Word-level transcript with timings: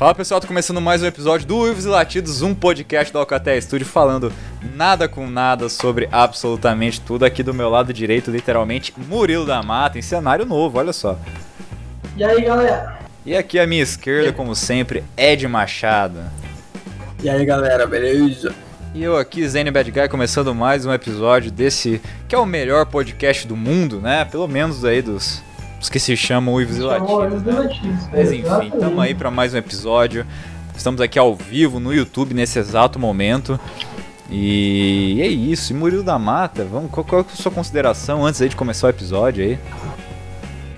Fala 0.00 0.14
pessoal, 0.14 0.40
tô 0.40 0.46
começando 0.46 0.80
mais 0.80 1.02
um 1.02 1.06
episódio 1.06 1.46
do 1.46 1.58
Uivos 1.58 1.84
e 1.84 1.88
Latidos, 1.88 2.40
um 2.40 2.54
podcast 2.54 3.12
do 3.12 3.18
Alcatel 3.18 3.60
Studio 3.60 3.86
falando 3.86 4.32
nada 4.74 5.06
com 5.06 5.28
nada 5.28 5.68
sobre 5.68 6.08
absolutamente 6.10 7.02
tudo. 7.02 7.26
Aqui 7.26 7.42
do 7.42 7.52
meu 7.52 7.68
lado 7.68 7.92
direito, 7.92 8.30
literalmente, 8.30 8.94
Murilo 8.96 9.44
da 9.44 9.62
Mata, 9.62 9.98
em 9.98 10.02
cenário 10.02 10.46
novo, 10.46 10.78
olha 10.78 10.94
só. 10.94 11.18
E 12.16 12.24
aí 12.24 12.40
galera? 12.40 12.98
E 13.26 13.36
aqui 13.36 13.58
à 13.58 13.66
minha 13.66 13.82
esquerda, 13.82 14.32
como 14.32 14.54
sempre, 14.54 15.04
Ed 15.18 15.46
Machado. 15.46 16.20
E 17.22 17.28
aí 17.28 17.44
galera, 17.44 17.86
beleza? 17.86 18.54
E 18.94 19.02
eu 19.02 19.18
aqui, 19.18 19.46
Zane 19.46 19.70
Bad 19.70 19.90
Guy, 19.90 20.08
começando 20.08 20.54
mais 20.54 20.86
um 20.86 20.94
episódio 20.94 21.50
desse 21.50 22.00
que 22.26 22.34
é 22.34 22.38
o 22.38 22.46
melhor 22.46 22.86
podcast 22.86 23.46
do 23.46 23.54
mundo, 23.54 24.00
né? 24.00 24.24
Pelo 24.24 24.48
menos 24.48 24.82
aí 24.82 25.02
dos, 25.02 25.42
dos 25.80 25.88
que 25.88 25.98
se 25.98 26.14
chamam 26.14 26.54
Uivos 26.54 26.76
e 26.76 26.82
Latidos. 26.82 27.42
Né? 27.42 27.70
Mas 28.12 28.30
enfim, 28.30 28.70
estamos 28.72 28.98
aí 28.98 29.14
para 29.14 29.30
mais 29.30 29.54
um 29.54 29.56
episódio. 29.56 30.26
Estamos 30.76 31.00
aqui 31.00 31.18
ao 31.18 31.34
vivo 31.34 31.80
no 31.80 31.92
YouTube 31.92 32.34
nesse 32.34 32.58
exato 32.58 32.98
momento. 32.98 33.58
E 34.30 35.18
é 35.20 35.26
isso, 35.26 35.72
e 35.72 35.76
Murilo 35.76 36.04
da 36.04 36.18
Mata, 36.18 36.64
vamos, 36.64 36.90
qual, 36.90 37.04
qual 37.04 37.22
é 37.22 37.24
a 37.24 37.36
sua 37.36 37.50
consideração 37.50 38.24
antes 38.24 38.48
de 38.48 38.54
começar 38.54 38.86
o 38.86 38.90
episódio 38.90 39.42
aí? 39.42 39.58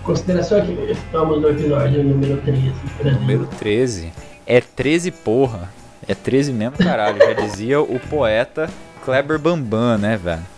Consideração 0.04 0.58
aqui, 0.58 0.72
estamos 0.88 1.42
no 1.42 1.50
episódio 1.50 2.02
número 2.02 2.40
13. 2.40 2.72
Número 3.20 3.46
13. 3.58 4.12
É 4.46 4.60
13 4.60 5.10
porra. 5.10 5.68
É 6.08 6.14
13 6.14 6.52
mesmo, 6.52 6.78
caralho. 6.78 7.18
Já 7.18 7.32
dizia 7.34 7.80
o 7.80 8.00
poeta 8.08 8.70
Kleber 9.04 9.38
Bambam, 9.38 9.98
né, 9.98 10.16
velho? 10.16 10.51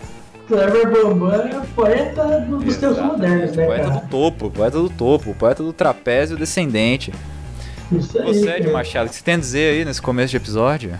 Kleber 0.47 0.91
Bambam 0.91 1.33
é 1.33 1.59
o 1.59 1.65
poeta 1.69 2.41
do, 2.41 2.59
dos 2.59 2.77
tempos 2.77 2.99
modernos, 2.99 3.57
né, 3.57 3.65
Poeta 3.67 3.89
cara? 3.89 4.01
do 4.01 4.09
topo, 4.09 4.51
poeta 4.51 4.79
do 4.79 4.91
topo, 4.91 5.35
poeta 5.35 5.63
do 5.63 5.73
trapézio 5.73 6.37
descendente. 6.37 7.13
Isso 7.91 8.19
aí, 8.21 8.27
Você, 8.27 8.51
Ed. 8.51 8.69
Machado, 8.71 9.07
o 9.07 9.09
que 9.11 9.17
você 9.17 9.25
tem 9.25 9.35
a 9.35 9.39
dizer 9.39 9.73
aí 9.75 9.85
nesse 9.85 10.03
começo 10.03 10.31
de 10.31 10.37
episódio? 10.37 10.99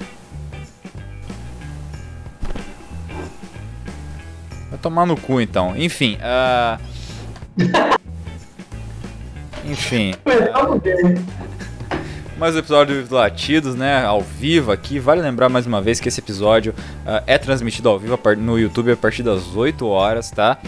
Vai 4.71 4.79
tomar 4.81 5.07
no 5.07 5.17
cu 5.17 5.41
então. 5.41 5.77
Enfim, 5.77 6.19
ah. 6.23 6.79
Enfim. 9.67 10.15
Ver. 10.25 10.53
Mais 12.37 12.57
um 12.57 12.59
episódio 12.59 13.05
do 13.05 13.15
Latidos, 13.15 13.77
né? 13.77 14.05
Ao 14.05 14.21
vivo 14.21 14.73
aqui. 14.73 14.99
Vale 14.99 15.21
lembrar 15.21 15.49
mais 15.49 15.67
uma 15.67 15.81
vez 15.81 16.01
que 16.01 16.09
esse 16.09 16.19
episódio 16.19 16.75
ah, 17.07 17.23
é 17.29 17.39
transmitido 17.39 17.89
ao 17.89 17.97
vivo 17.97 18.19
no 18.39 18.59
YouTube 18.59 18.91
a 18.91 18.97
partir 18.97 19.23
das 19.23 19.55
8 19.55 19.87
horas, 19.87 20.33
tá? 20.33 20.59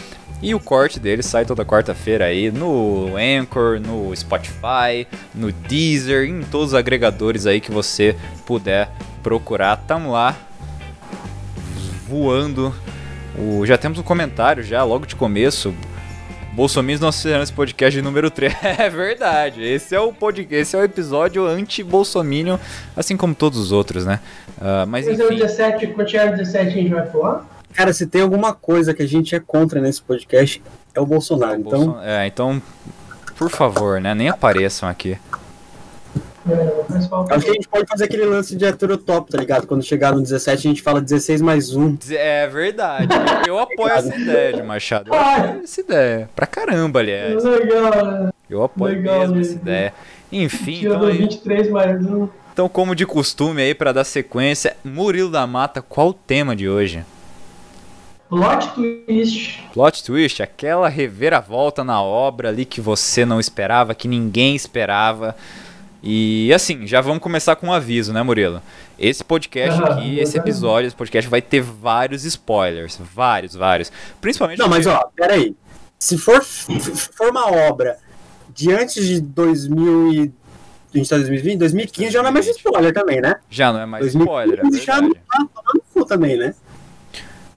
E 0.40 0.54
o 0.54 0.60
corte 0.60 1.00
dele 1.00 1.24
sai 1.24 1.44
toda 1.44 1.64
quarta-feira 1.64 2.26
aí 2.26 2.52
no 2.52 3.16
Anchor, 3.16 3.80
no 3.80 4.14
Spotify, 4.14 5.08
no 5.34 5.50
Deezer, 5.50 6.28
em 6.28 6.42
todos 6.42 6.68
os 6.68 6.74
agregadores 6.74 7.46
aí 7.46 7.60
que 7.60 7.72
você 7.72 8.14
puder 8.46 8.88
procurar. 9.20 9.76
Tamo 9.76 10.12
lá 10.12 10.36
voando. 12.08 12.72
O, 13.36 13.66
já 13.66 13.76
temos 13.76 13.98
um 13.98 14.04
comentário 14.04 14.62
já 14.62 14.84
logo 14.84 15.04
de 15.04 15.16
começo. 15.16 15.74
Bolsominions 16.56 17.00
não 17.02 17.08
assistiram 17.10 17.42
esse 17.42 17.52
podcast 17.52 17.94
de 17.96 18.02
número 18.02 18.30
3. 18.30 18.52
É 18.78 18.88
verdade. 18.88 19.62
Esse 19.62 19.94
é 19.94 20.00
o 20.00 20.10
podcast, 20.12 20.56
esse 20.56 20.74
é 20.74 20.78
o 20.78 20.82
episódio 20.82 21.46
anti-Bolsominion, 21.46 22.56
assim 22.96 23.14
como 23.16 23.34
todos 23.34 23.58
os 23.58 23.72
outros, 23.72 24.06
né? 24.06 24.20
Ah, 24.60 24.86
mas 24.86 25.06
Mas 25.06 25.20
é 25.20 25.22
o 25.24 25.26
enfim. 25.26 25.36
17, 25.36 25.86
quando 25.88 26.08
chegar 26.10 26.30
no 26.30 26.36
17 26.38 26.66
a 26.66 26.70
gente 26.70 26.88
vai 26.94 27.06
falar? 27.06 27.46
Cara, 27.74 27.92
se 27.92 28.06
tem 28.06 28.22
alguma 28.22 28.54
coisa 28.54 28.94
que 28.94 29.02
a 29.02 29.06
gente 29.06 29.34
é 29.34 29.40
contra 29.40 29.82
nesse 29.82 30.00
podcast, 30.00 30.62
é 30.94 31.00
o 31.00 31.04
Bolsonaro. 31.04 31.60
Então, 31.60 31.84
Bolson- 31.88 32.00
É, 32.02 32.26
então, 32.26 32.62
por 33.36 33.50
favor, 33.50 34.00
né? 34.00 34.14
Nem 34.14 34.30
apareçam 34.30 34.88
aqui. 34.88 35.18
É, 36.48 37.34
acho 37.34 37.44
que 37.44 37.50
a 37.50 37.54
gente 37.54 37.68
pode 37.68 37.86
fazer 37.88 38.04
aquele 38.04 38.24
lance 38.24 38.54
de 38.54 38.64
heterotop, 38.64 39.30
tá 39.32 39.38
ligado? 39.38 39.66
Quando 39.66 39.82
chegar 39.82 40.12
no 40.14 40.22
17, 40.22 40.58
a 40.58 40.70
gente 40.70 40.82
fala 40.82 41.00
16 41.00 41.40
mais 41.42 41.74
1. 41.74 41.98
É 42.12 42.46
verdade. 42.46 43.08
Eu 43.48 43.58
apoio 43.58 43.92
essa 43.92 44.14
ideia 44.14 44.52
de 44.52 44.62
Machado. 44.62 45.12
Eu 45.12 45.18
apoio 45.20 45.60
essa 45.64 45.80
ideia. 45.80 46.30
Pra 46.36 46.46
caramba, 46.46 47.00
aliás. 47.00 47.42
Legal, 47.42 48.06
né? 48.06 48.30
Eu 48.48 48.62
apoio 48.62 48.94
Legal, 48.94 49.20
mesmo 49.20 49.34
né? 49.34 49.40
essa 49.40 49.52
ideia. 49.54 49.94
Enfim, 50.30 50.78
então, 50.78 50.92
Tirando 50.92 51.06
aí- 51.06 51.18
23 51.18 51.68
mais 51.70 52.04
um. 52.06 52.28
então 52.52 52.68
como 52.68 52.94
de 52.94 53.04
costume 53.06 53.62
aí 53.62 53.74
pra 53.74 53.90
dar 53.92 54.04
sequência, 54.04 54.76
Murilo 54.84 55.30
da 55.30 55.46
Mata, 55.46 55.82
qual 55.82 56.08
o 56.08 56.12
tema 56.14 56.54
de 56.54 56.68
hoje? 56.68 57.04
Plot 58.28 58.68
twist. 58.74 59.62
Plot 59.72 60.02
twist, 60.04 60.42
aquela 60.42 60.88
reviravolta 60.88 61.84
na 61.84 62.02
obra 62.02 62.48
ali 62.48 62.64
que 62.64 62.80
você 62.80 63.24
não 63.24 63.38
esperava, 63.38 63.94
que 63.94 64.08
ninguém 64.08 64.56
esperava. 64.56 65.36
E 66.08 66.52
assim, 66.54 66.86
já 66.86 67.00
vamos 67.00 67.18
começar 67.20 67.56
com 67.56 67.66
um 67.66 67.72
aviso, 67.72 68.12
né, 68.12 68.22
Murilo? 68.22 68.62
Esse 68.96 69.24
podcast 69.24 69.82
Ah, 69.82 69.86
aqui, 69.94 70.20
esse 70.20 70.38
episódio, 70.38 70.86
esse 70.86 70.94
podcast 70.94 71.28
vai 71.28 71.42
ter 71.42 71.60
vários 71.60 72.24
spoilers. 72.24 72.96
Vários, 73.12 73.56
vários. 73.56 73.90
Principalmente. 74.20 74.58
Não, 74.60 74.68
mas 74.68 74.86
ó, 74.86 75.10
peraí. 75.16 75.52
Se 75.98 76.16
for, 76.16 76.44
se 76.44 76.70
for 77.12 77.30
uma 77.30 77.50
obra 77.50 77.96
de 78.54 78.72
antes 78.72 79.04
de 79.04 79.20
2000 79.20 80.12
e... 80.12 80.32
A 80.94 80.98
gente 80.98 81.10
tá 81.10 81.16
em 81.16 81.20
2020? 81.20 81.58
2015 81.58 82.10
já 82.12 82.22
não 82.22 82.28
é 82.28 82.32
mais 82.32 82.46
spoiler 82.46 82.92
também, 82.94 83.20
né? 83.20 83.34
Já 83.50 83.72
não 83.72 83.80
é 83.80 83.86
mais 83.86 84.06
spoiler, 84.06 84.60
é 84.60 84.62
2015 84.62 84.84
já 84.86 84.94
não 85.02 85.08
verdade. 85.08 85.26
tá 85.28 85.38
tomando 85.54 85.82
cu 85.92 86.04
também, 86.06 86.36
né? 86.38 86.54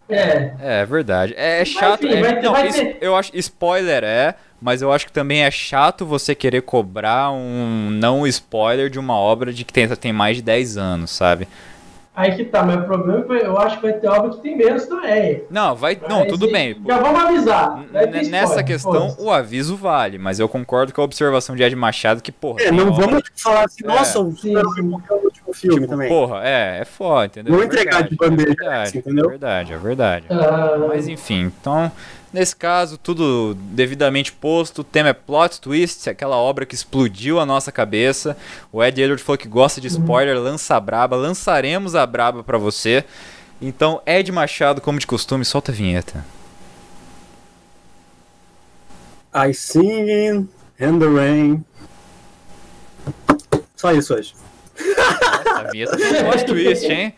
É. 0.09 0.17
É, 0.17 0.55
é 0.81 0.85
verdade. 0.87 1.35
É 1.37 1.63
chato. 1.63 2.03
enfim, 2.03 2.16
é- 2.16 2.21
vai 2.21 2.35
ter- 2.35 2.41
não, 2.43 2.51
vai 2.51 2.97
eu 2.99 3.16
acho 3.16 3.31
spoiler 3.35 4.03
é, 4.03 4.33
mas 4.62 4.81
eu 4.81 4.92
acho 4.92 5.06
que 5.08 5.12
também 5.14 5.44
é 5.44 5.52
chato 5.52 6.06
você 6.06 6.34
querer 6.36 6.62
cobrar 6.62 7.31
um 7.31 7.90
não 7.92 8.25
spoiler 8.28 8.90
de 8.90 9.00
uma 9.00 9.16
obra 9.16 9.52
de 9.53 9.64
que 9.64 9.74
tem, 9.74 9.88
tem 9.90 10.14
mais 10.14 10.38
de 10.38 10.44
10 10.44 10.78
anos, 10.78 11.12
sabe? 11.12 11.47
Aí 12.16 12.36
que 12.36 12.44
tá, 12.44 12.64
mas 12.64 12.75
o 12.81 12.84
problema 12.84 13.20
é 13.20 13.40
que 13.40 13.46
eu 13.46 13.58
acho 13.58 13.78
que 13.78 13.81
vai 13.84 13.94
ter 13.94 14.08
obra 14.09 14.31
que 14.31 14.42
tem 14.42 14.58
menos 14.58 14.86
também. 14.88 15.44
Não, 15.50 15.74
vai. 15.74 15.97
Não, 16.09 16.20
Mas 16.20 16.28
tudo 16.28 16.47
e- 16.47 16.52
bem. 16.52 16.75
Já 16.86 16.97
vamos 16.97 17.18
avisar. 17.24 17.81
Nessa 18.30 18.62
questão, 18.62 19.12
foda-se. 19.12 19.22
o 19.22 19.31
aviso 19.31 19.78
vale, 19.78 20.18
mas 20.18 20.38
eu 20.38 20.50
concordo 20.50 20.91
com 20.94 21.00
a 21.00 21.06
observação 21.06 21.56
de 21.56 21.64
Ed 21.64 21.74
Machado 21.78 22.22
que, 22.22 22.30
porra. 22.30 22.62
É, 22.62 22.72
não 22.72 22.90
obra- 22.91 23.06
vamos 23.06 23.24
falar 23.38 23.64
assim, 23.64 23.86
É. 23.86 23.88
nossa, 23.88 24.20
o 24.20 24.36
sim. 24.36 24.52
morreu 24.52 24.90
no 25.18 25.24
último 25.26 25.53
filme 25.53 25.76
Tipo, 25.80 25.88
também. 25.88 26.09
porra, 26.09 26.41
é, 26.44 26.80
é 26.81 26.86
foda, 26.86 27.26
entendeu? 27.28 27.53
Não 27.53 27.62
É 27.62 27.66
entregar 27.66 28.03
de 28.03 28.09
verdade, 28.09 28.16
bandeja, 28.18 28.50
É 28.52 28.56
verdade, 28.56 28.97
entendeu? 28.97 29.26
é 29.26 29.30
verdade, 29.30 29.74
é 29.74 29.78
verdade. 29.78 30.26
Ah, 30.30 30.76
Mas 30.90 31.08
enfim, 31.08 31.44
então, 31.58 31.90
nesse 32.31 32.56
caso, 32.56 32.97
tudo 32.97 33.56
devidamente 33.56 34.31
posto. 34.31 34.79
O 34.79 34.84
tema 34.84 35.09
é 35.09 35.13
Plot 35.13 35.59
Twist, 35.62 36.09
aquela 36.09 36.35
obra 36.38 36.66
que 36.66 36.75
explodiu 36.75 37.40
a 37.40 37.45
nossa 37.45 37.72
cabeça. 37.72 38.38
O 38.72 38.84
Ed 38.84 39.01
Edward 39.01 39.23
falou 39.23 39.38
que 39.38 39.47
gosta 39.47 39.79
de 39.81 39.88
spoiler, 39.88 40.38
lança 40.38 40.75
a 40.75 40.79
braba. 40.79 41.16
Lançaremos 41.16 41.95
a 41.95 42.06
braba 42.06 42.44
pra 42.44 42.57
você. 42.57 43.03
Então, 43.62 44.01
Ed 44.06 44.31
Machado, 44.31 44.81
como 44.81 45.00
de 45.00 45.07
costume, 45.07 45.44
solta 45.44 45.72
a 45.72 45.75
vinheta. 45.75 46.25
I 49.34 49.53
sing 49.53 50.47
in 50.79 51.00
the 51.00 51.06
rain. 51.06 51.63
Só 53.75 53.91
isso 53.91 54.13
hoje. 54.13 54.34
Nossa, 54.79 55.59
a 55.59 55.72
vinheta 55.72 55.97
tem 55.97 56.23
plot 56.23 56.46
twist, 56.46 56.85
hein? 56.85 57.13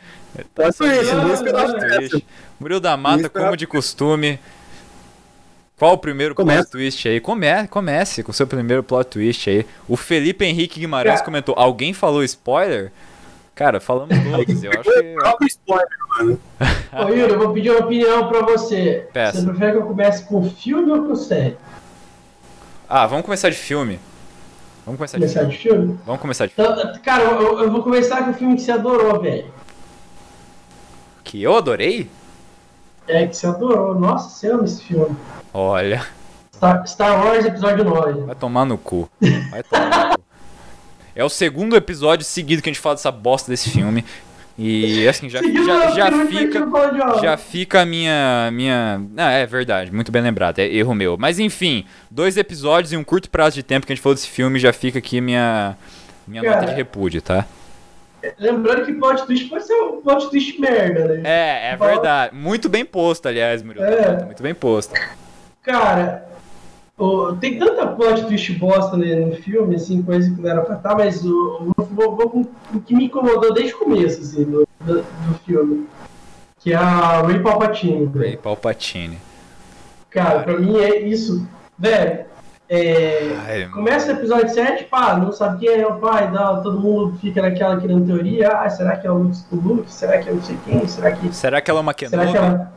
Plot 0.56 0.78
twist, 0.78 1.12
Plot 1.52 1.98
twist. 1.98 2.26
Murilo 2.60 2.80
da 2.80 2.98
Mata, 2.98 3.30
como 3.30 3.56
de 3.56 3.66
costume. 3.66 4.40
Qual 5.82 5.94
o 5.94 5.98
primeiro 5.98 6.36
Começa. 6.36 6.60
plot 6.62 6.72
twist 6.74 7.10
aí? 7.10 7.20
Come 7.20 7.48
comece 7.68 8.22
com 8.22 8.30
o 8.30 8.34
seu 8.36 8.46
primeiro 8.46 8.84
plot 8.84 9.08
twist 9.10 9.50
aí. 9.50 9.66
O 9.88 9.98
Felipe 9.98 10.46
Henrique 10.46 10.80
Guimarães 10.80 11.16
Cara. 11.16 11.26
comentou: 11.26 11.56
Alguém 11.58 11.92
falou 11.92 12.24
spoiler? 12.24 12.92
Cara, 13.56 13.80
falamos 13.80 14.16
todos. 14.32 14.64
Eu 14.64 14.70
acho 14.80 14.88
O 14.88 14.94
que. 14.94 15.14
próprio 15.16 15.48
spoiler, 15.48 15.88
mano. 16.20 16.40
Ô, 16.94 17.10
Yuri, 17.10 17.34
eu 17.34 17.40
vou 17.40 17.52
pedir 17.52 17.72
uma 17.72 17.80
opinião 17.80 18.28
pra 18.30 18.42
você. 18.42 19.08
Peça. 19.12 19.42
Você 19.42 19.48
prefere 19.48 19.72
que 19.72 19.78
eu 19.80 19.86
comece 19.88 20.24
com 20.26 20.48
filme 20.52 20.92
ou 20.92 21.08
com 21.08 21.16
série? 21.16 21.58
Ah, 22.88 23.08
vamos 23.08 23.26
começar 23.26 23.50
de 23.50 23.56
filme. 23.56 24.00
Vamos 24.86 25.00
começar 25.00 25.18
de 25.18 25.24
Começar 25.24 25.40
filme. 25.40 25.52
de 25.56 25.58
filme? 25.64 26.00
Vamos 26.06 26.22
começar 26.22 26.46
de 26.46 26.54
filme. 26.54 26.72
Então, 26.74 26.94
cara, 27.02 27.24
eu, 27.24 27.60
eu 27.64 27.72
vou 27.72 27.82
começar 27.82 28.24
com 28.24 28.30
o 28.30 28.34
filme 28.36 28.56
que 28.56 28.62
você 28.62 28.72
adorou, 28.72 29.20
velho. 29.20 29.46
Que 31.24 31.42
eu 31.42 31.58
adorei? 31.58 32.08
É, 33.08 33.28
que 33.28 33.36
você 33.36 33.48
adorou. 33.48 34.00
Nossa, 34.00 34.30
você 34.30 34.52
ama 34.52 34.64
esse 34.64 34.84
filme. 34.84 35.16
Olha, 35.54 36.06
Star, 36.54 36.88
Star 36.88 37.26
Wars 37.26 37.44
Episódio 37.44 37.84
9. 37.84 38.22
vai 38.22 38.36
tomar 38.36 38.66
no 38.66 38.78
cu. 38.78 39.10
Vai 39.50 39.64
tomar 39.64 40.10
no 40.12 40.18
cu. 40.18 40.24
É 41.16 41.24
o 41.24 41.30
segundo 41.30 41.76
episódio 41.76 42.24
seguido 42.26 42.62
que 42.62 42.70
a 42.70 42.74
gente 42.74 42.82
fala 42.82 42.96
dessa 42.96 43.12
bosta 43.12 43.52
desse 43.52 43.70
filme. 43.70 44.06
E 44.58 45.08
assim, 45.08 45.28
já, 45.28 45.42
já, 45.42 45.92
já 45.92 46.26
fica. 46.28 46.68
Já 47.22 47.38
fica 47.38 47.82
a 47.82 47.86
minha. 47.86 48.50
minha. 48.54 49.02
Ah, 49.18 49.32
é 49.32 49.46
verdade, 49.46 49.92
muito 49.92 50.12
bem 50.12 50.22
lembrado, 50.22 50.60
é 50.60 50.66
erro 50.68 50.94
meu. 50.94 51.18
Mas 51.18 51.40
enfim, 51.40 51.84
dois 52.12 52.38
episódios 52.38 52.94
em 52.94 52.98
um 52.98 53.04
curto 53.04 53.30
prazo 53.30 53.56
de 53.56 53.64
tempo 53.64 53.88
que 53.88 53.92
a 53.92 53.96
gente 53.96 54.04
falou 54.04 54.14
desse 54.14 54.28
filme, 54.28 54.60
já 54.60 54.72
fica 54.72 55.00
aqui 55.00 55.20
minha. 55.20 55.76
minha 56.28 56.44
Cara. 56.44 56.58
nota 56.58 56.68
de 56.68 56.76
repúdio, 56.76 57.22
tá? 57.22 57.46
Lembrando 58.38 58.86
que 58.86 58.94
plot 58.94 59.26
twist 59.26 59.50
pode 59.50 59.66
ser 59.66 59.74
um 59.74 60.02
plot 60.02 60.30
twist 60.30 60.60
merda, 60.60 61.08
né? 61.08 61.22
É, 61.24 61.74
é 61.74 61.78
Fala- 61.78 61.92
verdade. 61.92 62.36
Muito 62.36 62.70
bem 62.70 62.86
posto, 62.86 63.28
aliás, 63.28 63.62
Murilo. 63.64 63.84
É. 63.86 64.24
Muito 64.26 64.44
bem 64.44 64.54
posto. 64.54 64.94
Cara, 65.64 66.28
o- 66.98 67.34
tem 67.34 67.58
tanta 67.58 67.88
plot 67.88 68.26
twist 68.26 68.52
bosta 68.54 68.96
né, 68.98 69.16
no 69.16 69.36
filme, 69.38 69.76
assim, 69.76 70.02
coisa 70.04 70.30
que 70.34 70.42
não 70.42 70.50
era 70.50 70.62
pra 70.62 70.76
estar, 70.76 70.96
mas 70.96 71.26
o, 71.26 71.72
o 71.78 72.48
o 72.76 72.80
que 72.82 72.96
me 72.96 73.06
incomodou 73.06 73.54
desde 73.54 73.74
o 73.74 73.80
começo, 73.80 74.22
assim, 74.22 74.44
do, 74.46 74.68
do, 74.80 74.96
do 75.02 75.40
filme. 75.46 75.88
Que 76.60 76.74
é 76.74 76.76
a 76.76 77.22
Ray 77.24 77.40
Palpatine. 77.40 78.06
Ray 78.16 78.38
Palpatine. 78.38 79.18
Cara, 80.12 80.42
pra 80.44 80.58
mim 80.60 80.78
é 80.78 81.00
isso. 81.02 81.48
Velho, 81.78 82.26
é, 82.74 83.36
Ai, 83.46 83.68
começa 83.68 84.14
o 84.14 84.16
episódio 84.16 84.48
7, 84.48 84.86
pá, 84.86 85.18
não 85.18 85.34
sabe 85.34 85.60
quem 85.60 85.82
é 85.82 85.86
o 85.86 85.96
pai, 85.96 86.32
dá, 86.32 86.56
todo 86.62 86.80
mundo 86.80 87.18
fica 87.20 87.42
naquela 87.42 87.76
criando 87.82 88.06
teoria. 88.06 88.48
Ah, 88.48 88.70
será 88.70 88.96
que 88.96 89.06
é 89.06 89.12
o 89.12 89.30
Luke? 89.52 89.92
Será 89.92 90.18
que 90.20 90.30
é 90.30 90.32
não 90.32 90.42
sei 90.42 90.58
quem? 90.64 90.88
Será 90.88 91.12
que. 91.12 91.36
Será 91.36 91.60
que 91.60 91.70
ela 91.70 91.82
é 91.82 91.84
uma 91.84 91.94
Será 91.94 92.10
Kenobi? 92.10 92.32
que 92.32 92.38
ela. 92.38 92.74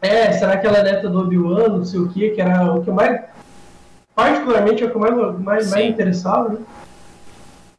É, 0.00 0.30
será 0.30 0.56
que 0.56 0.64
ela 0.68 0.78
é 0.78 0.82
neta 0.84 1.08
do 1.08 1.18
Obi-Wan, 1.18 1.68
não 1.68 1.84
sei 1.84 1.98
o 1.98 2.08
que, 2.08 2.30
que 2.30 2.40
era 2.40 2.72
o 2.72 2.84
que 2.84 2.90
eu 2.90 2.94
mais. 2.94 3.20
Particularmente 4.14 4.84
é 4.84 4.86
o 4.86 4.90
que 4.90 4.96
eu 4.96 5.00
mais, 5.00 5.40
mais, 5.40 5.70
mais 5.70 5.86
interessava, 5.86 6.50
né? 6.50 6.58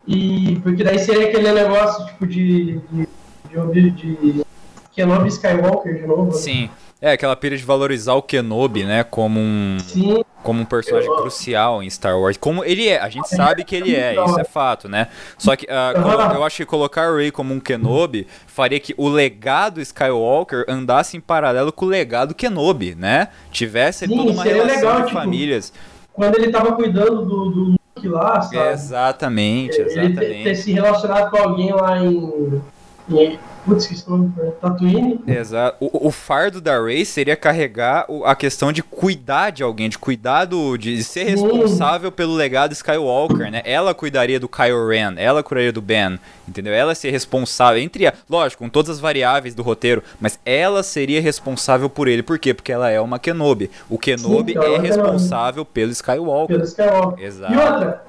E 0.06 0.60
porque 0.62 0.84
daí 0.84 1.00
seria 1.00 1.28
aquele 1.30 1.54
negócio 1.54 2.06
tipo 2.06 2.28
de. 2.28 2.82
de, 2.92 3.92
de, 3.92 3.92
de 3.92 4.46
Kenobi 4.94 5.30
Skywalker 5.30 6.02
de 6.02 6.06
novo. 6.06 6.26
né? 6.26 6.32
Sim. 6.34 6.70
É, 7.02 7.14
aquela 7.14 7.34
pira 7.34 7.56
de 7.56 7.64
valorizar 7.64 8.16
o 8.16 8.22
Kenobi, 8.22 8.84
né, 8.84 9.06
como 9.06 9.40
um, 9.40 9.78
Sim, 9.80 10.22
como 10.44 10.62
um 10.62 10.66
personagem 10.66 11.10
crucial 11.16 11.84
em 11.84 11.90
Star 11.90 12.18
Wars. 12.20 12.38
Como 12.38 12.64
ele 12.64 12.88
é, 12.88 13.00
a 13.00 13.10
gente 13.10 13.28
sabe 13.30 13.64
que 13.64 13.76
ele 13.76 13.96
é, 13.96 14.16
isso 14.16 14.40
é 14.40 14.44
fato, 14.44 14.88
né? 14.88 15.08
Só 15.38 15.56
que 15.56 15.66
colo- 15.68 16.34
eu 16.36 16.44
acho 16.44 16.58
que 16.58 16.66
colocar 16.66 17.12
o 17.12 17.18
Rey 17.18 17.30
como 17.32 17.54
um 17.54 17.60
Kenobi 17.60 18.26
faria 18.48 18.80
que 18.80 18.94
o 18.98 19.10
legado 19.10 19.82
Skywalker 19.82 20.66
andasse 20.68 21.18
em 21.18 21.20
paralelo 21.20 21.72
com 21.72 21.86
o 21.86 21.90
legado 21.90 22.34
Kenobi, 22.34 22.96
né? 22.96 23.28
Tivesse 23.52 24.08
Sim, 24.08 24.16
toda 24.18 24.32
uma 24.32 24.44
relação 24.44 24.76
legal, 24.76 24.96
de 25.02 25.08
tipo, 25.08 25.20
famílias. 25.20 25.74
quando 26.14 26.36
ele 26.38 26.52
tava 26.52 26.72
cuidando 26.74 27.26
do, 27.26 27.50
do 27.50 27.64
Luke 27.96 28.08
lá, 28.08 28.42
sabe? 28.42 28.72
Exatamente, 28.72 29.76
Ele 29.80 29.90
ter, 29.90 29.94
ter 29.94 30.06
exatamente. 30.06 30.56
se 30.56 30.72
relacionado 30.72 31.30
com 31.32 31.38
alguém 31.38 31.72
lá 31.74 31.98
em. 32.00 32.62
Em 33.12 33.40
putz, 33.66 33.86
que 33.88 34.10
nome, 34.10 34.32
né? 34.38 34.52
Tatooine. 34.62 35.20
Exato. 35.28 35.78
O, 35.80 36.08
o 36.08 36.12
fardo 36.12 36.60
da 36.62 36.82
Rey 36.82 37.06
seria 37.06 37.36
carregar 37.36 38.06
a 38.26 38.36
questão 38.36 38.72
de 38.72 38.82
cuidar 38.82 39.52
de 39.52 39.62
alguém, 39.64 39.90
de 39.90 39.98
cuidar 39.98 40.46
do, 40.46 40.78
de 40.78 41.04
ser 41.04 41.26
Sim. 41.26 41.32
responsável 41.32 42.12
pelo 42.12 42.34
legado 42.34 42.72
Skywalker, 42.74 43.52
né? 43.52 43.62
Ela 43.66 43.94
cuidaria 43.94 44.40
do 44.40 44.48
Kylo 44.48 44.88
Ren, 44.90 45.14
ela 45.18 45.44
cuidaria 45.44 45.72
do 45.72 45.82
Ben, 45.82 46.20
entendeu? 46.48 46.74
Ela 46.74 46.96
ser 46.96 47.12
responsável, 47.12 47.82
entre, 47.82 48.08
a- 48.08 48.14
lógico, 48.30 48.64
com 48.64 48.70
todas 48.70 48.90
as 48.92 49.00
variáveis 49.00 49.54
do 49.54 49.62
roteiro, 49.62 50.02
mas 50.20 50.40
ela 50.46 50.82
seria 50.82 51.22
responsável 51.22 51.90
por 51.90 52.08
ele. 52.08 52.24
Por 52.24 52.40
quê? 52.40 52.54
Porque 52.54 52.72
ela 52.72 52.90
é 52.90 53.00
uma 53.00 53.20
Kenobi. 53.20 53.70
O 53.90 53.98
Kenobi 54.00 54.56
ela 54.56 54.66
é 54.66 54.68
é 54.70 54.72
Kenobi. 54.80 54.88
responsável 54.88 55.64
pelo 55.66 55.92
Skywalker. 55.92 56.56
Pelo 56.56 56.68
Skywalker. 56.68 57.26
Exato. 57.26 57.54
E 57.54 57.58
outra, 57.58 58.04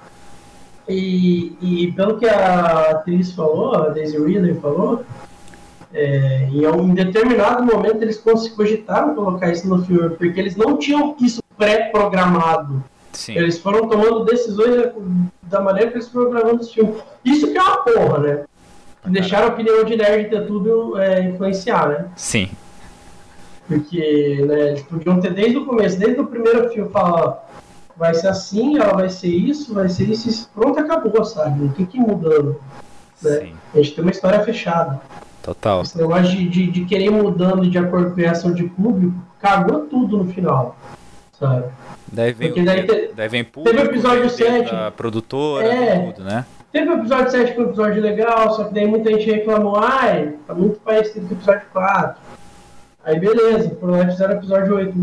e, 0.89 1.57
e 1.61 1.93
pelo 1.93 2.19
que 2.19 2.29
a 2.29 2.91
atriz 2.91 3.33
falou, 3.33 3.75
a 3.75 3.89
Daisy 3.89 4.19
Ridley 4.19 4.55
falou, 4.55 5.05
é, 5.93 6.49
em 6.51 6.67
um 6.67 6.95
determinado 6.95 7.65
momento 7.65 8.03
eles 8.03 8.19
cogitaram 8.19 9.15
colocar 9.15 9.51
isso 9.51 9.69
no 9.69 9.85
filme, 9.85 10.11
porque 10.11 10.39
eles 10.39 10.57
não 10.57 10.77
tinham 10.77 11.17
isso 11.21 11.43
pré-programado. 11.57 12.83
Sim. 13.13 13.37
Eles 13.37 13.59
foram 13.59 13.89
tomando 13.89 14.25
decisões 14.25 14.93
da 15.43 15.61
maneira 15.61 15.91
que 15.91 15.97
eles 15.97 16.09
foram 16.09 16.31
gravando 16.31 16.63
esse 16.63 16.75
filme. 16.75 16.95
Isso 17.25 17.51
que 17.51 17.59
é 17.59 17.63
uma 17.63 17.79
porra, 17.79 18.19
né? 18.19 18.45
Deixaram 19.07 19.49
a 19.49 19.51
opinião 19.51 19.85
de 19.85 19.97
nerd 19.97 20.31
ter 20.31 20.47
tudo 20.47 20.99
é, 20.99 21.23
influenciar, 21.25 21.89
né? 21.89 22.09
Sim. 22.17 22.51
Porque 23.67 24.45
né, 24.47 24.69
eles 24.71 24.83
podiam 24.83 25.21
ter 25.21 25.33
desde 25.33 25.57
o 25.57 25.65
começo, 25.65 25.99
desde 25.99 26.21
o 26.21 26.27
primeiro 26.27 26.69
filme, 26.71 26.91
falar: 26.91 27.50
vai 28.01 28.15
ser 28.15 28.29
assim, 28.29 28.79
ela 28.79 28.95
vai 28.95 29.11
ser 29.11 29.29
isso, 29.29 29.75
vai 29.75 29.89
ser 29.89 30.09
isso, 30.09 30.29
isso. 30.29 30.51
Pronto, 30.55 30.81
acabou, 30.81 31.23
sabe? 31.25 31.69
Tem 31.77 31.85
que 31.85 31.99
ir 31.99 32.01
mudando. 32.01 32.59
Né? 33.23 33.31
Sim. 33.41 33.53
A 33.75 33.77
gente 33.77 33.95
tem 33.95 34.03
uma 34.03 34.11
história 34.11 34.41
fechada. 34.41 34.99
Total. 35.43 35.83
Esse 35.83 35.99
negócio 35.99 36.25
de, 36.35 36.49
de, 36.49 36.71
de 36.71 36.85
querer 36.87 37.11
mudando 37.11 37.69
de 37.69 37.77
acordo 37.79 38.13
com 38.15 38.21
a 38.21 38.25
reação 38.25 38.53
de 38.55 38.65
público, 38.65 39.15
cagou 39.39 39.81
tudo 39.81 40.17
no 40.17 40.33
final. 40.33 40.77
Sabe? 41.39 41.67
Daí 42.11 42.33
vem, 42.33 42.49
Porque 42.49 42.63
o- 42.63 42.65
daí 42.65 42.87
te- 42.87 43.11
daí 43.15 43.29
vem 43.29 43.45
público, 43.45 43.77
teve 43.77 43.89
o 43.89 43.93
episódio 43.93 44.29
vem 44.29 44.37
dentro 44.37 44.69
7. 44.69 44.71
da 44.75 44.91
produtora, 44.91 45.67
É. 45.67 46.13
tudo, 46.13 46.25
né? 46.25 46.45
Teve 46.73 46.89
o 46.91 46.99
episódio 46.99 47.31
7 47.31 47.49
que 47.51 47.55
foi 47.57 47.65
um 47.65 47.69
episódio 47.69 48.03
legal, 48.03 48.55
só 48.55 48.65
que 48.65 48.75
daí 48.75 48.87
muita 48.87 49.11
gente 49.11 49.31
reclamou, 49.31 49.77
ai, 49.77 50.35
tá 50.47 50.55
muito 50.55 50.79
parecido 50.81 51.27
com 51.27 51.35
o 51.35 51.37
episódio 51.37 51.63
4. 51.73 52.21
Aí 53.05 53.19
beleza, 53.19 53.77
foram 53.81 53.99
lá 53.99 54.07
fizeram 54.07 54.35
o 54.35 54.39
episódio 54.39 54.77
8. 54.77 54.95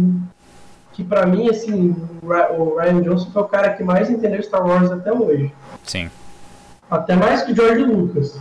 Que 0.97 1.03
pra 1.03 1.27
mim, 1.27 1.47
assim, 1.47 1.95
o 2.23 2.27
Ry- 2.27 2.57
o 2.57 2.75
Ryan 2.79 3.01
Johnson 3.03 3.29
foi 3.31 3.43
o 3.43 3.45
cara 3.45 3.69
que 3.73 3.83
mais 3.83 4.09
entendeu 4.09 4.41
Star 4.41 4.65
Wars 4.65 4.89
até 4.91 5.13
hoje. 5.13 5.53
Sim. 5.83 6.09
Até 6.89 7.15
mais 7.15 7.43
que 7.43 7.51
o 7.51 7.55
George 7.55 7.83
Lucas. 7.83 8.39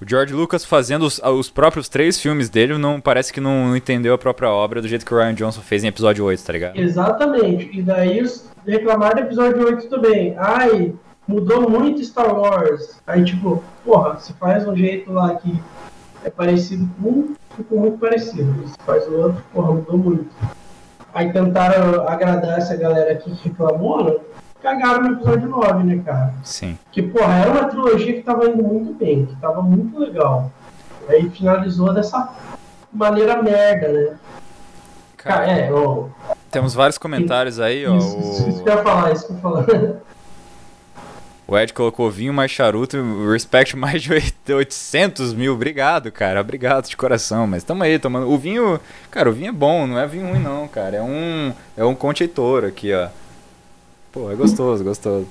O 0.00 0.06
George 0.08 0.32
Lucas 0.32 0.64
fazendo 0.64 1.04
os, 1.04 1.18
os 1.18 1.50
próprios 1.50 1.88
três 1.88 2.20
filmes 2.20 2.48
dele, 2.48 2.78
não 2.78 3.00
parece 3.00 3.32
que 3.32 3.40
não, 3.40 3.76
entendeu 3.76 4.14
a 4.14 4.18
própria 4.18 4.48
obra 4.48 4.80
do 4.80 4.86
jeito 4.86 5.04
que 5.04 5.12
o 5.12 5.16
Ryan 5.18 5.34
Johnson 5.34 5.60
fez 5.60 5.82
em 5.82 5.88
episódio 5.88 6.24
8, 6.24 6.44
tá 6.44 6.52
ligado? 6.52 6.76
Exatamente. 6.78 7.68
E 7.76 7.82
daí 7.82 8.22
reclamaram 8.64 9.16
do 9.16 9.22
episódio 9.22 9.64
8 9.64 9.88
também. 9.88 10.36
Ai, 10.38 10.94
mudou 11.26 11.68
muito 11.68 12.04
Star 12.04 12.32
Wars. 12.32 13.00
Aí 13.04 13.24
tipo, 13.24 13.60
porra, 13.84 14.20
se 14.20 14.32
faz 14.34 14.68
um 14.68 14.76
jeito 14.76 15.10
lá 15.12 15.34
que 15.34 15.60
é 16.22 16.30
parecido 16.30 16.88
com 17.02 17.08
um, 17.08 17.34
ficou 17.56 17.80
muito 17.80 17.98
parecido. 17.98 18.54
Se 18.68 18.76
faz 18.86 19.08
o 19.08 19.14
outro, 19.16 19.42
porra, 19.52 19.72
mudou 19.72 19.98
muito. 19.98 20.26
Aí 21.16 21.32
tentaram 21.32 22.06
agradar 22.06 22.58
essa 22.58 22.76
galera 22.76 23.12
aqui 23.12 23.34
que 23.36 23.48
reclamou, 23.48 24.04
né? 24.04 24.16
Cagaram 24.62 25.02
no 25.02 25.12
episódio 25.14 25.48
9, 25.48 25.84
né, 25.84 26.02
cara? 26.04 26.34
Sim. 26.44 26.78
Que, 26.92 27.00
porra, 27.00 27.36
era 27.36 27.50
uma 27.52 27.64
trilogia 27.64 28.12
que 28.12 28.20
tava 28.20 28.44
indo 28.46 28.62
muito 28.62 28.92
bem, 28.92 29.24
que 29.24 29.34
tava 29.36 29.62
muito 29.62 29.98
legal. 29.98 30.52
Aí 31.08 31.30
finalizou 31.30 31.94
dessa 31.94 32.34
maneira 32.92 33.42
merda, 33.42 33.88
né? 33.88 34.16
Cara, 35.16 35.46
Cara, 35.46 35.52
é, 35.52 35.72
ó, 35.72 36.04
temos 36.50 36.74
vários 36.74 36.98
comentários 36.98 37.58
aí, 37.60 37.86
ó. 37.86 37.96
isso, 37.96 38.48
isso, 38.50 38.62
que 38.62 38.68
eu 38.68 38.74
ia 38.74 38.82
falar, 38.82 39.12
isso 39.12 39.26
que 39.26 39.32
eu 39.32 39.36
ia 39.36 39.42
falar. 39.42 39.64
o 41.48 41.56
Ed 41.58 41.72
colocou 41.72 42.10
vinho 42.10 42.32
mais 42.34 42.50
charuto, 42.50 42.96
respect 43.30 43.76
mais 43.76 44.02
de 44.02 44.12
800 44.52 45.32
mil. 45.34 45.54
Obrigado, 45.54 46.10
cara. 46.10 46.40
Obrigado 46.40 46.88
de 46.88 46.96
coração. 46.96 47.46
Mas 47.46 47.62
tamo 47.64 47.82
aí, 47.82 47.98
tomando. 47.98 48.28
O 48.30 48.36
vinho, 48.38 48.80
cara, 49.10 49.30
o 49.30 49.32
vinho 49.32 49.50
é 49.50 49.52
bom, 49.52 49.86
não 49.86 49.98
é 49.98 50.06
vinho 50.06 50.26
ruim, 50.28 50.38
não, 50.40 50.66
cara. 50.66 50.96
É 50.96 51.02
um. 51.02 51.52
É 51.76 51.84
um 51.84 51.94
Concheitor 51.94 52.64
aqui, 52.64 52.92
ó. 52.92 53.08
Pô, 54.12 54.30
é 54.30 54.34
gostoso, 54.34 54.82
gostoso. 54.82 55.28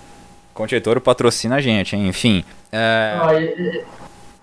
Concheitor 0.53 1.01
patrocina 1.01 1.55
a 1.57 1.61
gente, 1.61 1.95
hein? 1.95 2.07
Enfim. 2.07 2.45
É. 2.71 3.17
E- 3.39 3.83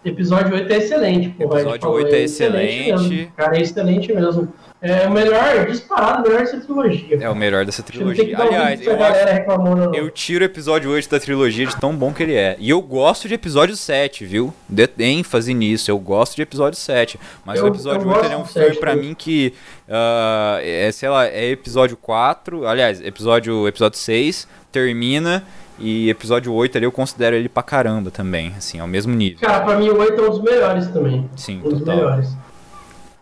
e- 0.04 0.10
episódio 0.10 0.52
8 0.54 0.72
é 0.72 0.76
excelente, 0.78 1.24
gente 1.26 1.42
Episódio 1.42 1.80
falou, 1.80 1.96
8 1.96 2.14
é 2.14 2.20
excelente. 2.22 3.08
mesmo. 3.08 3.32
Cara, 3.36 3.56
é 3.56 3.62
excelente 3.62 4.12
mesmo. 4.12 4.52
É 4.82 5.06
o 5.06 5.10
melhor, 5.12 5.66
disparado, 5.66 6.20
o 6.20 6.28
melhor 6.28 6.40
dessa 6.44 6.60
trilogia. 6.60 7.18
É 7.20 7.30
o 7.30 7.36
melhor 7.36 7.64
dessa 7.64 7.82
trilogia. 7.84 8.36
Aliás, 8.36 8.84
eu 8.84 8.96
acho. 9.00 9.94
Eu 9.96 10.10
tiro 10.10 10.42
o 10.42 10.44
episódio 10.44 10.90
8 10.90 11.08
da 11.08 11.20
trilogia 11.20 11.66
de 11.66 11.76
tão 11.76 11.94
bom 11.96 12.12
que 12.12 12.22
ele 12.24 12.34
é. 12.34 12.56
E 12.58 12.68
eu 12.68 12.82
gosto 12.82 13.28
de 13.28 13.34
episódio 13.34 13.76
7, 13.76 14.24
viu? 14.26 14.52
De 14.68 14.88
ênfase 14.98 15.54
nisso, 15.54 15.88
eu 15.88 15.98
gosto 16.00 16.34
de 16.34 16.42
episódio 16.42 16.76
7. 16.78 17.18
Mas 17.44 17.60
Eu- 17.60 17.66
o 17.66 17.68
episódio 17.68 18.02
eu 18.02 18.08
8 18.08 18.12
gosto 18.14 18.24
ele 18.26 18.34
é 18.34 18.36
um 18.36 18.44
filme 18.44 18.68
7 18.70 18.80
pra 18.80 18.96
mim 18.96 19.14
que. 19.14 19.54
ah, 19.88 20.58
é, 20.60 20.90
sei 20.90 21.08
lá, 21.08 21.26
é 21.26 21.50
episódio 21.50 21.96
4. 21.96 22.66
Aliás, 22.66 23.00
episódio, 23.00 23.68
episódio 23.68 23.98
6 23.98 24.48
termina. 24.72 25.44
E 25.78 26.10
episódio 26.10 26.52
8 26.52 26.76
ali 26.76 26.86
eu 26.86 26.92
considero 26.92 27.34
ele 27.34 27.48
pra 27.48 27.62
caramba 27.62 28.10
também. 28.10 28.52
Assim, 28.56 28.78
ao 28.78 28.86
mesmo 28.86 29.14
nível. 29.14 29.38
Cara, 29.40 29.64
pra 29.64 29.76
mim 29.76 29.88
o 29.88 29.96
8 29.98 30.20
é 30.20 30.26
um 30.26 30.30
dos 30.30 30.42
melhores 30.42 30.86
também. 30.88 31.28
Sim, 31.36 31.60
Um 31.64 31.68
dos 31.70 31.78
total. 31.80 31.96
melhores. 31.96 32.28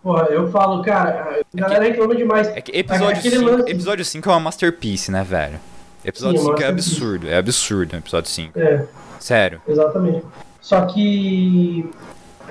Porra, 0.02 0.24
eu 0.30 0.50
falo, 0.50 0.82
cara, 0.82 1.40
a 1.54 1.60
galera 1.60 1.84
reclama 1.84 2.14
demais. 2.16 2.48
É 2.48 2.60
que 2.60 2.76
episódio 2.76 3.18
Aquele 3.18 3.36
5, 3.36 3.50
lance- 3.50 3.70
episódio 3.70 4.04
5 4.04 4.28
é 4.28 4.32
uma 4.32 4.40
masterpiece, 4.40 5.10
né, 5.10 5.22
velho? 5.22 5.58
Episódio 6.04 6.38
Sim, 6.38 6.46
5 6.46 6.50
é 6.50 6.54
masterpiece. 6.72 6.90
absurdo, 6.94 7.28
é 7.28 7.36
absurdo 7.36 7.96
episódio 7.96 8.30
5. 8.30 8.58
É, 8.58 8.84
Sério. 9.18 9.60
exatamente. 9.68 10.24
Só 10.60 10.86
que 10.86 11.88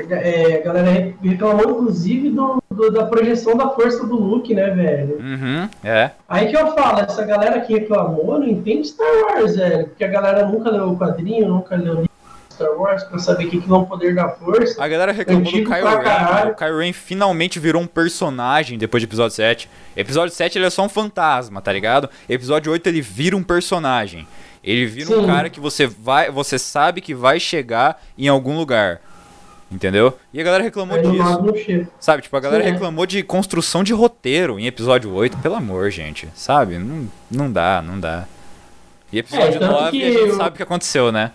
é, 0.09 0.55
a 0.57 0.61
galera 0.63 0.91
re- 0.91 1.15
reclamou, 1.23 1.71
inclusive, 1.71 2.29
do, 2.29 2.61
do- 2.69 2.91
da 2.91 3.05
projeção 3.05 3.57
da 3.57 3.69
força 3.69 4.05
do 4.05 4.15
Luke, 4.15 4.53
né, 4.53 4.69
velho? 4.69 5.17
Uhum, 5.19 5.69
é. 5.83 6.11
Aí 6.27 6.47
que 6.47 6.55
eu 6.55 6.71
falo, 6.73 6.99
essa 7.01 7.25
galera 7.25 7.59
que 7.61 7.73
reclamou 7.73 8.39
não 8.39 8.47
entende 8.47 8.87
Star 8.87 9.07
Wars, 9.23 9.55
velho. 9.55 9.87
Porque 9.87 10.03
a 10.03 10.07
galera 10.07 10.47
nunca 10.47 10.69
leu 10.69 10.89
o 10.91 10.97
quadrinho, 10.97 11.49
nunca 11.49 11.75
leu 11.75 12.05
Star 12.59 12.77
Wars 12.77 13.03
pra 13.05 13.17
saber 13.19 13.45
o 13.45 13.49
que, 13.49 13.61
que 13.61 13.71
é 13.71 13.73
o 13.73 13.85
poder 13.85 14.13
da 14.13 14.27
força. 14.29 14.83
A 14.83 14.87
galera 14.87 15.11
reclamou 15.11 15.43
do 15.51 15.63
Kylo 15.63 15.69
Ren. 15.69 16.51
O 16.51 16.55
Kylo 16.55 16.79
Ren 16.79 16.93
finalmente 16.93 17.59
virou 17.59 17.81
um 17.81 17.87
personagem 17.87 18.77
depois 18.77 19.01
de 19.01 19.05
episódio 19.05 19.35
7. 19.35 19.69
Episódio 19.95 20.35
7 20.35 20.57
ele 20.57 20.65
é 20.65 20.69
só 20.69 20.83
um 20.83 20.89
fantasma, 20.89 21.61
tá 21.61 21.71
ligado? 21.71 22.09
Episódio 22.27 22.71
8 22.71 22.87
ele 22.87 23.01
vira 23.01 23.37
um 23.37 23.43
personagem. 23.43 24.27
Ele 24.61 24.85
vira 24.85 25.17
um 25.17 25.21
Sim. 25.21 25.25
cara 25.27 25.49
que 25.49 25.59
você 25.59 25.87
vai, 25.87 26.29
você 26.29 26.59
sabe 26.59 26.99
que 26.99 27.15
vai 27.15 27.39
chegar 27.39 28.01
em 28.17 28.27
algum 28.27 28.57
lugar. 28.57 28.99
Entendeu? 29.71 30.17
E 30.33 30.41
a 30.41 30.43
galera 30.43 30.63
reclamou 30.63 30.97
Aí 30.97 31.03
disso. 31.03 31.87
Sabe, 31.99 32.23
tipo, 32.23 32.35
a 32.35 32.39
galera 32.39 32.63
Sim, 32.63 32.69
é. 32.69 32.73
reclamou 32.73 33.05
de 33.05 33.21
construção 33.23 33.83
de 33.83 33.93
roteiro 33.93 34.59
em 34.59 34.65
episódio 34.65 35.13
8. 35.13 35.37
Pelo 35.37 35.55
amor, 35.55 35.91
gente. 35.91 36.27
Sabe? 36.33 36.77
Não, 36.79 37.07
não 37.29 37.51
dá, 37.51 37.81
não 37.81 37.99
dá. 37.99 38.25
E 39.13 39.19
episódio 39.19 39.55
É, 39.55 39.59
tanto 39.59 39.71
9 39.71 39.87
a 39.87 39.91
gente 40.11 40.19
eu- 40.19 40.35
sabe 40.35 40.49
o 40.49 40.57
que 40.57 40.63
aconteceu, 40.63 41.11
né? 41.11 41.31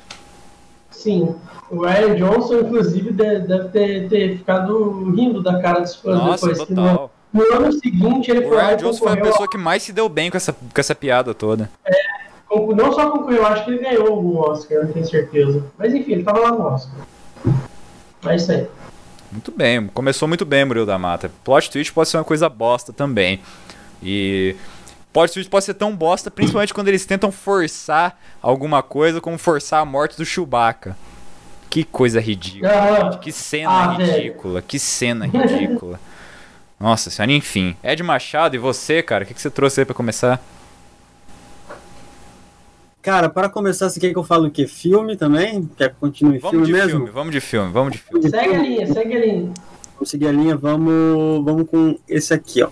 Sim. 1.04 1.34
O 1.70 1.82
Ryan 1.84 2.14
Johnson, 2.16 2.60
inclusive, 2.60 3.12
deve 3.12 3.68
ter, 3.68 4.08
ter 4.08 4.38
ficado 4.38 5.10
rindo 5.14 5.42
da 5.42 5.60
cara 5.60 5.80
dos 5.80 5.94
fãs 5.96 6.16
Nossa, 6.18 6.48
depois. 6.48 6.66
total. 6.68 7.10
No, 7.30 7.44
no 7.44 7.54
ano 7.56 7.72
seguinte, 7.72 8.30
ele 8.30 8.40
O 8.46 8.48
foi 8.48 8.56
lá 8.56 8.66
Ryan 8.68 8.76
Johnson 8.78 8.98
foi 9.04 9.12
a 9.12 9.16
pessoa 9.22 9.46
que 9.48 9.58
mais 9.58 9.82
se 9.82 9.92
deu 9.92 10.08
bem 10.08 10.30
com 10.30 10.36
essa, 10.38 10.52
com 10.54 10.80
essa 10.80 10.94
piada 10.94 11.34
toda. 11.34 11.68
ao- 12.50 12.74
Não 12.74 12.90
só 12.92 13.10
concorreu, 13.10 13.44
acho 13.46 13.64
que 13.66 13.72
ele 13.72 13.82
ganhou 13.82 14.06
algum 14.08 14.38
Oscar, 14.38 14.84
não 14.84 14.92
tenho 14.92 15.04
certeza. 15.06 15.62
Mas 15.78 15.92
enfim, 15.92 16.12
ele 16.12 16.22
tava 16.24 16.38
lá 16.38 16.52
no 16.52 16.62
Oscar. 16.62 16.94
É 18.26 18.36
isso 18.36 18.50
aí. 18.50 18.66
Muito 19.30 19.50
bem, 19.50 19.86
começou 19.88 20.26
muito 20.26 20.46
bem, 20.46 20.64
Murilo 20.64 20.86
da 20.86 20.98
Mata. 20.98 21.30
Plot 21.44 21.70
twist 21.70 21.92
pode 21.92 22.08
ser 22.08 22.16
uma 22.16 22.24
coisa 22.24 22.48
bosta 22.48 22.92
também. 22.94 23.40
E 24.02 24.56
twist 25.32 25.48
pode 25.48 25.64
ser 25.64 25.74
tão 25.74 25.94
bosta, 25.94 26.30
principalmente 26.30 26.74
quando 26.74 26.88
eles 26.88 27.06
tentam 27.06 27.30
forçar 27.30 28.18
alguma 28.42 28.82
coisa, 28.82 29.20
como 29.20 29.38
forçar 29.38 29.80
a 29.80 29.84
morte 29.84 30.16
do 30.16 30.24
Chewbacca. 30.24 30.96
Que 31.70 31.84
coisa 31.84 32.20
ridícula. 32.20 32.72
Aham. 32.72 33.18
Que 33.18 33.32
cena 33.32 33.70
Ah, 33.70 33.96
velho. 33.96 34.12
ridícula, 34.12 34.62
que 34.62 34.78
cena 34.78 35.26
ridícula. 35.26 35.98
Nossa 36.78 37.10
senhora, 37.10 37.32
enfim. 37.32 37.76
Ed 37.82 38.02
Machado, 38.02 38.54
e 38.56 38.58
você, 38.58 39.02
cara, 39.02 39.24
o 39.24 39.26
que, 39.26 39.34
que 39.34 39.40
você 39.40 39.50
trouxe 39.50 39.80
aí 39.80 39.84
pra 39.84 39.94
começar? 39.94 40.42
Cara, 43.02 43.28
para 43.28 43.48
começar, 43.50 43.90
você 43.90 44.00
quer 44.00 44.10
que 44.12 44.16
eu 44.18 44.24
fale 44.24 44.46
o 44.46 44.50
quê? 44.50 44.66
Filme 44.66 45.16
também? 45.16 45.68
Quer 45.76 45.90
que 45.90 45.96
continue 45.96 46.38
Vamos 46.38 46.50
filme 46.50 46.66
de 46.66 46.72
mesmo? 46.72 46.90
filme, 46.90 47.10
vamos 47.10 47.32
de 47.32 47.40
filme, 47.40 47.72
vamos 47.72 47.92
de 47.92 47.98
filme. 47.98 48.30
Segue 48.30 48.54
a 48.54 48.58
linha, 48.58 48.86
segue 48.92 49.16
a 49.16 49.18
linha. 49.20 49.52
Vamos 49.94 50.10
seguir 50.10 50.26
a 50.28 50.32
linha, 50.32 50.56
vamos, 50.56 51.44
vamos 51.44 51.68
com 51.68 51.98
esse 52.08 52.32
aqui, 52.32 52.62
ó. 52.62 52.68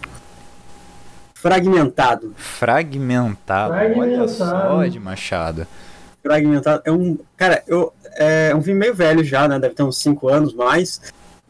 Fragmentado. 1.42 2.32
Fragmentado, 2.36 3.74
olha 3.74 3.94
Fragmentado. 3.94 4.28
só, 4.30 4.84
Ed 4.84 4.98
Machado. 5.00 5.66
Fragmentado 6.22 6.82
é 6.84 6.92
um. 6.92 7.18
Cara, 7.36 7.64
eu, 7.66 7.92
é 8.16 8.54
um 8.54 8.62
filme 8.62 8.78
meio 8.78 8.94
velho 8.94 9.24
já, 9.24 9.48
né? 9.48 9.58
Deve 9.58 9.74
ter 9.74 9.82
uns 9.82 9.98
5 9.98 10.28
anos 10.28 10.54
mais. 10.54 11.00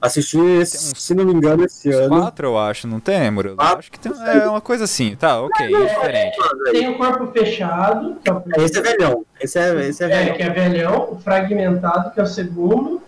Assisti, 0.01 0.37
uns- 0.39 0.93
se 0.97 1.15
não 1.15 1.25
me 1.27 1.33
engano, 1.33 1.65
esse 1.65 1.89
Uns 1.91 1.95
ano. 1.95 2.09
quatro, 2.23 2.47
eu 2.49 2.59
acho, 2.59 2.89
não 2.89 2.99
tem, 2.99 3.31
Murilo? 3.31 3.55
Acho 3.59 3.93
que 3.93 4.01
tem. 4.01 4.11
É 4.27 4.49
uma 4.49 4.61
coisa 4.61 4.83
assim, 4.85 5.15
tá, 5.15 5.41
ok, 5.41 5.73
é 5.73 5.85
diferente. 5.87 6.37
Tem 6.73 6.89
o 6.89 6.97
corpo 6.97 7.27
fechado, 7.31 8.17
que 8.25 8.29
é 8.29 8.33
o 8.33 8.41
primeiro. 8.41 8.65
Esse 8.65 8.79
é 8.79 8.83
velhão. 8.83 9.25
Esse 9.41 9.59
é, 9.61 9.89
esse 9.89 10.03
é 10.03 10.07
É, 10.07 10.09
velhão. 10.09 10.37
que 10.37 10.43
é 10.43 10.51
velhão, 10.51 11.09
o 11.13 11.21
fragmentado, 11.21 12.11
que 12.11 12.19
é 12.19 12.23
o 12.23 12.27
segundo, 12.27 13.01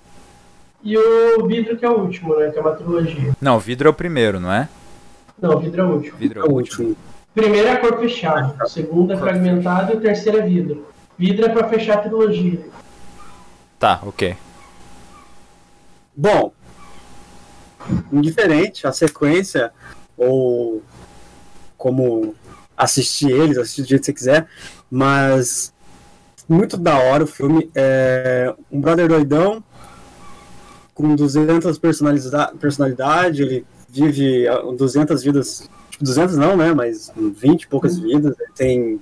e 0.84 0.96
o 0.96 1.46
vidro, 1.48 1.76
que 1.76 1.84
é 1.84 1.88
o 1.90 1.98
último, 1.98 2.36
né? 2.38 2.50
Que 2.50 2.58
é 2.58 2.60
uma 2.60 2.72
trilogia. 2.76 3.32
Não, 3.40 3.56
o 3.56 3.60
vidro 3.60 3.88
é 3.88 3.90
o 3.90 3.94
primeiro, 3.94 4.38
não 4.38 4.52
é? 4.52 4.68
Não, 5.40 5.58
vidro 5.58 5.82
é 5.82 5.84
o 5.84 5.92
último. 5.94 6.16
Vidro 6.18 6.40
é. 6.40 7.14
Primeiro 7.34 7.68
é 7.68 7.76
corpo 7.76 8.00
fechado, 8.00 8.68
segundo 8.68 9.12
é 9.12 9.16
Corpo 9.16 9.30
fragmentado 9.30 9.92
e 9.92 9.96
o 9.96 10.00
terceiro 10.00 10.38
é 10.38 10.42
vidro. 10.42 10.86
Vidro 11.18 11.46
é 11.46 11.48
pra 11.48 11.68
fechar 11.68 11.98
a 11.98 12.02
trilogia. 12.02 12.60
Tá, 13.78 14.00
ok. 14.04 14.36
Bom, 16.16 16.52
indiferente 18.12 18.86
a 18.86 18.92
sequência, 18.92 19.72
ou 20.16 20.82
como 21.76 22.34
assistir 22.76 23.30
eles, 23.30 23.58
assistir 23.58 23.82
do 23.82 23.88
jeito 23.88 24.00
que 24.00 24.06
você 24.06 24.12
quiser, 24.12 24.48
mas 24.90 25.74
muito 26.48 26.76
da 26.76 26.96
hora 26.98 27.24
o 27.24 27.26
filme. 27.26 27.70
É 27.74 28.54
um 28.70 28.80
brother 28.80 29.08
doidão 29.08 29.62
com 30.94 31.16
200 31.16 31.76
personalidade, 31.78 32.56
personalidade 32.58 33.42
ele 33.42 33.66
vive 33.94 34.48
ah, 34.48 34.60
200 34.76 35.22
vidas, 35.22 35.70
tipo, 35.90 36.04
200 36.04 36.36
não, 36.36 36.56
né, 36.56 36.72
mas 36.74 37.12
20 37.16 37.62
e 37.62 37.66
poucas 37.68 37.98
vidas, 37.98 38.34
ele 38.38 38.52
tem 38.54 39.00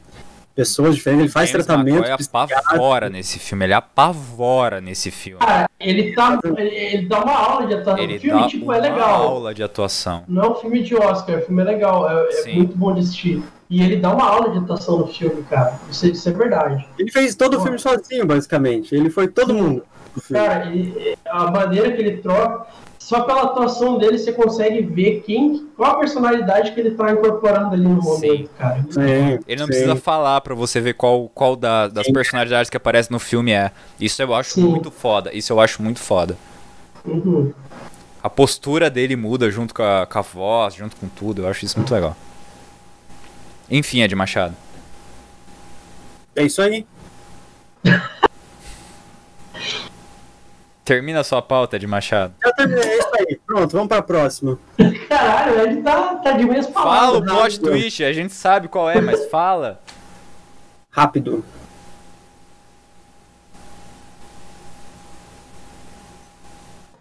pessoas 0.55 0.95
diferentes, 0.95 1.25
ele 1.25 1.33
faz 1.33 1.49
James 1.51 1.67
tratamento 1.67 2.05
McAvoy 2.05 2.53
apavora 2.55 3.09
nesse 3.09 3.39
filme, 3.39 3.65
ele 3.65 3.73
apavora 3.73 4.81
nesse 4.81 5.11
filme. 5.11 5.41
Cara, 5.41 5.69
ele, 5.81 6.13
tá, 6.15 6.39
ele, 6.45 6.69
ele 6.69 7.07
dá 7.07 7.25
uma 7.25 7.37
aula 7.37 7.67
de 7.67 7.75
atuação. 7.75 8.05
Ele 8.05 8.17
o 8.17 8.21
filme, 8.21 8.41
dá 8.41 8.47
tipo, 8.49 8.65
uma 8.65 8.77
é 8.77 8.81
legal. 8.81 9.23
aula 9.23 9.55
de 9.55 9.63
atuação. 9.63 10.25
Não 10.29 10.43
é 10.43 10.51
um 10.51 10.55
filme 10.57 10.83
de 10.83 10.95
Oscar, 10.95 11.39
o 11.39 11.43
filme 11.43 11.63
é 11.63 11.65
legal, 11.65 12.11
é, 12.11 12.29
é 12.51 12.55
muito 12.55 12.77
bom 12.77 12.93
de 12.93 13.01
assistir. 13.01 13.43
E 13.71 13.83
ele 13.83 13.97
dá 13.97 14.13
uma 14.15 14.27
aula 14.27 14.51
de 14.51 14.59
atuação 14.59 14.99
no 14.99 15.07
filme, 15.07 15.43
cara. 15.45 15.81
Isso, 15.91 16.07
isso 16.07 16.29
é 16.29 16.33
verdade. 16.33 16.87
Ele 16.99 17.11
fez 17.11 17.35
todo 17.35 17.57
o 17.57 17.63
filme 17.63 17.79
sozinho, 17.79 18.27
basicamente. 18.27 18.95
Ele 18.95 19.09
foi 19.09 19.29
todo 19.29 19.55
mundo. 19.55 19.83
Cara, 20.31 20.67
ele- 20.71 21.17
a 21.25 21.51
maneira 21.51 21.91
que 21.93 22.03
ele 22.03 22.19
troca, 22.19 22.67
só 23.02 23.23
pela 23.23 23.42
atuação 23.42 23.99
dele 23.99 24.16
você 24.16 24.32
consegue 24.32 24.80
ver 24.82 25.23
quem, 25.26 25.66
qual 25.76 25.92
a 25.92 25.99
personalidade 25.99 26.73
que 26.73 26.78
ele 26.80 26.92
tá 26.92 27.11
incorporando 27.11 27.75
ali 27.75 27.82
no 27.82 28.00
Sim. 28.00 28.09
momento, 28.09 28.50
cara. 28.56 28.87
Sim, 28.88 29.00
Ele 29.49 29.59
não 29.61 29.66
sim. 29.66 29.73
precisa 29.73 29.97
falar 29.97 30.40
pra 30.40 30.54
você 30.54 30.80
ver 30.80 30.94
qual, 30.94 31.28
qual 31.28 31.56
da- 31.56 31.88
das 31.88 32.06
Sim. 32.06 32.12
personalidades 32.12 32.71
que 32.71 32.76
aparecem 32.76 33.12
no 33.12 33.18
filme 33.18 33.50
é. 33.50 33.73
Isso 34.00 34.23
eu 34.23 34.32
acho 34.32 34.52
Sim. 34.54 34.62
muito 34.68 34.90
foda. 34.90 35.30
Isso 35.35 35.52
eu 35.52 35.61
acho 35.61 35.82
muito 35.82 35.99
foda. 35.99 36.37
Uhum. 37.04 37.52
A 38.23 38.30
postura 38.30 38.88
dele 38.88 39.16
muda 39.16 39.50
junto 39.50 39.75
com 39.75 39.82
a, 39.82 40.06
com 40.06 40.18
a 40.18 40.23
voz, 40.23 40.75
junto 40.75 40.94
com 40.97 41.09
tudo. 41.09 41.42
Eu 41.42 41.49
acho 41.49 41.64
isso 41.64 41.76
muito 41.76 41.92
legal. 41.92 42.16
Enfim, 43.68 44.00
Ed 44.02 44.14
Machado. 44.14 44.54
É 46.37 46.44
isso 46.44 46.62
aí. 46.62 46.87
Termina 50.85 51.21
a 51.21 51.25
sua 51.25 51.41
pauta, 51.41 51.77
Ed 51.77 51.87
Machado. 51.87 52.35
Já 52.45 52.53
terminei, 52.53 52.83
é 52.85 52.99
isso 52.99 53.11
aí. 53.21 53.41
Pronto, 53.47 53.71
vamos 53.73 53.89
pra 53.89 54.03
próxima. 54.03 54.59
Caralho, 55.09 55.61
ele 55.61 55.83
tá, 55.83 56.17
tá 56.17 56.33
de 56.33 56.45
meias 56.45 56.67
Fala 56.67 57.19
o 57.19 57.25
palavras. 57.25 57.59
plot 57.59 57.61
twist, 57.61 58.03
a 58.05 58.12
gente 58.12 58.33
sabe 58.35 58.67
qual 58.69 58.91
é, 58.91 59.01
mas 59.01 59.27
fala. 59.27 59.81
Rápido. 60.91 61.45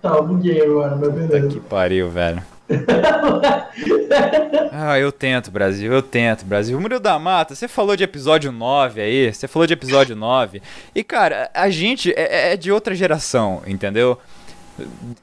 Tá, 0.01 0.09
eu 0.15 0.23
buguei 0.23 0.61
agora, 0.63 0.95
mas 0.95 1.09
Que 1.09 1.13
beleza. 1.15 1.59
pariu, 1.69 2.09
velho. 2.09 2.41
Ah, 4.73 4.97
eu 4.97 5.11
tento, 5.11 5.51
Brasil, 5.51 5.91
eu 5.91 6.01
tento, 6.01 6.45
Brasil. 6.45 6.79
Murilo 6.79 6.99
da 6.99 7.19
Mata, 7.19 7.53
você 7.53 7.67
falou 7.67 7.95
de 7.95 8.03
episódio 8.03 8.51
9 8.51 9.01
aí, 9.01 9.33
você 9.33 9.47
falou 9.47 9.67
de 9.67 9.73
episódio 9.73 10.15
9. 10.15 10.61
E, 10.95 11.03
cara, 11.03 11.51
a 11.53 11.69
gente 11.69 12.11
é, 12.15 12.53
é 12.53 12.57
de 12.57 12.71
outra 12.71 12.95
geração, 12.95 13.61
entendeu? 13.67 14.17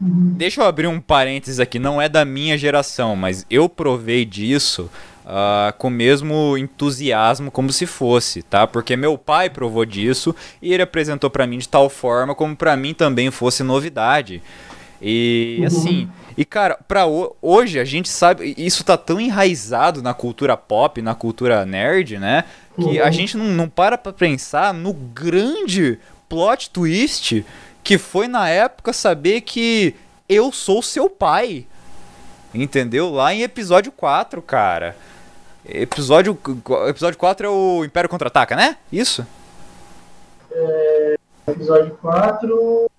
Deixa 0.00 0.60
eu 0.60 0.66
abrir 0.66 0.86
um 0.86 1.00
parênteses 1.00 1.58
aqui, 1.58 1.78
não 1.78 2.00
é 2.00 2.08
da 2.08 2.24
minha 2.24 2.56
geração, 2.56 3.16
mas 3.16 3.44
eu 3.50 3.68
provei 3.68 4.24
disso 4.24 4.88
ah, 5.30 5.74
com 5.76 5.88
o 5.88 5.90
mesmo 5.90 6.56
entusiasmo 6.56 7.50
como 7.50 7.70
se 7.70 7.84
fosse, 7.84 8.42
tá? 8.42 8.66
Porque 8.66 8.96
meu 8.96 9.18
pai 9.18 9.50
provou 9.50 9.84
disso 9.84 10.34
e 10.62 10.72
ele 10.72 10.82
apresentou 10.82 11.28
pra 11.28 11.46
mim 11.46 11.58
de 11.58 11.68
tal 11.68 11.90
forma 11.90 12.34
como 12.34 12.56
pra 12.56 12.74
mim 12.76 12.94
também 12.94 13.30
fosse 13.30 13.62
novidade. 13.62 14.42
E 15.00 15.58
Uhum. 15.60 15.66
assim, 15.66 16.10
e 16.36 16.44
cara, 16.44 16.78
pra 16.88 17.06
ho- 17.06 17.36
hoje 17.40 17.78
a 17.78 17.84
gente 17.84 18.08
sabe, 18.08 18.54
isso 18.58 18.82
tá 18.84 18.96
tão 18.96 19.20
enraizado 19.20 20.02
na 20.02 20.12
cultura 20.12 20.56
pop, 20.56 21.00
na 21.00 21.14
cultura 21.14 21.64
nerd, 21.64 22.18
né? 22.18 22.44
Que 22.76 23.00
a 23.00 23.06
Uhum. 23.06 23.12
gente 23.12 23.36
não, 23.36 23.44
não 23.46 23.68
para 23.68 23.96
pra 23.96 24.12
pensar 24.12 24.74
no 24.74 24.92
grande 24.92 25.98
plot 26.28 26.70
twist 26.70 27.44
que 27.82 27.96
foi 27.96 28.28
na 28.28 28.48
época 28.48 28.92
saber 28.92 29.40
que 29.42 29.94
eu 30.28 30.52
sou 30.52 30.82
seu 30.82 31.08
pai. 31.08 31.64
Entendeu? 32.54 33.10
Lá 33.10 33.32
em 33.32 33.42
episódio 33.42 33.92
4, 33.92 34.40
cara. 34.42 34.96
Episódio, 35.64 36.36
episódio 36.88 37.18
4 37.18 37.46
é 37.46 37.50
o 37.50 37.84
Império 37.84 38.08
Contra-Ataca, 38.10 38.56
né? 38.56 38.76
Isso? 38.92 39.26
Episódio 41.46 41.96
4. 42.00 42.90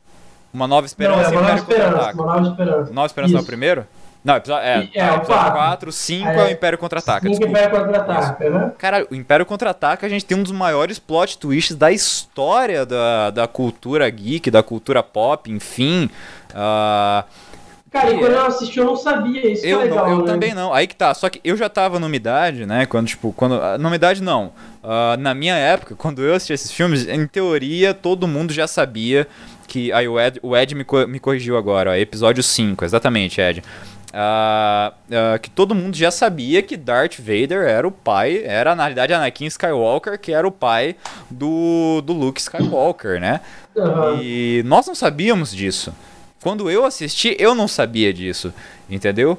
Uma 0.53 0.67
Nova 0.67 0.81
Não, 0.81 0.85
Esperança 0.85 1.29
é 1.29 1.33
e 1.33 1.37
uma 1.37 1.41
nova 1.41 1.59
Império 1.59 1.61
esperança. 1.61 1.89
Contra-Ataca. 1.91 2.21
Uma 2.23 2.33
nova 2.35 2.47
esperança. 2.49 2.93
Nova 2.93 3.05
Esperança 3.07 3.33
não 3.33 3.39
é 3.39 3.43
o 3.43 3.45
primeiro? 3.45 3.87
Não, 4.21 4.35
episódio, 4.35 4.67
é, 4.67 4.89
É, 4.93 5.07
tá, 5.07 5.13
o 5.13 5.15
episódio 5.17 5.27
quatro. 5.27 5.55
4, 5.55 5.91
5 5.93 6.27
é, 6.27 6.35
É, 6.35 6.45
o 6.45 6.51
Império 6.51 6.77
Contra-Ataca, 6.77 7.21
Cinco 7.21 7.29
desculpa. 7.39 7.51
Império 7.59 7.77
contra-ataca, 7.85 8.49
né? 8.49 8.71
Caralho, 8.77 9.07
o 9.09 9.15
Império 9.15 9.45
Contra-Ataca, 9.45 10.05
a 10.05 10.09
gente 10.09 10.25
tem 10.25 10.37
um 10.37 10.43
dos 10.43 10.51
maiores 10.51 10.99
plot 10.99 11.37
twists 11.37 11.75
da 11.75 11.89
história 11.91 12.85
da, 12.85 13.29
da 13.29 13.47
cultura 13.47 14.09
geek, 14.09 14.51
da 14.51 14.61
cultura 14.61 15.01
pop, 15.01 15.49
enfim. 15.49 16.09
Ah, 16.53 17.23
Cara, 17.91 18.11
e 18.11 18.19
quando 18.19 18.33
é. 18.33 18.35
eu 18.35 18.45
assisti 18.45 18.77
eu 18.77 18.85
não 18.85 18.95
sabia, 18.95 19.51
isso 19.51 19.65
eu 19.65 19.79
é 19.81 19.83
legal, 19.85 20.05
não, 20.05 20.11
eu 20.11 20.17
né? 20.19 20.31
também 20.31 20.53
não. 20.53 20.71
Aí 20.73 20.85
que 20.85 20.95
tá. 20.95 21.11
Só 21.13 21.27
que 21.27 21.41
eu 21.43 21.57
já 21.57 21.67
tava 21.69 21.97
numa 21.97 22.15
idade, 22.15 22.65
né? 22.65 22.85
Quando, 22.85 23.07
tipo, 23.07 23.33
quando. 23.33 23.55
ah, 23.55 23.77
Numa 23.79 23.95
idade 23.95 24.21
não. 24.21 24.51
Ah, 24.83 25.15
na 25.17 25.33
minha 25.33 25.55
época, 25.55 25.95
quando 25.95 26.21
eu 26.21 26.35
assisti 26.35 26.53
esses 26.53 26.71
filmes, 26.71 27.07
em 27.07 27.25
teoria, 27.25 27.93
todo 27.93 28.27
mundo 28.27 28.53
já 28.53 28.67
sabia 28.67 29.27
que. 29.69 29.91
Aí 29.93 30.07
o 30.07 30.19
Ed, 30.19 30.39
o 30.43 30.57
Ed 30.57 30.75
me, 30.75 30.83
co- 30.83 31.07
me 31.07 31.19
corrigiu 31.19 31.57
agora, 31.57 31.91
ó, 31.91 31.93
episódio 31.95 32.43
5, 32.43 32.83
exatamente, 32.83 33.39
Ed. 33.39 33.63
Ah, 34.11 34.91
ah, 35.11 35.37
que 35.37 35.49
todo 35.51 35.75
mundo 35.75 35.95
já 35.95 36.09
sabia 36.09 36.63
que 36.63 36.75
Darth 36.75 37.19
Vader 37.19 37.67
era 37.67 37.87
o 37.87 37.91
pai, 37.91 38.41
era 38.43 38.75
na 38.75 38.83
realidade 38.83 39.13
Anakin 39.13 39.45
Skywalker, 39.45 40.19
que 40.19 40.31
era 40.33 40.47
o 40.47 40.51
pai 40.51 40.95
do, 41.29 42.01
do 42.01 42.11
Luke 42.11 42.41
Skywalker, 42.41 43.19
né? 43.21 43.39
Aham. 43.77 44.19
E 44.21 44.63
nós 44.65 44.87
não 44.87 44.95
sabíamos 44.95 45.51
disso. 45.51 45.93
Quando 46.41 46.69
eu 46.71 46.85
assisti, 46.85 47.35
eu 47.37 47.53
não 47.53 47.67
sabia 47.67 48.11
disso, 48.13 48.51
entendeu? 48.89 49.37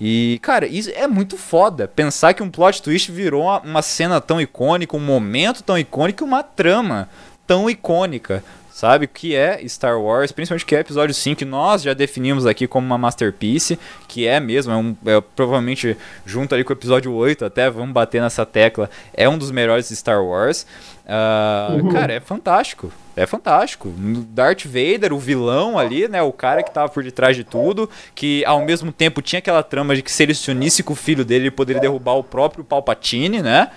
E, 0.00 0.38
cara, 0.40 0.66
isso 0.66 0.90
é 0.94 1.06
muito 1.06 1.36
foda. 1.36 1.88
Pensar 1.88 2.32
que 2.32 2.42
um 2.42 2.48
plot 2.50 2.80
twist 2.80 3.10
virou 3.10 3.42
uma, 3.42 3.60
uma 3.60 3.82
cena 3.82 4.20
tão 4.20 4.40
icônica, 4.40 4.96
um 4.96 5.00
momento 5.00 5.62
tão 5.62 5.76
icônico, 5.76 6.24
uma 6.24 6.42
trama 6.42 7.08
tão 7.46 7.68
icônica. 7.68 8.42
Sabe? 8.78 9.08
Que 9.08 9.34
é 9.34 9.60
Star 9.66 10.00
Wars, 10.00 10.30
principalmente 10.30 10.64
que 10.64 10.76
é 10.76 10.78
episódio 10.78 11.12
5, 11.12 11.38
que 11.38 11.44
nós 11.44 11.82
já 11.82 11.92
definimos 11.94 12.46
aqui 12.46 12.68
como 12.68 12.86
uma 12.86 12.96
masterpiece, 12.96 13.76
que 14.06 14.24
é 14.24 14.38
mesmo, 14.38 14.72
é, 14.72 14.76
um, 14.76 14.96
é 15.04 15.20
provavelmente 15.34 15.96
junto 16.24 16.54
ali 16.54 16.62
com 16.62 16.72
o 16.72 16.76
episódio 16.76 17.12
8, 17.12 17.44
até 17.44 17.68
vamos 17.68 17.92
bater 17.92 18.22
nessa 18.22 18.46
tecla, 18.46 18.88
é 19.12 19.28
um 19.28 19.36
dos 19.36 19.50
melhores 19.50 19.88
de 19.88 19.96
Star 19.96 20.24
Wars. 20.24 20.64
Uh, 21.04 21.86
uhum. 21.86 21.88
Cara, 21.88 22.12
é 22.12 22.20
fantástico. 22.20 22.92
É 23.16 23.26
fantástico. 23.26 23.92
Darth 24.28 24.64
Vader, 24.64 25.12
o 25.12 25.18
vilão 25.18 25.76
ali, 25.76 26.06
né? 26.06 26.22
O 26.22 26.30
cara 26.30 26.62
que 26.62 26.70
tava 26.70 26.88
por 26.88 27.02
detrás 27.02 27.34
de 27.34 27.42
tudo, 27.42 27.90
que 28.14 28.44
ao 28.44 28.64
mesmo 28.64 28.92
tempo 28.92 29.20
tinha 29.20 29.40
aquela 29.40 29.64
trama 29.64 29.96
de 29.96 30.02
que 30.02 30.12
se 30.12 30.22
ele 30.22 30.34
se 30.34 30.52
unisse 30.52 30.84
com 30.84 30.92
o 30.92 30.96
filho 30.96 31.24
dele, 31.24 31.46
ele 31.46 31.50
poderia 31.50 31.80
derrubar 31.80 32.12
o 32.12 32.22
próprio 32.22 32.62
Palpatine, 32.62 33.42
né? 33.42 33.72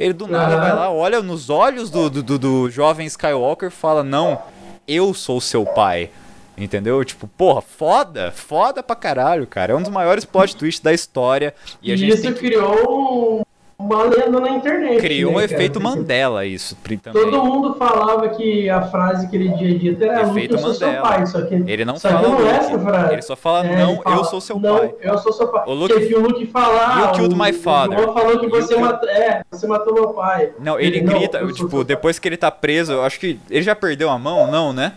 Ele 0.00 0.14
do 0.14 0.26
nada 0.26 0.56
vai 0.56 0.74
lá, 0.74 0.90
olha 0.90 1.20
nos 1.20 1.50
olhos 1.50 1.90
do, 1.90 2.08
do, 2.08 2.38
do 2.38 2.70
jovem 2.70 3.06
Skywalker 3.06 3.70
fala: 3.70 4.02
Não, 4.02 4.40
eu 4.88 5.12
sou 5.12 5.42
seu 5.42 5.66
pai. 5.66 6.08
Entendeu? 6.56 7.04
Tipo, 7.04 7.26
porra, 7.26 7.60
foda, 7.60 8.32
foda 8.32 8.82
pra 8.82 8.96
caralho, 8.96 9.46
cara. 9.46 9.74
É 9.74 9.76
um 9.76 9.82
dos 9.82 9.90
maiores 9.90 10.24
plot 10.24 10.56
twists 10.56 10.82
da 10.82 10.92
história. 10.92 11.54
E, 11.82 11.92
a 11.92 11.96
gente 11.96 12.14
isso 12.14 12.32
que... 12.32 12.32
criou 12.32 13.46
uma 13.80 14.02
lenda 14.04 14.40
na 14.40 14.50
internet. 14.50 15.00
Criou 15.00 15.32
né, 15.32 15.38
um 15.38 15.40
efeito 15.40 15.80
Mandela 15.80 16.44
isso 16.44 16.76
também. 16.76 16.98
Todo 17.12 17.42
mundo 17.42 17.74
falava 17.74 18.28
que 18.28 18.68
a 18.68 18.82
frase 18.82 19.28
que 19.28 19.36
ele 19.36 19.56
tinha 19.56 19.78
dito 19.78 20.04
era 20.04 20.22
efeito 20.22 20.54
eu 20.54 20.58
sou 20.58 20.74
seu 20.74 20.92
pai, 21.00 21.26
só 21.26 21.40
que 21.42 21.54
ele 21.54 21.84
não 21.84 21.98
fala 21.98 22.28
não 22.28 22.46
é 22.46 22.56
essa 22.56 22.78
frase. 22.78 23.12
Ele 23.14 23.22
só 23.22 23.36
fala 23.36 23.66
é, 23.66 23.78
não, 23.78 24.02
fala, 24.02 24.16
eu 24.16 24.24
sou 24.24 24.40
seu 24.40 24.58
não, 24.58 24.78
pai. 24.78 24.94
eu 25.00 25.18
sou 25.18 25.32
seu 25.32 25.48
pai. 25.48 25.64
O 25.66 25.72
Luke, 25.72 26.14
o 26.14 26.20
Luke 26.20 26.46
falar, 26.46 27.00
you 27.00 27.12
killed 27.12 27.34
my 27.34 27.52
father. 27.52 28.08
O 28.08 28.12
falou 28.12 28.38
que 28.38 28.48
você, 28.48 28.76
matou, 28.76 29.08
é, 29.08 29.42
você 29.50 29.66
matou 29.66 29.94
meu 29.94 30.08
pai. 30.08 30.52
Não, 30.58 30.78
ele, 30.78 30.98
ele 30.98 31.06
grita, 31.06 31.40
não, 31.40 31.52
tipo, 31.52 31.82
depois 31.82 32.18
que 32.18 32.28
ele 32.28 32.36
tá 32.36 32.50
preso, 32.50 32.92
eu 32.92 33.02
acho 33.02 33.18
que 33.18 33.40
ele 33.48 33.62
já 33.62 33.74
perdeu 33.74 34.10
a 34.10 34.18
mão, 34.18 34.50
não, 34.50 34.72
né? 34.72 34.92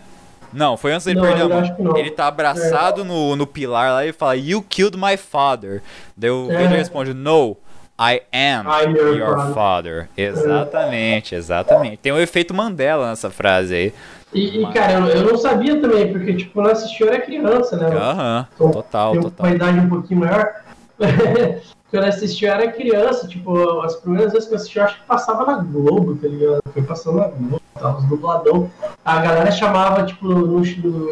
Não, 0.52 0.76
foi 0.76 0.92
antes 0.92 1.06
dele 1.06 1.20
não, 1.20 1.26
perder 1.26 1.42
a 1.42 1.48
mão. 1.48 1.96
Ele 1.96 2.10
tá 2.10 2.28
abraçado 2.28 3.00
é. 3.00 3.04
no, 3.04 3.34
no 3.34 3.46
pilar 3.46 3.92
lá 3.92 4.06
e 4.06 4.12
fala, 4.12 4.36
You 4.36 4.62
killed 4.62 4.96
my 4.96 5.16
father. 5.16 5.82
Daí 6.16 6.30
o 6.30 6.50
é. 6.50 6.54
Vader 6.54 6.78
responde, 6.78 7.12
No, 7.12 7.56
I 7.98 8.22
am 8.32 8.66
your, 8.96 9.54
father. 9.54 10.08
Exatamente, 10.16 11.34
exatamente. 11.34 11.98
Tem 11.98 12.12
o 12.12 12.16
um 12.16 12.18
efeito 12.18 12.52
Mandela 12.52 13.08
nessa 13.08 13.30
frase 13.30 13.74
aí. 13.74 13.94
E, 14.32 14.62
e 14.62 14.72
cara, 14.72 14.94
eu, 14.94 15.06
eu, 15.06 15.22
não 15.30 15.38
sabia 15.38 15.80
também, 15.80 16.10
porque, 16.10 16.34
tipo, 16.34 16.52
quando 16.54 16.66
eu 16.66 16.72
assisti 16.72 17.02
eu 17.02 17.08
era 17.08 17.20
criança, 17.20 17.76
né? 17.76 17.86
Aham, 17.86 18.46
uh 18.58 18.66
-huh. 18.66 18.72
total, 18.72 19.20
total. 19.20 19.46
uma 19.46 19.54
idade 19.54 19.78
um 19.78 19.88
pouquinho 19.88 20.20
maior. 20.20 20.54
quando 21.94 22.04
eu 22.04 22.10
assisti 22.10 22.44
eu 22.44 22.52
era 22.52 22.72
criança, 22.72 23.28
tipo, 23.28 23.80
as 23.82 23.94
primeiras 23.94 24.32
vezes 24.32 24.48
que 24.48 24.54
eu 24.54 24.56
assisti 24.56 24.78
eu 24.78 24.84
acho 24.84 25.00
que 25.00 25.06
passava 25.06 25.46
na 25.46 25.62
Globo, 25.62 26.16
tá 26.16 26.26
ligado? 26.26 26.60
Foi 26.72 26.82
passando 26.82 27.18
na 27.18 27.28
Globo, 27.28 27.62
tá, 27.72 27.96
os 27.96 28.04
dubladão. 28.06 28.68
A 29.04 29.20
galera 29.20 29.52
chamava, 29.52 30.04
tipo, 30.04 30.26
no, 30.26 30.58
a 30.58 30.64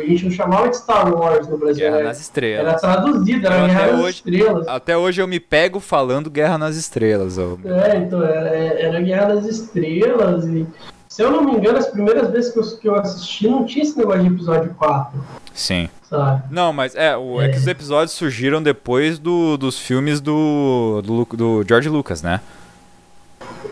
gente 0.05 0.25
não 0.25 0.33
chamava 0.33 0.69
de 0.69 0.77
Star 0.77 1.15
Wars 1.15 1.47
no 1.47 1.57
Brasil. 1.57 1.85
Guerra 1.85 1.99
né? 1.99 2.03
nas 2.05 2.21
Estrelas. 2.21 2.67
Era 2.67 2.79
traduzido, 2.79 3.47
era 3.47 3.67
Guerra 3.67 3.93
nas 3.93 4.01
hoje, 4.01 4.17
Estrelas. 4.17 4.69
Até 4.69 4.97
hoje 4.97 5.23
eu 5.23 5.29
me 5.29 5.39
pego 5.39 5.79
falando 5.79 6.29
Guerra 6.29 6.59
nas 6.59 6.75
Estrelas. 6.75 7.39
Ó. 7.39 7.57
É, 7.65 7.99
então, 7.99 8.21
era, 8.21 8.49
era 8.49 9.01
Guerra 9.01 9.35
nas 9.35 9.47
Estrelas 9.47 10.47
e 10.47 10.67
se 11.09 11.23
eu 11.23 11.31
não 11.31 11.45
me 11.45 11.53
engano, 11.53 11.79
as 11.79 11.89
primeiras 11.89 12.31
vezes 12.31 12.53
que 12.53 12.59
eu, 12.59 12.79
que 12.79 12.89
eu 12.89 12.95
assisti 12.97 13.47
não 13.47 13.67
tinha 13.67 13.85
esse 13.85 13.97
negócio 13.99 14.23
de 14.23 14.29
episódio 14.29 14.75
4. 14.79 15.23
Sim. 15.53 15.89
Sabe? 16.13 16.43
Não, 16.51 16.75
mas 16.75 16.95
é, 16.95 17.17
o, 17.17 17.41
é. 17.41 17.47
é 17.47 17.49
que 17.49 17.57
os 17.57 17.67
episódios 17.67 18.13
surgiram 18.13 18.63
depois 18.63 19.19
do, 19.19 19.57
dos 19.57 19.79
filmes 19.79 20.21
do, 20.21 21.01
do, 21.03 21.25
do 21.35 21.65
George 21.67 21.89
Lucas, 21.89 22.21
né? 22.21 22.43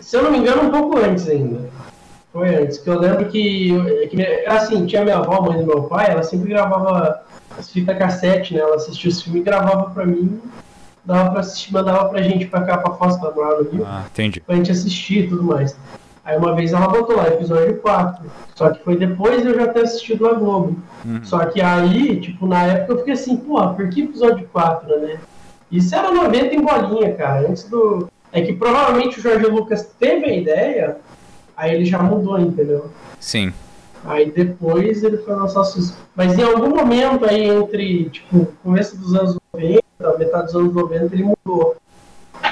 Se 0.01 0.17
eu 0.17 0.23
não 0.23 0.31
me 0.31 0.39
engano, 0.39 0.63
um 0.63 0.71
pouco 0.71 0.97
antes 0.97 1.29
ainda. 1.29 1.69
Foi 2.33 2.55
antes, 2.55 2.79
que 2.79 2.89
eu 2.89 2.99
lembro 2.99 3.25
que, 3.29 4.07
que 4.09 4.25
assim, 4.47 4.87
tinha 4.87 5.03
minha 5.03 5.17
avó, 5.17 5.39
mãe 5.39 5.59
do 5.59 5.67
meu 5.67 5.83
pai, 5.83 6.09
ela 6.09 6.23
sempre 6.23 6.49
gravava 6.49 7.21
as 7.55 7.69
fitas 7.69 7.95
cassete, 7.95 8.55
né? 8.55 8.61
Ela 8.61 8.77
assistia 8.77 9.11
os 9.11 9.21
filmes 9.21 9.43
e 9.43 9.45
gravava 9.45 9.91
pra 9.91 10.03
mim, 10.03 10.41
dava 11.05 11.29
pra 11.29 11.41
assistir, 11.41 11.71
mandava 11.71 12.09
pra 12.09 12.23
gente 12.23 12.47
pra 12.47 12.63
cá, 12.63 12.79
pra 12.79 12.95
Foz, 12.95 13.17
pra 13.17 13.29
morar 13.29 13.61
no 13.61 13.69
Rio. 13.69 13.85
Ah, 13.85 14.05
entendi. 14.11 14.39
Pra 14.39 14.55
gente 14.55 14.71
assistir 14.71 15.25
e 15.25 15.27
tudo 15.27 15.43
mais. 15.43 15.77
Aí 16.31 16.37
uma 16.37 16.55
vez 16.55 16.71
ela 16.71 16.87
botou 16.87 17.17
lá, 17.17 17.27
episódio 17.27 17.75
4. 17.79 18.23
Só 18.55 18.69
que 18.69 18.81
foi 18.85 18.95
depois 18.95 19.41
de 19.41 19.49
eu 19.49 19.55
já 19.55 19.67
ter 19.67 19.81
assistido 19.81 20.29
a 20.29 20.33
Globo. 20.33 20.77
Uhum. 21.03 21.21
Só 21.23 21.45
que 21.45 21.59
aí, 21.59 22.21
tipo, 22.21 22.47
na 22.47 22.63
época 22.63 22.93
eu 22.93 22.97
fiquei 22.99 23.13
assim, 23.13 23.35
porra, 23.35 23.73
por 23.73 23.89
que 23.89 24.03
episódio 24.03 24.47
4, 24.53 24.97
né? 25.01 25.19
Isso 25.69 25.93
era 25.93 26.09
90 26.09 26.55
em 26.55 26.61
bolinha, 26.61 27.13
cara. 27.15 27.49
Antes 27.49 27.65
do. 27.65 28.07
É 28.31 28.41
que 28.41 28.53
provavelmente 28.53 29.19
o 29.19 29.21
Jorge 29.21 29.45
Lucas 29.45 29.93
teve 29.99 30.25
a 30.25 30.33
ideia, 30.33 30.97
aí 31.57 31.75
ele 31.75 31.83
já 31.83 32.01
mudou, 32.01 32.39
entendeu? 32.39 32.89
Sim. 33.19 33.51
Aí 34.05 34.31
depois 34.31 35.03
ele 35.03 35.17
foi 35.17 35.35
lançar 35.35 35.59
os. 35.59 35.93
Mas 36.15 36.39
em 36.39 36.43
algum 36.43 36.69
momento 36.69 37.25
aí 37.25 37.49
entre, 37.49 38.09
tipo, 38.09 38.47
começo 38.63 38.97
dos 38.97 39.13
anos 39.13 39.37
90, 39.53 39.81
metade 40.17 40.45
dos 40.45 40.55
anos 40.55 40.73
90, 40.73 41.13
ele 41.13 41.23
mudou 41.23 41.75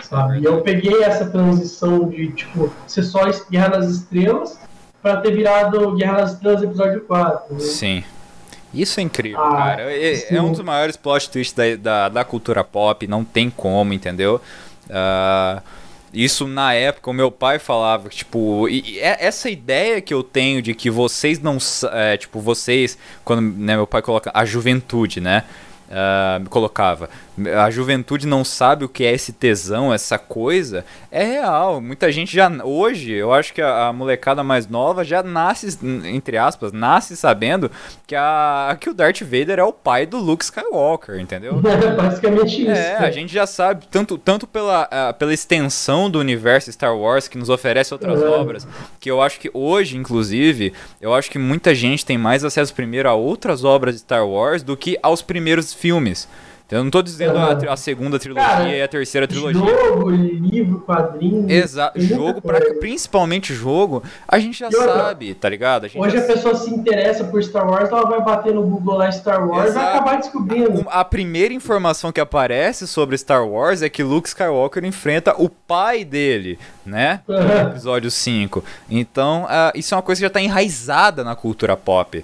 sabe? 0.10 0.40
E 0.40 0.46
eu 0.46 0.62
peguei 0.62 1.04
essa 1.04 1.26
transição 1.30 2.10
de, 2.10 2.32
tipo, 2.32 2.74
ser 2.88 3.04
só 3.04 3.22
Guerra 3.50 3.78
nas 3.78 3.90
Estrelas 3.90 4.60
pra 5.02 5.18
ter 5.18 5.36
virado 5.36 5.96
Guerra 5.96 6.22
nas 6.22 6.34
Estrelas 6.34 6.64
episódio 6.64 7.02
4. 7.02 7.54
Né? 7.54 7.60
Sim. 7.60 8.04
Isso 8.74 9.00
é 9.00 9.04
incrível, 9.04 9.42
ah, 9.42 9.50
cara. 9.50 9.92
É, 9.92 10.36
é, 10.36 10.42
um 10.42 10.52
dos 10.52 10.62
maiores 10.62 10.96
plot 10.96 11.30
twists 11.30 11.56
da, 11.56 11.76
da, 11.76 12.10
da, 12.10 12.24
cultura 12.24 12.64
pop, 12.64 13.08
não 13.08 13.24
tem 13.24 13.50
como, 13.50 13.94
entendeu? 13.94 14.40
Uh, 14.86 15.62
isso 16.14 16.48
na 16.48 16.74
época 16.74 17.10
o 17.10 17.14
meu 17.14 17.32
pai 17.32 17.58
falava, 17.58 18.10
tipo, 18.10 18.70
e, 18.70 18.96
e 18.96 19.00
é, 19.00 19.26
essa 19.26 19.50
ideia 19.50 20.00
que 20.02 20.14
eu 20.14 20.22
tenho 20.22 20.62
de 20.62 20.76
que 20.76 20.90
vocês 20.90 21.40
não. 21.40 21.58
É, 21.92 22.18
tipo, 22.18 22.40
vocês, 22.40 22.96
quando 23.26 23.42
né, 23.42 23.76
meu 23.76 23.88
pai 23.88 24.04
coloca 24.04 24.30
a 24.34 24.46
juventude, 24.46 25.20
né? 25.20 25.46
Uh, 25.90 26.48
colocava 26.50 27.10
a 27.58 27.70
juventude 27.70 28.28
não 28.28 28.44
sabe 28.44 28.86
o 28.86 28.90
que 28.90 29.04
é 29.04 29.14
esse 29.14 29.34
tesão, 29.34 29.94
essa 29.94 30.18
coisa, 30.18 30.86
é 31.12 31.24
real. 31.24 31.82
Muita 31.82 32.12
gente 32.12 32.36
já 32.36 32.50
hoje, 32.64 33.12
eu 33.12 33.34
acho 33.34 33.54
que 33.54 33.62
a, 33.62 33.88
a 33.88 33.94
molecada 33.94 34.44
mais 34.44 34.68
nova 34.68 35.04
já 35.04 35.24
nasce 35.24 35.78
entre 36.06 36.38
aspas, 36.38 36.72
nasce 36.72 37.16
sabendo 37.16 37.72
que 38.06 38.16
a 38.16 38.76
que 38.80 38.90
o 38.90 38.94
Darth 38.94 39.22
Vader 39.22 39.60
é 39.60 39.64
o 39.64 39.74
pai 39.74 40.06
do 40.06 40.18
Luke 40.18 40.44
Skywalker, 40.44 41.20
entendeu? 41.20 41.60
É 41.70 41.96
basicamente 41.96 42.62
isso. 42.62 42.72
É, 42.72 42.98
a 42.98 43.12
gente 43.12 43.34
já 43.34 43.48
sabe 43.48 43.88
tanto 43.90 44.18
tanto 44.18 44.46
pela, 44.46 44.86
uh, 44.86 45.14
pela 45.14 45.34
extensão 45.34 46.10
do 46.10 46.20
universo 46.20 46.72
Star 46.72 46.96
Wars 46.96 47.28
que 47.28 47.38
nos 47.38 47.50
oferece 47.50 47.94
outras 47.94 48.22
é. 48.22 48.26
obras, 48.26 48.68
que 49.00 49.10
eu 49.10 49.22
acho 49.22 49.40
que 49.40 49.50
hoje, 49.54 49.96
inclusive, 49.98 50.74
eu 51.00 51.14
acho 51.14 51.32
que 51.32 51.40
muita 51.40 51.74
gente 51.74 52.06
tem 52.06 52.18
mais 52.18 52.44
acesso 52.44 52.74
primeiro 52.74 53.10
a 53.10 53.14
outras 53.14 53.64
obras 53.64 53.96
de 53.96 54.02
Star 54.02 54.28
Wars 54.28 54.64
do 54.64 54.76
que 54.76 54.98
aos 55.02 55.22
primeiros 55.22 55.74
filmes. 55.74 56.28
Eu 56.72 56.84
não 56.84 56.92
tô 56.92 57.02
dizendo 57.02 57.36
a, 57.36 57.74
a, 57.74 57.76
segunda 57.76 58.20
trilogia 58.20 58.48
Cara, 58.48 58.70
e 58.70 58.82
a 58.82 58.88
terceira 58.88 59.28
trilogia. 59.28 59.60
Jogo, 59.60 60.12
livro, 60.12 60.80
quadrinho. 60.82 61.50
Exato. 61.50 62.00
Jogo, 62.00 62.42
pra, 62.42 62.60
principalmente 62.76 63.56
jogo, 63.56 64.04
a 64.28 64.38
gente 64.38 64.60
já 64.60 64.68
outra, 64.68 64.94
sabe, 64.94 65.34
tá 65.34 65.50
ligado? 65.50 65.88
A 65.88 66.00
hoje 66.00 66.18
a 66.18 66.22
pessoa 66.22 66.54
se 66.54 66.70
interessa 66.70 67.24
por 67.24 67.44
Star 67.44 67.68
Wars, 67.68 67.90
ela 67.90 68.08
vai 68.08 68.22
bater 68.22 68.54
no 68.54 68.62
Google 68.62 68.98
lá 68.98 69.12
Star 69.12 69.48
Wars 69.48 69.72
e 69.72 69.74
vai 69.74 69.88
acabar 69.88 70.18
descobrindo. 70.18 70.86
A, 70.88 71.00
a, 71.00 71.06
primeira 71.06 71.54
informação 71.56 72.12
que 72.12 72.22
aparece 72.22 72.88
sobre 72.88 73.18
Star 73.18 73.48
Wars 73.48 73.82
é 73.82 73.90
que 73.90 74.04
Luke 74.04 74.28
Skywalker 74.28 74.86
enfrenta 74.86 75.34
o 75.42 75.50
pai 75.50 76.06
dele, 76.06 76.60
né? 76.86 77.22
No 77.28 77.70
episódio 77.72 78.12
5. 78.12 78.64
Então, 78.88 79.46
uh, 79.46 79.72
isso 79.74 79.96
é 79.96 79.98
uma 79.98 80.04
coisa 80.04 80.20
que 80.20 80.26
já 80.26 80.30
tá 80.30 80.40
enraizada 80.40 81.24
na 81.24 81.36
cultura 81.36 81.76
pop. 81.76 82.24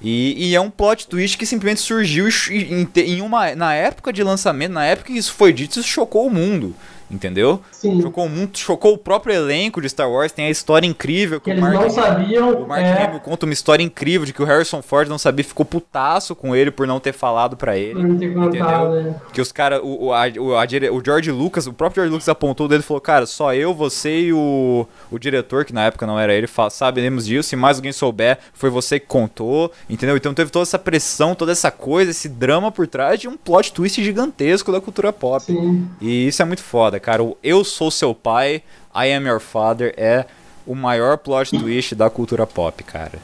E, 0.00 0.50
e, 0.50 0.54
é 0.54 0.60
um 0.60 0.70
plot 0.70 1.08
twist 1.08 1.36
que 1.36 1.44
simplesmente 1.44 1.80
surgiu 1.80 2.28
em, 2.50 2.88
em, 2.94 3.20
uma, 3.20 3.54
na 3.56 3.74
época 3.74 4.12
de 4.12 4.22
lançamento, 4.22 4.72
na 4.72 4.84
época 4.84 5.12
que 5.12 5.18
isso 5.18 5.34
foi 5.34 5.52
dito, 5.52 5.80
isso 5.80 5.88
chocou 5.88 6.26
o 6.26 6.30
mundo 6.30 6.74
entendeu? 7.10 7.60
Sim. 7.70 8.00
Chocou 8.00 8.28
muito, 8.28 8.58
chocou 8.58 8.94
o 8.94 8.98
próprio 8.98 9.34
elenco 9.34 9.80
de 9.80 9.88
Star 9.88 10.10
Wars, 10.10 10.32
tem 10.32 10.46
a 10.46 10.50
história 10.50 10.86
incrível 10.86 11.40
que, 11.40 11.44
que 11.44 11.50
eles 11.50 11.62
Mark, 11.62 11.74
não 11.74 11.90
sabiam. 11.90 12.62
O 12.62 12.68
Mark 12.68 12.82
é... 12.82 13.04
Hamill 13.04 13.20
conta 13.20 13.46
uma 13.46 13.52
história 13.52 13.82
incrível 13.82 14.26
de 14.26 14.32
que 14.32 14.42
o 14.42 14.44
Harrison 14.44 14.82
Ford 14.82 15.08
não 15.08 15.18
sabia, 15.18 15.44
ficou 15.44 15.64
putaço 15.64 16.34
com 16.34 16.54
ele 16.54 16.70
por 16.70 16.86
não 16.86 17.00
ter 17.00 17.12
falado 17.12 17.56
para 17.56 17.76
ele, 17.76 18.02
não 18.02 18.18
ter 18.18 18.34
contado, 18.34 18.96
entendeu? 18.96 19.12
Né? 19.12 19.14
Que 19.32 19.40
os 19.40 19.52
caras, 19.52 19.80
o, 19.82 20.06
o, 20.06 20.12
a, 20.12 20.26
o, 20.38 20.96
o 20.96 21.04
George 21.04 21.30
Lucas, 21.30 21.66
o 21.66 21.72
próprio 21.72 22.02
George 22.02 22.12
Lucas 22.12 22.28
apontou 22.28 22.68
dele 22.68 22.80
e 22.80 22.86
falou, 22.86 23.00
cara, 23.00 23.26
só 23.26 23.54
eu, 23.54 23.74
você 23.74 24.20
e 24.20 24.32
o, 24.32 24.86
o 25.10 25.18
diretor, 25.18 25.64
que 25.64 25.72
na 25.72 25.84
época 25.84 26.06
não 26.06 26.18
era 26.18 26.34
ele, 26.34 26.46
fala, 26.46 26.70
sabemos 26.70 27.26
disso, 27.26 27.48
se 27.48 27.56
mais 27.56 27.78
alguém 27.78 27.92
souber, 27.92 28.38
foi 28.52 28.70
você 28.70 29.00
que 29.00 29.06
contou, 29.06 29.72
entendeu? 29.88 30.16
Então 30.16 30.34
teve 30.34 30.50
toda 30.50 30.62
essa 30.62 30.78
pressão, 30.78 31.34
toda 31.34 31.52
essa 31.52 31.70
coisa, 31.70 32.10
esse 32.10 32.28
drama 32.28 32.70
por 32.70 32.86
trás 32.86 33.20
de 33.20 33.28
um 33.28 33.36
plot 33.36 33.72
twist 33.72 34.02
gigantesco 34.02 34.72
da 34.72 34.80
cultura 34.80 35.12
pop. 35.12 35.44
Sim. 35.44 35.88
E 36.00 36.28
isso 36.28 36.42
é 36.42 36.44
muito 36.44 36.62
foda, 36.62 36.97
cara. 37.00 37.22
O 37.22 37.36
Eu 37.42 37.64
Sou 37.64 37.90
Seu 37.90 38.14
Pai, 38.14 38.62
I 38.94 39.12
Am 39.12 39.26
Your 39.26 39.40
Father 39.40 39.94
é 39.96 40.26
o 40.66 40.74
maior 40.74 41.16
plot 41.16 41.58
twist 41.58 41.94
da 41.94 42.10
cultura 42.10 42.46
pop, 42.46 42.82
cara. 42.84 43.18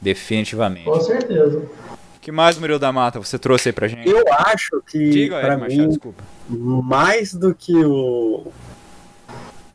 Definitivamente. 0.00 0.84
Com 0.84 1.00
certeza. 1.00 1.58
O 1.58 2.20
que 2.20 2.32
mais, 2.32 2.58
Murilo 2.58 2.78
da 2.78 2.92
Mata, 2.92 3.18
você 3.18 3.38
trouxe 3.38 3.68
aí 3.68 3.72
pra 3.72 3.88
gente? 3.88 4.08
Eu 4.08 4.24
acho 4.32 4.82
que. 4.86 5.10
Diga, 5.10 5.40
pra 5.40 5.56
Machado, 5.56 5.80
mim, 5.80 5.88
desculpa. 5.88 6.24
Mais 6.48 7.32
do 7.32 7.54
que 7.54 7.74
o. 7.84 8.46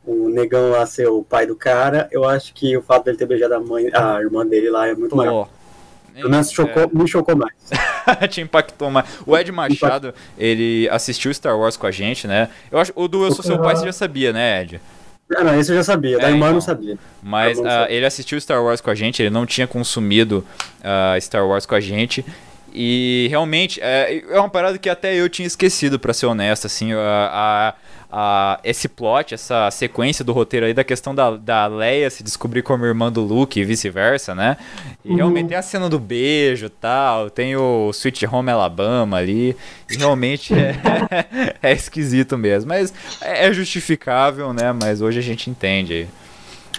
O 0.06 0.28
negão 0.28 0.70
lá 0.70 0.84
ser 0.84 1.08
o 1.08 1.22
pai 1.22 1.46
do 1.46 1.56
cara, 1.56 2.08
eu 2.12 2.24
acho 2.24 2.52
que 2.52 2.76
o 2.76 2.82
fato 2.82 3.04
dele 3.04 3.16
ter 3.16 3.24
beijado 3.24 3.54
a 3.54 3.60
mãe, 3.60 3.88
a 3.94 4.20
irmã 4.20 4.46
dele 4.46 4.68
lá 4.68 4.86
é 4.86 4.94
muito 4.94 5.16
maior. 5.16 5.48
Pelo 6.14 6.30
menos 6.30 6.50
chocou, 6.50 6.84
é. 6.84 6.88
me 6.92 7.08
chocou 7.08 7.36
mais. 7.36 7.52
Te 8.30 8.40
impactou 8.40 8.90
mais. 8.90 9.06
O 9.26 9.36
Ed 9.36 9.50
Machado, 9.50 10.14
ele 10.38 10.88
assistiu 10.90 11.32
Star 11.34 11.58
Wars 11.58 11.76
com 11.76 11.86
a 11.86 11.90
gente, 11.90 12.26
né? 12.26 12.48
Eu 12.70 12.78
acho, 12.78 12.92
o 12.94 13.08
do 13.08 13.24
Eu 13.24 13.32
Sou 13.32 13.44
Seu 13.44 13.58
Pai 13.60 13.74
você 13.74 13.86
já 13.86 13.92
sabia, 13.92 14.32
né, 14.32 14.62
Ed? 14.62 14.80
Não, 15.28 15.42
não, 15.42 15.58
esse 15.58 15.72
eu 15.72 15.76
já 15.76 15.82
sabia, 15.82 16.18
da 16.18 16.28
é, 16.28 16.30
irmã 16.30 16.46
então, 16.46 16.52
não 16.54 16.60
sabia. 16.60 16.98
Mas 17.22 17.58
uh, 17.58 17.64
ele 17.88 18.04
assistiu 18.04 18.38
Star 18.40 18.62
Wars 18.62 18.80
com 18.80 18.90
a 18.90 18.94
gente, 18.94 19.22
ele 19.22 19.30
não 19.30 19.46
tinha 19.46 19.66
consumido 19.66 20.46
uh, 20.80 21.20
Star 21.20 21.46
Wars 21.46 21.64
com 21.64 21.74
a 21.74 21.80
gente. 21.80 22.24
E 22.74 23.28
realmente, 23.30 23.80
é, 23.80 24.24
é 24.28 24.38
uma 24.38 24.48
parada 24.48 24.76
que 24.78 24.88
até 24.88 25.14
eu 25.14 25.28
tinha 25.28 25.46
esquecido, 25.46 25.98
para 25.98 26.12
ser 26.12 26.26
honesto, 26.26 26.66
assim, 26.66 26.92
a, 26.92 26.98
a 26.98 27.74
a, 28.16 28.60
esse 28.62 28.88
plot, 28.88 29.34
essa 29.34 29.68
sequência 29.72 30.24
do 30.24 30.32
roteiro 30.32 30.64
aí 30.66 30.72
da 30.72 30.84
questão 30.84 31.12
da, 31.12 31.36
da 31.36 31.66
Leia 31.66 32.08
se 32.08 32.22
descobrir 32.22 32.62
como 32.62 32.84
irmã 32.84 33.10
do 33.10 33.20
Luke 33.22 33.58
e 33.58 33.64
vice-versa, 33.64 34.36
né? 34.36 34.56
E 35.04 35.10
uhum. 35.10 35.16
realmente 35.16 35.48
tem 35.48 35.56
a 35.56 35.62
cena 35.62 35.88
do 35.88 35.98
beijo 35.98 36.70
tal, 36.70 37.28
tem 37.28 37.56
o 37.56 37.90
Sweet 37.90 38.24
Home 38.26 38.52
Alabama 38.52 39.16
ali, 39.16 39.56
e 39.90 39.96
realmente 39.96 40.54
é, 40.54 40.76
é 41.60 41.72
esquisito 41.72 42.38
mesmo. 42.38 42.68
Mas 42.68 42.94
é, 43.20 43.48
é 43.48 43.52
justificável, 43.52 44.52
né? 44.52 44.72
Mas 44.72 45.02
hoje 45.02 45.18
a 45.18 45.22
gente 45.22 45.50
entende. 45.50 46.06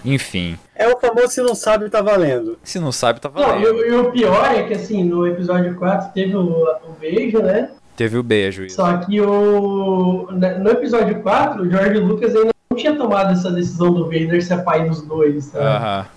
Enfim. 0.05 0.57
É 0.75 0.87
o 0.87 0.99
famoso 0.99 1.29
se 1.29 1.41
não 1.41 1.55
sabe, 1.55 1.89
tá 1.89 2.01
valendo. 2.01 2.57
Se 2.63 2.79
não 2.79 2.91
sabe, 2.91 3.19
tá 3.19 3.29
valendo. 3.29 3.73
Não, 3.73 3.85
e, 3.85 3.91
o 3.93 4.11
pior 4.11 4.45
é 4.45 4.63
que 4.63 4.73
assim, 4.73 5.03
no 5.03 5.25
episódio 5.25 5.75
4 5.75 6.13
teve 6.13 6.35
o, 6.35 6.63
o 6.87 6.91
beijo, 6.99 7.39
né? 7.39 7.71
Teve 7.95 8.17
o 8.17 8.23
beijo. 8.23 8.65
Isso. 8.65 8.75
Só 8.75 8.97
que 8.97 9.21
o, 9.21 10.27
no 10.31 10.69
episódio 10.69 11.21
4, 11.21 11.63
o 11.63 11.69
George 11.69 11.99
Lucas 11.99 12.35
ainda 12.35 12.51
não 12.69 12.77
tinha 12.77 12.95
tomado 12.95 13.31
essa 13.31 13.49
decisão 13.51 13.93
do 13.93 14.05
Vader 14.05 14.45
ser 14.45 14.63
pai 14.63 14.87
dos 14.87 15.01
dois. 15.01 15.51
Tá? 15.51 16.07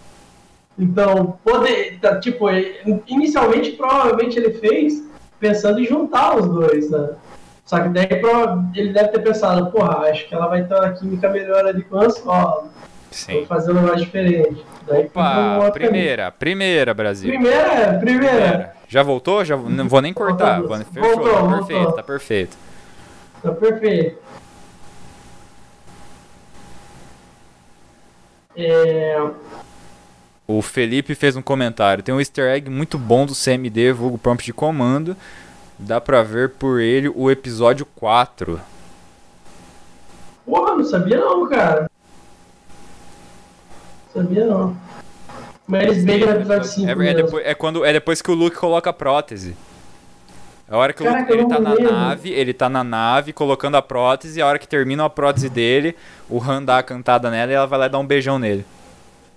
Então, 0.79 1.39
poder, 1.45 1.99
tá, 2.01 2.21
tipo, 2.21 2.47
inicialmente 3.07 3.73
provavelmente 3.73 4.39
ele 4.39 4.55
fez 4.55 5.05
pensando 5.41 5.81
em 5.81 5.85
juntar 5.85 6.37
os 6.37 6.47
dois, 6.47 6.91
né? 6.91 7.11
Só 7.65 7.81
que 7.81 7.89
daí 7.91 8.09
ele 8.75 8.93
deve 8.93 9.09
ter 9.09 9.19
pensado, 9.21 9.71
porra, 9.71 10.09
acho 10.09 10.27
que 10.27 10.35
ela 10.35 10.47
vai 10.47 10.65
ter 10.65 10.75
uma 10.75 10.91
química 10.93 11.29
melhor 11.29 11.67
ali 11.67 11.83
com 11.83 11.99
a 11.99 12.09
solo. 12.09 12.71
Sim. 13.11 13.39
Vou 13.39 13.47
fazer 13.47 13.73
um 13.73 13.75
negócio 13.75 13.99
diferente. 13.99 14.65
Daí 14.87 15.07
Opa, 15.07 15.71
primeira, 15.73 16.31
primeira, 16.31 16.95
Brasil. 16.95 17.31
Primeira, 17.31 17.99
primeira, 17.99 17.99
primeira. 17.99 18.75
Já 18.89 19.03
voltou? 19.03 19.45
Já 19.45 19.57
não 19.57 19.89
vou 19.89 20.01
nem 20.01 20.13
cortar. 20.13 20.61
Voltou, 20.63 20.85
Fechou, 20.93 21.17
voltou, 21.17 21.33
tá 21.33 21.43
perfeito, 21.43 21.73
voltou. 21.83 21.93
tá 21.93 22.03
perfeito. 22.03 22.57
Tá 23.43 23.53
perfeito. 23.53 24.19
É... 28.57 29.31
O 30.47 30.63
Felipe 30.63 31.15
fez 31.15 31.37
um 31.37 31.43
comentário. 31.43 32.03
Tem 32.03 32.15
um 32.15 32.19
easter 32.19 32.51
egg 32.51 32.71
muito 32.71 32.99
bom 32.99 33.27
do 33.27 33.35
CMD, 33.35 33.93
vulgo 33.93 34.19
prompt 34.19 34.45
de 34.45 34.53
comando. 34.53 35.17
Dá 35.79 36.01
pra 36.01 36.23
ver 36.23 36.51
por 36.51 36.81
ele 36.81 37.09
o 37.15 37.31
episódio 37.31 37.87
4. 37.95 38.61
Porra, 40.45 40.75
não 40.75 40.85
sabia 40.85 41.19
não, 41.19 41.47
cara. 41.49 41.89
Sabia 44.19 44.47
não. 44.47 44.77
Mas 45.67 45.83
eles 45.83 46.05
brigam 46.05 46.31
no 46.31 46.37
episódio 46.37 46.65
5. 46.65 46.89
É, 47.03 47.09
é, 47.09 47.15
depois, 47.15 47.47
é, 47.47 47.55
quando, 47.55 47.85
é 47.85 47.93
depois 47.93 48.23
que 48.23 48.31
o 48.31 48.35
Luke 48.35 48.57
coloca 48.57 48.91
a 48.91 48.93
prótese. 48.93 49.55
A 50.71 50.77
hora 50.77 50.93
que 50.93 51.03
Caraca, 51.03 51.33
o 51.33 51.37
Luke 51.37 51.41
ele 51.41 51.49
tá 51.49 51.61
na 51.61 51.73
lembro. 51.73 51.93
nave, 51.93 52.31
ele 52.31 52.53
tá 52.53 52.69
na 52.69 52.85
nave 52.85 53.33
colocando 53.33 53.77
a 53.77 53.83
prótese, 53.83 54.39
e 54.39 54.43
a 54.43 54.47
hora 54.47 54.59
que 54.59 54.69
termina 54.69 55.05
a 55.05 55.11
prótese 55.11 55.49
dele, 55.49 55.95
o 56.29 56.43
Han 56.43 56.63
dá 56.63 56.79
a 56.79 56.83
cantada 56.83 57.31
nela 57.31 57.53
e 57.53 57.55
ela 57.55 57.67
vai 57.67 57.79
lá 57.79 57.89
dar 57.89 57.99
um 57.99 58.07
beijão 58.07 58.39
nele. 58.39 58.67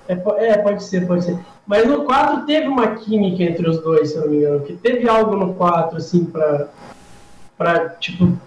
É, 0.08 0.13
é, 0.13 0.58
pode 0.58 0.84
ser, 0.84 1.08
pode 1.08 1.24
ser. 1.24 1.38
Mas 1.65 1.88
no 1.88 2.04
4 2.04 2.46
teve 2.46 2.67
uma 2.67 2.96
química 2.96 3.44
entre 3.44 3.70
os 3.70 3.82
dois, 3.82 4.10
se 4.12 4.15
eu 4.15 4.24
não 4.24 4.30
me 4.30 4.38
engano. 4.38 4.60
Que 4.62 4.74
teve 4.74 5.08
algo 5.08 5.36
no 5.36 5.54
4, 5.54 5.98
assim, 5.98 6.26
pra. 6.26 6.67
pra, 7.58 7.89
tipo. 7.89 8.38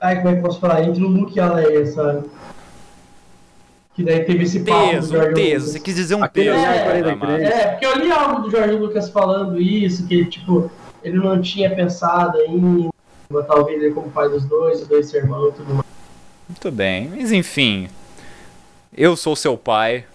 Ai, 0.00 0.16
como 0.16 0.28
é 0.28 0.32
que 0.32 0.38
eu 0.38 0.42
posso 0.42 0.60
falar? 0.60 0.82
Entre 0.84 1.02
o 1.02 1.08
Luke 1.08 1.36
e 1.36 1.40
a 1.40 1.52
Leia, 1.52 1.84
sabe? 1.86 2.24
Que 4.00 4.06
daí 4.06 4.24
teve 4.24 4.44
esse 4.44 4.60
papo 4.60 4.88
peso, 4.92 5.08
do 5.08 5.16
Jorge 5.18 5.34
peso. 5.34 5.52
Lucas. 5.52 5.72
Você 5.72 5.80
quis 5.80 5.94
dizer 5.94 6.14
um 6.14 6.26
peso. 6.26 6.56
É, 6.56 7.00
é, 7.02 7.44
é, 7.44 7.66
porque 7.66 7.84
eu 7.84 7.98
li 7.98 8.10
algo 8.10 8.40
do 8.40 8.50
Jorge 8.50 8.72
Lucas 8.72 9.10
falando 9.10 9.60
isso, 9.60 10.06
que 10.06 10.24
tipo, 10.24 10.70
ele 11.04 11.18
não 11.18 11.38
tinha 11.42 11.68
pensado 11.68 12.38
em 12.40 12.88
botar 13.28 13.56
o 13.56 13.64
Vader 13.64 13.92
como 13.92 14.10
pai 14.10 14.30
dos 14.30 14.42
dois, 14.46 14.80
os 14.80 14.88
dois 14.88 15.10
ser 15.10 15.18
irmãos 15.18 15.50
e 15.50 15.52
tudo 15.52 15.74
mais. 15.74 15.86
Muito 16.48 16.70
bem, 16.70 17.10
mas 17.14 17.30
enfim. 17.30 17.90
Eu 18.96 19.18
sou 19.18 19.36
seu 19.36 19.58
pai, 19.58 20.06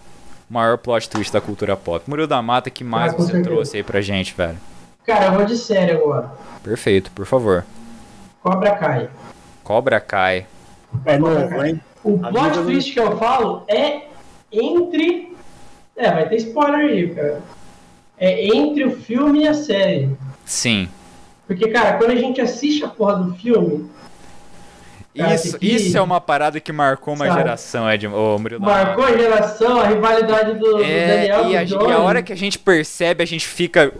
maior 0.50 0.76
plot 0.78 1.08
twist 1.08 1.32
da 1.32 1.40
cultura 1.40 1.76
pop. 1.76 2.02
Murilo 2.10 2.26
da 2.26 2.42
Mata, 2.42 2.68
que 2.68 2.82
mais 2.82 3.14
ah, 3.14 3.16
você 3.18 3.30
certeza. 3.30 3.44
trouxe 3.44 3.76
aí 3.76 3.82
pra 3.84 4.00
gente, 4.00 4.34
velho? 4.34 4.58
Cara, 5.06 5.26
eu 5.26 5.32
vou 5.32 5.44
de 5.44 5.56
série 5.56 5.92
agora. 5.92 6.32
Perfeito, 6.64 7.12
por 7.12 7.24
favor. 7.24 7.64
Cobra 8.42 8.74
Kai. 8.74 9.08
Cobra 9.62 10.00
Kai. 10.00 10.44
É 11.04 11.16
novo, 11.16 11.64
hein? 11.64 11.80
O 12.06 12.18
plot 12.20 12.62
twist 12.62 12.92
que 12.92 13.00
eu 13.00 13.18
falo 13.18 13.64
é 13.66 14.02
entre. 14.52 15.34
É, 15.96 16.10
vai 16.12 16.28
ter 16.28 16.36
spoiler 16.36 16.88
aí, 16.88 17.10
cara. 17.12 17.42
É 18.16 18.46
entre 18.46 18.84
o 18.84 18.92
filme 18.92 19.42
e 19.42 19.48
a 19.48 19.54
série. 19.54 20.10
Sim. 20.44 20.88
Porque, 21.48 21.68
cara, 21.68 21.98
quando 21.98 22.12
a 22.12 22.16
gente 22.16 22.40
assiste 22.40 22.84
a 22.84 22.88
porra 22.88 23.16
do 23.16 23.34
filme. 23.34 23.90
Cara, 25.16 25.34
isso, 25.34 25.58
que... 25.58 25.66
isso 25.66 25.98
é 25.98 26.00
uma 26.00 26.20
parada 26.20 26.60
que 26.60 26.70
marcou 26.70 27.14
uma 27.14 27.26
Sabe? 27.26 27.38
geração, 27.38 27.90
Ed, 27.90 28.06
oh, 28.06 28.38
Murilo. 28.38 28.60
Marcou 28.60 29.04
a 29.04 29.16
geração, 29.16 29.80
a 29.80 29.88
rivalidade 29.88 30.58
do, 30.58 30.82
é, 30.82 31.06
do 31.06 31.32
Daniel. 31.32 31.50
E 31.50 31.56
a, 31.56 31.62
e 31.64 31.92
a 31.92 31.98
hora 31.98 32.22
que 32.22 32.32
a 32.32 32.36
gente 32.36 32.58
percebe, 32.58 33.24
a 33.24 33.26
gente 33.26 33.46
fica 33.46 33.92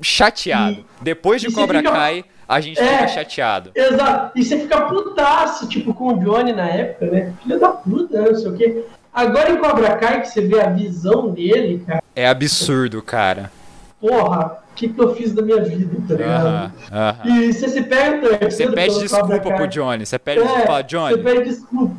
chateado. 0.00 0.84
E, 1.00 1.02
Depois 1.02 1.40
de 1.40 1.50
Cobra 1.50 1.78
fica... 1.78 1.90
Kai 1.90 2.24
a 2.50 2.60
gente 2.60 2.80
é, 2.80 2.84
fica 2.84 3.08
chateado. 3.08 3.70
Exato. 3.76 4.36
E 4.36 4.44
você 4.44 4.58
fica 4.58 4.80
putaço, 4.86 5.68
tipo, 5.68 5.94
com 5.94 6.08
o 6.08 6.18
Johnny 6.18 6.52
na 6.52 6.68
época, 6.68 7.06
né? 7.06 7.32
Filho 7.40 7.60
da 7.60 7.68
puta, 7.68 8.20
não 8.20 8.34
sei 8.34 8.50
o 8.50 8.56
quê. 8.56 8.84
Agora 9.14 9.52
em 9.52 9.56
Cobra 9.56 9.96
Kai, 9.96 10.22
que 10.22 10.28
você 10.30 10.40
vê 10.40 10.60
a 10.60 10.68
visão 10.68 11.30
dele, 11.30 11.84
cara. 11.86 12.02
É 12.14 12.26
absurdo, 12.26 13.00
cara. 13.00 13.52
Porra, 14.00 14.58
o 14.68 14.74
que, 14.74 14.88
que 14.88 15.00
eu 15.00 15.14
fiz 15.14 15.32
da 15.32 15.42
minha 15.42 15.62
vida, 15.62 15.96
tá 16.08 16.14
ligado? 16.14 16.46
Uh 16.46 16.50
-huh, 16.50 16.70
uh 16.90 17.24
-huh. 17.24 17.30
E 17.30 17.52
você 17.52 17.68
se 17.68 17.82
perde 17.82 18.26
Você 18.50 18.66
pede 18.68 18.98
desculpa 18.98 19.38
pro 19.38 19.68
Johnny. 19.68 20.04
Você 20.04 20.18
pede 20.18 20.40
é, 20.40 20.44
desculpa, 20.44 20.82
Johnny. 20.82 21.14
Você 21.14 21.22
pede 21.22 21.44
desculpa. 21.44 21.96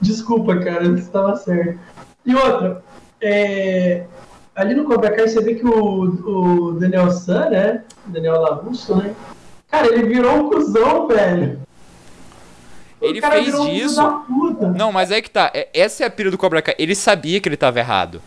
Desculpa, 0.00 0.56
cara, 0.60 0.88
você 0.88 1.10
tava 1.10 1.34
certo. 1.34 1.76
E 2.24 2.34
outra, 2.36 2.84
é, 3.20 4.04
ali 4.54 4.74
no 4.74 4.84
Cobra 4.84 5.10
Kai 5.10 5.28
você 5.28 5.40
vê 5.42 5.54
que 5.56 5.66
o, 5.66 6.70
o 6.70 6.72
Daniel 6.74 7.10
San, 7.10 7.50
né? 7.50 7.82
Daniel 8.06 8.40
Larusso, 8.40 8.94
né? 8.94 9.12
Cara, 9.70 9.86
ele 9.86 10.02
virou 10.02 10.34
um 10.34 10.50
cuzão, 10.50 11.06
velho. 11.06 11.60
Ele 13.00 13.20
fez 13.20 13.60
disso. 13.62 14.00
não, 14.76 14.92
mas 14.92 15.10
é 15.10 15.22
que 15.22 15.30
tá. 15.30 15.50
É, 15.54 15.68
essa 15.72 16.04
é 16.04 16.06
a 16.06 16.10
pira 16.10 16.30
do 16.30 16.36
Cobra 16.36 16.60
Kai. 16.60 16.74
Ele 16.78 16.94
sabia 16.94 17.40
que 17.40 17.48
ele 17.48 17.56
tava 17.56 17.78
errado. 17.78 18.20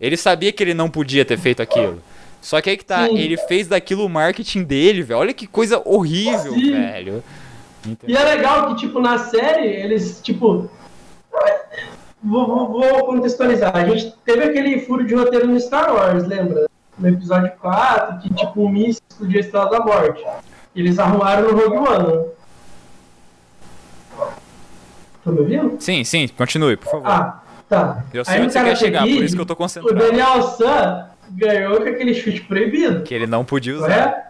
Ele 0.00 0.16
sabia 0.16 0.50
que 0.50 0.62
ele 0.62 0.74
não 0.74 0.88
podia 0.88 1.24
ter 1.24 1.38
feito 1.38 1.60
aquilo. 1.60 2.00
Só 2.40 2.60
que 2.60 2.70
aí 2.70 2.76
que 2.76 2.84
tá, 2.84 3.06
Sim. 3.06 3.16
ele 3.16 3.36
fez 3.36 3.68
daquilo 3.68 4.04
o 4.04 4.08
marketing 4.08 4.64
dele, 4.64 5.02
velho. 5.02 5.20
Olha 5.20 5.32
que 5.32 5.46
coisa 5.46 5.80
horrível, 5.84 6.52
Sim. 6.52 6.72
velho. 6.72 7.24
Entendeu? 7.86 8.16
E 8.16 8.16
é 8.16 8.24
legal 8.24 8.68
que, 8.68 8.86
tipo, 8.86 9.00
na 9.00 9.18
série, 9.18 9.66
eles, 9.66 10.20
tipo. 10.22 10.70
Vou, 12.22 12.46
vou, 12.46 12.68
vou, 12.68 13.04
contextualizar. 13.04 13.74
A 13.76 13.84
gente 13.86 14.14
teve 14.24 14.44
aquele 14.44 14.80
furo 14.80 15.06
de 15.06 15.14
roteiro 15.14 15.46
no 15.46 15.60
Star 15.60 15.94
Wars, 15.94 16.26
lembra? 16.26 16.66
No 16.98 17.08
episódio 17.08 17.52
4, 17.60 18.20
que, 18.20 18.34
tipo, 18.34 18.62
o 18.62 18.68
míssil 18.68 19.02
explodiu 19.10 19.38
a 19.38 19.40
Estrela 19.40 19.70
da 19.70 19.80
Morte. 19.80 20.22
Eles 20.74 20.98
arrumaram 20.98 21.52
no 21.52 21.56
Rogue 21.58 21.76
One. 21.76 22.24
Tá 25.24 25.30
me 25.30 25.40
ouvindo? 25.40 25.76
Sim, 25.78 26.04
sim, 26.04 26.28
continue, 26.28 26.76
por 26.76 26.90
favor. 26.90 27.08
Ah, 27.08 27.42
tá. 27.68 28.04
Eu 28.12 28.24
sei 28.24 28.34
Aí 28.34 28.42
onde 28.42 28.52
você 28.52 28.62
quer 28.62 28.76
chegar, 28.76 29.02
por 29.02 29.08
isso 29.08 29.34
que 29.34 29.40
eu 29.40 29.46
tô 29.46 29.56
concentrado. 29.56 29.96
O 29.96 29.98
Daniel 29.98 30.42
San 30.42 31.08
ganhou 31.30 31.80
com 31.80 31.88
aquele 31.88 32.14
chute 32.14 32.42
proibido. 32.42 33.02
Que 33.02 33.14
ele 33.14 33.26
não 33.26 33.44
podia 33.44 33.74
usar. 33.74 33.90
É? 33.90 34.24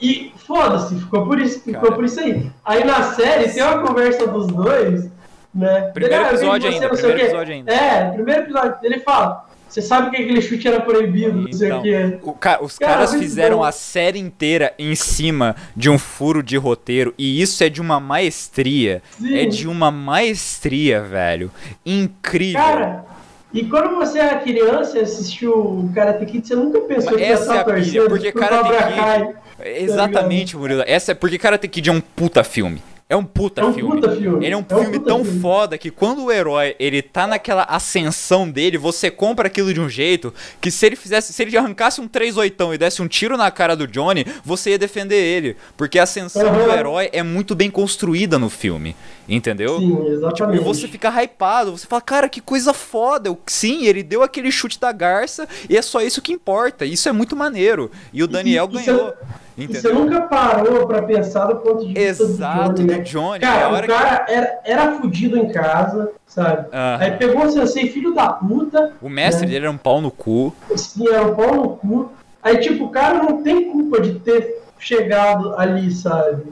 E 0.00 0.32
foda-se, 0.36 0.94
ficou 0.96 1.26
por 1.26 1.40
isso, 1.40 1.60
ficou 1.60 1.80
Cara. 1.82 1.94
por 1.94 2.04
isso 2.04 2.20
aí. 2.20 2.50
Aí 2.64 2.84
na 2.84 3.02
série 3.14 3.50
tem 3.50 3.62
uma 3.62 3.82
conversa 3.82 4.26
dos 4.26 4.46
dois, 4.46 5.10
né? 5.52 5.90
Primeiro 5.92 6.24
episódio 6.26 6.70
ainda, 6.70 6.88
primeiro 6.88 7.20
episódio 7.20 7.54
ainda. 7.54 7.72
É, 7.72 8.10
primeiro 8.10 8.42
episódio. 8.42 8.76
Ele 8.82 9.00
fala, 9.00 9.47
você 9.68 9.82
sabe 9.82 10.10
que 10.10 10.16
aquele 10.16 10.40
chute 10.40 10.66
era 10.66 10.80
proibido, 10.80 11.42
não 11.42 11.52
sei 11.52 11.70
o 11.70 11.84
então, 11.86 12.32
que. 12.32 12.64
os 12.64 12.78
Cara, 12.78 12.94
caras 12.94 13.14
fizeram 13.14 13.58
bom. 13.58 13.64
a 13.64 13.70
série 13.70 14.18
inteira 14.18 14.72
em 14.78 14.94
cima 14.94 15.54
de 15.76 15.90
um 15.90 15.98
furo 15.98 16.42
de 16.42 16.56
roteiro 16.56 17.14
e 17.18 17.40
isso 17.40 17.62
é 17.62 17.68
de 17.68 17.80
uma 17.80 18.00
maestria. 18.00 19.02
Sim. 19.18 19.36
É 19.36 19.44
de 19.44 19.68
uma 19.68 19.90
maestria, 19.90 21.02
velho. 21.02 21.50
Incrível. 21.84 22.60
Cara, 22.60 23.04
e 23.52 23.64
quando 23.64 23.94
você 23.96 24.18
era 24.18 24.38
criança 24.38 24.98
e 24.98 25.02
assistiu 25.02 25.52
o 25.52 25.90
Karate 25.94 26.24
Kid, 26.26 26.46
você 26.46 26.54
nunca 26.54 26.80
pensou 26.80 27.16
que 27.16 27.22
essa 27.22 27.54
é 27.54 27.58
a 27.60 27.64
pilha, 27.64 28.08
porque 28.08 28.32
Karate 28.32 28.70
Kid... 28.70 29.34
Tá 29.58 29.68
Exatamente, 29.68 30.56
Murilo. 30.56 30.84
Essa 30.86 31.12
é 31.12 31.14
porque 31.14 31.38
Karate 31.38 31.66
Kid 31.68 31.90
é 31.90 31.92
um 31.92 32.00
puta 32.00 32.44
filme. 32.44 32.80
É 33.10 33.16
um 33.16 33.24
puta, 33.24 33.62
É 33.62 33.64
um 33.64 33.72
filme. 33.72 33.90
puta 33.94 34.14
filme. 34.14 34.44
Ele 34.44 34.52
é 34.52 34.56
um 34.56 34.64
É 34.68 34.74
um 34.74 34.80
filme 34.82 34.98
tão 34.98 35.24
filme. 35.24 35.40
foda 35.40 35.78
que 35.78 35.90
quando 35.90 36.24
o 36.24 36.30
herói 36.30 36.76
ele 36.78 37.00
tá 37.00 37.26
naquela 37.26 37.62
ascensão 37.62 38.46
dele, 38.50 38.76
você 38.76 39.10
compra 39.10 39.46
aquilo 39.46 39.72
de 39.72 39.80
um 39.80 39.88
jeito 39.88 40.32
que 40.60 40.70
se 40.70 40.84
ele 40.84 40.94
fizesse, 40.94 41.32
se 41.32 41.42
ele 41.42 41.56
arrancasse 41.56 42.02
um 42.02 42.06
3 42.06 42.36
oitão 42.36 42.74
e 42.74 42.76
desse 42.76 43.00
um 43.00 43.08
tiro 43.08 43.38
na 43.38 43.50
cara 43.50 43.74
do 43.74 43.86
Johnny, 43.86 44.26
você 44.44 44.70
ia 44.72 44.78
defender 44.78 45.16
ele, 45.16 45.56
porque 45.74 45.98
a 45.98 46.02
ascensão 46.02 46.46
Uhum. 46.52 46.64
do 46.66 46.70
herói 46.70 47.08
é 47.10 47.22
muito 47.22 47.54
bem 47.54 47.70
construída 47.70 48.38
no 48.38 48.50
filme, 48.50 48.94
entendeu? 49.26 49.78
Sim, 49.78 49.88
Tipo, 49.88 50.08
exatamente. 50.10 50.60
e 50.60 50.64
você 50.64 50.86
fica 50.86 51.08
hypado, 51.22 51.72
você 51.78 51.86
fala, 51.86 52.02
cara, 52.02 52.28
que 52.28 52.42
coisa 52.42 52.74
foda. 52.74 53.34
Sim, 53.46 53.86
ele 53.86 54.02
deu 54.02 54.22
aquele 54.22 54.52
chute 54.52 54.78
da 54.78 54.92
garça 54.92 55.48
e 55.68 55.78
é 55.78 55.80
só 55.80 56.02
isso 56.02 56.20
que 56.20 56.32
importa. 56.32 56.84
Isso 56.84 57.08
é 57.08 57.12
muito 57.12 57.34
maneiro. 57.34 57.90
E 58.12 58.22
o 58.22 58.26
Daniel 58.26 58.68
e 58.70 58.74
você- 58.74 58.92
ganhou. 58.92 59.14
E 59.58 59.66
você 59.66 59.78
Entendeu? 59.88 59.94
nunca 60.04 60.20
parou 60.22 60.86
pra 60.86 61.02
pensar 61.02 61.46
do 61.46 61.56
ponto 61.56 61.80
de 61.86 61.92
vista 61.92 62.22
Exato, 62.22 62.74
do 62.74 62.74
Johnny, 62.84 62.90
né? 62.92 62.98
do 62.98 63.02
Johnny. 63.04 63.40
Cara, 63.40 63.64
a 63.64 63.68
o 63.68 63.72
hora 63.74 63.86
que- 63.86 63.92
cara 63.92 64.26
era, 64.28 64.60
era 64.64 64.92
fudido 65.00 65.36
em 65.36 65.48
casa, 65.48 66.12
sabe? 66.26 66.68
Aí 66.72 67.10
pegou 67.12 67.44
o 67.44 67.50
sensei, 67.50 67.90
filho 67.90 68.14
da 68.14 68.28
puta, 68.32 68.92
O 69.02 69.08
mestre 69.08 69.46
né? 69.46 69.52
dele 69.52 69.66
era 69.66 69.72
um 69.72 69.76
pau 69.76 70.00
no 70.00 70.10
cu. 70.12 70.54
assim, 70.72 71.08
era 71.08 71.22
um 71.26 71.34
pau 71.34 71.54
no 71.56 71.68
cu. 71.70 72.12
Aí, 72.40 72.58
tipo, 72.58 72.84
o 72.84 72.90
cara 72.90 73.20
não 73.22 73.42
tem 73.42 73.70
culpa 73.72 74.00
de 74.00 74.20
ter 74.20 74.62
chegado 74.78 75.54
ali, 75.58 75.90
sabe? 75.90 76.44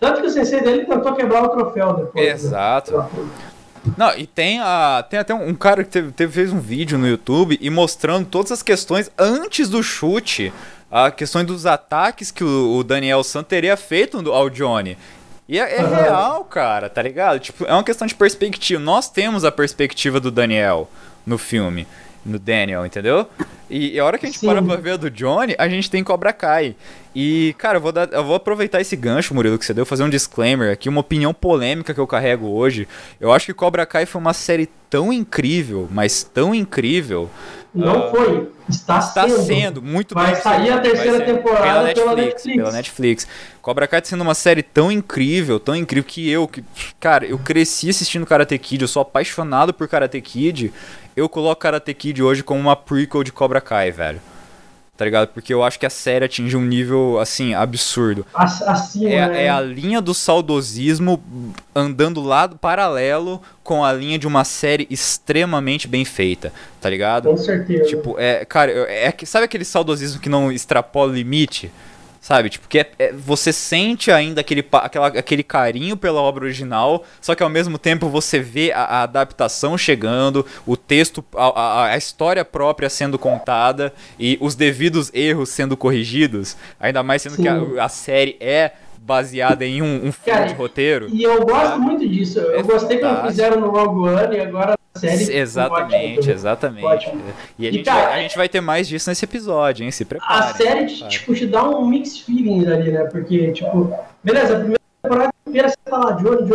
Tanto 0.00 0.20
que 0.20 0.26
o 0.26 0.30
sensei 0.30 0.60
dele 0.60 0.86
tentou 0.86 1.14
quebrar 1.14 1.44
o 1.44 1.48
troféu 1.50 1.92
depois. 1.94 2.24
né? 2.26 2.32
Exato. 2.32 3.04
Não, 3.96 4.12
e 4.16 4.26
tem, 4.26 4.60
a, 4.60 5.04
tem 5.08 5.18
até 5.20 5.32
um, 5.32 5.48
um 5.50 5.54
cara 5.54 5.84
que 5.84 5.90
teve, 5.90 6.10
teve- 6.12 6.32
fez 6.32 6.52
um 6.52 6.58
vídeo 6.58 6.98
no 6.98 7.06
YouTube 7.06 7.56
e 7.60 7.70
mostrando 7.70 8.26
todas 8.26 8.50
as 8.52 8.62
questões 8.62 9.10
antes 9.18 9.68
do 9.70 9.82
chute, 9.82 10.52
a 10.90 11.10
questão 11.10 11.44
dos 11.44 11.66
ataques 11.66 12.30
que 12.30 12.42
o, 12.42 12.76
o 12.76 12.84
Daniel 12.84 13.22
San 13.22 13.42
teria 13.42 13.76
feito 13.76 14.30
ao 14.32 14.50
Johnny. 14.50 14.96
E 15.48 15.58
é, 15.58 15.76
é 15.76 15.80
Aham. 15.80 15.96
real, 15.96 16.44
cara, 16.44 16.88
tá 16.88 17.02
ligado? 17.02 17.40
Tipo, 17.40 17.64
é 17.64 17.72
uma 17.72 17.82
questão 17.82 18.06
de 18.06 18.14
perspectiva. 18.14 18.80
Nós 18.80 19.08
temos 19.08 19.44
a 19.44 19.50
perspectiva 19.50 20.20
do 20.20 20.30
Daniel 20.30 20.88
no 21.26 21.36
filme, 21.38 21.86
no 22.24 22.38
Daniel, 22.38 22.86
entendeu? 22.86 23.26
E, 23.68 23.94
e 23.94 23.98
a 24.00 24.04
hora 24.04 24.18
que 24.18 24.26
a 24.26 24.28
gente 24.28 24.38
Sim. 24.38 24.46
para 24.46 24.62
pra 24.62 24.76
ver 24.76 24.92
a 24.92 24.96
do 24.96 25.10
Johnny, 25.10 25.54
a 25.58 25.68
gente 25.68 25.90
tem 25.90 26.04
Cobra 26.04 26.32
Kai. 26.32 26.76
E, 27.14 27.54
cara, 27.58 27.78
eu 27.78 27.80
vou, 27.82 27.90
dar, 27.90 28.08
eu 28.12 28.24
vou 28.24 28.36
aproveitar 28.36 28.80
esse 28.80 28.94
gancho, 28.94 29.34
Murilo, 29.34 29.58
que 29.58 29.64
você 29.66 29.74
deu, 29.74 29.84
fazer 29.84 30.04
um 30.04 30.08
disclaimer 30.10 30.72
aqui, 30.72 30.88
uma 30.88 31.00
opinião 31.00 31.34
polêmica 31.34 31.92
que 31.92 31.98
eu 31.98 32.06
carrego 32.06 32.46
hoje. 32.48 32.86
Eu 33.20 33.32
acho 33.32 33.46
que 33.46 33.54
Cobra 33.54 33.84
Kai 33.84 34.06
foi 34.06 34.20
uma 34.20 34.32
série 34.32 34.68
tão 34.88 35.12
incrível, 35.12 35.88
mas 35.90 36.22
tão 36.22 36.54
incrível. 36.54 37.28
Não 37.74 38.04
Ah, 38.06 38.10
foi. 38.10 38.48
Está, 38.68 38.98
Está 38.98 39.28
sendo. 39.28 39.42
sendo 39.44 39.82
muito 39.82 40.14
Vai 40.14 40.34
sair 40.36 40.70
a 40.70 40.78
terceira 40.80 41.20
temporada 41.24 41.92
pela 41.92 42.14
Netflix, 42.14 42.14
pela 42.14 42.14
Netflix. 42.16 42.56
Pela 42.56 42.72
Netflix. 42.72 43.28
Cobra 43.60 43.86
Kai 43.88 44.00
tá 44.02 44.08
sendo 44.08 44.22
uma 44.22 44.34
série 44.34 44.62
tão 44.62 44.90
incrível, 44.90 45.58
tão 45.58 45.74
incrível 45.74 46.04
que 46.08 46.28
eu, 46.30 46.46
que, 46.46 46.64
cara, 47.00 47.26
eu 47.26 47.38
cresci 47.38 47.90
assistindo 47.90 48.24
Karate 48.26 48.56
Kid, 48.58 48.82
eu 48.82 48.88
sou 48.88 49.02
apaixonado 49.02 49.74
por 49.74 49.88
Karate 49.88 50.20
Kid. 50.20 50.72
Eu 51.16 51.28
coloco 51.28 51.60
Karate 51.60 51.92
Kid 51.94 52.22
hoje 52.22 52.42
como 52.44 52.60
uma 52.60 52.76
prequel 52.76 53.24
de 53.24 53.32
Cobra 53.32 53.60
Kai, 53.60 53.90
velho. 53.90 54.20
Tá 55.00 55.06
ligado? 55.06 55.28
Porque 55.28 55.54
eu 55.54 55.64
acho 55.64 55.78
que 55.80 55.86
a 55.86 55.90
série 55.90 56.26
atinge 56.26 56.54
um 56.58 56.60
nível, 56.62 57.18
assim, 57.18 57.54
absurdo. 57.54 58.26
Acima, 58.34 59.08
É, 59.08 59.28
né? 59.30 59.44
é 59.44 59.48
a 59.48 59.58
linha 59.58 59.98
do 59.98 60.12
saudosismo 60.12 61.24
andando 61.74 62.20
lado 62.20 62.58
paralelo 62.58 63.40
com 63.64 63.82
a 63.82 63.94
linha 63.94 64.18
de 64.18 64.26
uma 64.26 64.44
série 64.44 64.86
extremamente 64.90 65.88
bem 65.88 66.04
feita, 66.04 66.52
tá 66.82 66.90
ligado? 66.90 67.30
Com 67.30 67.36
certeza. 67.38 67.84
Tipo, 67.84 68.14
é, 68.18 68.44
cara, 68.44 68.72
é, 68.90 69.10
que- 69.10 69.24
sabe 69.24 69.46
aquele 69.46 69.64
saudosismo 69.64 70.20
que 70.20 70.28
não 70.28 70.52
extrapola 70.52 71.10
o 71.12 71.14
limite? 71.14 71.72
Sabe? 72.20 72.50
Tipo, 72.50 72.68
que 72.68 72.80
é, 72.80 72.90
é- 72.98 73.12
você 73.12 73.50
sente 73.50 74.10
ainda 74.12 74.42
aquele, 74.42 74.62
aquela, 74.72 75.06
aquele 75.06 75.42
carinho 75.42 75.96
pela 75.96 76.20
obra 76.20 76.44
original, 76.44 77.02
só 77.20 77.34
que 77.34 77.42
ao 77.42 77.48
mesmo 77.48 77.78
tempo 77.78 78.10
você 78.10 78.38
vê 78.38 78.72
a, 78.72 78.82
a 78.82 79.02
adaptação 79.04 79.78
chegando, 79.78 80.44
o 80.66 80.76
texto, 80.76 81.24
a, 81.34 81.46
a- 81.60 81.86
a 81.92 81.96
história 81.96 82.44
própria 82.44 82.90
sendo 82.90 83.18
contada 83.18 83.90
e 84.18 84.36
os 84.40 84.54
devidos 84.54 85.10
erros 85.14 85.48
sendo 85.48 85.76
corrigidos. 85.78 86.56
Ainda 86.78 87.02
mais 87.02 87.22
sendo 87.22 87.36
que 87.36 87.42
Sim. 87.42 87.78
a, 87.78 87.84
a 87.86 87.88
série 87.88 88.36
é 88.38 88.72
baseada 89.02 89.64
em 89.64 89.82
um, 89.82 89.86
um 90.06 90.12
filme 90.12 90.38
Cara, 90.38 90.46
de 90.46 90.54
roteiro. 90.54 91.08
E 91.10 91.22
eu 91.22 91.44
gosto 91.44 91.80
muito 91.80 92.06
disso. 92.08 92.38
Eu 92.38 92.60
É 92.60 92.62
gostei 92.62 92.98
quando 92.98 93.26
fizeram 93.26 93.60
no 93.60 93.70
Rogue 93.70 94.08
One 94.08 94.36
e 94.36 94.40
agora 94.40 94.74
a 94.94 94.98
série. 94.98 95.32
Exatamente, 95.36 96.30
exatamente. 96.30 96.84
Ótimo. 96.84 97.20
E 97.58 97.66
a 97.66 97.70
E, 97.70 97.72
gente, 97.72 97.84
vai, 97.86 98.14
a 98.14 98.22
gente 98.22 98.36
vai 98.36 98.48
ter 98.48 98.60
mais 98.60 98.86
disso 98.88 99.08
nesse 99.10 99.24
episódio, 99.24 99.84
hein? 99.84 99.90
Se 99.90 100.02
A 100.02 100.06
preparem. 100.06 100.54
série 100.54 100.86
te, 100.86 101.08
tipo, 101.08 101.34
te 101.34 101.46
dá 101.46 101.62
um 101.68 101.86
mix 101.86 102.18
feelings 102.18 102.68
ali, 102.68 102.92
né? 102.92 103.04
Porque, 103.04 103.52
tipo, 103.52 103.92
beleza, 104.22 104.54
a 104.54 104.58
primeira 104.58 104.80
temporada 105.02 105.30
inteira 105.46 105.68
você 105.68 105.76
tá 105.84 105.96
lá, 105.98 106.12
Johnny, 106.12 106.36
Johnny. 106.42 106.54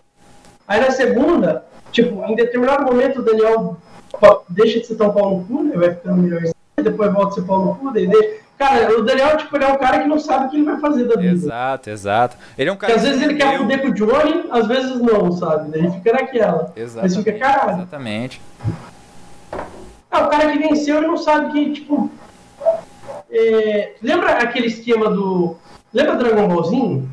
Aí 0.68 0.80
na 0.82 0.92
segunda, 0.92 1.66
tipo, 1.92 2.24
em 2.26 2.36
determinado 2.36 2.84
momento 2.86 3.20
o 3.20 3.24
Daniel 3.24 3.78
deixa 4.50 4.80
de 4.80 4.86
ser 4.88 4.96
tão 4.96 5.12
pau 5.12 5.38
no 5.38 5.46
cu, 5.46 5.64
né? 5.64 5.76
Vai 5.78 5.94
ficando 5.96 6.22
melhorzinho, 6.22 6.54
depois 6.82 7.12
volta 7.14 7.30
a 7.30 7.32
ser 7.34 7.42
pau 7.44 7.66
no 7.66 7.76
cu, 7.76 7.92
daí 7.92 8.08
deixa. 8.08 8.45
Cara, 8.58 8.98
o 8.98 9.04
Daniel, 9.04 9.36
tipo, 9.38 9.56
ele 9.58 9.66
é 9.66 9.68
um 9.68 9.78
cara 9.78 10.00
que 10.00 10.08
não 10.08 10.18
sabe 10.18 10.46
o 10.46 10.50
que 10.50 10.56
ele 10.56 10.64
vai 10.66 10.80
fazer 10.80 11.04
da 11.06 11.16
vida. 11.20 11.34
Exato, 11.34 11.90
exato. 11.90 12.38
Ele 12.58 12.70
é 12.70 12.74
um 12.74 12.78
cara 12.78 12.94
Porque 12.94 13.06
às 13.06 13.12
vezes 13.16 13.28
ele 13.28 13.36
quer 13.36 13.58
fuder 13.58 13.82
com 13.82 13.88
o 13.90 13.94
Johnny, 13.94 14.46
às 14.50 14.66
vezes 14.68 15.02
não, 15.02 15.32
sabe? 15.34 15.72
Daí 15.72 15.92
fica 15.92 16.14
naquela. 16.14 16.72
Mas 16.76 16.78
Exatamente. 16.78 17.18
fica, 17.18 17.34
caralho. 17.40 17.78
Exatamente. 17.78 18.42
Ah, 20.10 20.26
o 20.26 20.30
cara 20.30 20.52
que 20.52 20.58
venceu 20.60 21.04
e 21.04 21.08
não 21.08 21.18
sabe 21.18 21.52
que, 21.52 21.74
tipo. 21.74 22.10
é, 23.30 23.94
lembra 24.02 24.38
aquele 24.38 24.68
esquema 24.68 25.10
do. 25.10 25.58
Lembra 25.94 26.16
Dragon 26.16 26.48
Ballzinho? 26.48 27.10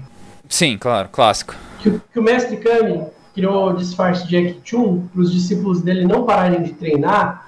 Sim, 0.48 0.76
claro, 0.78 1.08
clássico. 1.10 1.54
Que, 1.80 1.88
o- 1.88 2.02
que 2.12 2.18
o 2.18 2.22
mestre 2.22 2.56
Kami 2.58 3.04
criou 3.34 3.70
o 3.70 3.76
disfarce 3.76 4.26
de 4.28 4.36
Ek-Chun 4.36 5.06
para 5.12 5.22
os 5.22 5.32
discípulos 5.32 5.80
dele 5.82 6.04
não 6.06 6.24
pararem 6.24 6.62
de 6.62 6.72
treinar, 6.74 7.46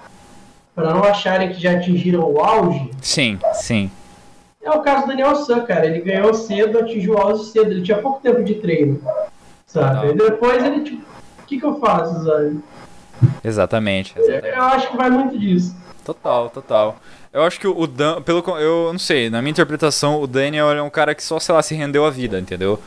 para 0.75 0.93
não 0.93 1.05
acharem 1.05 1.51
que 1.53 1.61
já 1.61 1.73
atingiram 1.73 2.21
o 2.31 2.41
auge. 2.41 2.91
Sim, 3.01 3.39
sim. 3.55 3.91
É 4.63 4.71
o 4.71 4.81
caso 4.81 5.03
do 5.03 5.09
Daniel 5.09 5.37
San, 5.37 5.61
cara. 5.61 5.87
Ele 5.87 6.01
ganhou 6.01 6.33
cedo, 6.35 6.79
atingiu 6.79 7.15
o 7.15 7.19
auge 7.19 7.45
cedo. 7.45 7.71
Ele 7.71 7.83
tinha 7.83 7.99
pouco 7.99 8.21
tempo 8.23 8.43
de 8.43 8.55
treino. 8.55 9.01
Sabe? 9.67 10.01
Tá. 10.01 10.07
E 10.07 10.15
depois 10.15 10.65
ele, 10.65 10.81
tipo, 10.83 11.03
o 11.03 11.47
que, 11.47 11.61
que 11.61 11.67
eu 11.67 11.79
faço, 11.79 12.25
sabe? 12.25 12.59
Exatamente, 13.45 14.15
Eu 14.17 14.25
exatamente. 14.25 14.59
acho 14.59 14.91
que 14.91 14.97
vai 14.97 15.11
muito 15.11 15.39
disso. 15.39 15.77
Total, 16.05 16.51
total. 16.51 16.97
Eu 17.33 17.43
acho 17.43 17.59
que 17.59 17.67
o 17.67 17.87
Dan, 17.87 18.23
pelo 18.23 18.43
eu 18.59 18.93
não 18.93 18.99
sei, 18.99 19.31
na 19.31 19.41
minha 19.41 19.51
interpretação, 19.51 20.21
o 20.21 20.27
Daniel 20.27 20.71
é 20.71 20.83
um 20.83 20.91
cara 20.91 21.15
que 21.15 21.23
só, 21.23 21.39
sei 21.39 21.55
lá, 21.55 21.63
se 21.63 21.75
rendeu 21.75 22.05
à 22.05 22.11
vida, 22.11 22.39
entendeu? 22.39 22.79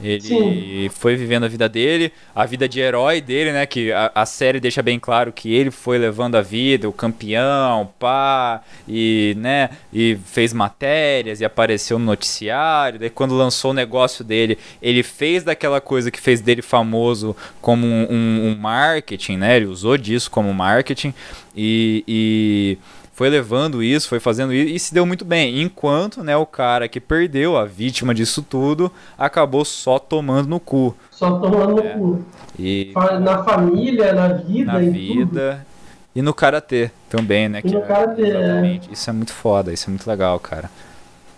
Ele 0.00 0.20
Sim. 0.20 0.90
foi 0.90 1.16
vivendo 1.16 1.44
a 1.44 1.48
vida 1.48 1.68
dele, 1.68 2.12
a 2.34 2.44
vida 2.44 2.68
de 2.68 2.78
herói 2.80 3.20
dele, 3.20 3.50
né? 3.52 3.64
Que 3.64 3.92
a, 3.92 4.12
a 4.14 4.26
série 4.26 4.60
deixa 4.60 4.82
bem 4.82 4.98
claro 4.98 5.32
que 5.32 5.54
ele 5.54 5.70
foi 5.70 5.96
levando 5.96 6.34
a 6.34 6.42
vida, 6.42 6.86
o 6.88 6.92
campeão, 6.92 7.90
pá, 7.98 8.60
e, 8.86 9.34
né? 9.38 9.70
E 9.92 10.18
fez 10.26 10.52
matérias 10.52 11.40
e 11.40 11.44
apareceu 11.46 11.98
no 11.98 12.04
noticiário. 12.04 12.98
Daí, 12.98 13.08
quando 13.10 13.34
lançou 13.34 13.70
o 13.70 13.74
negócio 13.74 14.22
dele, 14.22 14.58
ele 14.82 15.02
fez 15.02 15.42
daquela 15.44 15.80
coisa 15.80 16.10
que 16.10 16.20
fez 16.20 16.40
dele 16.42 16.60
famoso 16.62 17.34
como 17.62 17.86
um, 17.86 18.06
um- 18.10 18.48
um 18.50 18.54
marketing, 18.56 19.38
né? 19.38 19.56
Ele 19.56 19.66
usou 19.66 19.96
disso 19.96 20.30
como 20.30 20.52
marketing 20.52 21.14
e- 21.56 22.04
e 22.06 22.78
foi 23.16 23.30
levando 23.30 23.82
isso, 23.82 24.10
foi 24.10 24.20
fazendo 24.20 24.52
isso 24.52 24.74
e 24.74 24.78
se 24.78 24.92
deu 24.92 25.06
muito 25.06 25.24
bem. 25.24 25.62
Enquanto, 25.62 26.22
né, 26.22 26.36
o 26.36 26.44
cara 26.44 26.86
que 26.86 27.00
perdeu, 27.00 27.56
a 27.56 27.64
vítima 27.64 28.14
disso 28.14 28.42
tudo, 28.42 28.92
acabou 29.16 29.64
só 29.64 29.98
tomando 29.98 30.46
no 30.50 30.60
cu. 30.60 30.94
Só 31.10 31.38
tomando 31.38 31.80
É. 31.82 31.96
no 31.96 31.98
cu. 32.18 32.24
E 32.58 32.92
Na 33.22 33.42
família, 33.42 34.12
na 34.12 34.28
vida, 34.28 34.72
na 34.74 34.82
em 34.84 34.92
tudo. 34.92 35.30
vida 35.30 35.66
e 36.14 36.20
no 36.20 36.34
karatê 36.34 36.90
também, 37.08 37.48
né? 37.48 37.62
E 37.64 37.70
no 37.70 37.78
é- 37.78 37.86
karatê, 37.86 38.22
é. 38.30 38.80
Isso 38.92 39.08
é 39.08 39.12
muito 39.14 39.32
foda, 39.32 39.72
isso 39.72 39.88
é 39.88 39.90
muito 39.90 40.06
legal, 40.06 40.38
cara. 40.38 40.70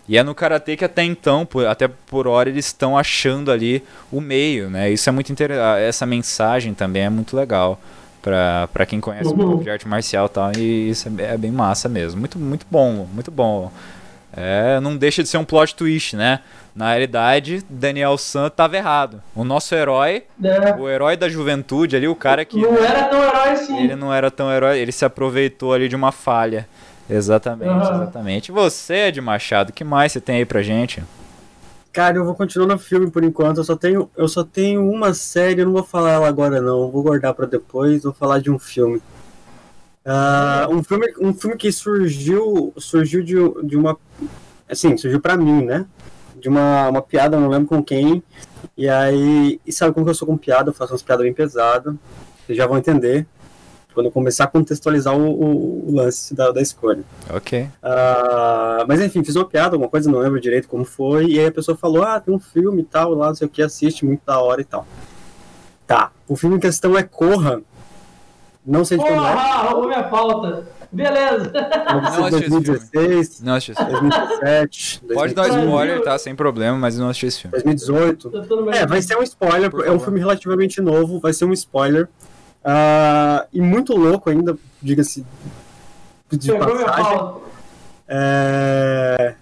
E 0.09 0.19
é 0.19 0.23
no 0.25 0.35
karatê 0.35 0.77
que 0.77 0.85
até 0.85 1.05
então, 1.05 1.47
por- 1.47 1.65
até 1.67 1.87
por 1.87 2.27
hora, 2.27 2.49
eles 2.49 2.67
estão 2.67 2.99
achando 2.99 3.53
ali 3.53 3.85
o 4.11 4.21
meio, 4.21 4.69
né? 4.69 4.91
Isso 4.91 5.09
é 5.09 5.13
muito 5.13 5.31
interessante. 5.31 5.81
Essa 5.83 6.05
mensagem 6.07 6.75
também 6.75 7.03
é 7.05 7.11
muito 7.11 7.37
legal 7.37 7.79
pra, 8.23 8.69
pra 8.73 8.87
quem 8.87 9.01
conhece 9.01 9.29
um 9.29 9.33
Uhum. 9.33 9.47
pouco 9.47 9.65
de 9.65 9.71
arte 9.71 9.87
marcial 9.89 10.27
e 10.27 10.29
tal. 10.29 10.53
E 10.57 10.91
isso 10.91 11.09
é, 11.19 11.35
é 11.35 11.37
bem 11.37 11.51
massa 11.51 11.89
mesmo. 11.89 12.19
Muito, 12.21 12.39
muito 12.39 12.67
bom, 12.71 13.07
muito 13.13 13.31
bom. 13.31 13.71
É, 14.37 14.79
não 14.81 14.97
deixa 14.97 15.23
de 15.23 15.29
ser 15.29 15.39
um 15.39 15.45
plot 15.45 15.75
twist, 15.75 16.15
né? 16.15 16.41
Na 16.77 16.91
realidade, 16.91 17.65
Daniel 17.69 18.17
San 18.19 18.49
tava 18.51 18.77
errado. 18.77 19.21
O 19.35 19.43
nosso 19.43 19.75
herói, 19.75 20.25
né? 20.39 20.77
o 20.79 20.89
herói 20.89 21.17
da 21.17 21.29
juventude 21.29 21.97
ali, 21.97 22.07
o 22.07 22.15
cara 22.15 22.45
que 22.45 22.61
Não 22.61 22.77
era 22.77 23.05
tão 23.05 23.21
herói 23.23 23.49
assim. 23.51 23.83
ele 23.83 23.97
não 23.97 24.15
era 24.15 24.31
tão 24.31 24.53
herói, 24.53 24.79
ele 24.79 24.93
se 24.93 25.05
aproveitou 25.05 25.73
ali 25.73 25.89
de 25.89 25.97
uma 25.97 26.13
falha. 26.13 26.69
Exatamente, 27.11 27.71
Aham. 27.71 27.95
exatamente. 28.03 28.53
Você, 28.53 29.07
Ed 29.09 29.21
Machado, 29.21 29.71
o 29.71 29.73
que 29.73 29.83
mais 29.83 30.13
você 30.13 30.21
tem 30.21 30.37
aí 30.37 30.45
pra 30.45 30.63
gente? 30.63 31.03
Cara, 31.99 32.17
eu 32.17 32.25
vou 32.25 32.37
continuar 32.37 32.69
no 32.69 32.79
filme 32.79 33.11
por 33.11 33.25
enquanto. 33.25 33.57
Eu 33.57 33.65
só 33.65 33.75
tenho, 33.75 34.09
eu 34.17 34.29
só 34.29 34.45
tenho 34.45 34.89
uma 34.89 35.13
série, 35.13 35.63
eu 35.63 35.67
não 35.67 35.73
vou 35.73 35.83
falar 35.83 36.13
ela 36.13 36.29
agora 36.29 36.61
não. 36.61 36.93
Vou 36.93 37.03
guardar 37.03 37.35
pra 37.35 37.45
depois, 37.45 38.05
vou 38.05 38.13
falar 38.13 38.39
de 38.39 38.49
um 38.53 38.57
filme. 38.57 39.03
Ah, 40.05 40.69
um 40.71 40.81
filme, 40.85 41.13
um 41.21 41.35
filme 41.35 41.57
que 41.57 41.73
surgiu, 41.73 42.73
surgiu 42.77 43.21
de, 43.21 43.35
de 43.67 43.77
uma, 43.77 43.99
assim, 44.69 44.97
surgiu 44.97 45.21
pra 45.21 45.37
mim, 45.37 45.65
né? 45.65 45.87
de 46.37 46.49
uma, 46.49 46.89
uma 46.89 47.03
piada, 47.03 47.37
não 47.37 47.49
lembro 47.49 47.67
com 47.67 47.83
quem. 47.83 48.23
E 48.77 48.89
aí, 48.89 49.61
e 49.67 49.73
sabe 49.73 49.93
como 49.93 50.07
que 50.07 50.11
eu 50.11 50.15
sou 50.15 50.29
com 50.29 50.39
piada? 50.39 50.71
Eu 50.71 50.75
faço 50.75 50.93
umas 50.93 51.03
piadas 51.03 51.25
bem 51.25 51.35
pesadas. 51.35 51.97
Vocês 52.47 52.57
já 52.57 52.65
vão 52.65 52.79
entender 52.79 53.27
quando 53.95 54.07
eu 54.07 54.13
começar 54.13 54.45
a 54.45 54.47
contextualizar 54.47 55.17
o, 55.17 55.23
o, 55.23 55.89
o 55.91 55.95
lance 55.95 56.35
da, 56.35 56.51
da 56.51 56.61
escolha. 56.61 57.03
Ok. 57.35 57.63
Uh, 57.63 58.85
mas 58.87 59.01
enfim, 59.01 59.25
fiz 59.25 59.35
uma 59.35 59.45
piada, 59.45 59.75
alguma 59.75 59.91
coisa, 59.91 60.11
não 60.11 60.19
lembro 60.21 60.41
direito 60.41 60.69
como 60.69 60.85
foi. 60.85 61.27
E 61.27 61.41
aí 61.41 61.47
a 61.47 61.53
pessoa 61.53 61.77
falou: 61.77 62.03
Ah, 62.03 62.21
tem 62.21 62.33
um 62.33 62.39
filme 62.39 62.83
e 62.83 62.85
tal, 62.85 63.15
lá, 63.15 63.29
não 63.29 63.35
sei 63.35 63.47
o 63.47 63.51
que, 63.51 63.63
assiste, 63.63 64.05
muito 64.05 64.23
da 64.25 64.39
hora 64.41 64.61
e 64.61 64.65
tal. 64.65 64.87
Tá, 65.87 66.11
o 66.29 66.37
filme 66.37 66.57
em 66.57 66.61
questão 66.61 66.97
é 66.97 67.03
Corra. 67.03 67.61
Não 68.65 68.85
sei 68.85 68.99
de 68.99 69.05
quando 69.05 69.25
é. 69.25 69.33
Porra, 69.33 69.63
roubou 69.63 69.89
minha 69.89 70.05
pauta. 70.05 70.69
Beleza. 70.91 71.53
Não 71.53 72.05
assisti 72.05 72.45
esse 72.45 72.51
2016, 72.51 73.41
Não 73.43 73.55
assisti 73.55 73.73
esse 73.73 73.85
filme. 73.85 74.09
2017, 74.11 75.01
Pode 75.15 75.35
dar 75.35 75.43
2018, 75.43 75.67
spoiler, 75.69 76.03
tá? 76.03 76.19
Sem 76.19 76.35
problema, 76.35 76.79
mas 76.79 76.97
eu 76.97 77.03
não 77.03 77.11
assisti 77.11 77.27
esse 77.27 77.41
filme. 77.43 77.53
2018. 77.63 78.31
Eu 78.33 78.47
tô 78.47 78.57
no 78.57 78.63
meio 78.63 78.77
É, 78.77 78.87
vai 78.87 79.03
ser 79.03 79.17
um 79.17 79.23
spoiler, 79.23 79.71
Por 79.71 79.81
é 79.81 79.83
um 79.85 79.93
favor. 79.93 80.05
filme 80.05 80.21
relativamente 80.21 80.81
novo, 80.81 81.21
vai 81.21 81.33
ser 81.33 81.45
um 81.45 81.53
spoiler. 81.53 82.09
Ah, 82.71 83.47
e 83.51 83.63
muito 83.63 83.97
louco 83.97 84.29
ainda, 84.29 84.59
diga-se 84.83 85.25
de 86.31 86.53
Pegou 86.53 86.85
passagem. 86.85 87.33
É... 88.07 89.35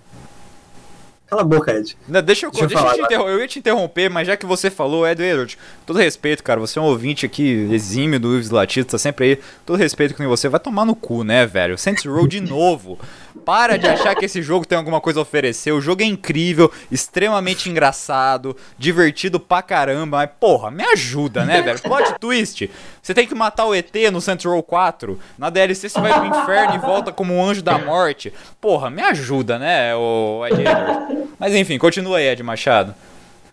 Cala 1.26 1.42
a 1.42 1.44
boca, 1.44 1.72
Ed. 1.76 1.96
Não, 2.06 2.22
deixa 2.22 2.46
eu, 2.46 2.50
Deixa 2.52 2.64
eu 2.64 2.68
deixa 2.68 2.80
eu, 2.80 2.86
falar 2.88 2.94
te 2.94 3.00
interrom- 3.02 3.28
eu 3.28 3.40
ia 3.40 3.48
te 3.48 3.58
interromper, 3.58 4.08
mas 4.08 4.28
já 4.28 4.36
que 4.36 4.46
você 4.46 4.70
falou, 4.70 5.04
Edward, 5.04 5.58
todo 5.84 5.98
respeito, 5.98 6.44
cara, 6.44 6.60
você 6.60 6.78
é 6.78 6.82
um 6.82 6.84
ouvinte 6.84 7.26
aqui 7.26 7.68
exímio 7.72 8.20
do 8.20 8.32
Ives 8.36 8.50
Latido, 8.50 8.86
tá 8.86 8.96
sempre 8.96 9.24
aí, 9.24 9.40
todo 9.64 9.76
respeito 9.76 10.14
com 10.14 10.24
você, 10.28 10.48
vai 10.48 10.60
tomar 10.60 10.84
no 10.84 10.94
cu, 10.94 11.24
né, 11.24 11.44
velho? 11.44 11.76
Saints 11.76 12.04
Row 12.04 12.28
de 12.28 12.38
novo. 12.48 12.96
Para 13.44 13.76
de 13.76 13.86
achar 13.86 14.14
que 14.14 14.24
esse 14.24 14.42
jogo 14.42 14.66
tem 14.66 14.76
alguma 14.76 15.00
coisa 15.00 15.20
a 15.20 15.22
oferecer, 15.22 15.72
o 15.72 15.80
jogo 15.80 16.02
é 16.02 16.06
incrível, 16.06 16.72
extremamente 16.90 17.70
engraçado, 17.70 18.56
divertido 18.78 19.38
pra 19.38 19.62
caramba, 19.62 20.18
mas 20.18 20.30
porra, 20.40 20.70
me 20.70 20.82
ajuda, 20.84 21.44
né, 21.44 21.62
velho? 21.62 21.80
Plot 21.80 22.14
twist, 22.20 22.70
você 23.02 23.14
tem 23.14 23.26
que 23.26 23.34
matar 23.34 23.66
o 23.66 23.74
ET 23.74 23.92
no 24.12 24.20
Row 24.50 24.62
4, 24.62 25.18
na 25.38 25.50
DLC 25.50 25.88
você 25.88 26.00
vai 26.00 26.12
pro 26.12 26.26
inferno 26.26 26.74
e 26.74 26.78
volta 26.78 27.12
como 27.12 27.34
um 27.34 27.44
anjo 27.44 27.62
da 27.62 27.78
morte. 27.78 28.32
Porra, 28.60 28.90
me 28.90 29.02
ajuda, 29.02 29.58
né, 29.58 29.94
o 29.94 30.44
Ed 30.46 30.60
Edward? 30.60 31.28
Mas 31.38 31.54
enfim, 31.54 31.78
continua 31.78 32.18
aí, 32.18 32.28
Ed 32.28 32.42
Machado. 32.42 32.94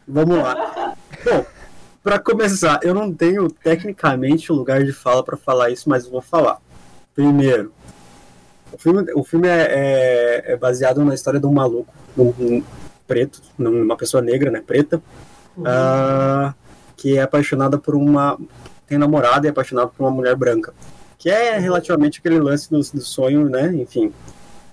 Vamos 0.08 0.38
lá. 0.38 0.96
Bom, 1.24 1.46
pra 2.04 2.20
começar, 2.20 2.80
eu 2.84 2.94
não 2.94 3.14
tenho 3.14 3.50
tecnicamente 3.50 4.52
o 4.52 4.56
lugar 4.56 4.84
de 4.84 4.92
fala 4.92 5.24
pra 5.24 5.38
falar 5.38 5.70
isso, 5.70 5.90
mas 5.90 6.06
eu 6.06 6.12
vou 6.12 6.22
falar. 6.22 6.58
Primeiro, 7.16 7.72
o 8.74 8.78
filme, 8.78 9.12
o 9.16 9.24
filme 9.24 9.48
é, 9.48 9.62
é- 10.48 10.52
é 10.54 10.58
baseado 10.58 11.04
na 11.06 11.14
história 11.14 11.40
de 11.40 11.46
um 11.46 11.54
maluco, 11.54 11.94
um, 12.18 12.34
um 12.40 12.64
preto, 13.08 13.42
uma 13.58 13.96
pessoa 13.96 14.22
negra, 14.22 14.50
né, 14.52 14.62
preta, 14.66 15.02
ah, 15.66 16.54
que 16.98 17.18
é 17.18 17.22
apaixonada 17.22 17.78
por 17.78 17.96
uma. 17.96 18.38
tem 18.88 18.98
namorada 18.98 19.46
e 19.46 19.50
é 19.50 19.52
apaixonada 19.52 19.88
por 19.88 20.04
uma 20.04 20.12
mulher 20.12 20.36
branca. 20.36 20.74
Que 21.18 21.30
é 21.30 21.58
relativamente 21.58 22.20
aquele 22.20 22.40
lance 22.40 22.70
do, 22.70 22.80
do 22.80 23.02
sonho, 23.02 23.48
né? 23.50 23.74
Enfim. 23.76 24.12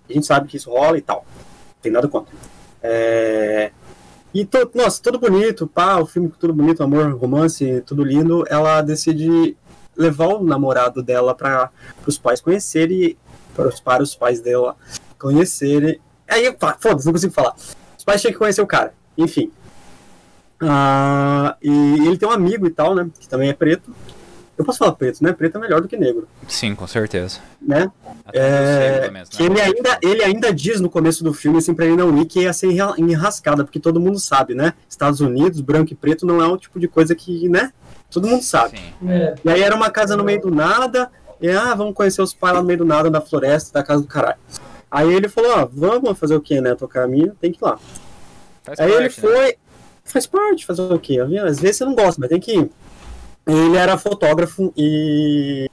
A 0.09 0.13
gente 0.13 0.27
sabe 0.27 0.49
que 0.49 0.57
isso 0.57 0.71
rola 0.71 0.99
e 0.99 1.01
tal. 1.01 1.25
Não 1.29 1.75
tem 1.83 1.93
nada 1.93 2.09
contra. 2.09 2.35
É, 2.83 3.71
E, 4.35 4.45
to, 4.45 4.69
nossa, 4.75 5.01
tudo 5.03 5.19
bonito, 5.19 5.67
pá, 5.67 5.99
o 5.99 6.07
filme 6.07 6.33
tudo 6.39 6.53
bonito, 6.53 6.83
amor, 6.83 7.13
romance, 7.15 7.83
tudo 7.87 8.03
lindo. 8.03 8.45
Ela 8.49 8.81
decide 8.83 9.57
levar 9.97 10.29
o 10.29 10.43
namorado 10.45 11.03
dela 11.03 11.35
para 11.35 11.71
os 12.07 12.17
pais 12.19 12.41
conhecerem, 12.41 13.17
para 13.55 13.69
os, 13.69 13.81
para 13.81 14.03
os 14.03 14.15
pais 14.15 14.41
dela 14.41 14.77
conhecerem. 15.19 16.01
Aí, 16.29 16.55
foda-se, 16.79 17.07
não 17.07 17.13
consigo 17.13 17.33
falar. 17.33 17.55
Os 17.99 18.05
pais 18.05 18.21
tinham 18.21 18.33
que 18.33 18.39
conhecer 18.39 18.63
o 18.63 18.67
cara, 18.67 18.93
enfim. 19.19 19.51
Ah, 20.63 21.57
e 21.63 21.71
ele 22.07 22.19
tem 22.19 22.29
um 22.29 22.33
amigo 22.33 22.67
e 22.67 22.71
tal, 22.71 22.95
né, 22.95 23.09
que 23.19 23.29
também 23.29 23.49
é 23.49 23.53
preto. 23.55 23.95
Eu 24.59 24.65
posso 24.65 24.79
falar 24.79 24.93
preto, 24.93 25.25
né? 25.25 25.33
Preto 25.33 25.57
é 25.57 25.61
melhor 25.61 25.81
do 25.81 25.89
que 25.89 25.97
negro, 25.97 26.29
Sim, 26.47 26.75
com 26.75 26.87
certeza. 26.87 27.39
né? 27.63 27.91
É, 28.35 29.11
que 29.31 29.43
né? 29.49 29.53
ele 29.53 29.59
ainda, 29.63 29.99
ele 30.03 30.23
ainda 30.23 30.53
diz 30.53 30.83
no 30.83 30.91
começo 30.91 31.25
do 31.25 31.33
filme, 31.33 31.57
assim, 31.57 31.73
pra 31.73 31.87
ele 31.87 31.97
não 31.97 32.19
ir, 32.19 32.27
que 32.27 32.41
ia 32.43 32.53
ser 32.53 32.67
enra- 32.71 32.93
enrascada, 32.99 33.65
porque 33.65 33.81
todo 33.81 33.99
mundo 33.99 34.19
sabe, 34.21 34.55
né? 34.55 34.75
Estados 34.87 35.21
Unidos, 35.23 35.63
branco 35.63 35.95
e 35.95 35.97
preto 35.97 36.27
não 36.27 36.43
é 36.43 36.47
o 36.47 36.59
tipo 36.59 36.79
de 36.79 36.87
coisa 36.87 37.15
que, 37.15 37.49
né? 37.49 37.73
Todo 38.11 38.29
mundo 38.29 38.43
sabe. 38.43 38.77
Sim. 39.01 39.09
É, 39.09 39.35
E 39.43 39.49
aí 39.51 39.63
era 39.63 39.75
uma 39.75 39.89
casa 39.91 40.15
no 40.15 40.23
meio 40.23 40.43
do 40.43 40.51
nada, 40.55 41.11
e 41.41 41.51
ah, 41.51 41.75
vamos 41.75 41.95
conhecer 41.95 42.23
os 42.23 42.35
pais 42.35 42.55
lá 42.55 42.61
no 42.61 42.67
meio 42.67 42.79
do 42.81 42.85
nada, 42.85 43.11
da 43.11 43.21
floresta, 43.21 43.79
da 43.79 43.85
casa 43.85 44.03
do 44.03 44.09
caralho. 44.09 44.39
Aí 44.91 45.13
ele 45.13 45.29
falou, 45.29 45.53
ó, 45.57 45.69
vamos 45.71 46.19
fazer 46.19 46.35
o 46.35 46.41
quê, 46.41 46.61
né? 46.61 46.75
Tocar 46.75 47.05
a 47.05 47.09
minha, 47.09 47.35
tem 47.41 47.53
que 47.53 47.59
ir 47.59 47.65
lá. 47.65 47.79
Faz 48.63 48.81
Aí 48.81 48.91
ele 48.91 49.09
parte, 49.09 49.21
né? 49.23 49.29
foi. 49.29 49.59
Faz 50.05 50.27
parte, 50.27 50.67
fazer 50.67 50.83
o 50.83 50.99
quê? 50.99 51.19
Às 51.21 51.61
vezes 51.61 51.77
você 51.77 51.85
não 51.85 51.95
gosta, 51.95 52.21
mas 52.21 52.29
tem 52.29 52.41
que 52.41 52.53
ir. 52.53 52.71
Ele 53.47 53.77
era 53.77 53.97
fotógrafo 53.97 54.73
e. 54.77 55.71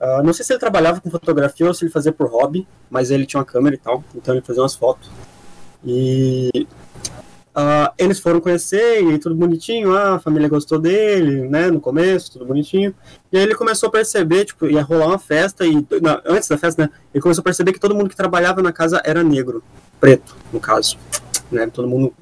ah, 0.00 0.22
não 0.22 0.32
sei 0.32 0.44
se 0.44 0.52
ele 0.52 0.60
trabalhava 0.60 1.00
com 1.00 1.10
fotografia 1.10 1.66
ou 1.66 1.74
se 1.74 1.84
ele 1.84 1.92
fazia 1.92 2.12
por 2.12 2.26
hobby, 2.28 2.66
mas 2.90 3.10
ele 3.10 3.26
tinha 3.26 3.40
uma 3.40 3.46
câmera 3.46 3.76
e 3.76 3.78
tal, 3.78 4.02
então 4.14 4.34
ele 4.34 4.44
fazia 4.44 4.62
umas 4.62 4.74
fotos. 4.74 5.10
E. 5.84 6.66
ah, 7.58 7.90
eles 7.96 8.20
foram 8.20 8.38
conhecer 8.38 9.02
e 9.02 9.18
tudo 9.18 9.34
bonitinho, 9.34 9.96
ah, 9.96 10.16
a 10.16 10.18
família 10.18 10.46
gostou 10.46 10.78
dele, 10.78 11.48
né, 11.48 11.70
no 11.70 11.80
começo, 11.80 12.30
tudo 12.32 12.44
bonitinho. 12.44 12.94
E 13.32 13.38
aí 13.38 13.42
ele 13.42 13.54
começou 13.54 13.88
a 13.88 13.92
perceber, 13.92 14.44
tipo, 14.44 14.66
ia 14.66 14.82
rolar 14.82 15.06
uma 15.06 15.18
festa 15.18 15.64
e, 15.64 15.74
não, 16.02 16.20
antes 16.26 16.48
da 16.48 16.58
festa, 16.58 16.82
né, 16.82 16.90
ele 17.14 17.22
começou 17.22 17.40
a 17.40 17.44
perceber 17.44 17.72
que 17.72 17.80
todo 17.80 17.94
mundo 17.94 18.10
que 18.10 18.16
trabalhava 18.16 18.60
na 18.60 18.72
casa 18.72 19.00
era 19.04 19.22
negro, 19.24 19.64
preto, 19.98 20.36
no 20.52 20.60
caso, 20.60 20.98
né, 21.50 21.66
todo 21.72 21.88
mundo 21.88 22.12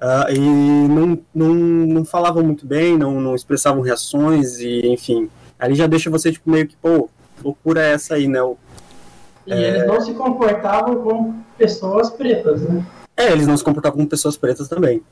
ah, 0.00 0.28
e 0.30 0.38
não, 0.40 1.18
não, 1.34 1.54
não 1.54 2.04
falavam 2.06 2.42
muito 2.42 2.64
bem, 2.66 2.96
não, 2.96 3.20
não 3.20 3.34
expressavam 3.34 3.82
reações 3.82 4.58
e, 4.60 4.86
enfim, 4.86 5.28
ali 5.58 5.74
já 5.74 5.86
deixa 5.86 6.08
você, 6.08 6.32
tipo, 6.32 6.50
meio 6.50 6.66
que, 6.66 6.74
pô, 6.76 7.10
loucura 7.44 7.82
é 7.82 7.92
essa 7.92 8.14
aí, 8.14 8.26
né, 8.26 8.42
o- 8.42 8.56
E 9.46 9.52
eles 9.52 9.86
não 9.86 10.00
se 10.00 10.14
comportavam 10.14 11.02
como 11.02 11.44
pessoas 11.58 12.08
pretas, 12.08 12.62
né? 12.62 12.82
É, 13.20 13.32
eles 13.32 13.46
não 13.46 13.56
se 13.56 13.62
comportavam 13.64 13.96
como 13.98 14.08
pessoas 14.08 14.36
pretas 14.36 14.66
também. 14.68 15.02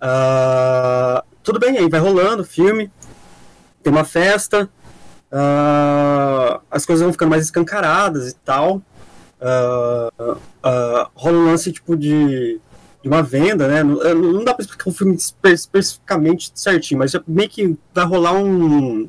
Ah, 0.00 1.22
tudo 1.42 1.58
bem, 1.58 1.76
aí 1.78 1.88
vai 1.88 2.00
rolando 2.00 2.42
o 2.42 2.46
filme, 2.46 2.90
tem 3.82 3.92
uma 3.92 4.04
festa, 4.04 4.68
ah, 5.30 6.60
as 6.70 6.86
coisas 6.86 7.02
vão 7.02 7.12
ficando 7.12 7.30
mais 7.30 7.44
escancaradas 7.44 8.30
e 8.30 8.34
tal. 8.36 8.80
Ah, 9.40 11.08
rola 11.14 11.36
um 11.38 11.44
lance 11.46 11.72
tipo 11.72 11.96
de, 11.96 12.60
de 13.02 13.08
uma 13.08 13.22
venda, 13.22 13.68
né? 13.68 13.82
Não, 13.82 13.96
não 14.14 14.44
dá 14.44 14.54
pra 14.54 14.62
explicar 14.62 14.88
o 14.88 14.92
filme 14.92 15.14
espe- 15.14 15.52
especificamente 15.52 16.52
certinho, 16.54 16.98
mas 17.00 17.12
meio 17.26 17.48
que 17.48 17.76
vai 17.92 18.04
rolar 18.06 18.32
um, 18.34 19.08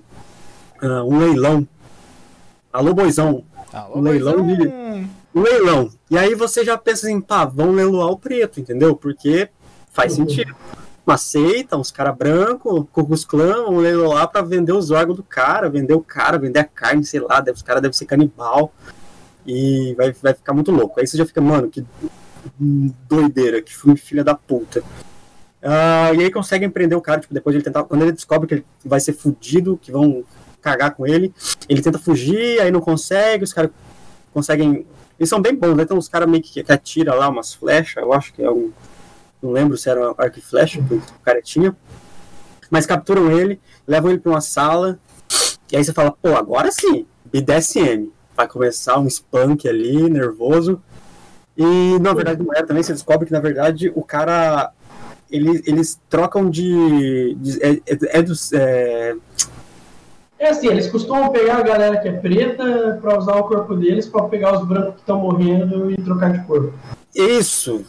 um 0.82 1.18
leilão. 1.20 1.68
Alô, 2.72 2.94
boizão, 2.94 3.44
Alô, 3.72 4.00
um 4.00 4.02
leilão 4.02 4.44
mas 4.44 4.58
de- 4.58 5.08
leilão. 5.34 5.90
E 6.10 6.18
aí 6.18 6.36
você 6.36 6.64
já 6.64 6.78
pensa 6.78 7.08
assim, 7.08 7.20
pá, 7.22 7.46
vão 7.46 7.72
leiloar 7.72 8.10
o 8.10 8.18
preto, 8.18 8.60
entendeu? 8.60 8.96
Porque 8.96 9.50
faz 9.92 10.18
Uhum. 10.18 10.28
sentido. 10.28 10.56
Uma 11.06 11.18
seita, 11.18 11.76
uns 11.78 11.92
caras 11.92 12.16
brancos, 12.16 12.86
Cucus 12.92 13.26
Clã, 13.26 13.66
vão 13.66 13.78
leiloar 13.78 14.30
pra 14.30 14.42
vender 14.42 14.72
os 14.72 14.90
órgãos 14.90 15.18
do 15.18 15.24
cara, 15.24 15.70
vender 15.70 15.94
o 15.94 16.02
cara, 16.02 16.38
vender 16.38 16.60
a 16.60 16.64
carne, 16.64 17.04
sei 17.04 17.20
lá, 17.20 17.42
deve, 17.42 17.58
os 17.58 17.62
caras 17.64 17.82
devem 17.82 17.94
ser 17.94 18.06
canibal. 18.06 18.72
E 19.46 19.94
vai, 19.98 20.14
vai 20.14 20.34
ficar 20.34 20.54
muito 20.54 20.72
louco. 20.72 21.00
Aí 21.00 21.06
você 21.06 21.18
já 21.18 21.26
fica, 21.26 21.42
mano, 21.42 21.70
que 21.70 21.86
doideira, 23.10 23.62
que 23.62 23.74
filha 23.98 24.24
da 24.24 24.34
puta. 24.36 24.82
Ah, 25.62 26.12
e 26.14 26.22
aí 26.22 26.32
conseguem 26.32 26.70
prender 26.70 26.98
o 26.98 27.02
cara, 27.02 27.22
tipo, 27.22 27.34
depois 27.34 27.54
de 27.54 27.58
ele 27.58 27.64
tentar. 27.66 27.84
Quando 27.84 28.02
ele 28.02 28.12
descobre 28.12 28.48
que 28.48 28.54
ele 28.56 28.66
vai 28.86 29.00
ser 29.00 29.14
fudido, 29.14 29.78
que 29.82 29.92
vão 29.92 30.24
cagar 30.62 30.94
com 30.96 31.06
ele, 31.06 31.34
ele 31.68 31.82
tenta 31.82 32.00
fugir, 32.00 32.62
aí 32.62 32.72
não 32.72 32.80
consegue, 32.82 33.44
os 33.44 33.54
caras 33.54 33.72
conseguem. 34.34 34.86
Eles 35.20 35.30
são 35.30 35.42
bem 35.42 35.56
bons, 35.56 35.76
né? 35.76 35.86
Tem 35.86 35.96
uns 35.98 36.10
caras 36.10 36.30
meio 36.30 36.42
que, 36.44 36.64
que 36.64 36.72
atira 36.72 37.14
lá 37.14 37.30
umas 37.30 37.54
flechas, 37.54 38.04
eu 38.04 38.14
acho 38.14 38.34
que 38.34 38.44
é 38.44 38.50
um. 38.50 38.72
Não 39.42 39.52
lembro 39.52 39.78
se 39.78 39.90
era 39.90 40.14
arco 40.18 40.40
e 40.40 40.42
flecha 40.42 40.82
que 40.82 40.94
o 40.96 41.02
cara 41.24 41.42
tinha. 41.42 41.76
Mas 42.70 42.86
capturam 42.86 43.32
ele, 43.32 43.60
levam 43.86 44.10
ele 44.10 44.20
pra 44.20 44.32
uma 44.32 44.42
sala, 44.42 44.98
e 45.72 45.76
aí 45.78 45.84
você 45.84 45.94
fala, 45.94 46.12
pô, 46.12 46.36
agora 46.36 46.72
sim, 46.72 47.06
BDSM. 47.26 48.12
Vai 48.36 48.48
começar 48.48 48.98
um 49.00 49.06
spunk 49.08 49.68
ali, 49.68 50.10
nervoso. 50.10 50.82
E 51.56 52.00
na 52.00 52.14
verdade 52.14 52.42
não 52.42 52.52
é 52.54 52.64
também, 52.64 52.82
você 52.82 52.94
descobre 52.94 53.28
que 53.28 53.32
na 53.34 53.40
verdade 53.40 53.92
o 53.96 54.04
cara. 54.04 54.72
Ele, 55.30 55.64
eles 55.66 56.00
trocam 56.10 56.50
de. 56.50 57.36
de- 57.40 57.64
é, 57.64 57.72
é- 57.86 58.20
é 58.20 58.22
dos. 58.24 58.52
é, 58.54 59.16
É 60.44 60.50
assim, 60.50 60.68
eles 60.68 60.88
costumam 60.92 61.30
pegar 61.32 61.60
a 61.60 61.62
galera 61.62 61.98
que 62.02 62.08
é 62.10 62.12
preta 62.12 63.00
pra 63.02 63.18
usar 63.18 63.36
o 63.38 63.44
corpo 63.46 63.76
deles 63.78 64.08
pra 64.08 64.24
pegar 64.24 64.60
os 64.60 64.68
brancos 64.68 64.96
que 64.96 65.00
estão 65.00 65.18
morrendo 65.20 65.90
e 65.90 65.96
trocar 66.02 66.34
de 66.34 66.46
corpo. 66.46 66.74
Isso! 67.16 67.86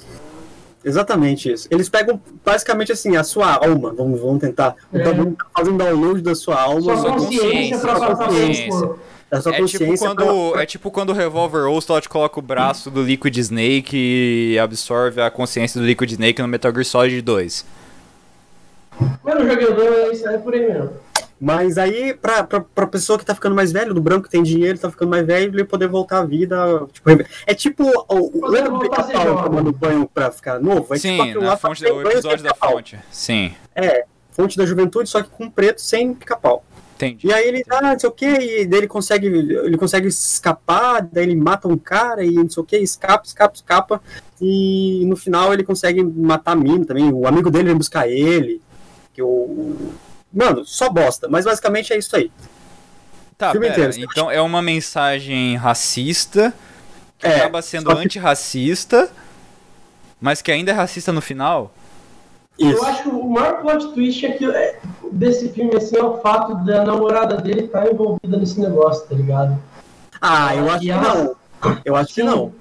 Exatamente 0.85 1.51
isso. 1.51 1.67
Eles 1.69 1.89
pegam 1.89 2.21
basicamente 2.45 2.93
assim, 2.93 3.17
a 3.17 3.25
sua 3.25 3.55
alma. 3.55 3.93
Vamos, 3.93 4.21
vamos 4.21 4.39
tentar. 4.41 4.77
É. 4.93 4.99
Tá 5.01 5.11
fazendo 5.57 5.79
download 5.79 6.21
da 6.21 6.35
sua 6.37 6.61
alma. 6.63 6.81
Sua 6.83 6.97
Sua 6.99 7.13
consciência 7.15 7.41
consciência, 7.43 7.79
pra 7.81 7.97
sua 7.97 8.07
passar 8.07 8.25
consciência. 8.29 8.69
corpo. 8.69 8.99
sua 9.31 9.37
É 9.37 9.41
tipo, 9.41 9.61
consciência. 9.63 10.07
quando, 10.15 10.53
pra- 10.53 10.63
é 10.63 10.67
tipo 10.67 10.91
quando 10.93 11.11
o 11.11 11.13
Revolver 11.13 11.69
Ocelot 11.69 12.09
coloca 12.09 12.39
o 12.39 12.43
braço 12.43 12.89
do 12.89 13.03
Liquid 13.03 13.37
Snake 13.37 13.97
e 14.53 14.59
absorve 14.61 15.21
a 15.21 15.29
consciência 15.29 15.81
do 15.81 15.87
Liquid 15.89 16.13
Snake 16.13 16.41
no 16.41 16.47
Metal 16.47 16.71
Gear 16.71 16.85
Solid 16.85 17.21
2. 17.21 17.65
Mas 19.25 19.35
no 19.35 19.49
jogador 19.51 19.93
é 19.93 20.13
isso 20.13 20.29
é 20.29 20.39
por 20.39 20.55
aí 20.55 20.61
mesmo. 20.69 20.91
Mas 21.45 21.77
aí, 21.77 22.15
pra, 22.15 22.43
pra, 22.43 22.61
pra 22.61 22.87
pessoa 22.87 23.19
que 23.19 23.25
tá 23.25 23.35
ficando 23.35 23.55
mais 23.55 23.71
velho, 23.71 23.93
do 23.93 24.01
branco 24.01 24.25
que 24.25 24.31
tem 24.31 24.43
dinheiro, 24.43 24.79
tá 24.79 24.91
ficando 24.91 25.11
mais 25.11 25.27
velho, 25.27 25.55
ele 25.55 25.65
poder 25.65 25.89
voltar 25.89 26.21
à 26.21 26.25
vida. 26.25 26.57
Tipo, 26.91 27.11
é 27.47 27.53
tipo 27.55 27.85
o, 28.09 28.47
lembra 28.49 28.71
do 28.71 28.79
pica-pau 28.81 29.45
tomando 29.45 29.71
banho 29.71 30.09
pra 30.13 30.31
ficar 30.31 30.59
novo? 30.59 30.95
É 30.95 30.99
Sim, 30.99 31.19
tipo 31.27 31.41
na 31.43 31.49
lá, 31.51 31.57
fonte, 31.59 31.83
banho 31.83 32.09
episódio 32.09 32.43
da 32.43 32.55
fonte. 32.55 32.99
Sim, 33.11 33.55
É, 33.75 34.07
fonte 34.31 34.57
da 34.57 34.65
juventude, 34.65 35.09
só 35.09 35.23
que 35.23 35.29
com 35.29 35.51
preto 35.51 35.83
sem 35.83 36.15
pica-pau. 36.15 36.65
entendi. 36.95 37.27
E 37.27 37.33
aí 37.35 37.47
ele 37.47 37.63
tá, 37.63 37.81
não 37.83 37.99
sei 37.99 38.09
o 38.09 38.13
que, 38.13 38.27
e 38.27 38.67
daí 38.67 38.81
ele 38.81 38.87
consegue, 38.89 39.27
ele 39.27 39.77
consegue 39.77 40.09
escapar, 40.09 41.07
daí 41.13 41.25
ele 41.25 41.37
mata 41.37 41.69
um 41.69 41.77
cara 41.77 42.25
e 42.25 42.33
não 42.33 42.49
sei 42.49 42.63
o 42.63 42.67
que, 42.67 42.79
escapa, 42.79 43.27
escapa, 43.27 43.55
escapa. 43.55 44.01
E 44.41 45.05
no 45.07 45.15
final 45.17 45.53
ele 45.53 45.63
consegue 45.63 46.03
matar 46.03 46.53
a 46.53 46.57
mina 46.57 46.87
também. 46.87 47.13
O 47.13 47.27
amigo 47.27 47.51
dele 47.51 47.69
vem 47.69 47.77
buscar 47.77 48.09
ele. 48.09 48.63
Que 49.13 49.23
o. 49.23 49.93
Mano, 50.35 50.65
só 50.65 50.89
bosta. 50.91 51.29
Mas 51.29 51.45
basicamente 51.45 51.93
é 51.93 51.99
isso 51.99 52.15
aí. 52.17 52.31
Tá, 53.39 53.51
filme 53.53 53.69
pera, 53.69 53.89
inteiro. 53.89 54.09
então 54.11 54.31
é 54.31 54.41
uma 54.41 54.63
mensagem 54.63 55.57
racista 55.57 56.53
que 57.19 57.27
É, 57.27 57.37
acaba 57.37 57.63
sendo 57.63 57.95
que- 57.95 58.03
antirracista, 58.03 59.11
mas 60.21 60.41
que 60.43 60.53
ainda 60.53 60.71
é 60.71 60.75
racista 60.75 61.13
no 61.13 61.21
final? 61.21 61.73
Isso. 62.57 62.77
Eu 62.79 62.85
acho 62.85 63.03
que 63.03 63.09
o 63.09 63.29
maior 63.29 63.61
plot 63.63 63.93
twist 63.93 64.25
é 64.25 64.31
que, 64.33 64.45
é, 64.47 64.79
desse 65.11 65.49
filme 65.49 65.75
assim, 65.77 65.97
é 65.97 66.03
o 66.05 66.19
fato 66.19 66.55
da 66.65 66.85
namorada 66.85 67.37
dele 67.37 67.63
estar 67.65 67.91
envolvida 67.91 68.37
nesse 68.37 68.61
negócio, 68.61 69.05
tá 69.09 69.15
ligado? 69.17 69.59
Ah, 70.21 70.55
eu 70.55 70.71
acho 70.71 70.77
E 70.85 70.87
que 70.87 70.91
ela- 70.93 71.15
não. 71.15 71.37
Eu 71.85 71.97
acho 71.97 72.15
que 72.15 72.21
Sim. 72.21 72.27
não. 72.29 72.53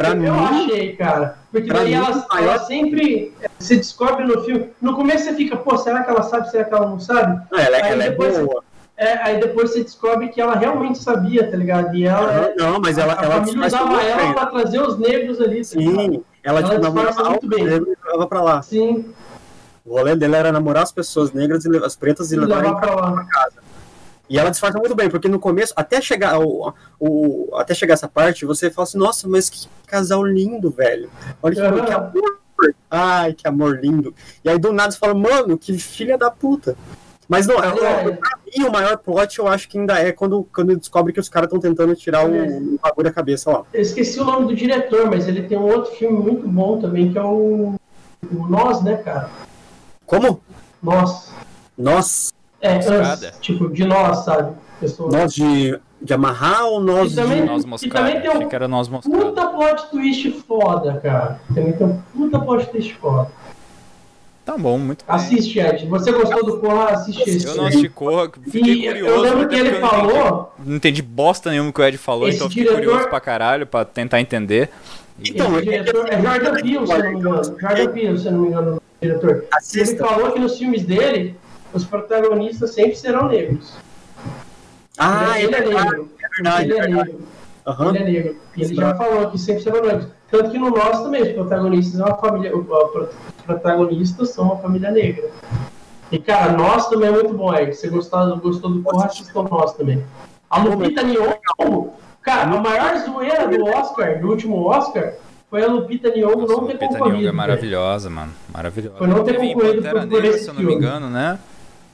Pra 0.00 0.08
eu, 0.10 0.16
mim, 0.16 0.28
achei, 0.28 0.96
cara. 0.96 1.36
Porque 1.52 1.68
pra 1.68 1.80
daí 1.80 1.88
mim, 1.88 1.94
ela, 1.94 2.26
ela 2.38 2.58
sempre 2.60 3.34
se 3.58 3.76
descobre 3.76 4.24
no 4.24 4.42
filme. 4.44 4.70
No 4.80 4.94
começo 4.94 5.24
você 5.24 5.34
fica, 5.34 5.58
pô, 5.58 5.76
será 5.76 6.02
que 6.02 6.10
ela 6.10 6.22
sabe, 6.22 6.50
será 6.50 6.64
que 6.64 6.72
ela 6.74 6.88
não 6.88 6.98
sabe? 6.98 7.38
ela, 7.52 7.76
aí 7.76 7.92
ela 7.92 8.04
é 8.04 8.10
boa. 8.10 8.64
É, 8.96 9.12
aí 9.22 9.40
depois 9.40 9.70
você 9.72 9.82
descobre 9.82 10.28
que 10.28 10.40
ela 10.40 10.54
realmente 10.54 10.98
sabia, 11.02 11.50
tá 11.50 11.56
ligado? 11.56 11.94
E 11.94 12.06
ela 12.06 12.32
é. 12.32 12.54
Não, 12.56 12.80
mas 12.80 12.96
ela, 12.96 13.12
a 13.18 13.24
ela 13.24 13.34
família 13.44 13.66
usava 13.66 14.02
ela 14.02 14.22
bem. 14.22 14.32
pra 14.32 14.46
trazer 14.46 14.80
os 14.80 14.98
negros 14.98 15.38
ali, 15.40 15.58
tá? 15.58 15.64
Sim, 15.64 16.22
ela, 16.42 16.60
Ela 16.60 16.68
tipo, 16.70 16.80
namorava 16.82 17.08
disfarça 17.10 17.30
muito 17.30 17.48
bem. 17.48 17.64
negro 17.64 17.88
e 17.92 17.96
levava 18.06 18.26
pra 18.26 18.42
lá. 18.42 18.62
Sim, 18.62 19.12
O 19.84 19.96
rolê 19.98 20.16
dela 20.16 20.36
era 20.38 20.52
namorar 20.52 20.82
as 20.82 20.92
pessoas 20.92 21.30
negras 21.32 21.64
e 21.66 21.76
as 21.76 21.94
pretas 21.96 22.30
e 22.32 22.36
e 22.36 22.38
levar 22.40 22.62
levar 22.62 22.80
pra 22.80 22.94
lá. 22.94 23.26
E 24.30 24.38
ela 24.38 24.48
disfarça 24.50 24.78
muito 24.78 24.94
bem, 24.94 25.10
porque 25.10 25.28
no 25.28 25.40
começo, 25.40 25.72
até 25.76 26.00
chegar 26.00 26.38
o, 26.38 26.72
o- 27.00 27.48
até 27.56 27.74
chegar 27.74 27.94
essa 27.94 28.06
parte, 28.08 28.46
você 28.46 28.70
fala 28.70 28.84
assim, 28.84 28.96
nossa, 28.96 29.26
mas 29.28 29.50
que 29.50 29.68
casal 29.88 30.24
lindo, 30.24 30.70
velho. 30.70 31.10
Olha 31.42 31.54
que, 31.56 31.60
Aham. 31.60 31.84
que 31.84 31.92
amor. 31.92 32.40
Ai, 32.88 33.32
que 33.34 33.48
amor 33.48 33.80
lindo. 33.80 34.14
E 34.44 34.48
aí 34.48 34.56
do 34.58 34.72
nada 34.72 34.92
você 34.92 34.98
fala, 34.98 35.14
mano, 35.14 35.58
que 35.58 35.76
filha 35.78 36.16
da 36.16 36.30
puta. 36.30 36.76
Mas 37.28 37.46
não, 37.46 37.56
é, 37.62 37.68
É. 37.68 38.10
pra 38.12 38.38
mim 38.46 38.64
o 38.64 38.70
maior 38.72 38.96
plot 38.98 39.38
eu 39.38 39.48
acho 39.48 39.68
que 39.68 39.78
ainda 39.78 39.98
é 39.98 40.12
quando, 40.12 40.46
quando 40.54 40.76
descobre 40.76 41.12
que 41.12 41.20
os 41.20 41.28
caras 41.28 41.46
estão 41.48 41.58
tentando 41.60 41.94
tirar 41.96 42.24
o, 42.28 42.34
É. 42.34 42.46
o 42.46 42.78
bagulho 42.82 43.08
da 43.08 43.12
cabeça 43.12 43.50
lá. 43.50 43.62
Eu 43.72 43.80
esqueci 43.82 44.20
o 44.20 44.24
nome 44.24 44.46
do 44.48 44.54
diretor, 44.54 45.08
mas 45.10 45.26
ele 45.26 45.42
tem 45.42 45.58
um 45.58 45.62
outro 45.66 45.92
filme 45.96 46.18
muito 46.18 46.46
bom 46.48 46.80
também, 46.80 47.10
que 47.12 47.18
é 47.18 47.22
o, 47.22 47.74
o 48.32 48.46
Nós, 48.48 48.82
né, 48.82 48.96
cara? 48.96 49.28
Como? 50.06 50.40
Nós. 50.82 51.32
Nós, 51.78 52.32
É, 52.60 52.78
tipo, 53.40 53.68
de 53.70 53.84
nós, 53.84 54.18
sabe? 54.24 54.52
Pessoa. 54.80 55.10
nós 55.10 55.34
de, 55.34 55.78
de 56.00 56.14
amarrar 56.14 56.64
ou 56.66 56.80
nós 56.80 57.12
E 57.12 57.16
também- 57.16 57.42
de... 57.42 57.46
Nós 57.48 57.64
E 57.64 57.66
moscada. 57.66 57.94
também 58.06 58.20
tem 58.20 58.30
um- 58.30 58.48
que 58.48 58.54
era 58.54 58.66
nós 58.68 58.88
moscada. 58.88 59.16
Puta 59.16 59.46
plot 59.46 59.90
twist 59.90 60.30
foda, 60.48 61.00
cara. 61.02 61.40
Também 61.54 61.72
tem 61.72 61.86
um 61.86 62.00
puta 62.14 62.38
plot 62.38 62.66
twist 62.68 62.94
foda. 62.94 63.30
Tá 64.44 64.56
bom, 64.56 64.78
muito 64.78 65.04
bem. 65.04 65.14
Assiste, 65.14 65.58
Ed. 65.60 65.86
Você 65.86 66.10
gostou 66.12 66.44
do 66.44 66.58
Corra? 66.58 66.90
Assiste 66.90 67.28
esse. 67.28 67.46
Eu 67.46 67.56
não 67.56 67.66
assisti 67.66 67.88
Corra, 67.90 68.30
fiquei 68.50 68.72
E 68.72 68.86
curioso. 68.88 69.14
eu 69.14 69.20
lembro 69.20 69.48
que 69.48 69.54
ele 69.54 69.70
não 69.70 69.78
entendi- 69.78 69.90
falou. 70.12 70.54
Não 70.64 70.76
entendi 70.76 71.02
bosta 71.02 71.50
nenhuma 71.50 71.72
que 71.72 71.80
o 71.80 71.84
Ed 71.84 71.98
falou, 71.98 72.26
Esse 72.28 72.36
então 72.38 72.46
eu 72.46 72.50
fiquei 72.50 72.64
diretor- 72.64 72.84
curioso 72.86 73.08
pra 73.08 73.20
caralho, 73.20 73.66
pra 73.66 73.84
tentar 73.84 74.20
entender. 74.20 74.70
E- 75.22 75.30
Então, 75.30 75.54
esse 75.56 75.64
diretor 75.66 76.08
é 76.10 76.20
Jordan 76.20 76.54
Peele, 76.54 76.86
se 76.86 76.92
eu 76.92 76.98
não 76.98 77.10
me 77.12 77.18
engano. 77.18 77.42
Jordan 77.60 77.92
Peele, 77.92 78.18
se 78.18 78.26
eu 78.26 78.32
não 78.32 78.40
me 78.40 78.48
engano, 78.48 78.82
diretor. 79.00 79.30
Ele 79.30 79.46
Assista. 79.52 80.04
falou 80.06 80.32
que 80.32 80.38
nos 80.40 80.58
filmes 80.58 80.84
dele, 80.84 81.36
os 81.72 81.84
protagonistas 81.84 82.74
sempre 82.74 82.94
serão 82.96 83.28
negros. 83.28 83.72
Ah, 84.98 85.38
é 85.38 85.44
ele 85.44 85.54
é 85.54 85.60
verdade, 85.62 85.84
negro. 85.90 86.08
é 86.22 86.28
verdade, 86.28 86.64
Ele 86.64 86.72
é 86.72 86.76
é 86.76 86.80
verdade. 86.82 87.08
negro. 87.10 87.26
Aham. 87.66 87.88
Ele 87.90 87.98
é 87.98 88.04
negro. 88.04 88.36
E 88.56 88.62
ele 88.62 88.74
já 88.74 88.94
falou 88.94 89.30
que 89.30 89.38
sempre 89.38 89.62
serão 89.62 89.82
negros. 89.82 90.06
Tanto 90.30 90.50
que 90.50 90.58
no 90.58 90.70
nosso 90.70 91.02
também, 91.04 91.22
os 91.22 91.32
protagonistas 91.32 92.00
é 92.00 92.04
uma 92.04 92.16
família. 92.16 92.56
Os 92.56 92.66
protagonistas 93.44 94.30
são 94.30 94.44
uma 94.44 94.56
família 94.58 94.90
negra. 94.90 95.28
E, 96.12 96.18
cara, 96.18 96.52
nós 96.52 96.88
também 96.88 97.08
é 97.08 97.12
muito 97.12 97.34
bom, 97.34 97.54
Ed. 97.54 97.74
Você 97.74 97.88
gostou, 97.88 98.36
gostou 98.38 98.70
do 98.70 98.82
Corra, 98.82 99.06
assistam 99.06 99.42
nós 99.44 99.72
também. 99.74 100.02
A 100.48 100.60
Lupita 100.62 101.02
Nyong'o, 101.02 101.90
cara, 102.22 102.42
a 102.42 102.60
maior 102.60 102.96
zoeira 102.98 103.46
do 103.48 103.64
Oscar, 103.64 104.20
do 104.20 104.28
último 104.28 104.64
Oscar, 104.66 105.14
foi 105.48 105.62
a 105.62 105.68
Lupita 105.68 106.08
Nyong'o 106.10 106.40
não 106.40 106.46
ter 106.46 106.54
Lupita 106.54 106.78
concorrido. 106.88 107.16
Nyong'o 107.16 107.28
é 107.28 107.32
maravilhosa, 107.32 108.10
mano. 108.10 108.32
Maravilhosa. 108.52 108.96
Foi 108.98 109.06
não 109.06 109.22
ter 109.24 109.36
concorrido 109.36 109.82
por- 109.88 110.06
por 110.08 110.24
esse 110.24 110.44
se 110.44 110.48
eu 110.50 110.54
não 110.54 110.62
me 110.62 110.74
engano, 110.74 111.08
né? 111.08 111.38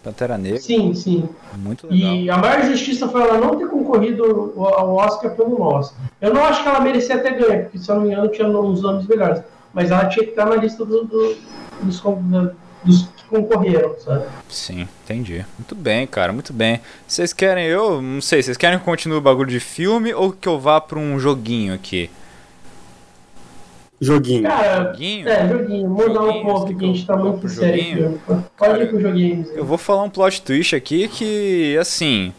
Pantera 0.06 0.38
Negra. 0.38 0.60
Sim, 0.60 0.94
sim. 0.94 1.28
Muito 1.56 1.88
legal. 1.88 2.14
E 2.14 2.30
a 2.30 2.38
maior 2.38 2.64
justiça 2.64 3.08
foi 3.08 3.20
ela 3.22 3.38
não 3.38 3.56
ter 3.56 3.66
concorrido 3.68 4.52
ao 4.56 4.94
Oscar 4.94 5.34
pelo 5.34 5.58
nosso. 5.58 5.94
Eu 6.20 6.32
não 6.32 6.44
acho 6.44 6.62
que 6.62 6.68
ela 6.68 6.78
merecia 6.80 7.18
ter 7.18 7.32
ganho, 7.36 7.64
porque 7.64 7.78
se 7.78 7.90
eu 7.90 7.96
não 7.96 8.02
me 8.02 8.12
engano 8.12 8.28
tinha 8.28 8.46
uns 8.46 8.80
nomes 8.82 9.04
melhores. 9.08 9.42
Mas 9.74 9.90
ela 9.90 10.06
tinha 10.06 10.24
que 10.24 10.30
estar 10.30 10.46
na 10.46 10.54
lista 10.54 10.84
do- 10.84 11.04
do- 11.04 11.36
dos, 11.82 12.00
dos 12.84 13.02
que 13.16 13.24
concorreram, 13.28 13.96
sabe? 13.98 14.26
Sim, 14.48 14.86
entendi. 15.04 15.44
Muito 15.58 15.74
bem, 15.74 16.06
cara, 16.06 16.32
muito 16.32 16.52
bem. 16.52 16.80
Vocês 17.06 17.32
querem, 17.32 17.66
eu 17.66 18.00
não 18.00 18.20
sei, 18.20 18.42
vocês 18.42 18.56
querem 18.56 18.78
que 18.78 18.82
eu 18.82 18.86
continue 18.86 19.18
o 19.18 19.20
bagulho 19.20 19.50
de 19.50 19.58
filme 19.60 20.14
ou 20.14 20.30
que 20.32 20.48
eu 20.48 20.58
vá 20.58 20.80
pra 20.80 20.98
um 21.00 21.18
joguinho 21.18 21.74
aqui? 21.74 22.08
Joguinho. 24.00 24.42
Cara, 24.42 24.92
Joguinho? 24.92 25.28
é, 25.28 25.48
joguinho, 25.48 25.88
mudar 25.88 26.22
um 26.22 26.42
pouco, 26.42 26.74
que 26.76 26.84
a 26.84 26.88
gente 26.88 27.06
tá 27.06 27.16
muito 27.16 27.48
sério. 27.48 28.20
Pode 28.56 28.82
ir 28.82 28.88
pro 28.88 29.00
joguinho. 29.00 29.46
Eu 29.54 29.64
vou 29.64 29.78
falar 29.78 30.02
um 30.02 30.10
plot 30.10 30.42
twist 30.42 30.76
aqui 30.76 31.08
que, 31.08 31.76
assim, 31.80 32.32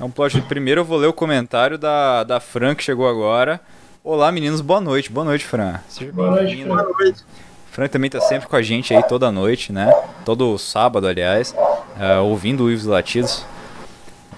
é 0.00 0.04
um 0.04 0.10
plot. 0.10 0.40
Primeiro 0.42 0.80
eu 0.80 0.84
vou 0.84 0.98
ler 0.98 1.06
o 1.06 1.12
comentário 1.12 1.78
da, 1.78 2.24
da 2.24 2.40
Fran 2.40 2.74
que 2.74 2.82
chegou 2.82 3.08
agora. 3.08 3.60
Olá, 4.02 4.30
meninos, 4.32 4.60
boa 4.60 4.80
noite. 4.80 5.10
Boa 5.10 5.24
noite, 5.24 5.44
Fran. 5.44 5.80
Seja 5.88 6.12
Boa 6.12 6.30
noite, 6.30 6.46
bem-vinda. 6.56 6.74
Fran. 6.74 6.84
Boa 6.84 6.96
noite. 6.98 7.24
Fran 7.70 7.88
também 7.88 8.10
tá 8.10 8.20
sempre 8.20 8.48
com 8.48 8.56
a 8.56 8.62
gente 8.62 8.94
aí 8.94 9.02
toda 9.02 9.30
noite, 9.30 9.72
né? 9.72 9.92
Todo 10.24 10.56
sábado, 10.58 11.06
aliás, 11.06 11.54
eh, 12.00 12.18
ouvindo 12.18 12.64
o 12.64 12.70
Ives 12.70 12.86
Latidos. 12.86 13.44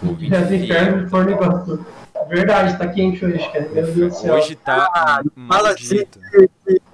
Ouvindo 0.06 0.34
É 2.28 2.30
do. 2.30 2.36
Verdade, 2.36 2.78
tá 2.78 2.86
quente 2.88 3.24
hoje, 3.24 3.38
cara. 3.52 3.68
Meu 3.72 3.84
Deus 3.86 3.96
do 3.96 4.10
céu. 4.20 4.34
Hoje 4.34 4.54
tá 4.56 4.90
Ah, 4.94 5.20
fala 5.48 5.68
maldito. 5.68 6.18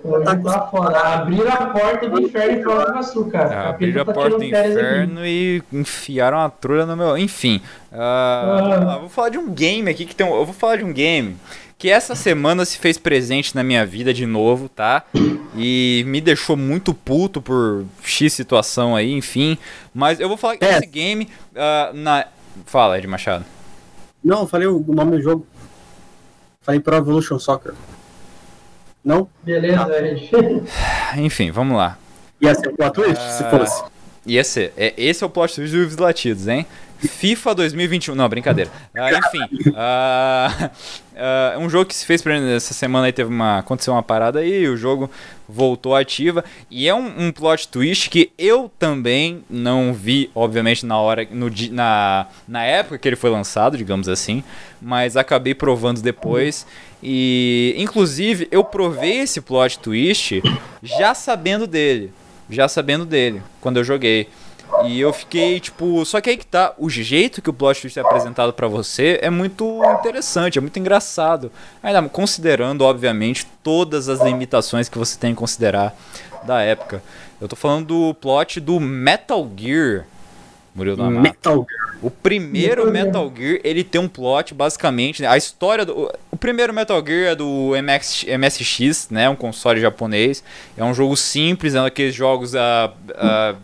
Hoje 0.04 0.24
tá 0.24 0.66
foda. 0.68 0.98
Abriram 0.98 1.52
a 1.52 1.66
porta 1.66 2.08
do 2.08 2.20
inferno 2.20 2.58
em 2.58 2.62
Forno 2.62 2.82
Iguaçu, 2.82 3.24
cara. 3.26 3.54
Ah, 3.54 3.68
Abriram 3.70 4.02
a 4.02 4.04
tá 4.04 4.12
porta 4.12 4.30
do 4.30 4.36
aqui. 4.36 4.46
inferno 4.48 5.26
e 5.26 5.62
enfiaram 5.72 6.38
a 6.40 6.48
trulha 6.50 6.86
no 6.86 6.96
meu. 6.96 7.16
Enfim. 7.18 7.60
ah, 7.92 8.42
Ah. 8.58 8.84
lá, 8.84 8.98
vou 8.98 9.08
falar 9.08 9.28
de 9.30 9.38
um 9.38 9.50
game 9.52 9.90
aqui 9.90 10.04
que 10.04 10.14
tem 10.14 10.26
um. 10.26 10.34
Eu 10.34 10.44
vou 10.44 10.54
falar 10.54 10.76
de 10.76 10.84
um 10.84 10.92
game 10.92 11.36
que 11.76 11.90
essa 11.90 12.14
semana 12.14 12.64
se 12.64 12.78
fez 12.78 12.96
presente 12.96 13.54
na 13.54 13.62
minha 13.62 13.84
vida 13.84 14.14
de 14.14 14.24
novo, 14.26 14.68
tá? 14.68 15.02
E 15.56 16.04
me 16.06 16.20
deixou 16.20 16.56
muito 16.56 16.94
puto 16.94 17.42
por 17.42 17.84
X 18.02 18.32
situação 18.32 18.94
aí, 18.96 19.12
enfim. 19.12 19.58
Mas 19.92 20.18
eu 20.20 20.28
vou 20.28 20.36
falar 20.36 20.56
que 20.56 20.64
É. 20.64 20.78
esse 20.78 20.86
game. 20.86 21.28
ah, 21.56 21.90
na... 21.92 22.26
Fala, 22.66 22.96
Ed 22.98 23.06
Machado. 23.08 23.44
Não, 24.24 24.40
eu 24.40 24.46
falei 24.46 24.66
o 24.66 24.78
nome 24.88 25.12
do 25.16 25.22
jogo. 25.22 25.46
Falei 26.62 26.80
Pro 26.80 26.96
Evolution 26.96 27.38
Soccer. 27.38 27.74
Não? 29.04 29.28
Beleza, 29.42 29.86
gente. 30.00 30.30
Enfim, 31.20 31.50
vamos 31.50 31.76
lá. 31.76 31.98
Ia 32.40 32.54
ser 32.54 32.68
o 32.68 32.76
plot 32.76 32.92
twist, 32.94 33.22
se 33.32 33.44
Ah. 33.44 33.50
fosse. 33.50 33.84
E 34.26 34.38
esse, 34.38 34.72
é, 34.76 34.94
esse 34.96 35.22
é 35.22 35.26
o 35.26 35.30
plot 35.30 35.54
twist 35.54 35.76
dos 35.76 35.96
latidos, 35.98 36.48
hein? 36.48 36.66
FIFA 36.98 37.54
2021. 37.54 38.14
Não, 38.14 38.28
brincadeira. 38.28 38.70
Ah, 38.96 39.10
enfim. 39.12 39.72
ah, 39.76 40.70
ah, 41.16 41.56
um 41.58 41.68
jogo 41.68 41.86
que 41.86 41.94
se 41.94 42.04
fez 42.06 42.22
pra 42.22 42.36
essa 42.36 42.74
semana 42.74 43.06
aí 43.06 43.12
teve 43.12 43.30
uma. 43.30 43.58
Aconteceu 43.58 43.92
uma 43.92 44.02
parada 44.02 44.40
aí, 44.40 44.68
o 44.68 44.76
jogo 44.76 45.10
voltou 45.48 45.94
ativa. 45.94 46.44
E 46.70 46.88
é 46.88 46.94
um, 46.94 47.26
um 47.26 47.32
plot 47.32 47.68
twist 47.68 48.08
que 48.10 48.32
eu 48.38 48.70
também 48.78 49.44
não 49.48 49.92
vi, 49.92 50.30
obviamente, 50.34 50.84
na 50.86 50.98
hora. 50.98 51.26
No, 51.30 51.50
na, 51.70 52.26
na 52.48 52.64
época 52.64 52.98
que 52.98 53.08
ele 53.08 53.16
foi 53.16 53.30
lançado, 53.30 53.76
digamos 53.76 54.08
assim. 54.08 54.42
Mas 54.80 55.16
acabei 55.16 55.54
provando 55.54 56.00
depois. 56.00 56.66
E 57.02 57.74
inclusive 57.76 58.48
eu 58.50 58.64
provei 58.64 59.18
esse 59.18 59.40
plot 59.40 59.78
twist 59.78 60.42
já 60.82 61.14
sabendo 61.14 61.66
dele. 61.66 62.12
Já 62.48 62.68
sabendo 62.68 63.04
dele, 63.06 63.42
quando 63.60 63.78
eu 63.78 63.84
joguei. 63.84 64.28
E 64.84 65.00
eu 65.00 65.12
fiquei, 65.12 65.60
tipo, 65.60 66.04
só 66.04 66.20
que 66.20 66.30
aí 66.30 66.36
que 66.36 66.46
tá, 66.46 66.74
o 66.76 66.90
jeito 66.90 67.40
que 67.40 67.48
o 67.48 67.52
plot 67.52 67.80
twist 67.80 67.98
é 67.98 68.02
apresentado 68.02 68.52
para 68.52 68.66
você 68.66 69.18
é 69.22 69.30
muito 69.30 69.82
interessante, 69.98 70.58
é 70.58 70.60
muito 70.60 70.78
engraçado. 70.78 71.50
Ainda 71.82 72.02
considerando, 72.08 72.82
obviamente, 72.82 73.46
todas 73.62 74.08
as 74.08 74.20
limitações 74.20 74.88
que 74.88 74.98
você 74.98 75.18
tem 75.18 75.32
que 75.32 75.38
considerar 75.38 75.94
da 76.44 76.60
época. 76.60 77.02
Eu 77.40 77.48
tô 77.48 77.56
falando 77.56 77.86
do 77.86 78.14
plot 78.14 78.60
do 78.60 78.78
Metal 78.78 79.50
Gear. 79.56 80.06
Murilo 80.74 80.96
da. 80.96 81.08
Metal 81.08 81.66
Gear. 81.68 81.84
O 82.02 82.10
primeiro 82.10 82.90
Metal 82.90 83.32
Gear, 83.34 83.60
ele 83.64 83.82
tem 83.82 84.00
um 84.00 84.08
plot, 84.08 84.52
basicamente, 84.52 85.22
né? 85.22 85.28
a 85.28 85.38
história 85.38 85.86
do... 85.86 86.12
O 86.30 86.36
primeiro 86.36 86.74
Metal 86.74 87.02
Gear 87.06 87.32
é 87.32 87.34
do 87.34 87.70
MX, 87.82 88.26
MSX, 88.38 89.08
né? 89.10 89.28
Um 89.28 89.36
console 89.36 89.80
japonês. 89.80 90.44
É 90.76 90.84
um 90.84 90.92
jogo 90.92 91.16
simples, 91.16 91.74
é 91.74 91.80
um 91.80 91.84
daqueles 91.84 92.14
jogos... 92.14 92.52
Uh, 92.52 92.58
uh, 93.10 93.56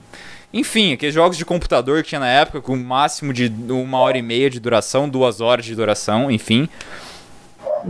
enfim, 0.53 0.93
aqueles 0.93 1.15
jogos 1.15 1.37
de 1.37 1.45
computador 1.45 2.03
que 2.03 2.09
tinha 2.09 2.21
na 2.21 2.29
época, 2.29 2.61
com 2.61 2.75
o 2.75 2.77
máximo 2.77 3.33
de 3.33 3.51
uma 3.71 3.99
hora 3.99 4.19
e 4.19 4.23
meia 4.23 4.51
de 4.51 4.59
duração, 4.59 5.09
duas 5.09 5.41
horas 5.41 5.65
de 5.65 5.75
duração, 5.75 6.31
enfim. 6.31 6.69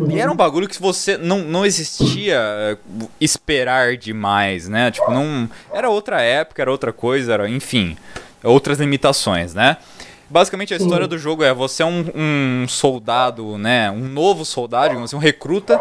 E 0.09 0.21
era 0.21 0.31
um 0.31 0.37
bagulho 0.37 0.69
que 0.69 0.81
você 0.81 1.17
não, 1.17 1.39
não 1.39 1.67
existia 1.67 2.37
eh, 2.39 2.77
esperar 3.21 3.97
demais, 3.97 4.69
né? 4.69 4.91
Tipo, 4.91 5.11
não. 5.11 5.51
Era 5.73 5.89
outra 5.89 6.21
época, 6.23 6.63
era 6.63 6.71
outra 6.71 6.93
coisa, 6.93 7.33
era, 7.33 7.49
enfim, 7.49 7.97
outras 8.45 8.79
limitações, 8.79 9.53
né? 9.53 9.79
Basicamente 10.29 10.73
a 10.73 10.77
história 10.77 11.09
do 11.09 11.19
jogo 11.19 11.43
é 11.43 11.53
você 11.53 11.83
é 11.83 11.87
um, 11.87 12.05
um 12.15 12.69
soldado, 12.69 13.59
né? 13.59 13.91
Um 13.91 14.07
novo 14.07 14.45
soldado, 14.45 14.91
digamos 14.91 15.11
assim, 15.11 15.17
um 15.17 15.19
recruta 15.19 15.81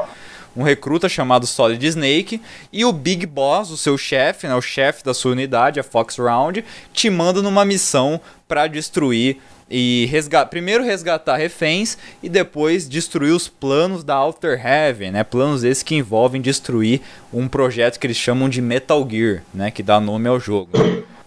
um 0.56 0.64
recruta 0.64 1.08
chamado 1.08 1.46
Solid 1.48 1.86
Snake 1.86 2.42
e 2.72 2.84
o 2.86 2.92
Big 2.92 3.26
Boss, 3.26 3.72
o 3.72 3.78
seu 3.78 3.98
chefe, 3.98 4.48
né, 4.48 4.56
o 4.56 4.62
chefe 4.62 5.04
da 5.04 5.14
sua 5.14 5.32
unidade, 5.32 5.80
a 5.80 5.84
Fox 5.84 6.18
Round, 6.18 6.64
te 6.94 7.10
manda 7.10 7.42
numa 7.42 7.66
missão 7.66 8.20
para 8.48 8.68
destruir 8.68 9.38
e 9.70 10.08
resga 10.10 10.46
primeiro 10.46 10.84
resgatar 10.84 11.38
reféns 11.38 11.98
e 12.24 12.30
depois 12.30 12.90
destruir 12.90 13.34
os 13.34 13.48
planos 13.48 14.04
da 14.04 14.20
Outer 14.20 14.60
Heaven, 14.66 15.12
né? 15.12 15.24
Planos 15.24 15.64
esses 15.64 15.84
que 15.84 15.96
envolvem 15.96 16.42
destruir 16.42 17.02
um 17.32 17.48
projeto 17.48 18.00
que 18.00 18.08
eles 18.08 18.18
chamam 18.18 18.50
de 18.50 18.62
Metal 18.62 19.08
Gear, 19.08 19.44
né? 19.54 19.70
Que 19.70 19.84
dá 19.84 20.00
nome 20.00 20.28
ao 20.28 20.40
jogo. 20.40 20.72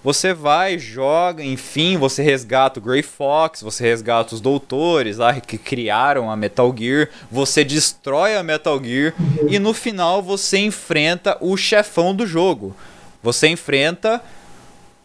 Você 0.04 0.34
vai, 0.34 0.78
joga, 0.78 1.44
enfim, 1.44 1.96
você 1.96 2.22
resgata 2.22 2.80
o 2.80 2.82
Grey 2.82 3.02
Fox, 3.02 3.62
você 3.62 3.84
resgata 3.84 4.34
os 4.34 4.40
doutores 4.40 5.18
lá 5.18 5.40
que 5.40 5.56
criaram 5.56 6.28
a 6.28 6.36
Metal 6.36 6.74
Gear, 6.76 7.08
você 7.30 7.64
destrói 7.64 8.34
a 8.36 8.42
Metal 8.42 8.82
Gear 8.82 9.14
e 9.48 9.60
no 9.60 9.72
final 9.72 10.20
você 10.20 10.58
enfrenta 10.58 11.36
o 11.40 11.56
chefão 11.56 12.14
do 12.14 12.26
jogo. 12.26 12.74
Você 13.22 13.46
enfrenta 13.46 14.20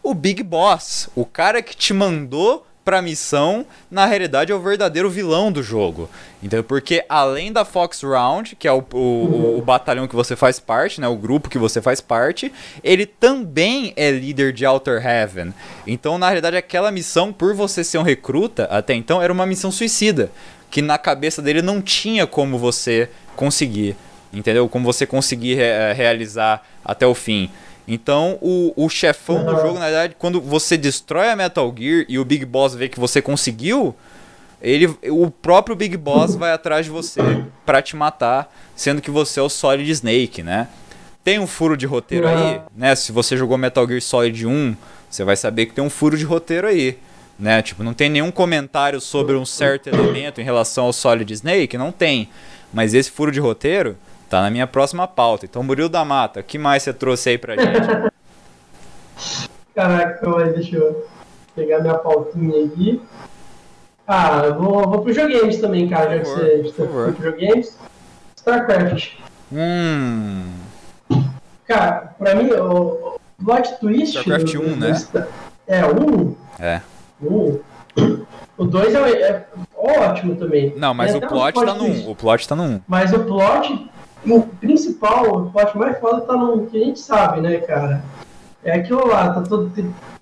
o 0.01 0.15
Big 0.15 0.41
Boss, 0.41 1.09
o 1.15 1.25
cara 1.25 1.61
que 1.61 1.75
te 1.75 1.93
mandou 1.93 2.65
pra 2.88 3.01
missão, 3.01 3.65
na 3.91 4.05
realidade 4.05 4.49
é 4.49 4.55
o 4.55 4.61
verdadeiro 4.61 5.09
vilão 5.09 5.51
do 5.51 5.61
jogo. 5.61 6.09
Entendeu? 6.41 6.63
Porque 6.63 7.03
além 7.09 7.51
da 7.51 7.65
Fox 7.65 8.01
Round, 8.01 8.55
que 8.55 8.65
é 8.65 8.71
o, 8.71 8.81
o, 8.93 9.57
o, 9.57 9.61
batalhão 9.61 10.07
que 10.07 10.15
você 10.15 10.38
faz 10.38 10.57
parte, 10.57 11.01
né? 11.01 11.07
O 11.09 11.17
grupo 11.17 11.49
que 11.49 11.57
você 11.57 11.81
faz 11.81 11.99
parte, 11.99 12.49
ele 12.81 13.05
também 13.05 13.91
é 13.97 14.09
líder 14.09 14.53
de 14.53 14.65
Outer 14.65 15.05
Heaven. 15.05 15.53
Então, 15.85 16.17
na 16.17 16.27
realidade, 16.27 16.55
aquela 16.55 16.89
missão, 16.89 17.33
por 17.33 17.53
você 17.53 17.83
ser 17.83 17.97
um 17.97 18.03
recruta, 18.03 18.63
até 18.71 18.93
então, 18.93 19.21
era 19.21 19.33
uma 19.33 19.45
missão 19.45 19.69
suicida. 19.69 20.31
Que 20.71 20.81
na 20.81 20.97
cabeça 20.97 21.41
dele 21.41 21.61
não 21.61 21.81
tinha 21.81 22.25
como 22.25 22.57
você 22.57 23.09
conseguir. 23.35 23.97
Entendeu? 24.31 24.69
Como 24.69 24.85
você 24.85 25.05
conseguir 25.05 25.55
re 25.55 25.93
realizar 25.93 26.65
até 26.85 27.05
o 27.05 27.13
fim. 27.13 27.51
Então, 27.88 28.38
o, 28.41 28.73
o 28.75 28.89
chefão 28.89 29.45
do 29.45 29.51
jogo, 29.51 29.79
na 29.79 29.85
verdade, 29.85 30.15
quando 30.19 30.41
você 30.41 30.75
destrói 30.75 31.29
a 31.29 31.35
Metal 31.35 31.73
Gear 31.77 32.05
e 32.09 32.19
o 32.19 32.25
Big 32.25 32.45
Boss 32.45 32.75
vê 32.75 32.89
que 32.89 32.99
você 32.99 33.21
conseguiu, 33.21 33.95
ele, 34.61 34.88
o 35.09 35.31
próprio 35.31 35.75
Big 35.75 35.95
Boss 35.95 36.35
vai 36.35 36.51
atrás 36.51 36.85
de 36.85 36.91
você 36.91 37.21
para 37.65 37.81
te 37.81 37.95
matar, 37.95 38.53
sendo 38.75 39.01
que 39.01 39.09
você 39.09 39.39
é 39.39 39.43
o 39.43 39.47
Solid 39.47 39.89
Snake, 39.89 40.43
né? 40.43 40.67
Tem 41.23 41.39
um 41.39 41.47
furo 41.47 41.77
de 41.77 41.85
roteiro 41.85 42.27
aí, 42.27 42.61
né? 42.75 42.95
Se 42.95 43.11
você 43.11 43.38
jogou 43.38 43.57
Metal 43.57 43.88
Gear 43.88 44.01
Solid 44.01 44.45
1, 44.45 44.75
você 45.09 45.23
vai 45.23 45.35
saber 45.35 45.67
que 45.67 45.73
tem 45.73 45.83
um 45.83 45.89
furo 45.89 46.17
de 46.17 46.25
roteiro 46.25 46.67
aí, 46.67 46.97
né? 47.39 47.61
Tipo, 47.61 47.83
não 47.83 47.93
tem 47.93 48.09
nenhum 48.09 48.31
comentário 48.31 48.99
sobre 48.99 49.35
um 49.35 49.45
certo 49.45 49.88
elemento 49.88 50.41
em 50.41 50.43
relação 50.43 50.85
ao 50.85 50.93
Solid 50.93 51.31
Snake, 51.33 51.77
não 51.77 51.91
tem. 51.91 52.29
Mas 52.73 52.93
esse 52.93 53.11
furo 53.11 53.31
de 53.31 53.39
roteiro 53.39 53.97
Tá 54.30 54.41
na 54.41 54.49
minha 54.49 54.67
próxima 54.67 55.07
pauta. 55.07 55.45
Então, 55.45 55.63
Murilo 55.63 55.89
da 55.89 56.03
Mata, 56.03 56.41
o 56.41 56.43
que 56.43 56.57
mais 56.57 56.84
você 56.84 56.93
trouxe 56.93 57.30
aí 57.30 57.38
pra 57.38 57.55
gente? 57.55 58.11
Caraca, 59.73 60.38
aí, 60.43 60.53
deixa 60.53 60.75
eu 60.75 61.07
pegar 61.55 61.80
minha 61.80 61.95
pautinha 61.95 62.65
aqui. 62.65 63.01
Ah, 64.07 64.49
vou, 64.49 64.89
vou 64.89 65.01
pro 65.01 65.13
Jogames 65.13 65.57
também, 65.59 65.88
cara, 65.88 66.17
já 66.17 66.19
que 66.19 66.25
você 66.30 66.53
está 66.61 66.84
pro 66.86 67.23
Jogames. 67.23 67.78
StarCraft. 68.36 69.13
Hum. 69.51 70.51
Cara, 71.65 72.13
pra 72.17 72.36
mim, 72.36 72.49
o, 72.51 73.15
o 73.15 73.19
plot 73.43 73.80
twist. 73.80 74.17
StarCraft 74.17 74.55
1, 74.55 74.75
né? 74.75 74.93
É, 75.67 75.86
1? 75.86 76.36
É. 76.59 76.82
1. 77.21 77.59
O 78.57 78.65
2 78.65 78.95
é, 78.95 79.11
é, 79.21 79.45
ótimo 79.75 80.36
também. 80.36 80.73
Não, 80.75 80.93
mas 80.93 81.13
o 81.13 81.21
plot, 81.21 81.53
tá 81.53 81.73
no 81.73 81.84
1. 81.84 82.09
O 82.09 82.15
plot 82.15 82.47
tá 82.47 82.55
no 82.55 82.63
1. 82.63 82.82
Mas 82.88 83.13
o 83.13 83.19
plot 83.19 83.89
o 84.26 84.41
principal, 84.41 85.38
o 85.38 85.51
plot 85.51 85.78
mais 85.78 85.99
foda 85.99 86.22
tá 86.22 86.34
no 86.34 86.68
que 86.68 86.82
a 86.82 86.86
gente 86.86 86.99
sabe, 86.99 87.41
né, 87.41 87.57
cara? 87.59 88.03
É 88.63 88.74
aquilo 88.74 89.07
lá, 89.07 89.34
tá 89.34 89.41
todo. 89.41 89.72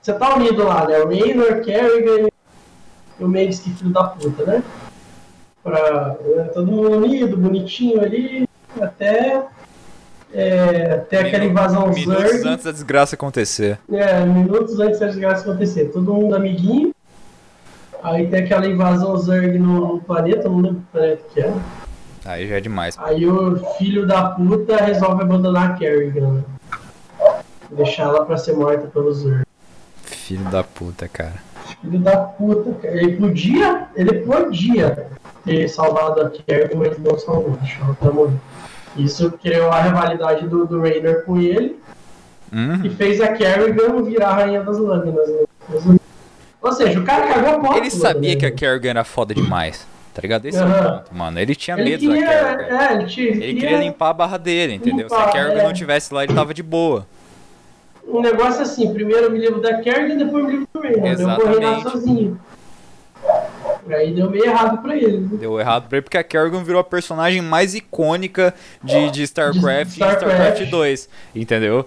Você 0.01 0.13
tá 0.13 0.35
unido 0.35 0.63
lá, 0.63 0.87
né? 0.87 0.99
O 0.99 1.07
Raynor, 1.07 1.61
Kerrigan 1.61 2.27
e 3.19 3.23
o 3.23 3.27
Mavis, 3.27 3.59
que 3.59 3.71
filho 3.71 3.91
da 3.91 4.03
puta, 4.03 4.43
né? 4.43 4.63
Pra, 5.63 6.15
né, 6.23 6.43
todo 6.53 6.71
mundo 6.71 6.97
unido, 6.97 7.37
bonitinho 7.37 8.01
ali, 8.01 8.47
até. 8.79 9.43
É, 10.33 10.95
até 10.95 11.19
aquela 11.19 11.45
invasão 11.45 11.87
Minutos 11.87 12.31
Zerg. 12.31 12.47
antes 12.47 12.65
da 12.65 12.71
desgraça 12.71 13.15
acontecer. 13.15 13.79
É, 13.89 14.25
minutos 14.25 14.77
antes 14.81 14.99
da 14.99 15.05
desgraça 15.05 15.49
acontecer. 15.49 15.85
Todo 15.93 16.13
mundo 16.13 16.35
amiguinho. 16.35 16.93
Aí 18.03 18.27
tem 18.27 18.43
aquela 18.43 18.67
invasão 18.67 19.17
Zerg 19.17 19.57
no, 19.57 19.95
no 19.95 20.01
planeta, 20.01 20.49
não 20.49 20.59
lembro 20.59 20.81
que 20.81 20.91
planeta 20.91 21.23
que 21.33 21.39
é. 21.39 21.53
Aí 22.25 22.47
já 22.47 22.55
é 22.55 22.59
demais. 22.59 22.97
Aí 22.97 23.27
o 23.27 23.55
filho 23.77 24.07
da 24.07 24.29
puta 24.29 24.77
resolve 24.77 25.21
abandonar 25.21 25.71
a 25.71 25.73
Kerrigan. 25.75 26.43
Deixar 27.69 28.03
ela 28.03 28.25
pra 28.25 28.35
ser 28.35 28.53
morta 28.53 28.87
pelos 28.87 29.19
Zerg. 29.19 29.45
Filho 30.03 30.43
da 30.45 30.63
puta, 30.63 31.07
cara. 31.07 31.35
Filho 31.81 31.99
da 31.99 32.17
puta, 32.17 32.73
cara. 32.81 32.97
Ele 32.97 33.15
podia, 33.17 33.87
ele 33.95 34.13
podia 34.21 35.07
ter 35.45 35.67
salvado 35.67 36.21
a 36.21 36.29
Kerrigan, 36.31 36.77
mas 36.77 36.97
não 36.97 37.17
salvou. 37.19 37.57
Deixa 37.61 37.79
ela 37.83 37.93
pra 37.93 38.11
morrer. 38.11 38.37
Isso 38.97 39.31
criou 39.33 39.69
a 39.69 39.81
rivalidade 39.81 40.47
do, 40.47 40.65
do 40.65 40.81
Rainer 40.81 41.23
com 41.25 41.37
ele. 41.37 41.79
Uhum. 42.51 42.85
E 42.85 42.89
fez 42.89 43.21
a 43.21 43.33
Kerrigan 43.33 44.01
virar 44.03 44.29
a 44.29 44.33
rainha 44.33 44.63
das 44.63 44.79
lâminas. 44.79 45.29
Né? 45.29 45.97
Ou 46.61 46.71
seja, 46.71 46.99
o 46.99 47.03
cara 47.03 47.27
cagou 47.27 47.49
a 47.49 47.59
porta. 47.59 47.77
Ele 47.77 47.91
sabia 47.91 48.33
né? 48.33 48.35
que 48.35 48.45
a 48.45 48.51
Kerrigan 48.51 48.89
era 48.91 49.03
foda 49.03 49.35
demais. 49.35 49.85
Tá 50.15 50.21
ligado? 50.21 50.45
Esse 50.45 50.57
uhum. 50.57 50.73
é 50.73 50.79
o 50.79 50.93
ponto, 50.93 51.13
mano. 51.13 51.37
Ele 51.37 51.53
tinha 51.53 51.77
ele 51.77 51.89
medo 51.89 51.99
queria, 51.99 52.25
da 52.25 52.55
Kerrigan. 52.55 52.77
É, 52.77 52.93
ele, 52.93 53.05
tinha, 53.05 53.27
ele, 53.27 53.39
queria, 53.39 53.59
queria, 53.59 53.77
limpar 53.79 54.09
a 54.09 54.13
barra 54.13 54.37
dele, 54.37 54.75
entendeu? 54.75 55.07
Limpar, 55.07 55.23
Se 55.23 55.29
a 55.29 55.31
Kerrigan 55.33 55.59
é. 55.59 55.63
não 55.63 55.73
tivesse 55.73 56.13
lá, 56.13 56.23
ele 56.23 56.33
tava 56.33 56.53
de 56.53 56.63
boa. 56.63 57.05
Um 58.07 58.21
negócio 58.21 58.61
assim, 58.61 58.93
primeiro 58.93 59.25
eu 59.25 59.31
me 59.31 59.39
livro 59.39 59.59
da 59.59 59.81
Kerrigan, 59.81 60.15
depois 60.15 60.41
eu 60.41 60.49
me 60.49 60.51
livro 60.51 60.67
do 60.73 60.79
Rainer. 60.79 61.11
Exatamente. 61.11 61.41
Eu 61.41 61.51
vou 61.51 61.59
reinar 61.59 61.81
sozinho. 61.81 62.39
Aí 63.89 64.13
deu 64.13 64.29
meio 64.29 64.45
errado 64.45 64.81
pra 64.81 64.95
ele. 64.95 65.17
Né? 65.17 65.29
Deu 65.33 65.59
errado 65.59 65.89
pra 65.89 65.97
ele 65.97 66.03
porque 66.03 66.17
a 66.17 66.23
Kerrigan 66.23 66.63
virou 66.63 66.79
a 66.79 66.83
personagem 66.83 67.41
mais 67.41 67.75
icônica 67.75 68.53
de, 68.81 69.11
de 69.11 69.23
StarCraft, 69.23 69.87
de 69.87 69.93
StarCraft. 69.95 70.31
e 70.31 70.33
StarCraft 70.33 70.69
2, 70.71 71.09
entendeu? 71.35 71.85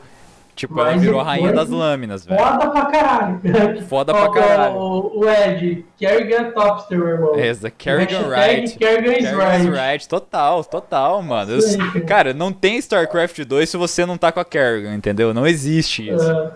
Tipo, 0.58 0.74
Mas 0.74 0.88
ela 0.88 0.96
virou 0.96 1.20
a 1.20 1.22
rainha 1.22 1.52
das 1.52 1.68
lâminas, 1.68 2.26
velho. 2.26 2.40
Foda 2.40 2.68
pra 2.68 2.86
caralho. 2.86 3.40
Foda 3.86 4.12
pra 4.12 4.28
caralho. 4.32 4.74
O, 4.74 5.20
o 5.20 5.30
Ed, 5.30 5.86
Kerrigan 5.96 6.50
Topster, 6.50 6.98
meu 6.98 7.08
irmão. 7.10 7.38
Essa, 7.38 7.70
Kerrigan 7.70 8.28
Right. 8.28 8.76
Kerrigan 8.76 9.18
is 9.18 9.30
right. 9.30 9.70
right. 9.70 10.08
Total, 10.08 10.64
total, 10.64 11.22
mano. 11.22 11.52
Eu, 11.52 12.04
cara, 12.04 12.34
não 12.34 12.52
tem 12.52 12.76
StarCraft 12.78 13.44
2 13.44 13.70
se 13.70 13.76
você 13.76 14.04
não 14.04 14.18
tá 14.18 14.32
com 14.32 14.40
a 14.40 14.44
Kerrigan, 14.44 14.96
entendeu? 14.96 15.32
Não 15.32 15.46
existe 15.46 16.10
isso. 16.10 16.28
Uh, 16.28 16.50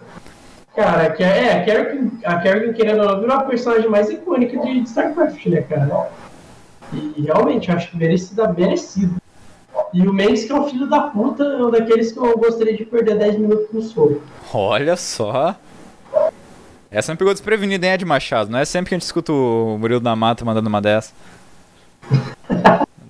cara, 0.74 1.04
é, 1.20 1.60
a 1.60 1.64
Kerrigan, 1.64 2.10
a 2.24 2.38
Kerrigan, 2.38 2.72
querendo 2.72 3.02
ou 3.02 3.06
não, 3.06 3.20
virou 3.20 3.36
a 3.36 3.44
personagem 3.44 3.88
mais 3.88 4.10
icônica 4.10 4.58
de, 4.58 4.80
de 4.80 4.88
StarCraft, 4.88 5.46
né, 5.46 5.60
cara? 5.62 6.10
E 6.92 7.22
realmente, 7.22 7.70
eu 7.70 7.76
acho 7.76 7.88
que 7.88 7.96
merecida, 7.96 8.52
merecido. 8.52 9.21
E 9.92 10.06
o 10.06 10.12
Mendes, 10.12 10.44
que 10.44 10.52
é 10.52 10.54
um 10.54 10.68
filho 10.68 10.88
da 10.88 11.02
puta, 11.02 11.44
é 11.44 11.62
um 11.62 11.70
daqueles 11.70 12.12
que 12.12 12.18
eu 12.18 12.36
gostaria 12.38 12.76
de 12.76 12.84
perder 12.84 13.18
10 13.18 13.38
minutos 13.38 13.66
no 13.72 13.82
soco. 13.82 14.22
Olha 14.52 14.96
só. 14.96 15.54
Essa 16.90 17.12
me 17.12 17.18
pegou 17.18 17.32
desprevenida, 17.32 17.86
hein, 17.86 17.94
Ed 17.94 18.04
Machado? 18.04 18.50
Não 18.50 18.58
é 18.58 18.64
sempre 18.64 18.90
que 18.90 18.94
a 18.94 18.98
gente 18.98 19.04
escuta 19.04 19.32
o 19.32 19.76
Murilo 19.78 20.00
da 20.00 20.14
Mata 20.14 20.44
mandando 20.44 20.68
uma 20.68 20.80
dessa. 20.80 21.12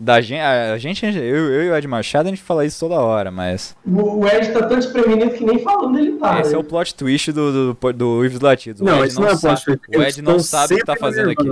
Da 0.02 0.20
gente, 0.20 0.40
a 0.40 0.76
gente, 0.78 1.04
eu, 1.04 1.52
eu 1.52 1.62
e 1.64 1.70
o 1.70 1.76
Ed 1.76 1.86
Machado, 1.86 2.26
a 2.26 2.30
gente 2.30 2.42
fala 2.42 2.66
isso 2.66 2.80
toda 2.80 3.00
hora, 3.00 3.30
mas. 3.30 3.76
O, 3.86 4.26
Ed 4.26 4.52
tá 4.52 4.66
tão 4.66 4.76
desprevenido 4.76 5.30
que 5.30 5.44
nem 5.44 5.60
falando 5.60 5.96
ele 5.96 6.12
tá. 6.12 6.40
Esse 6.40 6.50
né? 6.50 6.56
é 6.56 6.58
o 6.58 6.64
plot 6.64 6.94
twist 6.94 7.30
do, 7.30 7.74
do, 7.74 7.92
do 7.92 8.24
Ives 8.24 8.40
Latidos. 8.40 8.80
O 8.80 8.84
Não, 8.84 8.98
Ed 8.98 9.06
esse 9.06 9.20
não 9.20 9.28
é 9.28 9.36
sabe, 9.36 9.64
plot 9.64 9.78
twist. 9.78 9.98
O 9.98 10.02
Ed 10.02 10.22
não 10.22 10.38
sabe 10.40 10.74
o 10.74 10.78
que 10.78 10.84
tá 10.84 10.96
fazendo 10.96 11.30
aqui. 11.30 11.48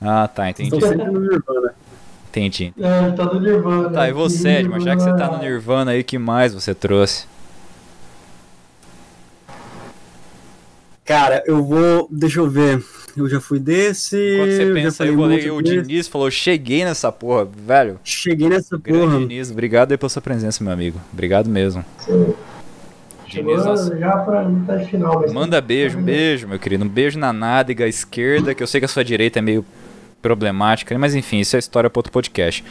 Ah, 0.00 0.26
tá, 0.26 0.50
entendi. 0.50 0.74
Estão 0.74 0.88
sempre 0.88 1.06
no 1.06 1.20
Nirvana. 1.20 1.74
Entendi. 2.30 2.72
É, 2.80 3.06
ele 3.06 3.12
tá 3.16 3.24
no 3.24 3.40
Nirvana. 3.40 3.90
Tá, 3.90 4.08
e 4.08 4.12
você, 4.12 4.48
Ed, 4.60 4.68
mas 4.68 4.84
já 4.84 4.94
que 4.94 5.02
você 5.02 5.16
tá 5.16 5.28
no 5.28 5.38
Nirvana 5.38 5.90
aí, 5.90 6.04
que 6.04 6.16
mais 6.16 6.54
você 6.54 6.72
trouxe? 6.72 7.26
Cara, 11.04 11.42
eu 11.44 11.64
vou. 11.64 12.06
Deixa 12.08 12.38
eu 12.38 12.48
ver. 12.48 12.84
Eu 13.16 13.28
já 13.28 13.40
fui 13.40 13.58
desse. 13.58 14.36
Quando 14.38 14.52
você 14.52 14.72
pensa, 14.72 14.98
falei 14.98 15.12
eu 15.12 15.16
vou 15.16 15.26
muito 15.26 15.42
ler 15.42 15.50
o 15.50 15.60
desse. 15.60 15.82
Diniz 15.82 16.06
falou, 16.06 16.30
cheguei 16.30 16.84
nessa 16.84 17.10
porra, 17.10 17.44
velho. 17.44 17.98
Cheguei 18.04 18.48
nessa 18.48 18.78
Grande 18.78 19.06
porra. 19.06 19.18
Diniz, 19.18 19.50
obrigado 19.50 19.90
aí 19.90 19.98
pela 19.98 20.08
sua 20.08 20.22
presença, 20.22 20.62
meu 20.62 20.72
amigo. 20.72 21.00
Obrigado 21.12 21.50
mesmo. 21.50 21.84
Diniz, 23.26 23.64
nossa. 23.64 23.98
já 23.98 24.18
pra 24.18 24.48
metade 24.48 24.88
final. 24.88 25.20
Mas 25.20 25.32
Manda 25.32 25.60
beijo, 25.60 25.98
um 25.98 26.02
beijo, 26.02 26.46
meu 26.46 26.60
querido. 26.60 26.84
Um 26.84 26.88
beijo 26.88 27.18
na 27.18 27.32
nádega 27.32 27.88
esquerda, 27.88 28.54
que 28.54 28.62
eu 28.62 28.68
sei 28.68 28.80
que 28.80 28.84
a 28.84 28.88
sua 28.88 29.04
direita 29.04 29.40
é 29.40 29.42
meio 29.42 29.64
problemática, 30.22 30.94
né? 30.94 30.98
mas 30.98 31.14
enfim, 31.14 31.38
isso 31.40 31.56
é 31.56 31.58
história 31.58 31.88
para 31.90 31.98
outro 31.98 32.12
podcast. 32.12 32.64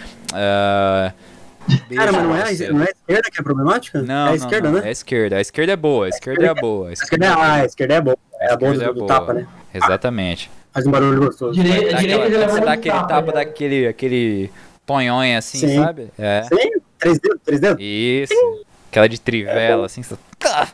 Beijo 1.88 1.95
Cara, 1.95 2.12
mas 2.12 2.24
não 2.24 2.36
é, 2.36 2.41
a, 2.41 2.74
não 2.74 2.82
é 2.82 2.86
a 2.88 2.91
esquerda 2.91 3.30
que 3.32 3.39
é 3.39 3.43
problemática? 3.43 4.02
Não, 4.02 4.14
é 4.16 4.22
a 4.22 4.26
não, 4.28 4.36
esquerda, 4.36 4.72
não, 4.72 4.80
né? 4.80 4.86
É 4.86 4.89
a 4.89 4.91
esquerda. 4.91 5.36
A 5.38 5.41
esquerda 5.41 5.72
é 5.74 5.76
boa, 5.76 6.06
a 6.06 6.10
esquerda 6.10 6.45
é 6.47 6.54
boa. 6.56 6.89
A 6.89 6.93
esquerda 6.93 7.26
é, 7.26 7.30
ah, 7.30 7.54
a 7.54 7.66
esquerda 7.66 7.93
é 7.95 8.02
boa. 8.02 8.18
É 8.39 8.54
a 8.54 8.58
boa 8.58 8.72
esquerda 8.72 8.93
do, 8.93 9.00
do 9.02 9.06
tapa, 9.06 9.34
né? 9.34 9.47
Exatamente. 9.74 10.50
Faz 10.74 10.88
um 10.88 10.91
barulho 10.91 11.20
gostoso. 11.26 11.54
Direita, 11.54 11.91
Dá 11.91 11.97
direita 11.97 12.24
aquela- 12.26 12.41
já 12.41 12.47
você 12.54 12.62
dá 12.62 12.72
aquele 12.74 12.95
tapa 13.00 13.26
já. 13.28 13.32
daquele 13.34 13.88
aquele 13.88 14.52
ponhonho 14.86 15.38
assim, 15.38 15.60
Sim. 15.60 15.76
sabe? 15.84 16.08
É. 16.18 16.43
Sim, 16.43 16.72
três 16.97 17.20
dedos, 17.20 17.39
três 17.45 17.62
dedos. 17.62 17.78
Isso. 17.84 18.66
Aquela 18.89 19.08
de 19.10 19.20
trivela, 19.22 19.86
assim. 19.86 20.02
você- 20.02 20.16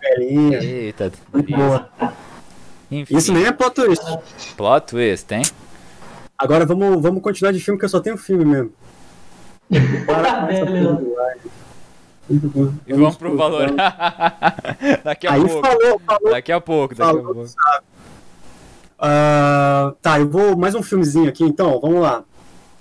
Velhinha. 0.01 0.59
Eita, 0.63 1.11
Muito 1.33 1.49
isso. 1.49 1.57
boa. 1.57 1.89
Enfim, 2.91 3.17
Isso 3.17 3.33
nem 3.33 3.45
é 3.45 3.51
plot 3.51 3.73
twist. 3.73 4.05
plot 4.55 4.87
twist, 4.87 5.33
hein? 5.33 5.41
Agora 6.37 6.65
vamos, 6.65 7.01
vamos 7.01 7.21
continuar 7.21 7.51
de 7.51 7.59
filme, 7.59 7.79
que 7.79 7.85
eu 7.85 7.89
só 7.89 7.99
tenho 7.99 8.17
filme 8.17 8.45
mesmo. 8.45 8.71
Para 10.05 10.41
bom. 10.41 11.15
E 12.87 12.93
vamos 12.93 13.15
pro 13.17 13.37
valor. 13.37 13.71
daqui 15.03 15.27
a 15.27 15.33
Aí 15.33 15.47
pouco. 15.47 15.67
falou, 15.67 16.01
falou. 16.05 16.31
Daqui 16.31 16.51
a 16.51 16.61
pouco, 16.61 16.95
daqui 16.95 17.09
a 17.09 17.13
Falou, 17.13 17.33
pouco. 17.35 17.49
Ah, 18.97 19.93
tá, 20.01 20.19
eu 20.19 20.27
vou 20.29 20.57
mais 20.57 20.73
um 20.73 20.81
filmezinho 20.81 21.29
aqui, 21.29 21.43
então, 21.43 21.79
vamos 21.79 22.01
lá. 22.01 22.23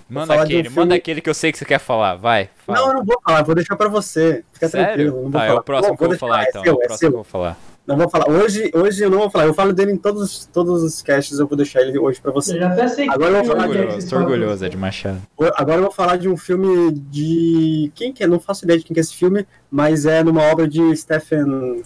Manda 0.08 0.26
falar 0.28 0.36
de 0.38 0.42
um 0.42 0.44
aquele, 0.58 0.62
filme- 0.70 0.78
manda 0.78 0.94
aquele 0.94 1.20
que 1.20 1.28
eu 1.30 1.34
sei 1.34 1.50
que 1.52 1.58
você 1.58 1.64
quer 1.64 1.78
falar. 1.78 2.14
Vai. 2.16 2.50
Fala. 2.66 2.78
Não, 2.78 2.88
eu 2.88 2.94
não 2.94 3.04
vou 3.04 3.20
falar, 3.24 3.42
vou 3.42 3.54
deixar 3.54 3.76
pra 3.76 3.88
você. 3.88 4.44
Fica 4.52 4.68
tranquilo. 4.68 5.12
Sério? 5.12 5.14
Não 5.14 5.22
vou 5.22 5.30
Tá, 5.32 5.44
é 5.44 5.48
falar. 5.48 5.60
o 5.60 5.64
próximo 5.64 5.96
que 5.96 6.02
eu 6.04 6.08
vou 6.08 6.10
deixar, 6.10 6.26
falar 6.26 6.44
é 6.44 6.48
então. 6.48 6.62
seu, 6.62 6.72
é 6.72 6.76
o 6.76 6.82
é 6.82 6.86
próximo 6.86 6.98
seu. 6.98 7.08
que 7.08 7.12
eu 7.12 7.16
vou 7.16 7.24
falar. 7.24 7.56
Não 7.86 7.98
vou 7.98 8.08
falar. 8.08 8.30
Hoje, 8.30 8.70
hoje 8.74 9.02
eu 9.02 9.10
não 9.10 9.18
vou 9.18 9.30
falar. 9.30 9.44
Eu 9.44 9.52
falo 9.52 9.72
dele 9.72 9.92
em 9.92 9.96
todos, 9.96 10.46
todos 10.52 10.82
os 10.82 11.02
casts, 11.02 11.38
eu 11.38 11.46
vou 11.46 11.56
deixar 11.56 11.82
ele 11.82 11.98
hoje 11.98 12.18
pra 12.18 12.30
Eu 12.30 12.34
você. 12.34 12.58
já 12.58 12.68
até 12.68 12.88
sei 12.88 13.04
que 13.06 13.10
Agora 13.12 13.30
eu 13.30 13.34
vou 13.36 13.42
Tô 13.44 13.48
falar 13.50 13.62
filme 13.64 13.76
é 13.76 13.80
orgulhoso, 13.80 13.98
esse 13.98 14.08
tô 14.10 14.16
orgulhoso, 14.16 14.64
Ed 14.64 14.76
Machado. 14.76 15.22
Agora 15.54 15.76
eu 15.78 15.82
vou 15.82 15.92
falar 15.92 16.16
de 16.16 16.28
um 16.28 16.36
filme 16.36 16.92
de. 16.92 17.92
Quem 17.94 18.12
que 18.12 18.24
é? 18.24 18.26
Não 18.26 18.40
faço 18.40 18.64
ideia 18.64 18.78
de 18.78 18.86
quem 18.86 18.94
que 18.94 19.00
é 19.00 19.02
esse 19.02 19.14
filme, 19.14 19.46
mas 19.70 20.06
é 20.06 20.22
numa 20.24 20.42
obra 20.44 20.66
de 20.66 20.96
Stephen. 20.96 21.82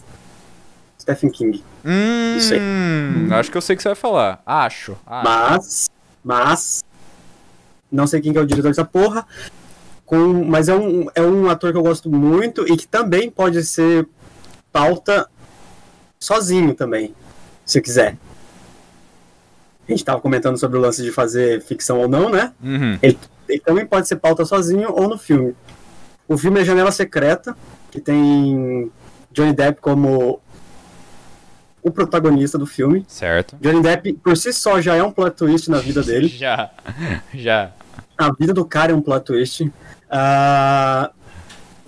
Stephen 1.00 1.30
King. 1.30 1.64
Hum, 1.84 2.36
Isso 2.36 2.54
aí. 2.54 2.60
acho 3.32 3.50
que 3.50 3.56
eu 3.56 3.62
sei 3.62 3.74
o 3.74 3.76
que 3.76 3.82
você 3.82 3.88
vai 3.88 3.96
falar. 3.96 4.40
Acho. 4.46 4.96
acho. 5.04 5.24
Mas. 5.24 5.90
Mas. 6.22 6.84
Não 7.90 8.06
sei 8.06 8.20
quem 8.20 8.32
que 8.32 8.38
é 8.38 8.42
o 8.42 8.46
diretor 8.46 8.68
dessa 8.68 8.84
porra. 8.84 9.26
Com, 10.06 10.44
mas 10.44 10.68
é 10.68 10.74
um, 10.74 11.06
é 11.14 11.22
um 11.22 11.50
ator 11.50 11.72
que 11.72 11.76
eu 11.78 11.82
gosto 11.82 12.08
muito 12.08 12.66
e 12.72 12.76
que 12.76 12.86
também 12.86 13.30
pode 13.30 13.62
ser 13.64 14.06
pauta 14.72 15.28
sozinho 16.18 16.74
também, 16.74 17.14
se 17.64 17.80
quiser. 17.80 18.16
A 19.88 19.90
gente 19.90 20.04
tava 20.04 20.20
comentando 20.20 20.58
sobre 20.58 20.78
o 20.78 20.80
lance 20.80 21.02
de 21.02 21.10
fazer 21.10 21.62
ficção 21.62 21.98
ou 21.98 22.08
não, 22.08 22.28
né? 22.28 22.52
Uhum. 22.62 22.98
Ele 23.02 23.18
também 23.64 23.86
pode 23.86 24.06
ser 24.06 24.16
pauta 24.16 24.44
sozinho 24.44 24.92
ou 24.92 25.08
no 25.08 25.16
filme. 25.16 25.54
O 26.26 26.36
filme 26.36 26.60
é 26.60 26.64
Janela 26.64 26.92
Secreta, 26.92 27.56
que 27.90 27.98
tem 28.00 28.92
Johnny 29.32 29.54
Depp 29.54 29.80
como 29.80 30.40
o 31.82 31.90
protagonista 31.90 32.58
do 32.58 32.66
filme. 32.66 33.04
Certo. 33.08 33.56
Johnny 33.60 33.80
Depp, 33.80 34.12
por 34.14 34.36
si 34.36 34.52
só, 34.52 34.80
já 34.80 34.94
é 34.94 35.02
um 35.02 35.10
plot 35.10 35.36
twist 35.36 35.70
na 35.70 35.78
vida 35.78 36.02
dele. 36.04 36.28
Já. 36.28 36.70
Já. 37.32 37.72
A 38.16 38.30
vida 38.32 38.52
do 38.52 38.64
cara 38.64 38.92
é 38.92 38.94
um 38.94 39.00
plot 39.00 39.24
twist. 39.24 39.72
Ah, 40.10 41.10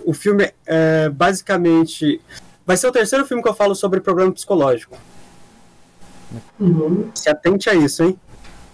o 0.03 0.13
filme 0.13 0.51
é 0.65 1.09
basicamente. 1.09 2.19
Vai 2.65 2.77
ser 2.77 2.87
o 2.87 2.91
terceiro 2.91 3.25
filme 3.25 3.41
que 3.43 3.49
eu 3.49 3.53
falo 3.53 3.73
sobre 3.75 3.99
problema 3.99 4.31
psicológico. 4.31 4.97
Uhum. 6.59 7.09
Se 7.13 7.29
atente 7.29 7.69
a 7.69 7.73
isso, 7.73 8.03
hein? 8.03 8.19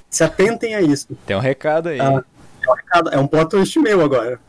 Se 0.09 0.23
atentem 0.23 0.75
a 0.75 0.81
isso. 0.81 1.07
Tem 1.25 1.35
um 1.35 1.39
recado 1.39 1.89
aí. 1.89 1.99
Ah. 1.99 2.23
É 2.65 2.69
um 2.71 2.73
recado- 2.75 3.09
É 3.11 3.17
um 3.17 3.27
plot 3.27 3.49
twist 3.49 3.79
meu 3.79 4.01
agora. 4.01 4.39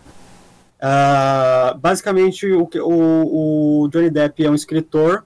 Ah, 0.81 1.75
basicamente, 1.81 2.47
o, 2.53 2.69
o, 2.83 3.83
o 3.85 3.89
Johnny 3.89 4.11
Depp 4.11 4.45
é 4.45 4.51
um 4.51 4.55
escritor. 4.55 5.25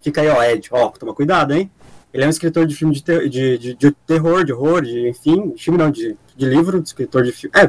Fica 0.00 0.20
aí, 0.20 0.28
ó, 0.28 0.42
Ed, 0.42 0.68
ó, 0.72 0.88
toma 0.88 1.14
cuidado, 1.14 1.54
hein? 1.54 1.70
Ele 2.12 2.24
é 2.24 2.26
um 2.26 2.30
escritor 2.30 2.66
de 2.66 2.74
filme 2.74 2.92
de, 2.94 3.02
ter- 3.02 3.28
de, 3.28 3.56
de, 3.56 3.74
de 3.74 3.90
terror, 4.06 4.44
de 4.44 4.52
horror, 4.52 4.82
de, 4.82 5.08
enfim, 5.08 5.54
filme 5.56 5.78
não, 5.78 5.90
de, 5.90 6.14
de 6.36 6.44
livro, 6.46 6.80
de 6.82 6.88
escritor 6.88 7.22
de 7.22 7.32
filme. 7.32 7.54
É, 7.58 7.66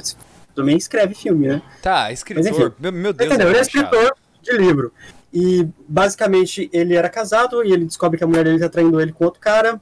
também 0.53 0.75
escreve 0.75 1.13
filme, 1.15 1.47
né? 1.47 1.61
Tá, 1.81 2.05
Mas, 2.09 2.19
escritor. 2.19 2.51
enfim. 2.51 2.71
Meu, 2.79 2.91
meu 2.91 3.13
Deus. 3.13 3.29
Entendeu? 3.29 3.49
Ele 3.49 3.57
é 3.57 3.61
Ed 3.61 3.73
Machado. 3.77 3.95
escritor 3.95 4.17
de 4.41 4.57
livro. 4.57 4.91
E 5.33 5.67
basicamente 5.87 6.69
ele 6.71 6.95
era 6.95 7.09
casado 7.09 7.63
e 7.65 7.71
ele 7.73 7.85
descobre 7.85 8.17
que 8.19 8.23
a 8.23 8.27
mulher 8.27 8.43
dele 8.45 8.59
tá 8.59 8.69
traindo 8.69 9.01
ele 9.01 9.11
com 9.11 9.25
outro 9.25 9.39
cara. 9.41 9.81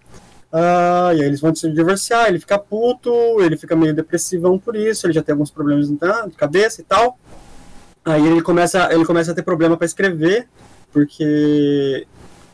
Ah, 0.54 1.12
e 1.14 1.22
aí 1.22 1.28
eles 1.28 1.39
vão 1.41 1.54
se 1.54 1.70
divorciar, 1.72 2.28
ele 2.28 2.39
fica 2.39 2.58
puto, 2.58 3.12
ele 3.41 3.58
fica 3.58 3.76
meio 3.76 3.93
depressivão 3.93 4.58
por 4.60 4.76
isso, 4.76 5.06
ele 5.06 5.14
já 5.14 5.22
tem 5.22 5.34
alguns 5.34 5.52
problemas 5.52 5.89
de 5.89 6.36
cabeça 6.38 6.82
e 6.82 6.84
tal. 6.84 7.18
Aí 8.04 8.26
ele 8.26 8.41
começa, 8.41 8.93
ele 8.93 9.06
começa 9.06 9.32
a 9.32 9.36
ter 9.36 9.43
problema 9.43 9.78
para 9.78 9.86
escrever, 9.86 10.47
porque 10.91 12.06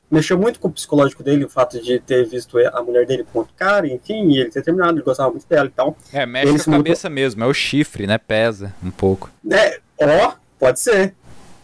mexeu 0.09 0.37
muito 0.37 0.59
com 0.59 0.67
o 0.67 0.71
psicológico 0.71 1.23
dele, 1.23 1.45
o 1.45 1.49
fato 1.49 1.81
de 1.81 1.99
ter 1.99 2.25
visto 2.27 2.57
a 2.57 2.81
mulher 2.81 3.05
dele 3.05 3.25
com 3.31 3.39
outro 3.39 3.53
cara, 3.55 3.87
enfim, 3.87 4.29
e 4.31 4.39
ele 4.39 4.49
ter 4.49 4.61
terminado, 4.63 4.93
ele 4.97 5.03
gostava 5.03 5.29
muito 5.31 5.47
dela 5.47 5.67
e 5.67 5.71
tal. 5.71 5.97
É, 6.13 6.25
mexe 6.25 6.47
Ele 6.49 6.57
com 6.63 6.71
a 6.71 6.73
mudou- 6.77 6.83
cabeça 6.85 7.09
mesmo. 7.09 7.43
É 7.43 7.47
o 7.47 7.53
chifre, 7.53 8.07
né? 8.07 8.17
Pesa 8.17 8.73
um 8.83 8.91
pouco. 8.91 9.29
É, 9.51 9.79
ó, 10.01 10.33
pode 10.59 10.79
ser. 10.79 11.13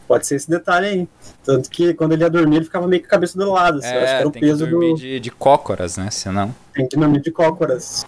Pode 0.07 0.27
ser 0.27 0.35
esse 0.35 0.49
detalhe 0.49 0.85
aí. 0.87 1.07
Tanto 1.43 1.69
que 1.69 1.93
quando 1.93 2.13
ele 2.13 2.23
ia 2.23 2.29
dormir, 2.29 2.57
ele 2.57 2.65
ficava 2.65 2.87
meio 2.87 3.01
com 3.01 3.07
a 3.07 3.09
cabeça 3.09 3.37
do 3.37 3.51
lado. 3.51 3.79
Assim, 3.79 3.87
eu 3.93 3.97
acho 3.99 4.05
que 4.05 4.11
É, 4.11 4.19
era 4.19 4.27
o 4.27 4.31
tem 4.31 4.41
que 4.41 4.47
peso 4.47 4.65
dormir 4.67 4.89
do. 4.93 4.95
de, 4.97 5.19
de 5.19 5.31
cócoras, 5.31 5.97
né? 5.97 6.09
Senão. 6.09 6.55
Tem 6.73 6.87
que 6.87 6.95
dormir 6.95 7.21
de 7.21 7.31
cócoras. 7.31 8.05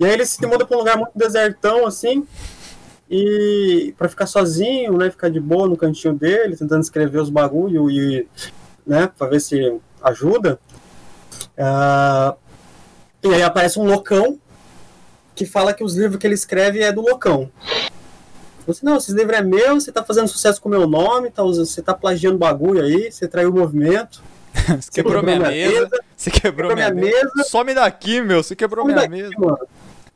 E 0.00 0.04
aí 0.04 0.10
ele 0.12 0.26
se 0.26 0.44
muda 0.46 0.66
pra 0.66 0.76
um 0.76 0.80
lugar 0.80 0.96
muito 0.96 1.12
desertão, 1.16 1.86
assim. 1.86 2.26
E 3.08 3.94
pra 3.96 4.08
ficar 4.08 4.26
sozinho, 4.26 4.96
né? 4.98 5.10
Ficar 5.10 5.28
de 5.28 5.38
boa 5.38 5.68
no 5.68 5.76
cantinho 5.76 6.14
dele, 6.14 6.56
tentando 6.56 6.80
escrever 6.82 7.20
os 7.20 7.30
bagulho 7.30 7.90
e. 7.90 8.26
né? 8.86 9.08
Pra 9.16 9.28
ver 9.28 9.40
se 9.40 9.78
ajuda. 10.02 10.58
Ah, 11.56 12.34
e 13.22 13.28
aí 13.32 13.42
aparece 13.42 13.78
um 13.78 13.84
loucão 13.84 14.38
que 15.34 15.46
fala 15.46 15.72
que 15.72 15.84
os 15.84 15.94
livros 15.94 16.18
que 16.18 16.26
ele 16.26 16.34
escreve 16.34 16.80
é 16.80 16.90
do 16.92 17.00
loucão. 17.02 17.50
Você, 18.66 18.84
não, 18.84 18.96
esses 18.96 19.14
livros 19.14 19.36
é 19.36 19.42
meu, 19.42 19.74
você 19.74 19.90
tá 19.90 20.04
fazendo 20.04 20.28
sucesso 20.28 20.60
com 20.60 20.68
o 20.68 20.72
meu 20.72 20.86
nome, 20.86 21.30
tá, 21.30 21.42
você 21.42 21.82
tá 21.82 21.94
plagiando 21.94 22.38
bagulho 22.38 22.82
aí, 22.82 23.10
você 23.10 23.26
traiu 23.26 23.50
o 23.50 23.54
movimento. 23.54 24.22
Você 24.78 24.90
quebrou 24.90 25.22
minha 25.22 25.38
mesa. 25.38 25.88
Você 26.14 26.30
quebrou 26.30 26.68
quebrou 26.68 26.76
minha 26.76 26.90
minha 26.90 27.10
mesa. 27.10 27.30
mesa. 27.34 27.48
Some 27.48 27.72
daqui, 27.72 28.20
meu. 28.20 28.42
Você 28.42 28.54
quebrou 28.54 28.84
Some 28.84 28.92
minha 28.94 29.08
daqui, 29.08 29.22
mesa. 29.22 29.34
mano. 29.38 29.66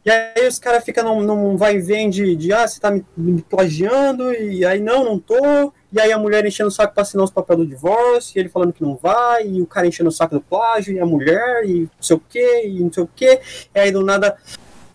E 0.06 0.10
aí 0.10 0.46
os 0.46 0.56
caras 0.60 0.84
ficam 0.84 1.02
num, 1.02 1.22
num 1.22 1.56
vai 1.56 1.74
e 1.74 1.80
vem 1.80 2.08
de, 2.08 2.36
de, 2.36 2.52
ah, 2.52 2.68
você 2.68 2.78
tá 2.78 2.92
me, 2.92 3.04
me 3.16 3.42
plagiando, 3.42 4.32
e 4.32 4.64
aí 4.64 4.78
não, 4.78 5.04
não 5.04 5.18
tô. 5.18 5.72
E 5.92 6.00
aí 6.00 6.12
a 6.12 6.18
mulher 6.18 6.46
enchendo 6.46 6.68
o 6.68 6.70
saco 6.70 6.94
pra 6.94 7.02
assinar 7.02 7.24
os 7.24 7.30
papéis 7.32 7.58
do 7.58 7.66
divórcio, 7.66 8.38
e 8.38 8.40
ele 8.40 8.48
falando 8.48 8.72
que 8.72 8.84
não 8.84 8.94
vai, 8.94 9.48
e 9.48 9.60
o 9.60 9.66
cara 9.66 9.84
enchendo 9.84 10.08
o 10.08 10.12
saco 10.12 10.36
do 10.36 10.40
plágio, 10.40 10.94
e 10.94 11.00
a 11.00 11.04
mulher, 11.04 11.64
e 11.64 11.80
não 11.80 12.02
sei 12.02 12.16
o 12.16 12.20
que, 12.20 12.66
e 12.66 12.78
não 12.84 12.92
sei 12.92 13.02
o 13.02 13.08
que. 13.16 13.40
E 13.74 13.80
aí 13.80 13.90
do 13.90 14.04
nada. 14.04 14.36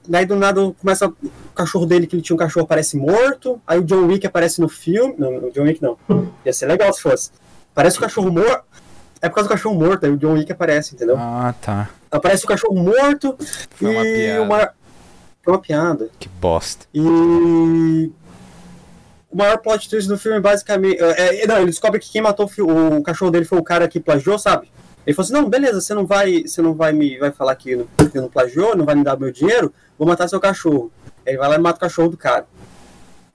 Daí 0.07 0.25
do 0.25 0.35
nada 0.35 0.73
começa 0.79 1.07
o 1.07 1.15
cachorro 1.55 1.85
dele, 1.85 2.07
que 2.07 2.15
ele 2.15 2.23
tinha 2.23 2.35
um 2.35 2.39
cachorro, 2.39 2.63
aparece 2.63 2.97
morto. 2.97 3.61
Aí 3.65 3.79
o 3.79 3.83
John 3.83 4.07
Wick 4.07 4.25
aparece 4.25 4.59
no 4.59 4.67
filme. 4.67 5.15
Não, 5.17 5.37
o 5.37 5.51
John 5.51 5.63
Wick 5.63 5.81
não. 5.81 5.97
Ia 6.45 6.53
ser 6.53 6.65
legal 6.65 6.91
se 6.93 7.01
fosse. 7.01 7.31
Parece 7.73 7.97
o 7.97 8.01
cachorro 8.01 8.31
morto. 8.31 8.63
É 9.21 9.29
por 9.29 9.35
causa 9.35 9.47
do 9.47 9.51
cachorro 9.51 9.75
morto, 9.75 10.05
aí 10.05 10.11
o 10.11 10.17
John 10.17 10.33
Wick 10.33 10.51
aparece, 10.51 10.95
entendeu? 10.95 11.15
Ah, 11.17 11.53
tá. 11.61 11.89
Aparece 12.09 12.43
o 12.43 12.47
cachorro 12.47 12.73
morto 12.73 13.37
Foi 13.75 13.93
uma 13.93 14.03
e 14.03 14.15
piada. 14.15 14.73
Foi 15.43 15.53
uma 15.53 15.59
piada. 15.59 16.09
Que 16.19 16.27
bosta. 16.27 16.85
E 16.93 18.11
o 19.31 19.37
maior 19.37 19.57
plot 19.59 19.89
twist 19.89 20.07
do 20.07 20.17
filme, 20.17 20.39
basicamente. 20.39 21.01
É, 21.01 21.43
é, 21.43 21.47
não, 21.47 21.57
ele 21.57 21.67
descobre 21.67 21.99
que 21.99 22.11
quem 22.11 22.21
matou 22.21 22.49
o, 22.59 22.97
o 22.97 23.03
cachorro 23.03 23.31
dele 23.31 23.45
foi 23.45 23.59
o 23.59 23.63
cara 23.63 23.87
que 23.87 23.99
plagiou, 23.99 24.37
sabe? 24.37 24.69
Ele 25.05 25.15
falou 25.15 25.25
assim: 25.25 25.33
não, 25.33 25.49
beleza, 25.49 25.81
você 25.81 25.93
não 25.93 26.05
vai, 26.05 26.43
você 26.43 26.61
não 26.61 26.73
vai 26.73 26.91
me 26.93 27.17
vai 27.17 27.31
falar 27.31 27.55
que 27.55 27.71
eu 27.71 27.87
não 28.13 28.29
plagiou, 28.29 28.75
não 28.75 28.85
vai 28.85 28.95
me 28.95 29.03
dar 29.03 29.17
meu 29.17 29.31
dinheiro, 29.31 29.73
vou 29.97 30.07
matar 30.07 30.27
seu 30.27 30.39
cachorro. 30.39 30.91
Ele 31.25 31.37
vai 31.37 31.49
lá 31.49 31.55
e 31.55 31.59
mata 31.59 31.77
o 31.77 31.81
cachorro 31.81 32.09
do 32.09 32.17
cara. 32.17 32.45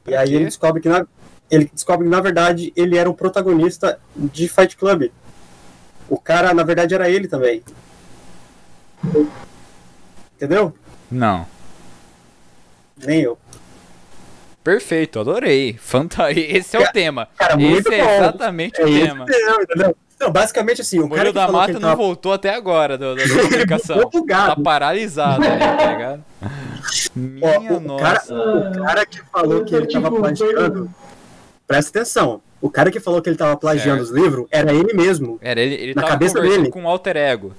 E 0.07 0.15
aí 0.15 0.35
ele 0.35 0.45
descobre 0.45 0.81
que 0.81 0.89
na, 0.89 1.07
ele 1.51 1.71
descobre 1.73 2.07
que 2.07 2.11
na 2.11 2.21
verdade 2.21 2.73
ele 2.77 2.97
era 2.97 3.09
o 3.09 3.15
protagonista 3.15 3.99
de 4.15 4.49
Fight 4.49 4.77
Club. 4.77 5.11
O 6.09 6.19
cara, 6.19 6.55
na 6.55 6.63
verdade, 6.63 6.95
era 6.95 7.11
ele 7.11 7.27
também. 7.27 7.63
Entendeu? 10.37 10.73
Não. 11.11 11.47
Nem 12.97 13.23
eu. 13.23 13.39
Perfeito, 14.63 15.19
adorei. 15.21 15.77
Fanta... 15.79 16.31
Esse 16.33 16.77
é 16.77 16.81
o 16.81 16.93
tema. 16.93 17.29
Cara, 17.37 17.61
Esse 17.61 17.95
é 17.95 18.05
bom. 18.05 18.11
exatamente 18.11 18.81
é 18.81 18.85
o 18.85 18.89
esse 18.89 19.07
tema. 19.07 19.27
Não, 20.19 20.31
basicamente 20.31 20.81
assim, 20.81 20.99
o, 20.99 21.07
O 21.07 21.11
cara 21.11 21.33
da 21.33 21.47
Mata 21.49 21.75
não 21.75 21.81
tava... 21.81 21.97
voltou 21.97 22.33
até 22.33 22.55
agora 22.55 22.97
da, 22.99 23.15
bugado. 24.11 24.57
Tá 24.57 24.63
paralisado, 24.63 25.41
né, 25.41 25.59
tá 25.77 25.93
ligado? 25.93 26.25
Ó, 26.43 26.49
Minha 27.15 27.73
o, 27.95 27.97
cara, 27.99 28.15
nossa. 28.19 28.35
o 28.35 28.83
cara 28.85 29.07
que 29.07 29.21
falou 29.31 29.65
que 29.65 29.75
ele 29.75 29.87
tava 29.87 30.11
plagiando, 30.11 30.91
presta 31.67 31.99
atenção. 31.99 32.41
O 32.61 32.71
cara 32.71 32.91
que 32.91 32.99
falou 32.99 33.21
que 33.21 33.29
ele 33.29 33.37
tava 33.37 33.57
plagiando 33.57 34.05
Certo. 34.05 34.17
os 34.17 34.23
livros 34.23 34.47
era 34.51 34.73
ele 34.73 34.95
mesmo. 34.95 35.39
Era, 35.43 35.61
ele, 35.61 35.75
ele 35.75 35.95
na 35.95 36.01
tava 36.03 36.13
cabeça 36.15 36.35
conversando 36.37 36.61
dele. 36.63 36.73
com 36.73 36.83
um 36.83 36.89
alter 36.89 37.17
ego. 37.17 37.53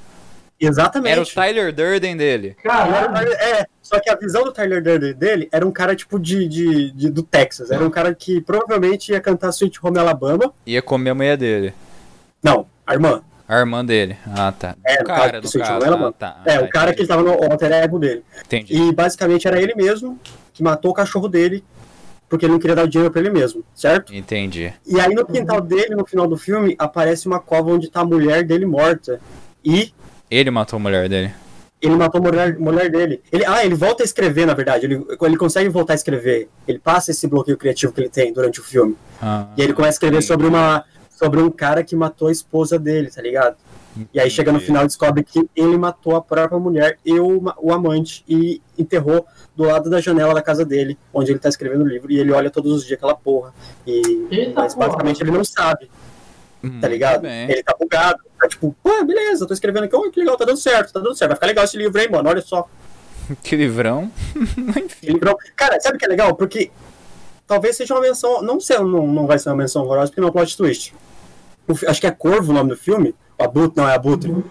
Exatamente. 0.59 1.11
Era 1.11 1.21
o 1.21 1.25
Tyler 1.25 1.71
Durden 1.71 2.17
dele. 2.17 2.57
Caralho. 2.63 3.31
É, 3.33 3.67
só 3.81 3.99
que 3.99 4.09
a 4.09 4.15
visão 4.15 4.43
do 4.43 4.51
Tyler 4.51 4.81
Durden 4.81 5.13
dele 5.13 5.47
era 5.51 5.63
um 5.65 5.71
cara 5.71 5.95
tipo 5.95 6.19
de, 6.19 6.47
de, 6.47 6.91
de- 6.91 7.09
do 7.11 7.21
Texas. 7.21 7.69
Era 7.69 7.85
um 7.85 7.91
cara 7.91 8.13
que 8.15 8.41
provavelmente 8.41 9.11
ia 9.11 9.21
cantar 9.21 9.49
Sweet 9.49 9.77
Home 9.83 9.99
Alabama. 9.99 10.51
Ia 10.65 10.81
comer 10.81 11.11
a 11.11 11.15
mulher 11.15 11.37
dele. 11.37 11.73
Não, 12.47 12.65
a 12.85 12.93
irmã. 12.93 13.21
A 13.47 13.59
irmã 13.59 13.83
dele. 13.85 14.17
Ah, 14.35 14.51
tá. 14.51 14.75
É, 14.85 14.95
o 14.95 14.99
no 14.99 15.05
cara, 15.05 15.19
caso 15.21 15.33
no 15.35 15.41
do 15.41 15.47
Sweet 15.47 15.67
caso. 15.67 15.75
Home 15.79 15.85
Alabama. 15.87 16.07
Ah, 16.09 16.11
tá. 16.19 16.41
É, 16.45 16.55
Ah, 16.57 16.61
o 16.61 16.69
cara 16.69 16.93
que 16.93 17.01
ele 17.01 17.05
entendi. 17.05 17.07
tava 17.07 17.23
no 17.23 17.51
alter 17.51 17.71
ego 17.71 17.97
dele. 17.99 18.23
Entendi. 18.45 18.75
E 18.75 18.91
basicamente 18.93 19.47
era 19.47 19.61
ele 19.61 19.73
mesmo 19.75 20.19
que 20.53 20.61
matou 20.63 20.91
o 20.91 20.93
cachorro 20.93 21.27
dele 21.29 21.63
porque 22.29 22.45
ele 22.45 22.51
não 22.53 22.59
queria 22.59 22.75
dar 22.75 22.83
o 22.83 22.87
dinheiro 22.89 23.09
pra 23.09 23.21
ele 23.21 23.29
mesmo, 23.29 23.63
certo? 23.73 24.13
Entendi. 24.13 24.73
E 24.85 24.99
aí 24.99 25.13
no 25.15 25.25
quintal 25.25 25.61
dele, 25.61 25.95
no 25.95 26.05
final 26.05 26.27
do 26.27 26.35
filme, 26.35 26.75
aparece 26.77 27.25
uma 27.25 27.39
cova 27.39 27.71
onde 27.71 27.89
tá 27.89 28.01
a 28.01 28.05
mulher 28.05 28.43
dele 28.43 28.65
morta. 28.65 29.21
E 29.63 29.93
Ele 30.29 30.51
matou 30.51 30.75
a 30.75 30.79
mulher 30.81 31.07
dele. 31.07 31.31
ele 31.81 31.95
matou 31.95 32.19
a 32.19 32.23
mulher, 32.25 32.59
mulher 32.59 32.89
dele. 32.91 33.21
Ele, 33.31 33.45
ah, 33.45 33.63
ele 33.65 33.75
volta 33.75 34.03
a 34.03 34.05
escrever, 34.05 34.45
na 34.45 34.53
verdade. 34.53 34.85
Ele, 34.87 35.05
ele 35.21 35.37
consegue 35.37 35.69
voltar 35.69 35.93
a 35.93 35.95
escrever. 35.95 36.49
Ele 36.67 36.79
passa 36.79 37.11
esse 37.11 37.25
bloqueio 37.27 37.55
criativo 37.57 37.93
que 37.93 38.01
ele 38.01 38.09
tem 38.09 38.33
durante 38.33 38.59
o 38.59 38.63
filme. 38.63 38.97
Ah, 39.21 39.47
E 39.55 39.61
aí 39.61 39.67
ele 39.67 39.73
começa 39.73 39.91
a 39.91 39.95
escrever 39.95 40.15
entendi. 40.17 40.27
sobre 40.27 40.47
uma 40.47 40.83
sobre 41.17 41.41
um 41.41 41.49
cara 41.49 41.83
que 41.83 41.95
matou 41.95 42.27
a 42.27 42.31
esposa 42.31 42.77
dele, 42.77 43.09
tá 43.09 43.21
ligado? 43.21 43.57
E 44.13 44.19
aí 44.19 44.29
chega 44.29 44.51
no 44.51 44.57
Entendi. 44.57 44.67
final 44.67 44.83
e 44.83 44.87
descobre 44.87 45.23
que 45.23 45.49
ele 45.55 45.75
matou 45.75 46.15
a 46.15 46.21
própria 46.21 46.59
mulher 46.59 46.99
e 47.03 47.19
o, 47.19 47.41
o 47.59 47.73
amante 47.73 48.23
e 48.29 48.61
enterrou 48.77 49.25
do 49.55 49.63
lado 49.63 49.89
da 49.89 49.99
janela 49.99 50.35
da 50.35 50.41
casa 50.43 50.63
dele, 50.63 50.95
onde 51.11 51.31
ele 51.31 51.39
tá 51.39 51.49
escrevendo 51.49 51.81
o 51.83 51.87
livro, 51.87 52.11
e 52.11 52.19
ele 52.19 52.31
olha 52.31 52.51
todos 52.51 52.71
os 52.71 52.85
dias 52.85 52.97
aquela 52.97 53.15
porra. 53.15 53.51
E, 53.87 54.27
Eita 54.29 54.61
mas 54.61 54.75
porra. 54.75 54.85
basicamente 54.89 55.23
ele 55.23 55.31
não 55.31 55.43
sabe, 55.43 55.87
tá 55.87 56.67
Muito 56.67 56.87
ligado? 56.87 57.21
bem. 57.21 57.49
Ele 57.49 57.63
tá 57.63 57.75
bugado, 57.79 58.19
tá 58.39 58.47
tipo, 58.47 58.75
pô, 58.83 59.03
beleza, 59.03 59.47
tô 59.47 59.53
escrevendo 59.55 59.85
aqui, 59.85 59.95
oh, 59.95 60.11
que 60.11 60.19
legal, 60.19 60.37
tá 60.37 60.45
dando 60.45 60.57
certo, 60.57 60.93
tá 60.93 60.99
dando 60.99 61.15
certo, 61.15 61.29
vai 61.29 61.35
ficar 61.37 61.47
legal 61.47 61.63
esse 61.65 61.75
livro 61.77 61.99
aí, 61.99 62.07
mano, 62.07 62.29
olha 62.29 62.41
só. 62.41 62.69
Que 63.41 63.55
livrão. 63.55 64.11
Que 65.01 65.11
livrão. 65.11 65.35
Cara, 65.55 65.79
sabe 65.79 65.95
o 65.95 65.99
que 65.99 66.05
é 66.05 66.09
legal? 66.09 66.35
Porque 66.35 66.69
talvez 67.47 67.75
seja 67.75 67.95
uma 67.95 68.01
menção, 68.01 68.43
não 68.43 68.59
sei, 68.59 68.77
não, 68.77 69.07
não 69.07 69.25
vai 69.25 69.39
ser 69.39 69.49
uma 69.49 69.55
menção 69.55 69.81
horrorosa, 69.83 70.11
porque 70.11 70.21
não 70.21 70.27
é 70.27 70.29
um 70.29 70.33
plot 70.33 70.55
twist. 70.55 70.93
O 71.67 71.89
acho 71.89 71.99
que 72.01 72.07
é 72.07 72.11
Corvo 72.11 72.51
o 72.51 72.55
nome 72.55 72.69
do 72.69 72.77
filme, 72.77 73.13
o 73.37 73.43
Abutre, 73.43 73.73
não, 73.81 73.89
é 73.89 73.93
Abutre. 73.95 74.31
O 74.31 74.43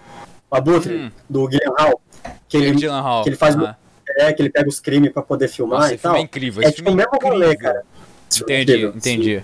Abutre, 0.55 0.93
Hum. 0.95 1.11
do 1.29 1.47
Guilherme 1.47 1.75
Hall, 1.79 2.01
que 2.47 2.57
ele, 2.57 2.87
Hall. 2.87 3.23
que 3.23 3.29
ele 3.29 3.35
faz 3.35 3.55
Ah, 3.57 3.75
é, 4.17 4.31
que 4.31 4.41
ele 4.41 4.49
pega 4.49 4.69
os 4.69 4.79
crimes 4.79 5.11
pra 5.11 5.21
poder 5.21 5.47
filmar 5.47 5.79
Nossa, 5.79 5.91
e 5.91 5.95
esse 5.95 6.01
filme 6.01 6.15
tal. 6.15 6.21
é 6.21 6.25
incrível. 6.25 6.63
É 6.63 6.71
tipo 6.71 6.81
o 6.89 6.91
filme 6.91 6.97
mesmo 7.03 7.11
é 7.21 7.25
rolê, 7.29 7.45
incrível. 7.53 7.59
cara. 7.73 7.83
Esse 8.29 8.37
filme 8.39 8.53
é 8.53 8.61
Entendi, 8.61 8.71
incrível, 8.85 8.97
entendi. 8.97 9.37
sim, 9.39 9.43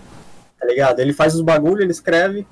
tá 0.60 0.66
ligado? 0.68 1.00
Ele 1.00 1.14
faz 1.14 1.36
os 1.36 1.42
bagulho, 1.42 1.82
ele 1.82 1.92
escreve. 1.92 2.46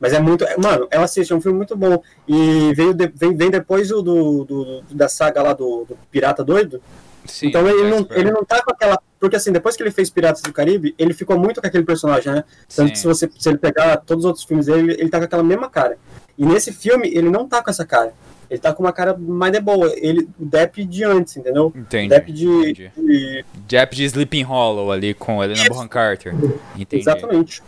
Mas 0.00 0.12
é 0.12 0.20
muito. 0.20 0.44
é- 0.44 0.56
Mano, 0.56 0.86
eu 0.92 1.02
assisti, 1.02 1.32
é 1.32 1.36
um 1.36 1.40
filme 1.40 1.56
muito 1.58 1.76
bom. 1.76 2.00
E 2.26 2.72
veio 2.74 2.94
de- 2.94 3.08
vem, 3.14 3.36
vem 3.36 3.50
depois 3.50 3.88
do, 3.88 4.00
do- 4.00 4.44
do- 4.44 4.82
da 4.94 5.08
saga 5.08 5.42
lá 5.42 5.52
do, 5.52 5.84
do 5.88 5.98
Pirata 6.10 6.44
Doido. 6.44 6.80
Sim, 7.28 7.48
então 7.48 7.66
ele 7.68 7.88
não, 7.90 8.06
ele 8.10 8.30
não 8.30 8.44
tá 8.44 8.62
com 8.62 8.72
aquela. 8.72 8.98
Porque 9.20 9.36
assim, 9.36 9.52
depois 9.52 9.76
que 9.76 9.82
ele 9.82 9.90
fez 9.90 10.10
Piratas 10.10 10.42
do 10.42 10.52
Caribe, 10.52 10.94
ele 10.98 11.12
ficou 11.12 11.38
muito 11.38 11.60
com 11.60 11.66
aquele 11.66 11.84
personagem, 11.84 12.32
né? 12.32 12.44
Tanto 12.74 12.92
que 12.92 12.98
se, 12.98 13.06
você, 13.06 13.28
se 13.38 13.48
ele 13.48 13.58
pegar 13.58 13.96
todos 13.98 14.24
os 14.24 14.28
outros 14.28 14.44
filmes 14.44 14.66
dele, 14.66 14.92
ele, 14.92 15.00
ele 15.02 15.08
tá 15.10 15.18
com 15.18 15.24
aquela 15.24 15.42
mesma 15.42 15.68
cara. 15.68 15.98
E 16.36 16.46
nesse 16.46 16.72
filme, 16.72 17.08
ele 17.08 17.28
não 17.28 17.48
tá 17.48 17.62
com 17.62 17.68
essa 17.70 17.84
cara. 17.84 18.12
Ele 18.48 18.60
tá 18.60 18.72
com 18.72 18.82
uma 18.82 18.92
cara 18.92 19.14
mais 19.18 19.52
de 19.52 19.60
boa. 19.60 19.92
Ele, 19.96 20.28
o 20.38 20.46
Depp 20.46 20.82
de 20.84 21.04
antes, 21.04 21.36
entendeu? 21.36 21.72
Entendi. 21.76 22.08
Depp 22.08 22.32
de, 22.32 22.46
entendi. 22.48 22.90
de- 22.96 23.44
Depp 23.66 23.94
de 23.96 24.04
Sleeping 24.04 24.42
Hollow 24.42 24.90
ali 24.90 25.12
com 25.14 25.42
Helena 25.44 25.60
Isso. 25.60 25.70
Bonham 25.70 25.88
Carter. 25.88 26.34
Entendi. 26.76 27.02
Exatamente. 27.02 27.62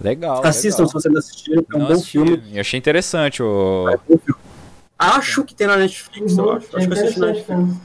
Legal. 0.00 0.44
Assistam 0.44 0.82
legal. 0.82 0.88
se 0.88 0.92
você 0.92 1.08
não 1.08 1.18
assistir, 1.18 1.52
é 1.54 1.76
um 1.76 1.78
Não 1.78 1.86
bom 1.86 1.92
assisti. 1.94 2.10
filme. 2.10 2.42
Eu 2.52 2.60
achei 2.60 2.76
interessante 2.78 3.42
o. 3.42 3.88
É 3.88 3.94
um 3.94 3.98
bom 4.08 4.18
filme. 4.18 4.40
Acho 4.98 5.44
que 5.44 5.54
tem 5.54 5.66
na 5.66 5.76
Netflix, 5.76 6.36
eu 6.36 6.50
acho. 6.52 6.66
É 6.74 6.78
Acho 6.78 6.88
que 6.88 6.94
eu 6.94 7.02
assisti 7.02 7.20
na 7.20 7.26
Netflix. 7.28 7.76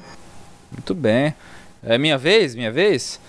Muito 0.72 0.94
bem. 0.96 1.34
É 1.84 1.98
minha 1.98 2.18
vez? 2.18 2.56
Minha 2.56 2.72
vez? 2.72 3.20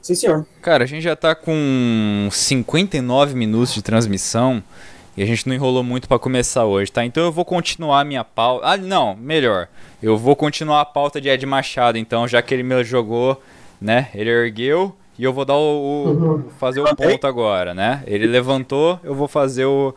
Sim, 0.00 0.14
senhor. 0.14 0.46
Cara, 0.62 0.84
a 0.84 0.86
gente 0.86 1.02
já 1.02 1.14
tá 1.14 1.34
com 1.34 2.28
59 2.30 3.34
minutos 3.34 3.74
de 3.74 3.82
transmissão 3.82 4.62
e 5.16 5.22
a 5.22 5.26
gente 5.26 5.46
não 5.46 5.54
enrolou 5.54 5.82
muito 5.82 6.08
pra 6.08 6.18
começar 6.18 6.64
hoje, 6.64 6.90
tá? 6.90 7.04
Então 7.04 7.22
eu 7.24 7.32
vou 7.32 7.44
continuar 7.44 8.00
a 8.00 8.04
minha 8.04 8.24
pauta. 8.24 8.66
Ah, 8.66 8.76
não, 8.76 9.14
melhor. 9.16 9.68
Eu 10.02 10.16
vou 10.16 10.34
continuar 10.34 10.80
a 10.80 10.84
pauta 10.84 11.20
de 11.20 11.28
Ed 11.28 11.44
Machado, 11.44 11.98
então, 11.98 12.26
já 12.26 12.40
que 12.40 12.54
ele 12.54 12.62
me 12.62 12.82
jogou, 12.82 13.40
né? 13.80 14.08
Ele 14.14 14.30
ergueu 14.30 14.96
e 15.18 15.24
eu 15.24 15.32
vou 15.34 15.44
dar 15.44 15.56
o, 15.56 15.58
o- 16.46 16.50
fazer 16.58 16.80
o 16.80 16.84
ponto 16.96 17.26
agora, 17.26 17.74
né? 17.74 18.02
Ele 18.06 18.26
levantou, 18.26 18.98
eu 19.04 19.14
vou 19.14 19.28
fazer 19.28 19.66
o 19.66 19.94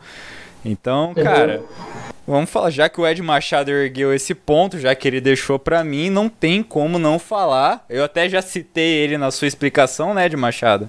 Então, 0.62 1.14
cara, 1.14 1.62
vamos 2.26 2.50
falar, 2.50 2.70
já 2.70 2.88
que 2.88 3.00
o 3.00 3.06
Ed 3.06 3.20
Machado 3.22 3.70
ergueu 3.70 4.12
esse 4.14 4.34
ponto, 4.34 4.78
já 4.78 4.94
que 4.94 5.06
ele 5.06 5.20
deixou 5.20 5.58
pra 5.58 5.82
mim, 5.84 6.10
não 6.10 6.28
tem 6.28 6.62
como 6.62 6.98
não 6.98 7.18
falar. 7.18 7.84
Eu 7.88 8.04
até 8.04 8.28
já 8.28 8.40
citei 8.42 8.94
ele 8.98 9.18
na 9.18 9.30
sua 9.30 9.48
explicação, 9.48 10.14
né, 10.14 10.26
Ed 10.26 10.36
Machado? 10.36 10.88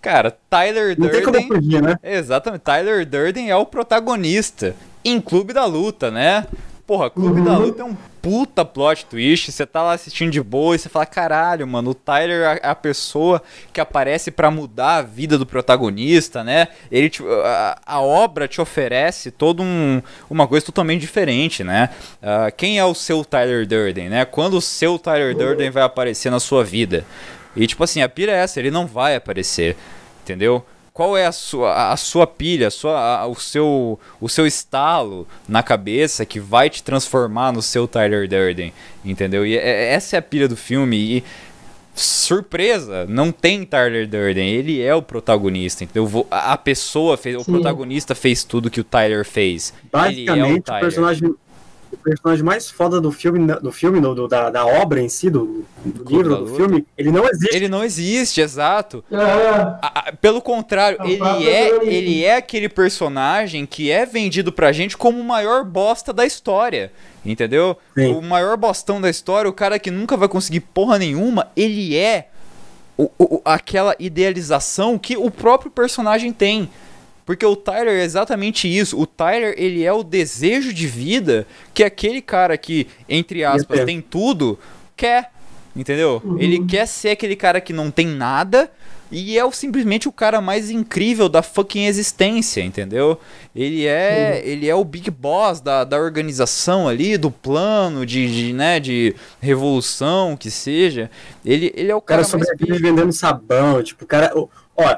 Cara, 0.00 0.36
Tyler 0.50 0.98
Não 0.98 1.08
tem 1.08 1.22
como 1.22 1.32
Durden. 1.38 1.48
fugir, 1.48 1.80
né? 1.82 1.96
Exatamente, 2.02 2.62
Tyler 2.62 3.06
Durden 3.06 3.50
é 3.50 3.56
o 3.56 3.64
protagonista 3.64 4.74
em 5.04 5.20
Clube 5.20 5.52
da 5.52 5.64
Luta, 5.64 6.10
né? 6.10 6.44
Porra, 6.86 7.08
Clube 7.08 7.40
da 7.42 7.56
Luta 7.56 7.82
é 7.82 7.84
um 7.84 7.96
puta 8.20 8.64
plot 8.64 9.06
twist. 9.06 9.52
Você 9.52 9.64
tá 9.64 9.82
lá 9.82 9.92
assistindo 9.92 10.30
de 10.32 10.42
boa 10.42 10.74
e 10.74 10.78
você 10.78 10.88
fala: 10.88 11.06
caralho, 11.06 11.66
mano, 11.66 11.90
o 11.90 11.94
Tyler 11.94 12.58
é 12.62 12.68
a 12.68 12.74
pessoa 12.74 13.40
que 13.72 13.80
aparece 13.80 14.30
pra 14.30 14.50
mudar 14.50 14.96
a 14.96 15.02
vida 15.02 15.38
do 15.38 15.46
protagonista, 15.46 16.42
né? 16.42 16.68
Ele 16.90 17.08
te- 17.08 17.22
a, 17.44 17.78
a 17.86 18.00
obra 18.00 18.48
te 18.48 18.60
oferece 18.60 19.30
todo 19.30 19.62
um, 19.62 20.02
uma 20.28 20.46
coisa 20.48 20.66
totalmente 20.66 21.00
diferente, 21.00 21.62
né? 21.62 21.88
Ah, 22.20 22.50
quem 22.50 22.78
é 22.78 22.84
o 22.84 22.94
seu 22.94 23.24
Tyler 23.24 23.66
Durden, 23.66 24.08
né? 24.08 24.24
Quando 24.24 24.54
o 24.54 24.60
seu 24.60 24.98
Tyler 24.98 25.36
Durden 25.36 25.70
vai 25.70 25.84
aparecer 25.84 26.30
na 26.30 26.40
sua 26.40 26.64
vida? 26.64 27.04
E 27.54 27.66
tipo 27.66 27.84
assim, 27.84 28.02
a 28.02 28.08
pira 28.08 28.32
é 28.32 28.36
essa, 28.36 28.58
ele 28.58 28.70
não 28.70 28.86
vai 28.86 29.14
aparecer, 29.14 29.76
entendeu? 30.22 30.64
Qual 30.92 31.16
é 31.16 31.24
a 31.26 31.32
sua, 31.32 31.90
a 31.92 31.96
sua 31.96 32.26
pilha, 32.26 32.68
a 32.68 32.70
sua, 32.70 32.98
a- 33.20 33.26
o, 33.26 33.34
seu, 33.34 33.98
o 34.20 34.28
seu 34.28 34.46
estalo 34.46 35.26
na 35.48 35.62
cabeça 35.62 36.26
que 36.26 36.38
vai 36.38 36.68
te 36.68 36.82
transformar 36.82 37.50
no 37.50 37.62
seu 37.62 37.88
Tyler 37.88 38.28
Durden, 38.28 38.72
entendeu? 39.02 39.46
E 39.46 39.56
é- 39.56 39.92
essa 39.94 40.16
é 40.16 40.18
a 40.18 40.22
pilha 40.22 40.46
do 40.46 40.56
filme 40.56 40.96
e 40.98 41.24
surpresa, 41.94 43.06
não 43.08 43.30
tem 43.30 43.64
Tyler 43.64 44.06
Durden, 44.08 44.48
ele 44.48 44.80
é 44.82 44.94
o 44.94 45.02
protagonista, 45.02 45.84
entendeu? 45.84 46.26
A 46.30 46.56
pessoa 46.56 47.16
fez, 47.16 47.36
o 47.36 47.44
Sim. 47.44 47.52
protagonista 47.52 48.14
fez 48.14 48.44
tudo 48.44 48.70
que 48.70 48.80
o 48.80 48.84
Tyler 48.84 49.24
fez. 49.24 49.72
ele 49.82 49.84
é 49.84 49.96
o 49.96 50.36
Basicamente, 50.36 50.70
o, 50.70 50.80
personagem, 50.80 51.28
o 51.28 51.38
personagem 52.02 52.44
mais 52.44 52.70
foda 52.70 53.00
do 53.00 53.10
filme, 53.12 53.46
do 53.54 53.70
filme 53.72 54.00
do, 54.00 54.14
do- 54.14 54.28
da, 54.28 54.50
da 54.50 54.66
obra 54.66 55.00
em 55.00 55.08
si, 55.08 55.30
do, 55.30 55.64
do 55.84 56.04
livro, 56.08 56.36
do 56.36 56.54
filme, 56.56 56.86
ele 56.98 57.10
não 57.10 57.24
existe. 57.28 57.56
Ele 57.56 57.68
não 57.68 57.84
existe, 57.84 58.40
exato. 58.40 59.04
É, 59.10 59.16
A- 59.16 59.78
a- 60.08 60.12
Pelo 60.20 60.40
contrário, 60.42 60.98
É 61.00 61.08
ele 61.10 61.48
é, 61.48 61.84
ele 61.84 62.24
é 62.24 62.36
aquele 62.36 62.68
personagem 62.68 63.64
que 63.66 63.90
é 63.90 64.04
vendido 64.04 64.52
pra 64.52 64.72
gente 64.72 64.96
como 64.96 65.18
o 65.20 65.24
maior 65.24 65.64
bosta 65.64 66.12
da 66.12 66.26
história. 66.26 66.92
Entendeu? 67.24 67.76
Sim. 67.96 68.14
O 68.14 68.20
maior 68.20 68.56
bostão 68.56 69.00
da 69.00 69.08
história, 69.08 69.48
o 69.48 69.52
cara 69.52 69.78
que 69.78 69.90
nunca 69.90 70.16
vai 70.16 70.28
conseguir 70.28 70.60
porra 70.60 70.98
nenhuma, 70.98 71.48
ele 71.56 71.96
é 71.96 72.28
o- 72.98 73.10
o- 73.18 73.40
aquela 73.44 73.94
idealização 73.98 74.98
que 74.98 75.16
o 75.16 75.30
próprio 75.30 75.70
personagem 75.70 76.32
tem. 76.32 76.68
Porque 77.24 77.46
o 77.46 77.54
Tyler 77.54 78.00
é 78.00 78.04
exatamente 78.04 78.66
isso. 78.66 79.00
O 79.00 79.06
Tyler, 79.06 79.54
ele 79.56 79.84
é 79.84 79.92
o 79.92 80.02
desejo 80.02 80.72
de 80.72 80.86
vida 80.86 81.46
que 81.72 81.84
aquele 81.84 82.20
cara 82.20 82.56
que, 82.58 82.86
entre 83.08 83.44
aspas, 83.44 83.84
tem 83.84 84.00
tudo, 84.00 84.58
quer. 84.96 85.30
Entendeu? 85.74 86.20
Uhum. 86.24 86.38
Ele 86.38 86.66
quer 86.66 86.86
ser 86.86 87.10
aquele 87.10 87.34
cara 87.34 87.60
que 87.60 87.72
não 87.72 87.90
tem 87.90 88.06
nada, 88.06 88.70
E 89.12 89.38
é 89.38 89.44
o, 89.44 89.52
simplesmente 89.52 90.08
o 90.08 90.12
cara 90.12 90.40
mais 90.40 90.70
incrível 90.70 91.28
da 91.28 91.42
fucking 91.42 91.84
existência, 91.84 92.62
entendeu? 92.62 93.20
Ele 93.54 93.86
é, 93.86 94.40
ele 94.42 94.66
é 94.66 94.74
o 94.74 94.82
big 94.82 95.10
boss 95.10 95.60
da, 95.60 95.84
da 95.84 95.98
organização 95.98 96.88
ali, 96.88 97.18
do 97.18 97.30
plano 97.30 98.06
de, 98.06 98.26
de, 98.34 98.52
né, 98.54 98.80
de 98.80 99.14
revolução, 99.38 100.34
que 100.34 100.50
seja. 100.50 101.10
Ele, 101.44 101.70
ele 101.76 101.92
é 101.92 101.94
o 101.94 102.00
cara, 102.00 102.22
cara 102.24 102.28
sobrevive 102.30 102.78
vendendo 102.78 103.12
sabão, 103.12 103.82
tipo, 103.82 104.04
o 104.04 104.06
cara... 104.06 104.32
Ó, 104.34 104.96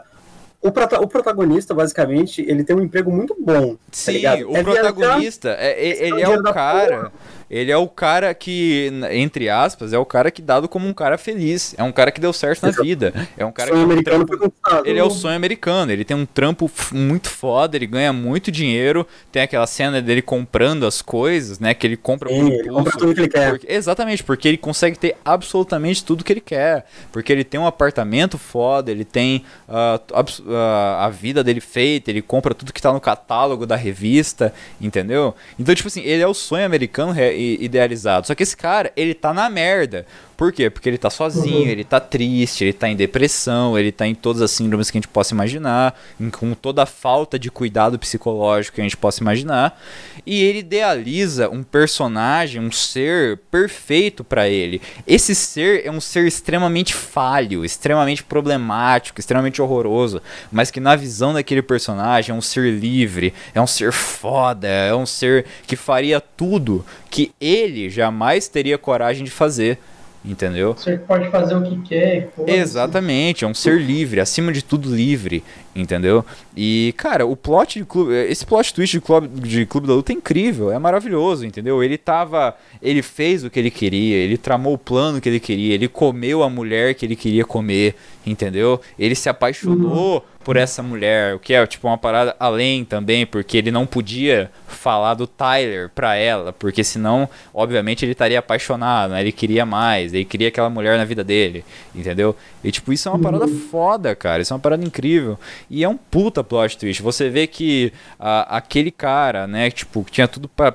o, 0.65 0.73
prota 0.73 0.99
o 0.99 1.07
protagonista, 1.07 1.75
basicamente, 1.75 2.41
ele 2.41 2.65
tem 2.65 2.75
um 2.75 2.81
emprego 2.81 3.13
muito 3.13 3.37
bom. 3.39 3.75
Tá 3.75 3.81
Sim, 3.93 4.23
tá 4.23 4.35
o 4.37 4.57
é 4.57 4.63
protagonista, 4.63 5.51
é, 5.51 5.73
é, 5.73 6.09
ele 6.09 6.23
é 6.23 6.29
o 6.29 6.43
cara. 6.43 7.13
Ele 7.51 7.71
é 7.71 7.77
o 7.77 7.89
cara 7.89 8.33
que, 8.35 8.91
entre 9.11 9.49
aspas, 9.49 9.93
é 9.93 9.99
o 9.99 10.05
cara 10.05 10.31
que 10.31 10.43
dado 10.43 10.69
como 10.69 10.89
um 10.89 10.95
cara 10.95 11.19
feliz. 11.19 11.75
É 11.77 11.83
um 11.83 11.93
cara 11.93 12.11
que 12.11 12.21
deu 12.21 12.33
certo 12.33 12.63
na 12.63 12.71
vida. 12.71 13.13
É 13.37 13.45
um 13.45 13.53
cara 13.53 13.71
sonho 13.71 13.87
que 13.87 13.93
americano 13.93 14.25
trampo... 14.27 14.55
Ele 14.85 14.99
é 14.99 15.05
o 15.05 15.11
sonho 15.11 15.37
americano. 15.37 15.93
Ele 15.93 16.05
tem 16.05 16.17
um 16.17 16.27
trampo 16.27 16.71
muito 16.93 17.29
foda, 17.29 17.77
ele 17.77 17.87
ganha 17.87 18.13
muito 18.13 18.51
dinheiro. 18.51 19.07
Tem 19.31 19.43
aquela 19.43 19.67
cena 19.67 20.01
dele 20.01 20.23
comprando 20.23 20.87
as 20.87 21.03
coisas, 21.03 21.59
né? 21.59 21.75
Que 21.75 21.87
ele 21.87 21.97
compra 21.97 22.29
Sim. 22.29 22.51
Ele 22.53 22.69
compra 22.69 22.93
tudo 22.93 23.15
que 23.15 23.21
ele 23.21 23.29
quer. 23.29 23.51
Porque... 23.51 23.67
exatamente, 23.71 24.23
porque 24.23 24.49
ele 24.49 24.59
consegue 24.59 24.99
ter 24.99 25.17
absolutamente 25.25 26.05
tudo 26.05 26.25
que 26.25 26.33
ele 26.33 26.41
quer. 26.41 26.87
Porque 27.13 27.33
ele 27.33 27.45
tem 27.45 27.61
um 27.61 27.67
apartamento 27.67 28.39
foda, 28.39 28.91
ele 28.91 29.05
tem 29.05 29.45
uh, 29.69 30.01
uh, 30.13 30.55
a 30.99 31.11
vida 31.11 31.45
dele 31.45 31.61
feita, 31.61 32.11
ele 32.11 32.23
compra 32.23 32.55
tudo 32.55 32.73
que 32.73 32.83
tá 32.83 32.93
no 32.93 33.01
catálogo 33.01 33.67
da 33.67 33.77
revista, 33.77 34.53
entendeu? 34.81 35.35
Então, 35.59 35.75
tipo 35.75 35.89
assim, 35.89 36.03
ele 36.03 36.23
é 36.23 36.27
o 36.27 36.35
sonho 36.35 36.65
americano 36.65 37.13
idealizado. 37.35 38.27
Só 38.27 38.35
que 38.35 38.43
esse 38.43 38.57
cara, 38.57 38.93
ele 38.97 39.15
tá 39.15 39.35
na 39.35 39.49
merda. 39.51 40.07
Por 40.37 40.53
quê? 40.53 40.69
Porque 40.69 40.89
ele 40.89 40.99
tá 40.99 41.11
sozinho, 41.11 41.65
uhum. 41.65 41.69
ele 41.69 41.85
tá 41.85 42.01
triste, 42.01 42.65
ele 42.65 42.73
tá 42.73 42.89
em 42.89 42.97
depressão, 42.97 43.79
ele 43.79 43.93
tá 43.93 44.07
em 44.07 44.15
todas 44.15 44.43
as 44.43 44.51
síndromes 44.51 44.91
que 44.91 44.99
a 44.99 45.01
gente 45.01 45.09
possa 45.09 45.35
imaginar, 45.35 45.99
com 46.33 46.55
toda 46.55 46.83
a 46.83 46.87
falta 46.87 47.39
de 47.39 47.51
cuidado 47.51 47.99
psicológico 47.99 48.75
que 48.75 48.81
a 48.81 48.85
gente 48.85 48.97
possa 48.97 49.23
imaginar. 49.23 49.81
E 50.27 50.43
ele 50.43 50.59
idealiza 50.59 51.49
um 51.49 51.63
personagem, 51.63 52.61
um 52.61 52.73
ser 52.73 53.39
perfeito 53.51 54.25
para 54.25 54.49
ele. 54.49 54.81
Esse 55.07 55.35
ser 55.35 55.87
é 55.87 55.91
um 55.91 56.01
ser 56.01 56.27
extremamente 56.27 56.95
falho, 56.95 57.65
extremamente 57.65 58.23
problemático, 58.23 59.21
extremamente 59.21 59.63
horroroso, 59.63 60.21
mas 60.51 60.71
que 60.71 60.81
na 60.81 60.97
visão 60.97 61.33
daquele 61.33 61.63
personagem 61.63 62.35
é 62.35 62.39
um 62.39 62.43
ser 62.43 62.73
livre, 62.73 63.33
é 63.55 63.61
um 63.61 63.67
ser 63.67 63.93
foda, 63.93 64.67
é 64.67 64.95
um 64.95 65.07
ser 65.07 65.47
que 65.67 65.77
faria 65.77 66.21
tudo 66.21 66.85
que 67.11 67.33
ele 67.41 67.89
jamais 67.89 68.49
teria 68.49 68.77
coragem 68.77 69.25
de 69.25 69.31
fazer. 69.31 69.79
Entendeu? 70.25 70.73
Você 70.73 70.97
pode 70.97 71.31
fazer 71.31 71.55
o 71.55 71.63
que 71.63 71.83
quer. 71.83 72.31
Exatamente, 72.47 73.45
é 73.45 73.49
um 73.49 73.53
ser 73.53 73.79
livre, 73.79 74.21
acima 74.21 74.53
de 74.53 74.65
tudo 74.65 74.95
livre, 74.95 75.45
entendeu? 75.75 76.25
E, 76.57 76.95
cara, 76.97 77.27
o 77.27 77.37
plot 77.37 77.81
de 77.81 77.85
clube, 77.85 78.13
esse 78.15 78.47
plot 78.47 78.73
twist 78.73 78.93
de 78.93 79.01
clube, 79.01 79.29
de 79.41 79.67
clube 79.67 79.87
da 79.87 79.95
Luta 79.95 80.13
é 80.13 80.15
incrível, 80.15 80.71
é 80.71 80.79
maravilhoso, 80.79 81.45
entendeu? 81.45 81.83
Ele 81.83 81.99
tava, 81.99 82.57
ele 82.81 83.03
fez 83.03 83.45
o 83.45 83.51
que 83.51 83.59
ele 83.59 83.71
queria, 83.71 84.17
ele 84.17 84.39
tramou 84.39 84.75
o 84.75 84.79
plano 84.79 85.21
que 85.21 85.29
ele 85.29 85.41
queria, 85.41 85.75
ele 85.75 85.89
comeu 85.89 86.43
a 86.43 86.51
mulher 86.51 86.95
que 86.95 87.05
ele 87.05 87.17
queria 87.17 87.45
comer, 87.45 87.97
entendeu? 88.25 88.81
Ele 88.99 89.15
se 89.15 89.29
apaixonou 89.29 90.17
uhum. 90.17 90.23
por 90.45 90.57
essa 90.57 90.83
mulher, 90.83 91.35
o 91.35 91.39
que 91.39 91.55
é 91.55 91.67
tipo 91.67 91.89
uma 91.89 91.99
parada 91.99 92.37
além 92.39 92.85
também, 92.85 93.27
porque 93.27 93.57
ele 93.57 93.71
não 93.71 93.85
podia 93.85 94.51
falar 94.69 95.15
do 95.15 95.27
Tyler 95.27 95.91
pra 95.95 96.15
ela, 96.15 96.53
porque 96.53 96.85
senão, 96.85 97.29
obviamente, 97.53 98.05
ele 98.05 98.13
estaria 98.13 98.39
apaixonado, 98.39 99.11
né? 99.13 99.21
Ele 99.21 99.33
queria 99.33 99.67
mais, 99.67 100.15
ele 100.15 100.25
queria 100.25 100.49
aquela 100.49 100.71
mulher 100.71 100.97
na 100.97 101.05
vida 101.05 101.25
dele, 101.25 101.65
entendeu? 101.95 102.37
E 102.65 102.73
tipo, 102.73 102.93
isso 102.93 103.09
é 103.09 103.13
uma 103.13 103.21
parada 103.21 103.47
uhum. 103.47 103.61
foda, 103.71 104.17
cara, 104.17 104.43
isso 104.43 104.53
é 104.53 104.57
uma 104.57 104.61
parada 104.61 104.85
incrível. 104.85 105.39
E 105.69 105.85
é 105.85 105.89
um 105.89 105.97
puta 105.97 106.43
plot 106.43 106.79
twist. 106.79 107.03
Você 107.03 107.29
vê 107.29 107.47
que 107.47 107.93
a, 108.19 108.57
aquele 108.57 108.91
cara, 108.91 109.47
né, 109.47 109.71
tipo, 109.71 110.05
tinha 110.11 110.27
tudo 110.27 110.49
pra, 110.49 110.75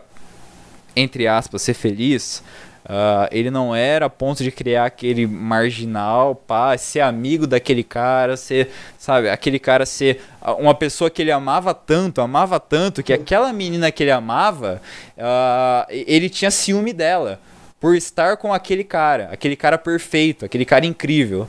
entre 0.96 1.28
aspas, 1.28 1.62
ser 1.62 1.74
feliz 1.74 2.44
Uh, 2.90 3.30
ele 3.32 3.52
não 3.52 3.76
era 3.76 4.08
a 4.08 4.10
ponto 4.10 4.44
de 4.44 4.52
criar 4.52 4.86
aquele 4.86 5.28
marginal, 5.28 6.34
pá, 6.34 6.76
ser 6.76 7.02
amigo 7.02 7.46
daquele 7.46 7.84
cara, 7.84 8.36
ser, 8.36 8.72
sabe, 8.98 9.30
aquele 9.30 9.60
cara 9.60 9.86
ser 9.86 10.24
uma 10.58 10.74
pessoa 10.74 11.08
que 11.08 11.22
ele 11.22 11.32
amava 11.32 11.72
tanto, 11.72 12.20
amava 12.20 12.60
tanto, 12.60 13.04
que 13.04 13.14
aquela 13.14 13.54
menina 13.54 13.92
que 13.92 14.02
ele 14.02 14.10
amava, 14.10 14.82
uh, 15.16 15.86
ele 15.92 16.30
tinha 16.30 16.50
ciúme 16.50 16.92
dela, 16.92 17.40
por 17.80 17.96
estar 17.96 18.38
com 18.38 18.52
aquele 18.52 18.84
cara, 18.84 19.30
aquele 19.32 19.56
cara 19.56 19.78
perfeito, 19.78 20.44
aquele 20.44 20.66
cara 20.66 20.84
incrível, 20.84 21.48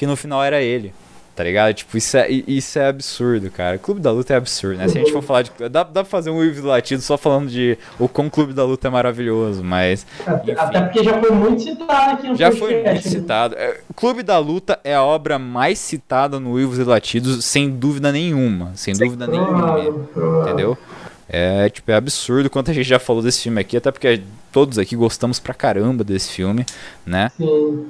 que 0.00 0.06
no 0.06 0.16
final 0.16 0.42
era 0.42 0.62
ele 0.62 0.94
tá 1.36 1.44
ligado? 1.44 1.72
Tipo, 1.72 1.96
isso 1.96 2.18
é, 2.18 2.28
isso 2.28 2.78
é 2.78 2.88
absurdo, 2.88 3.50
cara. 3.50 3.78
Clube 3.78 3.98
da 3.98 4.10
Luta 4.10 4.34
é 4.34 4.36
absurdo, 4.36 4.76
né? 4.76 4.88
Se 4.88 4.98
a 4.98 5.00
gente 5.00 5.10
for 5.10 5.22
falar 5.22 5.42
de. 5.42 5.50
Dá, 5.70 5.82
dá 5.82 5.84
pra 5.84 6.04
fazer 6.04 6.28
um 6.28 6.44
Ives 6.44 6.62
Latido 6.62 7.00
só 7.00 7.16
falando 7.16 7.48
de 7.48 7.78
o 7.98 8.06
como 8.08 8.28
o 8.28 8.30
Clube 8.30 8.52
da 8.52 8.62
Luta 8.62 8.88
é 8.88 8.90
maravilhoso, 8.90 9.64
mas. 9.64 10.06
Enfim. 10.20 10.52
Até 10.54 10.82
porque 10.82 11.02
já 11.02 11.18
foi 11.18 11.30
muito 11.30 11.62
citado 11.62 12.10
aqui 12.10 12.28
no 12.28 12.36
Já 12.36 12.52
foi 12.52 12.74
muito 12.74 12.84
né? 12.84 13.00
citado. 13.00 13.54
É, 13.56 13.80
Clube 13.96 14.22
da 14.22 14.36
Luta 14.38 14.78
é 14.84 14.94
a 14.94 15.02
obra 15.02 15.38
mais 15.38 15.78
citada 15.78 16.38
no 16.38 16.60
Ives 16.60 16.86
Latidos, 16.86 17.42
sem 17.42 17.70
dúvida 17.70 18.12
nenhuma. 18.12 18.72
Sem 18.74 18.92
dúvida 18.92 19.26
nenhuma. 19.26 19.78
Entendeu? 20.42 20.76
É, 21.26 21.70
tipo, 21.70 21.90
é 21.90 21.94
absurdo 21.94 22.50
quanto 22.50 22.70
a 22.70 22.74
gente 22.74 22.86
já 22.86 22.98
falou 22.98 23.22
desse 23.22 23.44
filme 23.44 23.62
aqui, 23.62 23.78
até 23.78 23.90
porque 23.90 24.20
todos 24.52 24.78
aqui 24.78 24.94
gostamos 24.94 25.38
pra 25.38 25.54
caramba 25.54 26.04
desse 26.04 26.32
filme, 26.32 26.66
né? 27.06 27.30
Sim. 27.38 27.86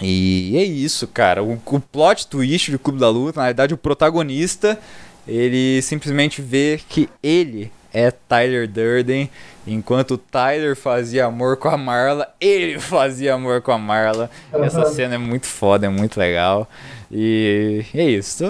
E 0.00 0.56
é 0.56 0.64
isso, 0.64 1.06
cara. 1.06 1.42
O, 1.42 1.52
o 1.52 1.80
plot 1.80 2.26
twist 2.26 2.70
do 2.70 2.78
Clube 2.78 2.98
da 2.98 3.08
Luta, 3.08 3.40
na 3.40 3.46
verdade, 3.46 3.74
o 3.74 3.78
protagonista, 3.78 4.78
ele 5.26 5.80
simplesmente 5.82 6.42
vê 6.42 6.80
que 6.88 7.08
ele 7.22 7.70
é 7.94 8.10
Tyler 8.10 8.68
Durden, 8.68 9.30
enquanto 9.64 10.14
o 10.14 10.18
Tyler 10.18 10.74
fazia 10.74 11.26
amor 11.26 11.56
com 11.56 11.68
a 11.68 11.76
Marla, 11.76 12.28
ele 12.40 12.78
fazia 12.80 13.34
amor 13.34 13.62
com 13.62 13.70
a 13.70 13.78
Marla. 13.78 14.28
Uhum. 14.52 14.64
Essa 14.64 14.84
cena 14.86 15.14
é 15.14 15.18
muito 15.18 15.46
foda, 15.46 15.86
é 15.86 15.88
muito 15.88 16.18
legal. 16.18 16.68
E 17.10 17.84
é 17.94 18.04
isso. 18.04 18.44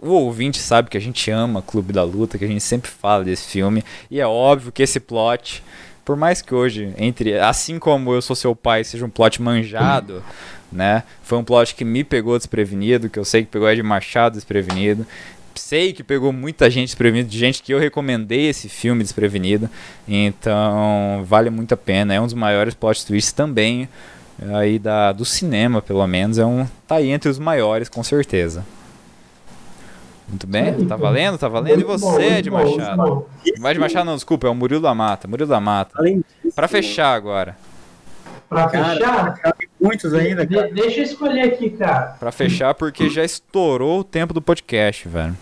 O 0.00 0.10
ouvinte 0.10 0.60
sabe 0.60 0.88
que 0.88 0.96
a 0.96 1.00
gente 1.00 1.28
ama 1.32 1.60
Clube 1.60 1.92
da 1.92 2.04
Luta, 2.04 2.38
que 2.38 2.44
a 2.44 2.48
gente 2.48 2.62
sempre 2.62 2.88
fala 2.88 3.24
desse 3.24 3.48
filme. 3.48 3.82
E 4.08 4.20
é 4.20 4.26
óbvio 4.26 4.70
que 4.70 4.84
esse 4.84 5.00
plot, 5.00 5.64
por 6.04 6.14
mais 6.14 6.40
que 6.40 6.54
hoje, 6.54 6.94
entre 6.96 7.36
assim 7.36 7.80
como 7.80 8.14
eu 8.14 8.22
sou 8.22 8.36
seu 8.36 8.54
pai, 8.54 8.84
seja 8.84 9.04
um 9.04 9.10
plot 9.10 9.42
manjado 9.42 10.22
né? 10.70 11.02
Foi 11.22 11.38
um 11.38 11.44
plot 11.44 11.74
que 11.74 11.84
me 11.84 12.04
pegou 12.04 12.36
desprevenido, 12.36 13.08
que 13.08 13.18
eu 13.18 13.24
sei 13.24 13.44
que 13.44 13.50
pegou 13.50 13.70
Ed 13.70 13.82
Machado 13.82 14.34
desprevenido. 14.34 15.06
Sei 15.54 15.92
que 15.92 16.02
pegou 16.02 16.32
muita 16.32 16.68
gente 16.70 16.88
desprevenido, 16.88 17.30
de 17.30 17.38
gente 17.38 17.62
que 17.62 17.72
eu 17.72 17.78
recomendei 17.78 18.48
esse 18.48 18.68
filme 18.68 19.02
desprevenido. 19.02 19.70
Então, 20.06 21.24
vale 21.26 21.48
muito 21.48 21.72
a 21.72 21.76
pena. 21.76 22.12
É 22.12 22.20
um 22.20 22.24
dos 22.24 22.34
maiores 22.34 22.74
plot 22.74 23.06
twists 23.06 23.32
também 23.32 23.88
aí 24.54 24.78
da, 24.78 25.12
do 25.12 25.24
cinema, 25.24 25.80
pelo 25.80 26.06
menos. 26.06 26.38
É 26.38 26.44
um 26.44 26.66
tá 26.86 26.96
aí 26.96 27.10
entre 27.10 27.30
os 27.30 27.38
maiores, 27.38 27.88
com 27.88 28.02
certeza. 28.02 28.64
Muito 30.28 30.46
bem, 30.46 30.84
tá 30.86 30.96
valendo, 30.96 31.38
tá 31.38 31.48
valendo. 31.48 31.80
E 31.80 31.84
você, 31.84 32.38
Ed 32.38 32.50
Machado? 32.50 33.26
Vai 33.60 33.74
de 33.74 33.80
Machado, 33.80 34.04
não, 34.04 34.16
desculpa, 34.16 34.48
é 34.48 34.50
o 34.50 34.54
Murilo 34.54 34.80
da 34.80 34.94
Mata. 34.94 35.28
Murilo 35.28 35.48
da 35.48 35.60
Mata. 35.60 35.96
Para 36.54 36.66
fechar 36.66 37.14
agora. 37.14 37.56
Pra 38.48 38.68
fechar? 38.68 39.34
muitos 39.80 40.14
ainda, 40.14 40.46
cara. 40.46 40.70
deixa 40.72 41.00
eu 41.00 41.04
escolher 41.04 41.42
aqui, 41.42 41.70
cara. 41.70 42.16
Pra 42.18 42.30
fechar, 42.30 42.74
porque 42.74 43.08
já 43.08 43.24
estourou 43.24 44.00
o 44.00 44.04
tempo 44.04 44.32
do 44.32 44.40
podcast, 44.40 45.08
velho. 45.08 45.36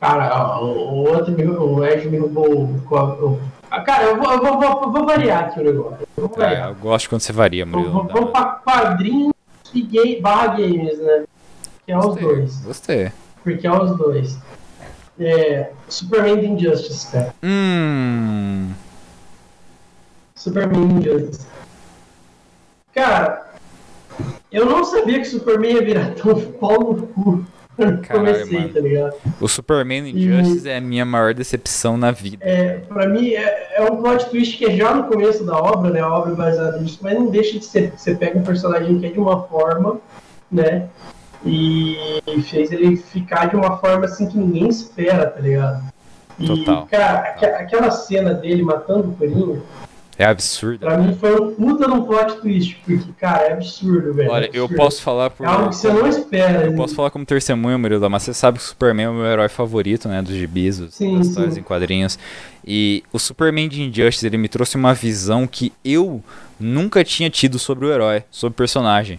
Cara, 0.00 0.58
o, 0.60 1.04
outro, 1.06 1.34
o 1.62 1.84
Ed 1.84 2.08
me 2.08 2.16
roubou 2.16 2.64
o. 2.64 3.40
Cara, 3.84 4.04
eu 4.04 4.16
vou, 4.16 4.32
eu 4.32 4.40
vou, 4.40 4.58
vou, 4.58 4.92
vou 4.92 5.06
variar 5.06 5.44
aqui 5.44 5.60
o 5.60 5.64
negócio. 5.64 6.08
Eu, 6.16 6.32
é, 6.42 6.68
eu 6.70 6.74
gosto 6.76 7.10
quando 7.10 7.20
você 7.20 7.32
varia, 7.32 7.66
Murilo. 7.66 8.08
Vamos 8.10 8.30
pra 8.30 8.44
quadrinhos 8.64 9.32
e 9.74 9.82
gay, 9.82 10.20
barra 10.20 10.56
games, 10.56 10.98
né? 10.98 11.24
Que 11.84 11.92
é 11.92 11.98
os 11.98 12.06
gostei, 12.06 12.24
dois. 12.24 12.56
Gostei. 12.60 13.12
Porque 13.44 13.66
é 13.66 13.72
os 13.72 13.96
dois. 13.96 14.38
É, 15.18 15.70
Superman 15.86 16.54
Injustice, 16.54 17.12
cara. 17.12 17.34
Hum. 17.42 18.70
Superman 20.40 20.98
Injustice. 20.98 21.46
Cara, 22.94 23.52
eu 24.50 24.64
não 24.64 24.82
sabia 24.84 25.18
que 25.18 25.26
Superman 25.26 25.74
ia 25.74 25.84
virar 25.84 26.14
tão 26.16 26.40
pau 26.52 26.94
no 26.94 27.06
cu. 27.08 27.44
Comecei, 28.10 28.68
tá 28.68 28.80
ligado? 28.80 29.14
O 29.40 29.48
Superman 29.48 30.08
Injustice 30.08 30.66
e, 30.66 30.70
é 30.70 30.78
a 30.78 30.80
minha 30.80 31.04
maior 31.04 31.32
decepção 31.34 31.96
na 31.96 32.10
vida. 32.10 32.38
É, 32.40 32.78
pra 32.78 33.06
mim 33.06 33.30
é, 33.30 33.76
é, 33.76 33.82
um 33.82 33.96
plot 33.96 34.28
twist 34.30 34.56
que 34.56 34.66
é 34.66 34.76
já 34.76 34.94
no 34.94 35.04
começo 35.04 35.44
da 35.44 35.56
obra, 35.56 35.90
né? 35.90 36.00
A 36.00 36.08
obra 36.10 36.32
é 36.32 36.34
baseada 36.34 36.78
nisso, 36.78 36.98
mas 37.02 37.14
não 37.14 37.30
deixa 37.30 37.58
de 37.58 37.64
ser. 37.64 37.92
Você 37.96 38.14
pega 38.14 38.38
um 38.38 38.42
personagem 38.42 38.98
que 38.98 39.06
é 39.06 39.10
de 39.10 39.18
uma 39.18 39.42
forma, 39.44 39.98
né? 40.50 40.88
E 41.44 41.96
fez 42.50 42.70
ele 42.72 42.96
ficar 42.96 43.46
de 43.46 43.56
uma 43.56 43.78
forma 43.78 44.06
assim 44.06 44.26
que 44.26 44.36
ninguém 44.36 44.68
espera, 44.68 45.26
tá 45.26 45.40
ligado? 45.40 45.82
E, 46.38 46.46
Total. 46.46 46.86
cara, 46.90 47.18
aquela 47.58 47.90
cena 47.90 48.34
dele 48.34 48.62
matando 48.62 49.10
o 49.10 49.16
Coringa 49.16 49.60
É 50.20 50.26
absurdo. 50.26 50.80
Pra 50.80 50.98
mim 50.98 51.16
foi 51.18 51.40
um 51.40 51.54
puta 51.54 51.88
no 51.88 52.04
plot 52.04 52.42
twist, 52.42 52.76
porque, 52.84 53.10
cara, 53.18 53.44
é 53.44 53.52
absurdo, 53.54 54.12
velho. 54.12 54.30
Olha, 54.30 54.44
é 54.44 54.50
eu 54.52 54.68
posso 54.68 55.00
falar 55.00 55.30
por. 55.30 55.46
É 55.46 55.48
algo 55.48 55.70
que 55.70 55.76
você 55.76 55.90
não 55.90 56.06
espera. 56.06 56.66
Eu 56.66 56.74
posso 56.74 56.94
falar 56.94 57.10
como 57.10 57.24
testemunho, 57.24 57.78
Murilo, 57.78 58.10
mas 58.10 58.24
você 58.24 58.34
sabe 58.34 58.58
que 58.58 58.64
o 58.64 58.66
Superman 58.68 59.06
é 59.06 59.08
o 59.08 59.14
meu 59.14 59.24
herói 59.24 59.48
favorito, 59.48 60.10
né? 60.10 60.20
Dos 60.20 60.34
gibis, 60.34 60.76
dos, 60.76 60.94
sim, 60.94 61.16
das 61.16 61.28
histórias 61.28 61.56
em 61.56 61.62
quadrinhos. 61.62 62.18
E 62.62 63.02
o 63.10 63.18
Superman 63.18 63.66
de 63.66 63.80
Injustice, 63.80 64.26
ele 64.26 64.36
me 64.36 64.46
trouxe 64.46 64.76
uma 64.76 64.92
visão 64.92 65.46
que 65.46 65.72
eu 65.82 66.22
nunca 66.58 67.02
tinha 67.02 67.30
tido 67.30 67.58
sobre 67.58 67.86
o 67.86 67.90
herói, 67.90 68.22
sobre 68.30 68.52
o 68.52 68.56
personagem. 68.56 69.18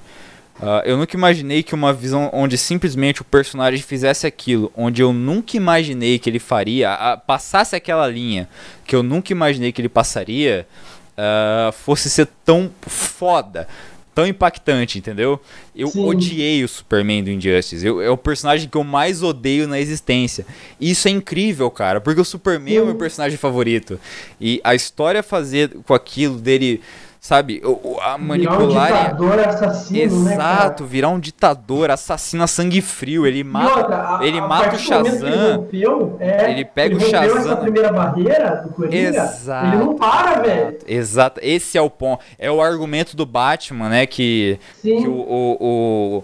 Uh, 0.62 0.86
eu 0.86 0.95
nunca 0.95 1.18
imaginei 1.18 1.64
que 1.64 1.74
uma 1.74 1.91
visão 1.91 2.30
onde 2.32 2.56
simplesmente 2.56 3.24
o 3.24 3.26
personagem 3.26 3.82
fizesse 3.82 4.28
aquilo, 4.28 4.72
onde 4.78 5.02
eu 5.02 5.12
nunca 5.12 5.58
imaginei 5.58 6.20
que 6.20 6.30
ele 6.30 6.38
faria, 6.38 6.93
a, 6.93 7.18
passasse 7.18 7.76
aquela 7.76 8.08
linha 8.08 8.47
que 8.86 8.95
eu 8.95 9.02
nunca 9.02 9.32
imaginei 9.34 9.72
que 9.72 9.82
ele 9.82 9.89
passaria, 9.89 10.68
uh, 11.22 11.72
fosse 11.72 12.09
ser 12.09 12.28
tão 12.43 12.72
foda, 12.82 13.67
tão 14.13 14.26
impactante, 14.26 14.97
entendeu? 14.97 15.39
Eu 15.76 15.88
Sim. 15.88 16.03
odiei 16.05 16.63
o 16.63 16.67
Superman 16.67 17.24
do 17.24 17.30
Injustice. 17.30 17.86
Eu, 17.86 18.01
é 18.01 18.09
o 18.09 18.17
personagem 18.17 18.67
que 18.67 18.78
eu 18.78 18.84
mais 18.84 19.24
odeio 19.24 19.67
na 19.67 19.80
existência. 19.80 20.45
E 20.80 20.91
isso 20.91 21.07
é 21.07 21.11
incrível, 21.11 21.69
cara, 21.69 22.01
porque 22.01 22.19
o 22.19 22.26
Superman 22.26 22.76
é 22.76 22.82
o 22.82 22.86
meu 22.86 22.93
Sim. 22.93 22.99
personagem 22.99 23.38
favorito. 23.38 23.99
E 24.39 24.59
a 24.63 24.76
história 24.76 25.24
fazer 25.24 25.69
com 25.86 25.93
aquilo 25.93 26.38
dele, 26.39 26.82
sabe, 27.24 27.61
o- 27.63 27.69
o- 27.93 27.97
a 28.01 28.17
Virar 28.17 28.17
um 28.17 28.26
manipular. 28.26 28.88
ditador 28.88 29.39
assassino, 29.39 30.24
né? 30.24 30.34
Exato, 30.34 30.86
virar 30.86 31.09
um 31.09 31.19
ditador, 31.19 31.91
assassino 31.91 32.43
a 32.43 32.47
sangue 32.47 32.82
frio. 32.82 33.28
Ele 33.28 33.43
mata. 33.43 33.78
outra, 33.80 34.17
a- 34.17 34.26
ele 34.26 34.39
a 34.39 34.47
mata 34.47 34.76
o 34.76 34.80
Shazam. 34.80 35.28
Ele, 35.30 35.51
rompeu, 35.55 36.17
é, 36.19 36.51
Ele 36.51 36.65
pega 36.65 36.95
o 36.95 36.97
rompeu 36.97 37.11
Shazam. 37.11 37.38
essa 37.38 37.55
primeira 37.57 37.93
barreira 37.93 38.63
do 38.65 38.69
Coringa. 38.74 38.97
Exato. 38.97 39.67
Ele 39.67 39.76
não 39.78 39.95
para, 39.95 40.41
velho. 40.41 40.78
Exato, 40.88 41.39
esse 41.43 41.78
é 41.78 41.82
o 41.82 41.91
ponto. 41.91 42.24
É 42.39 42.49
o 42.51 42.59
argumento 42.59 43.15
do 43.15 43.26
Batman, 43.26 43.88
né? 43.88 44.05
Que, 44.07 44.59
Sim. 44.82 45.03
que 45.03 45.07
o. 45.07 45.13
o- 45.13 45.57
o- 46.17 46.24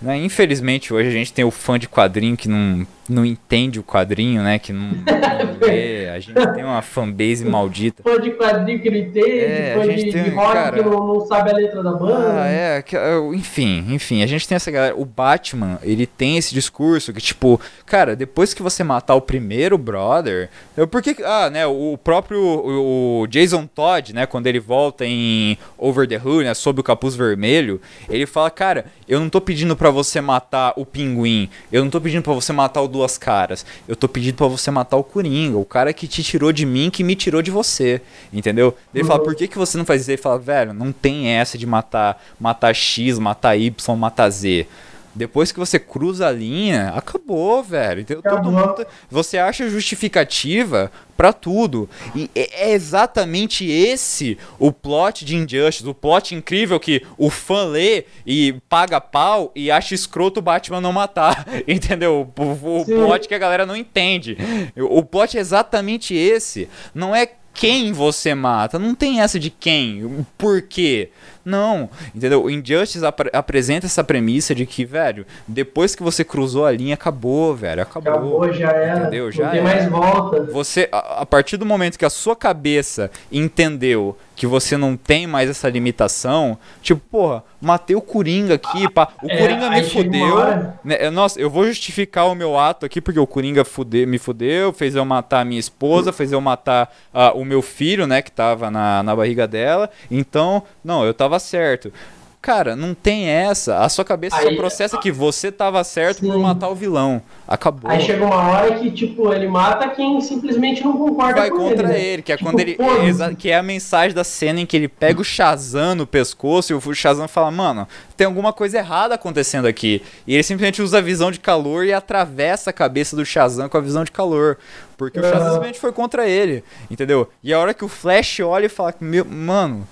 né, 0.00 0.16
infelizmente 0.16 0.92
hoje 0.94 1.08
a 1.10 1.12
gente 1.12 1.32
tem 1.32 1.44
o 1.44 1.50
fã 1.50 1.78
de 1.78 1.86
quadrinho 1.88 2.36
que 2.36 2.48
não, 2.48 2.84
não 3.08 3.24
entende 3.24 3.80
o 3.80 3.82
quadrinho, 3.82 4.42
né? 4.42 4.58
Que 4.58 4.72
não, 4.72 4.88
não 4.90 5.58
lê. 5.60 6.08
A 6.08 6.18
gente 6.20 6.34
tem 6.54 6.64
uma 6.64 6.82
fanbase 6.82 7.44
maldita. 7.44 8.02
Fã 8.02 8.20
de 8.20 8.30
quadrinho 8.32 8.80
que 8.80 8.90
não 8.90 8.96
entende, 8.98 9.28
É, 9.28 9.74
fã 9.74 9.88
de, 9.94 10.10
tem- 10.12 10.22
de 10.24 10.30
rock 10.30 10.52
cara- 10.52 10.76
que 10.76 10.82
não, 10.88 11.06
não 11.06 11.20
sabe 11.26 11.50
a 11.50 11.54
letra 11.54 11.82
da 11.82 11.92
banda. 11.92 12.42
Ah, 12.42 12.46
é, 12.48 12.82
que- 12.82 12.96
é, 12.96 13.16
enfim, 13.34 13.86
enfim, 13.90 14.22
a 14.22 14.26
gente 14.26 14.46
tem 14.46 14.56
essa 14.56 14.70
galera. 14.70 14.94
O 14.96 15.04
Batman, 15.04 15.78
ele 15.82 16.06
tem 16.06 16.36
esse 16.36 16.54
discurso 16.54 17.12
que, 17.12 17.20
tipo, 17.20 17.60
cara, 17.86 18.14
depois 18.14 18.54
que 18.54 18.62
você 18.62 18.84
matar 18.84 19.14
o 19.14 19.20
primeiro 19.20 19.76
brother. 19.78 20.48
Eu, 20.76 20.86
por 20.86 21.02
que. 21.02 21.16
Ah, 21.24 21.50
né, 21.50 21.66
o 21.66 21.98
próprio 22.02 22.40
o, 22.40 23.22
o 23.22 23.26
Jason 23.26 23.66
Todd, 23.66 24.12
né, 24.14 24.26
quando 24.26 24.46
ele 24.46 24.60
volta 24.60 25.04
em 25.06 25.56
Over 25.76 26.06
the 26.06 26.16
Hood, 26.22 26.44
né, 26.44 26.54
sob 26.54 26.80
o 26.80 26.84
capuz 26.84 27.14
vermelho, 27.14 27.80
ele 28.08 28.26
fala, 28.26 28.50
cara, 28.50 28.86
eu 29.08 29.18
não 29.20 29.28
tô 29.28 29.40
pedindo 29.40 29.74
pra 29.76 29.90
você 29.90 30.20
matar 30.20 30.72
o 30.76 30.84
pinguim, 30.86 31.48
eu 31.70 31.82
não 31.82 31.90
tô 31.90 32.00
pedindo 32.00 32.22
pra 32.22 32.32
você 32.32 32.52
matar 32.52 32.80
o 32.82 32.88
Duas 32.92 33.18
Caras, 33.18 33.66
eu 33.88 33.96
tô 33.96 34.06
pedindo 34.08 34.36
pra 34.36 34.46
você 34.46 34.70
matar 34.70 34.96
o 34.96 35.02
Coringa, 35.02 35.56
o 35.58 35.64
cara 35.64 35.92
que 35.92 36.06
te 36.06 36.22
tirou 36.22 36.52
de 36.52 36.64
mim, 36.64 36.90
que 36.90 37.02
me 37.02 37.16
tirou 37.16 37.42
de 37.42 37.50
você, 37.50 38.00
entendeu? 38.32 38.76
Ele 38.94 39.02
fala, 39.04 39.18
Uhum. 39.20 39.24
por 39.24 39.34
que, 39.34 39.48
que 39.48 39.58
você 39.58 39.76
não 39.78 39.84
faz 39.84 40.02
isso? 40.02 40.10
Ele 40.10 40.18
fala, 40.22 40.38
velho, 40.38 40.72
não 40.72 40.92
tem 40.92 41.28
essa 41.28 41.56
de 41.58 41.66
matar, 41.66 42.22
matar 42.38 42.74
X, 42.74 43.18
matar 43.18 43.56
Y, 43.56 43.96
matar 43.96 44.28
Z. 44.30 44.66
Depois 45.14 45.52
que 45.52 45.58
você 45.58 45.78
cruza 45.78 46.28
a 46.28 46.32
linha, 46.32 46.90
acabou, 46.90 47.62
velho. 47.62 48.00
Entendeu? 48.00 48.22
Todo 48.22 48.50
mundo, 48.50 48.86
você 49.10 49.38
acha 49.38 49.68
justificativa 49.68 50.90
pra 51.16 51.32
tudo. 51.32 51.88
E 52.14 52.30
é 52.34 52.52
é 52.62 52.72
exatamente 52.72 53.68
esse 53.68 54.38
o 54.58 54.70
plot 54.72 55.24
de 55.24 55.36
Injustice, 55.36 55.88
o 55.88 55.94
plot 55.94 56.34
incrível 56.34 56.78
que 56.78 57.02
o 57.18 57.28
fã 57.28 57.64
lê 57.64 58.04
e 58.26 58.54
paga 58.68 59.00
pau 59.00 59.50
e 59.54 59.70
acha 59.70 59.94
escroto 59.94 60.40
o 60.40 60.42
Batman 60.42 60.80
não 60.80 60.92
matar. 60.92 61.46
Entendeu? 61.66 62.30
O, 62.38 62.80
o 62.80 62.84
plot 62.84 63.28
que 63.28 63.34
a 63.34 63.38
galera 63.38 63.66
não 63.66 63.76
entende. 63.76 64.36
O 64.76 65.02
plot 65.02 65.36
é 65.36 65.40
exatamente 65.40 66.14
esse. 66.14 66.68
Não 66.94 67.14
é 67.14 67.28
quem 67.54 67.92
você 67.92 68.34
mata. 68.34 68.78
Não 68.78 68.94
tem 68.94 69.20
essa 69.20 69.38
de 69.38 69.50
quem, 69.50 70.26
por 70.38 70.62
quê. 70.62 71.10
Não, 71.44 71.90
entendeu? 72.14 72.44
O 72.44 72.50
Injustice 72.50 73.04
apre- 73.04 73.30
apresenta 73.32 73.86
essa 73.86 74.04
premissa 74.04 74.54
de 74.54 74.64
que, 74.66 74.84
velho, 74.84 75.26
depois 75.46 75.94
que 75.94 76.02
você 76.02 76.22
cruzou 76.24 76.64
a 76.64 76.70
linha, 76.72 76.94
acabou, 76.94 77.54
velho. 77.54 77.82
Acabou. 77.82 78.12
Acabou, 78.12 78.52
já 78.52 78.70
era. 78.70 79.00
Entendeu? 79.02 79.24
Não 79.24 79.32
Já 79.32 79.50
tem 79.50 79.60
era. 79.60 79.68
mais 79.68 79.88
volta. 79.88 80.44
Você, 80.44 80.88
a, 80.92 81.22
a 81.22 81.26
partir 81.26 81.56
do 81.56 81.66
momento 81.66 81.98
que 81.98 82.04
a 82.04 82.10
sua 82.10 82.36
cabeça 82.36 83.10
entendeu 83.30 84.16
que 84.34 84.46
você 84.46 84.76
não 84.76 84.96
tem 84.96 85.26
mais 85.26 85.48
essa 85.50 85.68
limitação, 85.68 86.56
tipo, 86.80 87.00
porra, 87.10 87.44
matei 87.60 87.94
o 87.94 88.00
Coringa 88.00 88.54
aqui, 88.54 88.88
pá. 88.90 89.08
O 89.22 89.30
É, 89.30 89.36
Coringa 89.36 89.70
me 89.70 89.82
fudeu. 89.84 90.36
né, 90.82 90.96
eu- 91.00 91.12
Nossa, 91.12 91.38
eu 91.38 91.50
vou 91.50 91.64
justificar 91.66 92.26
o 92.26 92.34
meu 92.34 92.58
ato 92.58 92.86
aqui 92.86 93.00
porque 93.00 93.20
o 93.20 93.26
Coringa 93.26 93.64
fude, 93.64 94.06
me 94.06 94.18
fudeu, 94.18 94.72
fez 94.72 94.96
eu 94.96 95.04
matar 95.04 95.40
a 95.40 95.44
minha 95.44 95.60
esposa, 95.60 96.12
fez 96.12 96.32
eu 96.32 96.40
matar 96.40 96.92
ah, 97.12 97.32
o 97.34 97.44
meu 97.44 97.60
filho, 97.62 98.06
né, 98.06 98.22
que 98.22 98.32
tava 98.32 98.70
na, 98.70 99.02
na 99.02 99.14
barriga 99.14 99.46
dela. 99.46 99.88
Então, 100.10 100.62
não, 100.82 101.04
eu 101.04 101.12
tava 101.14 101.31
certo. 101.38 101.92
Cara, 102.40 102.74
não 102.74 102.92
tem 102.92 103.28
essa. 103.28 103.78
A 103.84 103.88
sua 103.88 104.04
cabeça 104.04 104.34
só 104.42 104.48
Aí- 104.48 104.56
processa 104.56 104.98
que 104.98 105.12
você 105.12 105.52
tava 105.52 105.84
certo 105.84 106.22
por 106.26 106.32
Sim. 106.34 106.40
matar 106.42 106.68
o 106.70 106.74
vilão. 106.74 107.22
Acabou. 107.46 107.88
Aí 107.88 108.00
chega 108.00 108.24
uma 108.24 108.34
hora 108.34 108.80
que, 108.80 108.90
tipo, 108.90 109.32
ele 109.32 109.46
mata 109.46 109.88
quem 109.90 110.20
simplesmente 110.20 110.82
não 110.82 110.96
concorda 110.98 111.38
vai 111.38 111.50
com 111.50 111.58
contra 111.58 111.84
ele. 111.90 111.92
né? 111.92 112.00
ele, 112.04 112.22
que 112.22 112.32
é 112.32 112.36
Tipo, 112.36 112.50
quando 112.50 112.58
ele. 112.58 112.76
exa- 113.06 113.32
que 113.32 113.48
é 113.48 113.56
a 113.56 113.62
mensagem 113.62 114.12
da 114.12 114.24
cena 114.24 114.58
em 114.60 114.66
que 114.66 114.76
ele 114.76 114.88
pega 114.88 115.20
o 115.20 115.24
Shazam 115.24 115.94
no 115.94 116.04
pescoço 116.04 116.72
e 116.72 116.74
o 116.74 116.94
Shazam 116.94 117.28
fala, 117.28 117.48
mano, 117.52 117.86
tem 118.16 118.26
alguma 118.26 118.52
coisa 118.52 118.78
errada 118.78 119.14
acontecendo 119.14 119.66
aqui. 119.68 120.02
E 120.26 120.34
ele 120.34 120.42
simplesmente 120.42 120.82
usa 120.82 120.98
a 120.98 121.00
visão 121.00 121.30
de 121.30 121.38
calor 121.38 121.86
e 121.86 121.92
atravessa 121.92 122.70
a 122.70 122.72
cabeça 122.72 123.14
do 123.14 123.24
Shazam 123.24 123.68
com 123.68 123.76
a 123.76 123.80
visão 123.80 124.02
de 124.02 124.10
calor. 124.10 124.58
Porque 124.96 125.20
o 125.20 125.22
Shazam 125.22 125.44
simplesmente 125.52 125.78
foi 125.78 125.92
contra 125.92 126.26
ele. 126.28 126.64
Entendeu? 126.90 127.28
E 127.40 127.54
a 127.54 127.60
hora 127.60 127.72
que 127.72 127.84
o 127.84 127.88
Flash 127.88 128.40
olha 128.40 128.66
e 128.66 128.68
fala, 128.68 128.92
meu, 129.00 129.24
mano, 129.24 129.86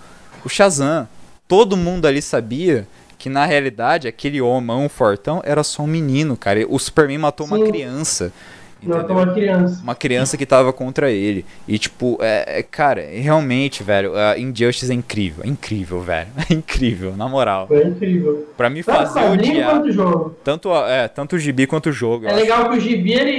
o 0.45 0.49
Shazam, 0.49 1.07
todo 1.51 1.77
mundo 1.77 2.07
ali 2.07 2.23
sabia. 2.23 2.87
Que 3.19 3.29
na 3.29 3.45
realidade 3.45 4.09
aquele 4.09 4.41
homão 4.41 4.89
fortão 4.89 5.43
era 5.45 5.63
só 5.63 5.83
um 5.83 5.87
menino, 5.87 6.39
cara. 6.39 6.65
O 6.67 6.79
Superman 6.79 7.19
matou 7.19 7.47
uma 7.47 7.59
Sim. 7.59 7.65
Criança. 8.81 8.99
Não, 8.99 9.05
Entendeu? 9.05 9.17
uma 9.25 9.35
criança. 9.35 9.83
uma 9.83 9.95
criança 9.95 10.37
que 10.37 10.47
tava 10.47 10.73
contra 10.73 11.11
ele. 11.11 11.45
E, 11.69 11.79
tipo, 11.79 12.19
é, 12.21 12.59
é, 12.59 12.63
cara, 12.63 13.03
realmente, 13.13 13.83
velho, 13.83 14.17
a 14.17 14.39
Injustice 14.39 14.91
é 14.91 14.95
incrível. 14.95 15.45
É 15.45 15.49
incrível, 15.49 16.01
velho. 16.01 16.29
É 16.51 16.55
incrível, 16.55 17.15
na 17.17 17.29
moral. 17.29 17.67
Foi 17.69 17.85
incrível. 17.87 18.49
Pra 18.57 18.69
me 18.71 18.83
Tanto 18.83 18.97
fazer 19.13 19.31
odiar. 19.31 19.71
quanto 19.71 19.93
jogo. 19.93 20.37
Tanto, 20.43 20.75
é, 20.75 21.07
tanto 21.09 21.37
o 21.37 21.39
gibi 21.39 21.67
quanto 21.67 21.91
o 21.91 21.93
jogo. 21.93 22.27
É 22.27 22.31
acho. 22.31 22.37
legal 22.41 22.69
que 22.71 22.77
o 22.77 22.81
Gibi, 22.81 23.13
ele, 23.13 23.33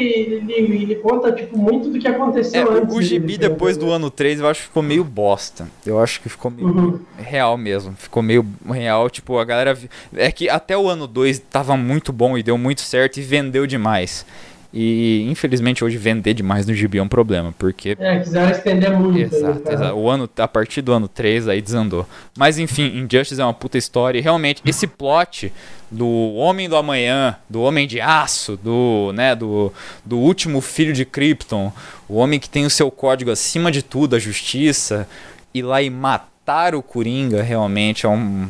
ele, 0.54 0.84
ele 0.84 0.96
conta, 0.96 1.32
tipo, 1.32 1.58
muito 1.58 1.90
do 1.90 2.00
que 2.00 2.08
É, 2.08 2.12
aconteceu 2.12 2.66
o, 2.68 2.72
antes. 2.78 2.96
o 2.96 3.02
gibi 3.02 3.38
depois 3.38 3.76
do 3.76 3.82
entendeu? 3.86 3.96
ano 3.96 4.10
3 4.12 4.40
eu 4.40 4.48
acho 4.48 4.62
que 4.62 4.68
ficou 4.68 4.84
meio 4.84 5.04
bosta. 5.04 5.68
Eu 5.86 6.00
acho 6.00 6.22
que 6.22 6.30
ficou 6.30 6.50
meio 6.52 6.68
Uhum. 6.68 7.00
real 7.18 7.58
mesmo. 7.58 7.94
Ficou 7.98 8.22
meio 8.24 8.46
real, 8.70 9.10
tipo, 9.10 9.38
a 9.38 9.44
galera. 9.46 9.78
É 10.16 10.32
que 10.32 10.50
até 10.50 10.78
o 10.78 10.88
ano 10.88 11.08
2 11.08 11.40
tava 11.40 11.76
muito 11.76 12.14
bom 12.14 12.38
e 12.38 12.44
deu 12.44 12.58
muito 12.58 12.82
certo 12.82 13.18
e 13.18 13.22
vendeu 13.22 13.66
demais. 13.68 14.26
E 14.74 15.28
infelizmente 15.30 15.84
hoje 15.84 15.98
vender 15.98 16.34
demais 16.34 16.66
no 16.66 16.74
gibi 16.74 16.98
é 16.98 17.04
um 17.04 17.08
problema, 17.08 17.54
porque 17.58 17.98
É, 18.00 18.20
quiseram 18.20 18.50
estender 18.52 18.98
muito. 18.98 19.36
Exato, 19.36 19.60
cara? 19.60 19.76
exato. 19.76 19.96
O 19.96 20.10
ano, 20.10 20.30
a 20.38 20.48
partir 20.48 20.82
do 20.82 20.94
ano 20.94 21.10
3 21.10 21.50
aí 21.50 21.62
desandou. 21.62 22.08
Mas 22.38 22.58
enfim, 22.58 22.88
Injustice 22.98 23.42
é 23.42 23.44
uma 23.44 23.54
puta 23.54 23.78
história. 23.78 24.18
E 24.18 24.22
realmente, 24.22 24.62
esse 24.66 24.88
plot 24.88 25.52
do 25.90 26.08
Homem 26.36 26.70
do 26.70 26.78
Amanhã, 26.78 27.36
do 27.50 27.62
Homem 27.62 27.86
de 27.86 28.00
Aço, 28.00 28.56
do, 28.56 29.12
né, 29.14 29.36
do, 29.36 29.74
do 30.06 30.18
último 30.18 30.62
filho 30.62 30.94
de 30.94 31.04
Krypton, 31.04 31.74
o 32.08 32.16
homem 32.16 32.40
que 32.40 32.50
tem 32.50 32.66
o 32.66 32.70
seu 32.70 32.90
código 32.90 33.30
acima 33.30 33.70
de 33.72 33.82
tudo, 33.82 34.16
a 34.16 34.20
justiça, 34.20 35.06
ir 35.54 35.64
lá 35.64 35.82
e 35.82 35.90
matar 35.90 36.74
o 36.76 36.82
Coringa, 36.82 37.44
realmente 37.44 38.06
é, 38.06 38.10
um, 38.10 38.50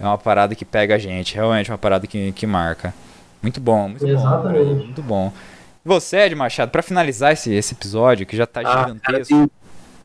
é 0.00 0.04
uma 0.04 0.18
parada 0.18 0.52
que 0.56 0.64
pega 0.64 0.96
a 0.96 0.98
gente. 0.98 1.36
Realmente 1.36 1.70
é 1.70 1.72
uma 1.72 1.78
parada 1.78 2.08
que, 2.08 2.32
que 2.32 2.44
marca. 2.44 2.92
Muito 3.40 3.60
bom, 3.60 3.88
muito 3.90 4.04
bom. 4.04 4.10
Exatamente. 4.12 4.84
Muito 4.84 5.02
bom. 5.02 5.32
E 5.90 5.92
você, 5.92 6.18
Ed 6.18 6.36
Machado, 6.36 6.70
pra 6.70 6.82
finalizar 6.82 7.32
esse, 7.32 7.52
esse 7.52 7.74
episódio, 7.74 8.24
que 8.24 8.36
já 8.36 8.46
tá 8.46 8.60
Ah, 8.60 8.64
cara, 8.64 8.86
gigantesco. 9.24 9.34
tem, 9.34 9.50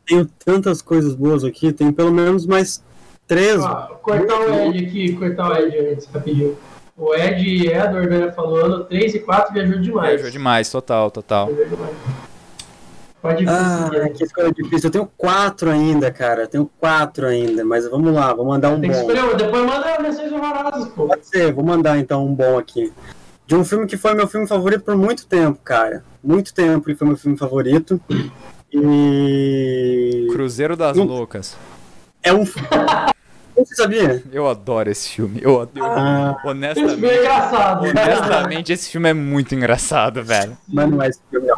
tenho 0.07 0.25
tantas 0.43 0.81
coisas 0.81 1.13
boas 1.13 1.43
aqui, 1.43 1.71
tem 1.71 1.91
pelo 1.91 2.11
menos 2.11 2.47
mais 2.47 2.83
três. 3.27 3.61
Ó, 3.63 3.75
cortar 4.01 4.39
o 4.39 4.49
Ed 4.51 4.83
aqui, 4.83 5.13
cortar 5.13 5.51
o 5.51 5.55
Ed 5.55 5.77
antes, 5.91 6.07
rapidinho. 6.11 6.57
O 6.97 7.13
Ed 7.13 7.39
e 7.47 7.67
Edward, 7.67 8.07
né, 8.09 8.31
falando, 8.31 8.83
3 8.86 9.13
e 9.13 9.19
4 9.19 9.53
viajou 9.53 9.79
demais. 9.79 10.13
Viajou 10.13 10.31
demais, 10.31 10.69
total, 10.71 11.11
total. 11.11 11.47
Viajou 11.53 11.65
demais. 11.77 11.95
Pode 13.21 13.45
Ah, 13.47 13.89
seguir. 13.93 14.09
que 14.13 14.23
escolha 14.23 14.51
difícil. 14.51 14.88
Eu 14.88 14.91
tenho 14.91 15.11
quatro 15.17 15.69
ainda, 15.69 16.11
cara. 16.11 16.43
Eu 16.43 16.47
tenho 16.47 16.69
quatro 16.79 17.27
ainda, 17.27 17.63
mas 17.63 17.88
vamos 17.88 18.11
lá, 18.13 18.33
vou 18.33 18.45
mandar 18.45 18.69
um 18.69 18.79
Tem 18.81 18.89
que 18.89 18.95
bom. 18.95 19.01
escolher 19.01 19.23
uma, 19.23 19.33
depois 19.36 19.65
manda 19.65 19.99
menções 20.01 20.31
honrosas, 20.31 20.88
pô. 20.89 21.07
Pode 21.07 21.27
ser, 21.27 21.53
vou 21.53 21.63
mandar 21.63 21.99
então 21.99 22.25
um 22.25 22.33
bom 22.33 22.57
aqui. 22.57 22.91
De 23.47 23.55
um 23.55 23.63
filme 23.63 23.85
que 23.85 23.95
foi 23.97 24.13
meu 24.13 24.27
filme 24.27 24.47
favorito 24.47 24.83
por 24.83 24.95
muito 24.97 25.25
tempo, 25.27 25.59
cara. 25.63 26.03
Muito 26.23 26.53
tempo 26.53 26.89
ele 26.89 26.97
foi 26.97 27.07
meu 27.07 27.17
filme 27.17 27.37
favorito. 27.37 27.99
E. 28.73 30.27
Cruzeiro 30.31 30.75
das 30.75 30.97
Não. 30.97 31.05
Loucas. 31.05 31.55
É 32.23 32.33
um. 32.33 32.43
Você 33.57 33.73
sabia? 33.75 34.21
Eu 34.33 34.49
adoro 34.49 34.89
esse 34.91 35.07
filme. 35.09 35.39
Eu, 35.41 35.69
eu 35.73 35.85
Ah, 35.85 36.35
Esse 36.41 36.41
filme 36.41 36.67
é 36.67 36.71
honestamente, 36.73 37.19
engraçado. 37.19 37.85
honestamente, 37.87 38.73
esse 38.73 38.89
filme 38.89 39.09
é 39.09 39.13
muito 39.13 39.55
engraçado, 39.55 40.21
velho. 40.21 40.57
mas 40.67 40.89
não 40.89 41.01
é 41.01 41.07
esse 41.07 41.21
filme, 41.31 41.47
não. 41.47 41.57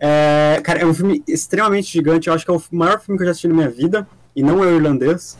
É, 0.00 0.60
cara, 0.64 0.80
é 0.80 0.86
um 0.86 0.92
filme 0.92 1.22
extremamente 1.28 1.92
gigante. 1.92 2.26
Eu 2.26 2.34
acho 2.34 2.44
que 2.44 2.50
é 2.50 2.54
o 2.54 2.60
maior 2.72 2.98
filme 3.00 3.16
que 3.16 3.22
eu 3.22 3.26
já 3.26 3.30
assisti 3.30 3.46
na 3.46 3.54
minha 3.54 3.70
vida. 3.70 4.08
E 4.34 4.42
não 4.42 4.62
é 4.64 4.66
o 4.66 4.74
irlandês. 4.74 5.38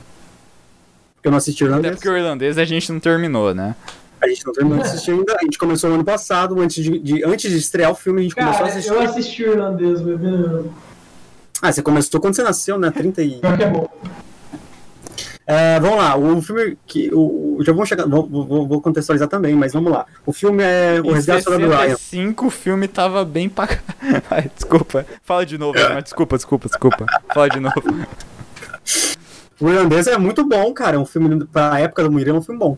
Porque 1.17 1.27
eu 1.27 1.31
não 1.33 1.39
assisti 1.39 1.65
o 1.65 1.67
Até 1.67 1.73
irlandês. 1.73 1.95
porque 1.97 2.09
o 2.09 2.17
irlandês 2.17 2.57
a 2.57 2.65
gente 2.65 2.93
não 2.93 3.01
terminou, 3.01 3.53
né? 3.53 3.75
A 4.27 4.29
gente 4.35 4.47
não 4.47 4.53
terminou 4.53 4.79
de 4.81 4.85
assistir 4.89 5.11
ainda. 5.13 5.35
A 5.41 5.45
gente 5.45 5.59
começou 5.59 5.89
no 5.91 5.97
ano 5.97 6.05
passado. 6.05 6.61
Antes 6.61 6.83
de, 6.85 6.99
de- 6.99 7.25
antes 7.25 7.51
de 7.51 7.57
estrear 7.59 7.91
o 7.91 7.95
filme, 7.95 8.21
a 8.21 8.23
gente 8.25 8.35
começou 8.35 8.55
a 8.55 8.59
Cara, 8.59 8.71
assistir. 8.71 8.93
eu 8.93 9.01
assisti 9.01 9.43
o 9.45 9.53
irlandês, 9.53 10.01
bebê. 10.01 10.29
Ah, 11.63 11.73
você 11.73 11.83
começou 11.83 12.21
quando 12.21 12.35
você 12.35 12.43
nasceu, 12.43 12.79
né? 12.79 12.91
30 12.91 13.23
e. 13.23 13.31
Pior 13.41 13.57
que 13.57 13.63
é 13.65 13.69
bom. 13.71 13.89
É, 15.49 15.79
vamos 15.79 15.97
lá, 15.99 16.17
o 16.17 16.43
filme 16.43 16.77
que. 16.87 17.09
O, 17.15 17.59
já 17.63 17.73
vamos 17.73 17.89
chegar. 17.89 18.05
Vou, 18.09 18.27
vou, 18.29 18.67
vou 18.67 18.81
contextualizar 18.81 19.29
também, 19.29 19.55
mas 19.55 19.73
vamos 19.73 19.93
lá. 19.93 20.05
O 20.27 20.33
filme 20.33 20.63
é 20.65 21.01
O 21.05 21.13
Resgate 21.13 21.45
do 21.45 21.57
Ryan. 21.57 21.71
65 21.97 22.47
o 22.47 22.51
filme 22.51 22.89
tava 22.89 23.25
bem 23.25 23.49
pra... 23.49 23.69
Ai, 24.29 24.51
desculpa. 24.55 25.07
Fala 25.23 25.47
de 25.47 25.57
novo, 25.57 25.79
mas 25.95 26.03
desculpa, 26.05 26.37
desculpa, 26.37 26.69
desculpa. 26.69 27.07
Fala 27.33 27.49
de 27.49 27.61
novo. 27.61 27.81
O 29.61 29.69
irlandês 29.71 30.07
é 30.09 30.19
muito 30.19 30.45
bom, 30.45 30.73
cara. 30.75 30.97
É 30.97 30.99
um 30.99 31.07
filme 31.07 31.47
pra 31.47 31.79
época 31.79 32.03
do 32.03 32.11
Muriel, 32.11 32.35
é 32.35 32.39
um 32.41 32.43
filme 32.43 32.59
bom. 32.59 32.77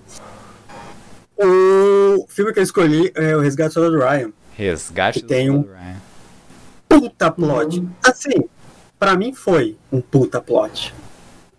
O 1.39 2.27
filme 2.29 2.53
que 2.53 2.59
eu 2.59 2.63
escolhi 2.65 3.13
é 3.15 3.37
O 3.37 3.41
Resgate 3.41 3.71
do 3.71 3.75
Soldado 3.75 3.99
Ryan. 3.99 4.33
Resgate 4.57 5.21
Que 5.21 5.27
tem 5.27 5.51
um- 5.51 5.63
Ryan. 5.63 5.97
Puta 6.89 7.31
plot. 7.31 7.87
Assim, 8.05 8.45
pra 8.99 9.15
mim 9.17 9.33
foi 9.33 9.77
um 9.93 10.01
puta 10.01 10.41
plot. 10.41 10.95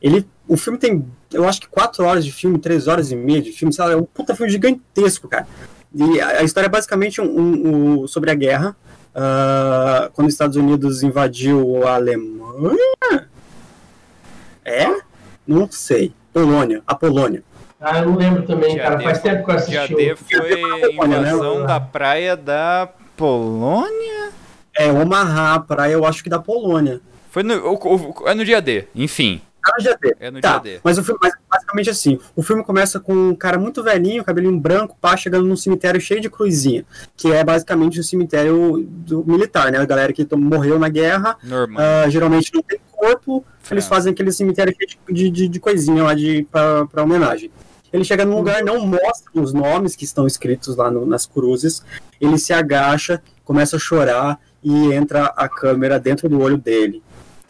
Ele. 0.01 0.27
O 0.47 0.57
filme 0.57 0.79
tem, 0.79 1.05
eu 1.31 1.47
acho 1.47 1.61
que 1.61 1.67
4 1.67 2.03
horas 2.03 2.25
de 2.25 2.31
filme, 2.31 2.57
3 2.57 2.87
horas 2.87 3.11
e 3.11 3.15
meia 3.15 3.39
de 3.41 3.51
filme, 3.51 3.71
sabe? 3.73 3.93
É 3.93 3.95
um 3.95 4.03
puta 4.03 4.35
filme 4.35 4.51
gigantesco, 4.51 5.27
cara. 5.27 5.47
E 5.93 6.19
a, 6.19 6.39
a 6.39 6.43
história 6.43 6.65
é 6.65 6.69
basicamente 6.69 7.21
um, 7.21 7.25
um- 7.25 8.01
um- 8.03 8.07
sobre 8.07 8.31
a 8.31 8.35
guerra. 8.35 8.75
ah, 9.13 10.09
quando 10.13 10.27
os 10.27 10.33
Estados 10.33 10.55
Unidos 10.57 11.03
invadiu 11.03 11.85
a 11.87 11.95
Alemanha. 11.95 13.27
É? 14.65 14.85
Não 15.47 15.69
sei. 15.71 16.13
Polônia. 16.33 16.81
A 16.85 16.93
Polônia. 16.95 17.43
Ah, 17.79 17.99
eu 17.99 18.07
não 18.07 18.17
lembro 18.17 18.43
também, 18.43 18.73
Dia 18.73 18.83
cara. 18.83 18.95
D 18.97 19.03
Faz 19.03 19.21
tempo 19.21 19.45
que 19.45 19.51
eu 19.51 19.55
assisti. 19.55 19.71
Dia 19.71 19.95
o- 19.95 19.97
D 19.97 20.15
foi 20.15 20.49
né? 21.07 21.17
invasão 21.21 21.65
da 21.65 21.79
praia 21.79 22.35
da 22.35 22.89
Polônia? 23.15 24.31
É 24.77 24.91
Omaha, 24.91 25.55
a 25.55 25.59
praia, 25.59 25.93
eu 25.93 26.05
acho 26.05 26.23
que 26.23 26.29
da 26.29 26.39
Polônia. 26.39 26.99
Foi 27.31 27.43
no, 27.43 27.55
o- 27.55 28.13
o- 28.23 28.27
é 28.27 28.33
no 28.33 28.43
dia 28.43 28.61
D, 28.61 28.85
enfim. 28.95 29.41
Ah, 29.65 29.71
no 29.77 29.83
dia 29.83 29.97
D. 30.01 30.15
É 30.19 30.31
no 30.31 30.39
Tá, 30.41 30.57
dia 30.57 30.73
D. 30.75 30.79
mas 30.83 30.97
o 30.97 31.03
filme, 31.03 31.19
mas 31.21 31.33
basicamente 31.49 31.89
assim, 31.89 32.19
o 32.35 32.41
filme 32.41 32.63
começa 32.63 32.99
com 32.99 33.13
um 33.13 33.35
cara 33.35 33.57
muito 33.59 33.83
velhinho, 33.83 34.23
cabelinho 34.23 34.57
branco, 34.59 34.97
pá, 34.99 35.15
chegando 35.17 35.45
num 35.45 35.55
cemitério 35.55 35.99
cheio 36.01 36.19
de 36.21 36.29
cruzinha, 36.29 36.85
que 37.15 37.31
é 37.31 37.43
basicamente 37.43 37.99
o 37.99 38.03
cemitério 38.03 38.83
do 38.87 39.23
militar, 39.25 39.71
né? 39.71 39.77
A 39.79 39.85
galera 39.85 40.11
que 40.13 40.25
morreu 40.35 40.79
na 40.79 40.89
guerra, 40.89 41.37
ah, 41.77 42.09
geralmente 42.09 42.51
não 42.53 42.61
tem 42.63 42.79
corpo, 42.91 43.45
eles 43.71 43.87
fazem 43.87 44.11
aquele 44.11 44.31
cemitério 44.31 44.73
cheio 44.75 45.15
de, 45.15 45.29
de, 45.29 45.47
de 45.47 45.59
coisinha 45.59 46.03
lá 46.03 46.13
de, 46.13 46.47
pra, 46.51 46.85
pra 46.85 47.03
homenagem. 47.03 47.51
Ele 47.91 48.03
chega 48.03 48.23
num 48.25 48.35
lugar, 48.35 48.63
não 48.63 48.79
mostra 48.85 49.31
os 49.33 49.53
nomes 49.53 49.95
que 49.95 50.03
estão 50.05 50.27
escritos 50.27 50.75
lá 50.75 50.89
no- 50.91 51.05
nas 51.05 51.25
cruzes, 51.25 51.83
ele 52.21 52.37
se 52.37 52.53
agacha, 52.53 53.21
começa 53.43 53.75
a 53.77 53.79
chorar 53.79 54.39
e 54.63 54.93
entra 54.93 55.25
a 55.35 55.47
câmera 55.49 55.99
dentro 55.99 56.29
do 56.29 56.39
olho 56.41 56.57
dele. 56.57 57.01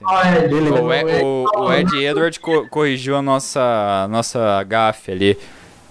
Ah, 0.05 0.27
é. 0.29 0.47
O, 0.47 0.93
E- 0.93 1.23
o- 1.23 1.45
o 1.65 1.73
Ed 1.73 1.93
Edward 2.05 2.39
co- 2.39 2.67
corrigiu 2.69 3.17
a 3.17 3.21
nossa, 3.21 4.07
nossa 4.09 4.63
gafe 4.63 5.11
ali. 5.11 5.37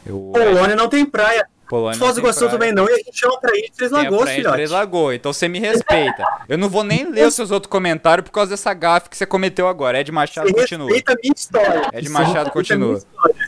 O 0.07 0.33
Polônia 0.33 0.75
não 0.75 0.89
tem 0.89 1.05
praia, 1.05 1.47
Polônia 1.69 1.99
Foz 1.99 2.15
do 2.15 2.21
Iguaçu 2.23 2.39
praia. 2.39 2.53
também 2.53 2.73
não, 2.73 2.89
e 2.89 2.93
a 2.95 2.97
gente 2.97 3.11
chama 3.13 3.39
pra 3.39 3.55
ir 3.55 3.65
de 3.65 3.73
Três 3.73 3.91
Lagoas, 3.93 4.23
praia 4.23 4.31
de 4.37 4.41
filhote. 4.41 4.55
Três 4.57 4.71
Lagoas, 4.71 5.17
então 5.17 5.31
você 5.35 5.47
me 5.49 5.59
respeita. 5.59 6.25
Eu 6.49 6.57
não 6.57 6.71
vou 6.71 6.83
nem 6.83 7.11
ler 7.11 7.27
os 7.27 7.35
seus 7.35 7.51
outros 7.51 7.71
comentários 7.71 8.25
por 8.25 8.31
causa 8.33 8.49
dessa 8.53 8.73
gafe 8.73 9.11
que 9.11 9.17
você 9.19 9.27
cometeu 9.27 9.69
agora. 9.69 10.01
Ed 10.01 10.11
Machado 10.11 10.47
Você 10.49 10.55
continua. 10.55 10.87
respeita 10.87 11.13
a 11.13 11.17
minha 11.23 11.35
história. 11.37 11.91
Ed 11.93 12.09
Machado 12.09 12.51
continua. 12.51 12.87
minha 12.89 12.99
história. 12.99 13.48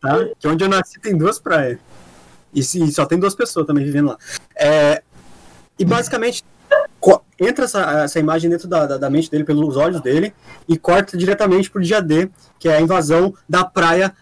Tá? 0.00 0.28
Que 0.38 0.48
onde 0.48 0.64
eu 0.64 0.68
nasci 0.68 1.00
tem 1.00 1.16
duas 1.16 1.38
praias. 1.38 1.78
E, 2.52 2.60
e 2.60 2.92
só 2.92 3.04
tem 3.04 3.18
duas 3.18 3.34
pessoas 3.34 3.66
também 3.66 3.84
vivendo 3.84 4.08
lá. 4.08 4.18
É, 4.56 5.02
e 5.78 5.84
basicamente, 5.84 6.44
entra 7.38 7.64
essa, 7.66 8.02
essa 8.02 8.18
imagem 8.18 8.50
dentro 8.50 8.66
da, 8.66 8.86
da, 8.86 8.98
da 8.98 9.10
mente 9.10 9.30
dele, 9.30 9.44
pelos 9.44 9.76
olhos 9.76 10.00
dele, 10.00 10.32
e 10.68 10.76
corta 10.78 11.16
diretamente 11.16 11.70
pro 11.70 11.82
dia 11.82 12.00
D, 12.00 12.30
que 12.58 12.68
é 12.68 12.76
a 12.76 12.80
invasão 12.80 13.34
da 13.48 13.64
praia 13.64 14.14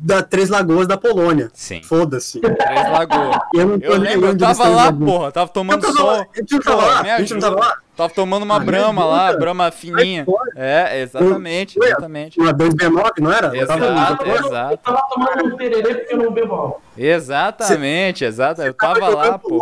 da 0.00 0.22
Três 0.22 0.48
Lagoas 0.50 0.86
da 0.86 0.96
Polônia. 0.96 1.50
Sim. 1.54 1.82
Foda-se. 1.82 2.40
Três 2.40 2.90
Lagoas. 2.90 3.38
Eu, 3.54 3.66
não 3.66 3.80
tô 3.80 3.86
Eu 3.86 3.98
lembro, 3.98 4.28
eu 4.28 4.38
tava 4.38 4.68
lá, 4.68 4.84
Lagoas. 4.84 5.10
porra. 5.10 5.32
Tava 5.32 5.48
Eu 5.48 5.52
tomando 5.52 5.80
tava 5.80 5.92
sol. 5.94 6.10
a 6.10 6.38
gente 6.38 6.52
não 6.52 6.60
tava 6.60 6.84
lá, 6.86 7.00
a 7.00 7.18
gente 7.20 7.34
não 7.34 7.40
tava 7.40 7.56
lá. 7.56 7.76
Tava 7.96 8.10
tomando 8.14 8.42
uma 8.44 8.56
Ah, 8.56 8.60
brama 8.60 9.04
lá, 9.04 9.32
brama 9.32 9.70
fininha. 9.72 10.24
É, 10.54 11.00
exatamente, 11.00 11.80
Ué, 11.80 11.88
exatamente. 11.88 12.40
Uma 12.40 12.52
269, 12.52 13.12
não 13.20 13.32
era? 13.32 13.56
Eu 13.56 13.66
tava 13.66 13.86
lá. 13.86 14.04
Exato, 14.04 14.24
Eu 14.24 14.36
exato. 14.46 14.76
tava 14.84 15.02
tomando 15.10 15.44
um 15.46 15.56
tererê 15.56 15.94
porque 15.96 16.14
eu 16.14 16.18
não 16.18 16.32
bebo 16.32 16.54
álcool. 16.54 16.82
Exatamente, 16.96 18.24
exato. 18.24 18.62
Eu 18.62 18.72
tava 18.74 19.08
lá, 19.08 19.38
pô. 19.38 19.58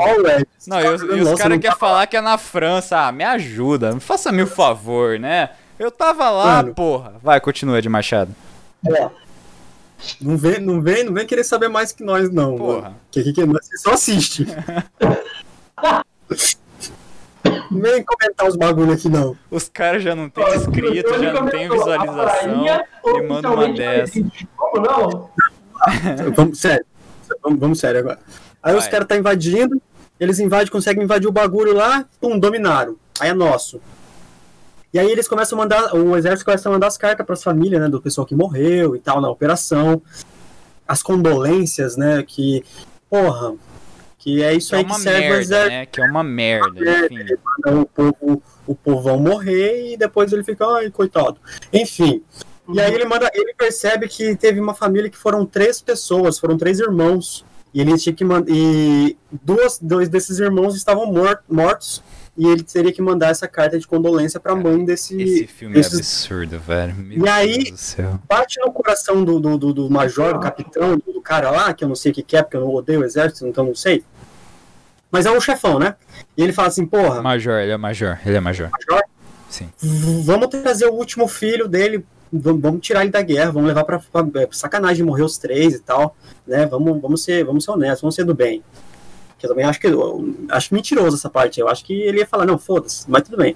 Não, 0.66 0.82
tava 0.82 1.16
e 1.16 1.20
os, 1.22 1.34
caras 1.38 1.58
querem 1.58 1.76
falar 1.78 2.06
que 2.06 2.16
é 2.16 2.20
na 2.20 2.36
França. 2.36 2.98
Ah, 3.06 3.12
me 3.12 3.24
ajuda. 3.24 3.92
Me 3.92 4.00
faça-me 4.00 4.42
o 4.42 4.46
favor, 4.46 5.18
né? 5.18 5.50
Eu 5.78 5.90
tava 5.90 6.28
lá, 6.30 6.62
porra. 6.64 7.14
Vai, 7.22 7.40
continua, 7.40 7.80
de 7.80 7.88
Machado. 7.88 8.34
Ó, 8.86 9.10
Não 10.20 10.36
vem, 10.36 10.60
não 10.60 10.80
vem, 10.80 11.04
não 11.04 11.12
vem 11.12 11.26
querer 11.26 11.44
saber 11.44 11.68
mais 11.68 11.92
que 11.92 12.02
nós, 12.02 12.30
não. 12.30 12.56
Porra. 12.56 12.82
mano. 12.82 12.96
Que, 13.10 13.22
que, 13.22 13.32
que, 13.32 13.44
você 13.44 13.76
só 13.78 13.92
assiste. 13.92 14.46
não 17.70 17.80
vem 17.80 18.04
comentar 18.04 18.48
os 18.48 18.56
bagulho 18.56 18.92
aqui, 18.92 19.08
não. 19.08 19.36
Os 19.50 19.68
caras 19.68 20.02
já 20.02 20.14
não 20.14 20.28
tem 20.28 20.44
inscrito, 20.54 21.22
já 21.22 21.32
não 21.32 21.48
tem 21.48 21.68
visualização. 21.68 22.64
E 23.04 23.22
manda 23.22 23.50
uma 23.50 23.72
dessa. 23.72 24.20
Como 24.56 24.82
não? 24.82 25.30
vamos, 26.34 26.58
sério. 26.58 26.84
Vamos, 27.42 27.58
vamos 27.58 27.78
sério 27.78 28.00
agora. 28.00 28.18
Aí 28.62 28.74
os 28.74 28.84
Vai. 28.84 28.90
caras 28.90 29.08
tá 29.08 29.16
invadindo, 29.16 29.80
eles 30.18 30.38
invadem, 30.38 30.70
conseguem 30.70 31.04
invadir 31.04 31.28
o 31.28 31.32
bagulho 31.32 31.74
lá, 31.74 32.04
pum, 32.20 32.38
dominaram. 32.38 32.96
Aí 33.20 33.30
é 33.30 33.34
nosso. 33.34 33.80
E 34.92 34.98
aí 34.98 35.10
eles 35.10 35.28
começam 35.28 35.58
a 35.58 35.62
mandar, 35.62 35.94
o 35.94 36.16
exército 36.16 36.44
começa 36.44 36.68
a 36.68 36.72
mandar 36.72 36.86
as 36.86 36.96
cartas 36.96 37.24
para 37.26 37.34
as 37.34 37.42
famílias, 37.42 37.80
né, 37.80 37.88
do 37.88 38.00
pessoal 38.00 38.26
que 38.26 38.34
morreu 38.34 38.96
e 38.96 38.98
tal 38.98 39.20
na 39.20 39.28
operação. 39.28 40.00
As 40.86 41.02
condolências, 41.02 41.96
né, 41.96 42.22
que, 42.26 42.64
porra, 43.10 43.54
que 44.18 44.42
é 44.42 44.54
isso 44.54 44.70
Que 44.70 44.74
é 44.76 44.78
aí 44.78 44.84
que 44.84 44.90
uma 44.90 44.98
serve 44.98 45.18
o 45.18 45.20
merda, 45.22 45.40
exército. 45.40 45.70
né? 45.70 45.86
Que 45.86 46.00
é 46.00 46.04
uma 46.04 46.22
merda, 46.22 46.70
merda. 46.80 47.14
enfim. 47.14 47.34
O 47.66 47.86
povo, 47.86 48.42
o 48.66 48.74
povão 48.74 49.18
morrer 49.18 49.92
e 49.92 49.96
depois 49.96 50.32
ele 50.32 50.42
fica, 50.44 50.66
ai, 50.66 50.90
coitado. 50.90 51.36
Enfim. 51.72 52.22
E 52.72 52.80
aí 52.80 52.92
ele 52.92 53.04
manda, 53.04 53.30
ele 53.34 53.54
percebe 53.54 54.08
que 54.08 54.34
teve 54.34 54.58
uma 54.58 54.74
família 54.74 55.08
que 55.10 55.16
foram 55.16 55.46
três 55.46 55.80
pessoas, 55.80 56.38
foram 56.38 56.56
três 56.56 56.80
irmãos. 56.80 57.44
E 57.72 57.80
ele 57.80 57.96
tinha 57.98 58.12
que 58.14 58.24
mandar. 58.24 58.50
E 58.50 59.16
duas, 59.30 59.78
dois 59.80 60.08
desses 60.08 60.38
irmãos 60.40 60.74
estavam 60.74 61.06
mor 61.12 61.40
mortos. 61.48 62.02
E 62.38 62.46
ele 62.46 62.62
teria 62.62 62.92
que 62.92 63.00
mandar 63.00 63.28
essa 63.30 63.48
carta 63.48 63.78
de 63.78 63.86
condolência 63.86 64.38
pra 64.38 64.54
mãe 64.54 64.84
desse. 64.84 65.20
Esse 65.20 65.46
filme 65.46 65.74
é 65.74 65.78
desses- 65.78 65.94
absurdo, 65.98 66.58
velho. 66.60 66.94
Meu 66.94 67.24
E 67.24 67.28
aí- 67.28 67.56
Deus 67.64 67.70
do 67.70 67.76
céu. 67.78 68.20
Bate 68.28 68.60
no 68.60 68.70
coração 68.70 69.24
do, 69.24 69.40
do, 69.40 69.56
do, 69.56 69.72
do 69.72 69.90
major, 69.90 70.34
do 70.34 70.40
capitão, 70.40 70.96
do, 70.98 71.20
cara 71.22 71.50
lá, 71.50 71.72
que 71.72 71.82
eu 71.82 71.88
não 71.88 71.96
sei 71.96 72.12
o 72.12 72.14
que, 72.14 72.22
que 72.22 72.36
é, 72.36 72.42
porque 72.42 72.56
eu 72.56 72.60
não 72.60 72.72
odeio 72.74 73.00
o 73.00 73.04
exército, 73.04 73.46
então 73.46 73.64
não 73.64 73.74
sei. 73.74 74.04
Mas 75.10 75.24
é 75.24 75.30
um 75.30 75.40
chefão, 75.40 75.78
né? 75.78 75.94
E 76.36 76.42
ele 76.42 76.52
fala 76.52 76.68
assim, 76.68 76.84
porra, 76.86 77.22
Major, 77.22 77.54
ele 77.54 77.72
é 77.72 77.76
major, 77.76 78.18
ele 78.26 78.36
é 78.36 78.40
major. 78.40 78.68
major, 78.70 79.02
Sim. 79.48 79.70
Vamos 80.24 80.48
trazer 80.48 80.86
o 80.86 80.92
último 80.92 81.26
filho 81.26 81.66
dele, 81.66 82.04
vamos, 82.32 82.60
vamos 82.60 82.80
tirar 82.82 83.02
ele 83.02 83.10
da 83.10 83.22
guerra, 83.22 83.50
vamos 83.52 83.68
levar 83.68 83.84
pra, 83.84 83.98
pra 83.98 84.42
é, 84.42 84.48
sacanagem 84.50 85.04
morrer 85.06 85.22
os 85.22 85.38
três 85.38 85.74
e 85.74 85.78
tal, 85.80 86.14
né? 86.46 86.66
Vamos, 86.66 87.00
vamos 87.00 87.22
ser, 87.24 87.44
vamos 87.44 87.64
ser 87.64 87.70
honestos, 87.70 88.02
vamos 88.02 88.14
ser 88.14 88.24
do 88.24 88.34
bem. 88.34 88.62
Que 89.38 89.46
eu 89.46 89.50
também 89.50 89.64
acho 89.66 89.78
que 89.80 89.86
eu 89.86 90.34
acho 90.50 90.74
mentiroso 90.74 91.16
essa 91.16 91.28
parte. 91.30 91.60
Eu 91.60 91.68
acho 91.68 91.84
que 91.84 91.92
ele 91.92 92.18
ia 92.18 92.26
falar, 92.26 92.46
não, 92.46 92.58
foda-se, 92.58 93.04
mas 93.08 93.22
tudo 93.22 93.36
bem. 93.36 93.54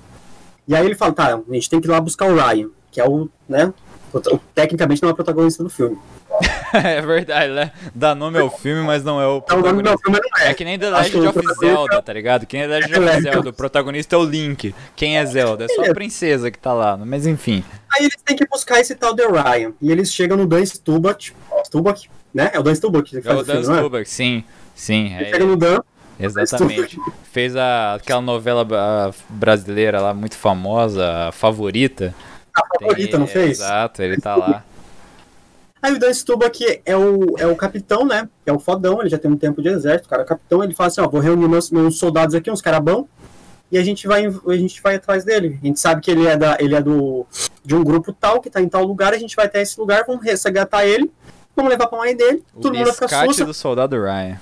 E 0.68 0.74
aí 0.74 0.84
ele 0.84 0.94
fala, 0.94 1.12
tá, 1.12 1.34
a 1.48 1.54
gente 1.54 1.68
tem 1.70 1.80
que 1.80 1.86
ir 1.86 1.90
lá 1.90 2.00
buscar 2.00 2.26
o 2.26 2.34
Ryan, 2.36 2.68
que 2.92 3.00
é 3.00 3.08
o, 3.08 3.28
né? 3.48 3.72
o- 4.12 4.18
o- 4.18 4.40
tecnicamente 4.54 5.00
não 5.02 5.08
é 5.08 5.12
o 5.12 5.14
protagonista 5.14 5.62
do 5.64 5.70
filme. 5.70 5.96
é 6.74 7.00
verdade, 7.00 7.52
né? 7.52 7.72
Dá 7.94 8.14
nome 8.14 8.38
ao 8.38 8.50
filme, 8.50 8.82
mas 8.82 9.02
não 9.02 9.20
é 9.20 9.26
o 9.26 9.38
o 9.38 9.42
protagonista. 9.42 9.98
filme 9.98 10.20
não 10.20 10.44
é. 10.44 10.50
É 10.50 10.54
que 10.54 10.64
nem 10.64 10.78
The 10.78 10.90
Legend 10.90 11.26
o 11.26 11.30
of 11.30 11.40
Zelda, 11.58 12.02
tá 12.02 12.12
ligado? 12.12 12.46
Quem 12.46 12.62
é 12.62 12.68
The 12.68 12.74
Legend 12.74 12.94
É, 12.94 12.98
of 12.98 13.08
é. 13.08 13.20
Zelda? 13.32 13.50
O 13.50 13.52
protagonista 13.52 14.14
é 14.14 14.18
o 14.18 14.24
Link. 14.24 14.74
Quem 14.94 15.18
é 15.18 15.26
Zelda? 15.26 15.64
É 15.64 15.68
só 15.68 15.82
a 15.90 15.94
princesa 15.94 16.50
que 16.50 16.58
tá 16.58 16.72
lá, 16.72 16.96
mas 16.96 17.26
enfim. 17.26 17.64
Aí 17.92 18.04
eles 18.04 18.16
têm 18.24 18.36
que 18.36 18.46
buscar 18.46 18.80
esse 18.80 18.94
tal 18.94 19.12
de 19.14 19.26
Ryan. 19.26 19.72
E 19.82 19.90
eles 19.90 20.12
chegam 20.12 20.36
no 20.36 20.46
Dan 20.46 20.64
Stubach, 20.64 21.32
Stubach, 21.66 22.08
né? 22.32 22.50
É 22.52 22.60
o 22.60 22.62
Dan 22.62 22.74
Stubach 22.74 23.10
que 23.10 23.16
É 23.18 23.22
faz 23.22 23.38
o 23.38 23.42
o 23.42 23.44
filme, 23.44 23.60
Dan 23.62 23.66
não 23.68 23.74
é? 23.74 23.78
Stubach, 23.78 24.08
sim. 24.08 24.44
Sim, 24.80 25.12
é 25.14 25.26
chega 25.26 25.44
no 25.44 25.56
Dan, 25.56 25.82
Exatamente. 26.18 26.98
Fez 27.30 27.54
a, 27.54 27.96
aquela 27.96 28.22
novela 28.22 28.66
a, 28.72 29.12
brasileira 29.28 30.00
lá 30.00 30.14
muito 30.14 30.36
famosa, 30.36 31.28
a 31.28 31.32
Favorita. 31.32 32.14
A 32.56 32.78
Favorita, 32.78 33.10
Tem, 33.10 33.20
não 33.20 33.26
fez? 33.26 33.60
Exato, 33.60 34.02
ele 34.02 34.16
tá 34.18 34.34
lá. 34.34 34.64
Aí 35.82 35.92
o 35.92 35.98
Dan 35.98 36.10
aqui 36.46 36.80
é 36.86 36.96
o, 36.96 37.38
é 37.38 37.46
o 37.46 37.54
capitão, 37.54 38.06
né? 38.06 38.26
É 38.46 38.52
o 38.52 38.58
fodão, 38.58 39.00
ele 39.00 39.10
já 39.10 39.18
tem 39.18 39.30
um 39.30 39.36
tempo 39.36 39.60
de 39.60 39.68
exército, 39.68 40.06
o 40.06 40.10
cara 40.10 40.22
é 40.22 40.26
capitão. 40.26 40.64
Ele 40.64 40.74
fala 40.74 40.88
assim: 40.88 41.02
ó, 41.02 41.08
vou 41.08 41.20
reunir 41.20 41.46
meus, 41.46 41.70
meus 41.70 41.98
soldados 41.98 42.34
aqui, 42.34 42.50
uns 42.50 42.62
caras 42.62 42.80
bons, 42.80 43.06
e 43.70 43.76
a 43.76 43.84
gente 43.84 44.06
vai 44.06 44.26
a 44.26 44.56
gente 44.56 44.82
vai 44.82 44.96
atrás 44.96 45.24
dele. 45.24 45.58
A 45.62 45.66
gente 45.66 45.78
sabe 45.78 46.00
que 46.00 46.10
ele 46.10 46.26
é 46.26 46.36
da 46.36 46.56
ele 46.58 46.74
é 46.74 46.80
do 46.82 47.26
de 47.62 47.74
um 47.74 47.84
grupo 47.84 48.12
tal 48.12 48.40
que 48.40 48.48
tá 48.48 48.62
em 48.62 48.68
tal 48.68 48.82
lugar, 48.84 49.12
a 49.12 49.18
gente 49.18 49.36
vai 49.36 49.44
até 49.44 49.60
esse 49.60 49.78
lugar, 49.78 50.04
vamos 50.06 50.24
resgatar 50.24 50.86
ele, 50.86 51.10
vamos 51.54 51.70
levar 51.70 51.86
pra 51.86 51.98
mãe 51.98 52.16
dele, 52.16 52.42
o 52.54 52.60
todo 52.60 52.74
mundo 52.74 52.84
vai 52.84 52.94
ficar 52.94 53.26
sussa. 53.26 53.44
do 53.44 53.54
soldado 53.54 53.96
Ryan. 54.02 54.38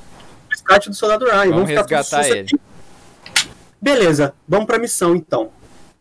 Resgate 0.50 0.88
do 0.88 0.94
soldado 0.94 1.24
Ryan, 1.24 1.50
vamos, 1.50 1.50
vamos 1.50 1.70
resgatar 1.70 2.28
ele. 2.28 2.40
Aqui. 2.40 2.60
Beleza, 3.80 4.34
vamos 4.46 4.66
pra 4.66 4.78
missão 4.78 5.14
então. 5.14 5.50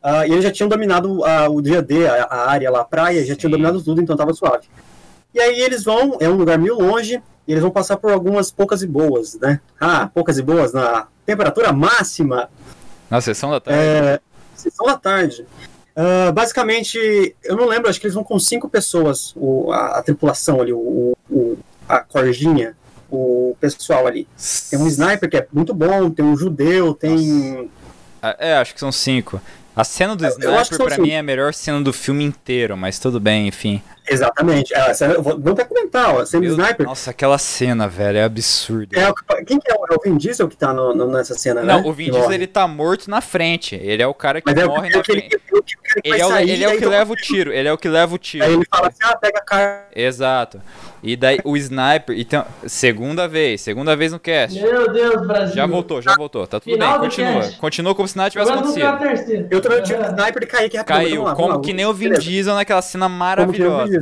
Uh, 0.03 0.25
e 0.27 0.31
eles 0.31 0.43
já 0.43 0.51
tinham 0.51 0.69
dominado 0.69 1.19
uh, 1.19 1.51
o 1.51 1.61
dia 1.61 1.81
D, 1.81 2.07
a, 2.07 2.23
a, 2.23 2.49
área 2.49 2.71
lá, 2.71 2.81
a 2.81 2.85
praia, 2.85 3.25
já 3.25 3.33
Sim. 3.33 3.39
tinham 3.39 3.51
dominado 3.51 3.81
tudo, 3.83 4.01
então 4.01 4.15
tava 4.15 4.33
suave. 4.33 4.67
E 5.33 5.39
aí 5.39 5.59
eles 5.59 5.83
vão, 5.83 6.17
é 6.19 6.29
um 6.29 6.35
lugar 6.35 6.57
meio 6.57 6.75
longe, 6.75 7.21
e 7.47 7.51
eles 7.51 7.61
vão 7.61 7.71
passar 7.71 7.97
por 7.97 8.11
algumas 8.11 8.51
poucas 8.51 8.81
e 8.81 8.87
boas, 8.87 9.35
né? 9.35 9.59
Ah, 9.79 10.09
poucas 10.13 10.37
e 10.37 10.41
boas 10.41 10.73
na 10.73 11.07
temperatura 11.25 11.71
máxima 11.71 12.49
na 13.09 13.21
sessão 13.21 13.51
da 13.51 13.59
tarde? 13.59 13.79
É, 13.79 14.19
sessão 14.55 14.85
da 14.85 14.97
tarde. 14.97 15.45
Uh, 15.95 16.31
basicamente, 16.31 17.35
eu 17.43 17.55
não 17.55 17.65
lembro, 17.65 17.89
acho 17.89 17.99
que 17.99 18.05
eles 18.05 18.13
vão 18.13 18.23
com 18.23 18.37
cinco 18.37 18.69
pessoas, 18.69 19.33
o, 19.35 19.71
a, 19.71 19.97
a 19.97 20.03
tripulação 20.03 20.61
ali, 20.61 20.73
o, 20.73 21.17
o, 21.29 21.57
a 21.87 21.99
corjinha, 21.99 22.75
o 23.09 23.55
pessoal 23.59 24.07
ali. 24.07 24.27
Tem 24.69 24.79
um 24.79 24.87
sniper 24.87 25.29
que 25.29 25.37
é 25.37 25.47
muito 25.51 25.73
bom, 25.73 26.09
tem 26.09 26.25
um 26.25 26.35
judeu, 26.35 26.93
tem. 26.93 27.69
Nossa. 28.21 28.35
É, 28.39 28.57
acho 28.57 28.73
que 28.73 28.79
são 28.79 28.91
cinco. 28.91 29.41
A 29.75 29.83
cena 29.83 30.15
do 30.15 30.25
Sniper, 30.25 30.77
pra 30.77 30.89
cinco. 30.95 31.01
mim, 31.03 31.11
é 31.11 31.19
a 31.19 31.23
melhor 31.23 31.53
cena 31.53 31.79
do 31.79 31.93
filme 31.93 32.23
inteiro, 32.23 32.75
mas 32.75 32.97
tudo 32.97 33.19
bem, 33.19 33.47
enfim. 33.47 33.79
Exatamente. 34.07 34.73
É, 34.73 34.93
vamos 35.19 35.47
até 35.47 35.65
comentar, 35.65 36.15
ó, 36.15 36.25
cena 36.25 36.47
do 36.47 36.51
Sniper. 36.51 36.85
Nossa, 36.85 37.11
aquela 37.11 37.37
cena, 37.37 37.87
velho, 37.87 38.17
é 38.17 38.23
absurda. 38.23 38.97
É, 38.99 39.43
quem 39.43 39.59
que 39.59 39.71
é, 39.71 39.75
é 39.75 39.95
o 39.95 40.01
Vin 40.03 40.17
Diesel 40.17 40.47
que 40.47 40.57
tá 40.57 40.73
no, 40.73 40.93
no, 40.93 41.07
nessa 41.07 41.35
cena, 41.35 41.61
Não, 41.61 41.81
né? 41.81 41.87
o 41.87 41.93
Vin 41.93 42.11
Diesel, 42.11 42.31
ele 42.31 42.47
tá 42.47 42.67
morto 42.67 43.09
na 43.09 43.21
frente. 43.21 43.75
Ele 43.75 44.01
é 44.01 44.07
o 44.07 44.13
cara 44.13 44.41
que 44.41 44.53
mas 44.53 44.65
morre 44.65 44.89
é, 44.89 44.97
na 44.97 45.03
frente. 45.03 45.37
Ele, 46.03 46.21
é 46.21 46.25
o, 46.25 46.37
ele 46.37 46.63
é 46.63 46.73
o 46.73 46.77
que 46.77 46.85
leva 46.85 47.13
o 47.13 47.15
tiro, 47.15 47.51
ele 47.51 47.67
é 47.67 47.73
o 47.73 47.77
que 47.77 47.89
leva 47.89 48.15
o 48.15 48.17
tiro. 48.17 48.45
Aí 48.45 48.53
ele 48.53 48.65
fala 48.69 48.87
assim, 48.87 48.99
ah, 49.03 49.15
pega 49.15 49.39
a 49.39 49.41
cara. 49.41 49.87
Exato. 49.95 50.61
E 51.01 51.15
daí 51.15 51.39
o 51.43 51.55
sniper. 51.55 52.17
Então, 52.19 52.45
segunda 52.65 53.27
vez, 53.27 53.61
segunda 53.61 53.95
vez 53.95 54.11
no 54.11 54.19
cast. 54.19 54.59
Meu 54.59 54.91
Deus, 54.91 55.27
Brasil. 55.27 55.55
Já 55.55 55.65
voltou, 55.65 56.01
já 56.01 56.15
voltou. 56.15 56.45
Tá 56.47 56.59
tudo 56.59 56.73
Final 56.73 56.99
bem, 56.99 57.09
continua. 57.09 57.41
Cast. 57.41 57.57
Continua 57.57 57.95
como 57.95 58.07
se 58.07 58.17
nada 58.17 58.29
tivesse 58.29 58.51
acontecido. 58.51 59.47
Eu 59.49 59.61
também 59.61 59.83
tinha 59.83 59.99
o 59.99 60.03
sniper 60.03 60.39
de 60.39 60.47
cair 60.47 60.69
que 60.69 60.83
Caiu, 60.83 61.23
lá, 61.23 61.35
como 61.35 61.61
que 61.61 61.73
nem 61.73 61.85
o 61.85 61.93
Vin 61.93 62.13
Diesel 62.13 62.55
naquela 62.55 62.81
cena 62.81 63.07
maravilhosa. 63.09 63.96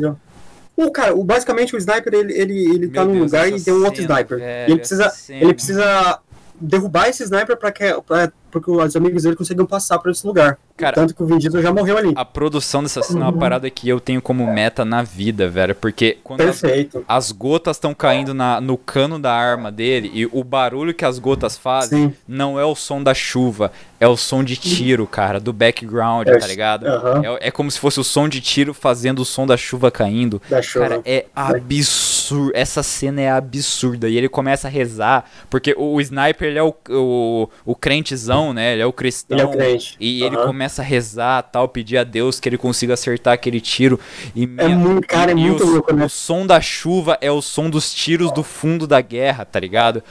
O 0.78 0.92
cara, 0.92 1.16
o, 1.16 1.24
basicamente 1.24 1.74
o 1.74 1.78
sniper 1.78 2.14
ele, 2.14 2.34
ele, 2.34 2.76
ele 2.76 2.88
tá 2.90 3.06
num 3.06 3.20
lugar 3.20 3.48
e 3.50 3.62
tem 3.62 3.74
um 3.74 3.86
outro 3.86 4.02
sniper. 4.02 4.40
Velho, 4.40 4.72
ele 4.72 4.80
precisa, 4.80 5.14
ele 5.30 5.54
precisa 5.54 6.20
derrubar 6.60 7.08
esse 7.10 7.24
sniper 7.24 7.56
pra 7.58 7.72
que, 7.72 8.02
pra, 8.02 8.32
porque 8.56 8.72
os 8.72 8.96
amigos 8.96 9.24
dele 9.24 9.36
conseguiam 9.36 9.66
passar 9.66 10.00
por 10.00 10.10
esse 10.10 10.26
lugar. 10.26 10.58
Cara, 10.78 10.94
Tanto 10.94 11.14
que 11.14 11.22
o 11.22 11.26
Vin 11.26 11.38
Diesel 11.38 11.62
já 11.62 11.74
morreu 11.74 11.98
ali. 11.98 12.14
A 12.16 12.24
produção 12.24 12.82
dessa 12.82 13.02
cena 13.02 13.22
é 13.22 13.24
uma 13.24 13.34
parada 13.34 13.70
que 13.70 13.88
eu 13.88 14.00
tenho 14.00 14.22
como 14.22 14.46
meta 14.46 14.86
na 14.86 15.04
vida, 15.04 15.50
velho. 15.50 15.76
Porque 15.76 16.18
quando 16.24 16.42
as, 16.42 16.62
as, 17.08 17.32
gotas 17.32 17.78
estão 17.78 17.94
caindo 17.94 18.34
na, 18.34 18.60
no 18.62 18.78
cano 18.78 19.20
da 19.20 19.34
arma 19.34 19.72
dele 19.72 20.10
e 20.14 20.26
o 20.26 20.44
barulho 20.44 20.94
que 20.94 21.04
as 21.04 21.20
gotas 21.20 21.58
fazem 21.58 22.10
Sim. 22.10 22.14
não 22.28 22.60
é 22.60 22.66
o 22.66 22.76
som 22.76 23.02
da 23.02 23.14
chuva, 23.14 23.72
é 24.00 24.08
o 24.08 24.18
som 24.18 24.44
de 24.44 24.58
tiro, 24.58 25.08
cara, 25.08 25.40
do 25.40 25.54
background, 25.54 26.28
é, 26.28 26.38
tá 26.38 26.48
ligado? 26.48 26.86
É, 26.88 27.48
é, 27.48 27.52
como 27.52 27.72
se 27.72 27.80
fosse 27.80 28.00
o 28.00 28.04
som 28.04 28.28
de 28.28 28.42
tiro 28.42 28.74
fazendo 28.74 29.20
o 29.20 29.26
som 29.26 29.48
da 29.48 29.56
chuva 29.56 29.90
caindo. 29.90 30.42
Da 30.50 30.62
chuva. 30.62 30.90
Cara, 30.90 31.02
é 31.06 31.26
absurdo. 31.34 32.52
Essa 32.54 32.84
cena 32.84 33.22
é 33.22 33.32
absurda. 33.32 34.10
E 34.10 34.18
ele 34.18 34.28
começa 34.28 34.68
a 34.68 34.72
rezar, 34.72 35.26
porque 35.50 35.74
o, 35.78 35.96
o 35.96 36.02
sniper, 36.02 36.50
ele 36.50 36.60
é 36.60 36.64
o, 36.64 36.74
o, 36.90 37.50
o 37.66 37.76
crentezão, 37.76 38.45
né? 38.54 38.74
Ele 38.74 38.82
é 38.82 38.86
o 38.86 38.94
cristão. 38.94 39.38
Ele 39.38 39.42
é 39.42 39.50
o 39.50 39.52
crente. 39.52 39.96
E 40.00 40.22
uhum. 40.22 40.28
ele 40.28 40.38
começa 40.38 40.82
a 40.82 40.86
rezar, 40.86 41.42
tal, 41.44 41.68
pedir 41.68 41.98
a 41.98 42.04
Deus 42.04 42.40
que 42.40 42.50
ele 42.50 42.58
consiga 42.58 42.94
acertar 42.94 43.34
aquele 43.34 43.60
tiro. 43.62 44.00
E 44.36 44.44
é 44.58 44.68
muito, 44.68 45.08
cara, 45.08 45.32
é 45.32 45.36
muito 45.36 45.64
o, 45.64 45.68
louco, 45.68 45.94
né? 45.94 46.06
O 46.06 46.10
som 46.10 46.46
da 46.46 46.60
chuva 46.62 47.18
é 47.22 47.32
o 47.32 47.42
som 47.42 47.70
dos 47.70 47.94
tiros 47.94 48.32
do 48.32 48.44
fundo 48.44 48.88
da 48.88 49.02
guerra, 49.02 49.46
tá 49.46 49.60
ligado? 49.60 50.04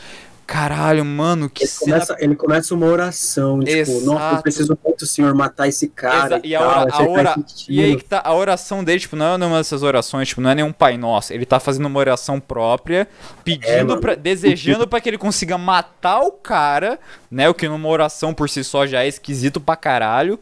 Caralho, 0.47 1.05
mano, 1.05 1.49
que 1.49 1.65
ele 1.65 1.71
cena... 1.71 1.93
começa, 1.93 2.17
ele 2.19 2.37
começa 2.37 2.75
uma 2.75 2.87
oração, 2.87 3.61
tipo, 3.61 3.71
Exato. 3.71 4.05
nossa, 4.05 4.37
eu 4.37 4.43
preciso 4.43 4.79
muito, 4.85 5.07
Senhor, 5.07 5.35
matar 5.35 5.69
esse 5.69 5.89
cara. 5.89 6.39
E, 6.45 6.49
e, 6.49 6.55
a, 6.55 6.61
ora, 6.61 6.93
a, 6.93 7.03
ora... 7.03 7.35
e 7.67 7.83
aí 7.83 7.97
que 7.97 8.05
tá, 8.05 8.21
a 8.23 8.35
oração 8.35 8.85
dele, 8.85 9.01
tipo, 9.01 9.17
não 9.17 9.35
é 9.35 9.39
nenhuma 9.39 9.57
dessas 9.57 9.83
orações, 9.83 10.29
tipo, 10.29 10.43
não 10.43 10.51
é 10.51 10.55
nenhum 10.55 10.73
Pai 10.73 10.99
Nosso. 10.99 11.33
Ele 11.33 11.47
tá 11.47 11.59
fazendo 11.59 11.87
uma 11.87 11.99
oração 11.99 12.39
própria, 12.39 13.09
pedindo, 13.43 13.95
é, 13.95 13.97
pra, 13.97 14.15
desejando 14.15 14.87
para 14.87 15.01
que 15.01 15.09
ele 15.09 15.19
consiga 15.19 15.57
matar 15.57 16.21
o 16.21 16.33
cara, 16.33 16.99
né? 17.31 17.49
O 17.49 17.55
que 17.55 17.67
numa 17.67 17.89
oração 17.89 18.35
por 18.35 18.49
si 18.51 18.63
só 18.63 18.87
já 18.87 19.03
é 19.03 19.09
esquisito 19.09 19.61
pra 19.61 19.77
caralho. 19.77 20.39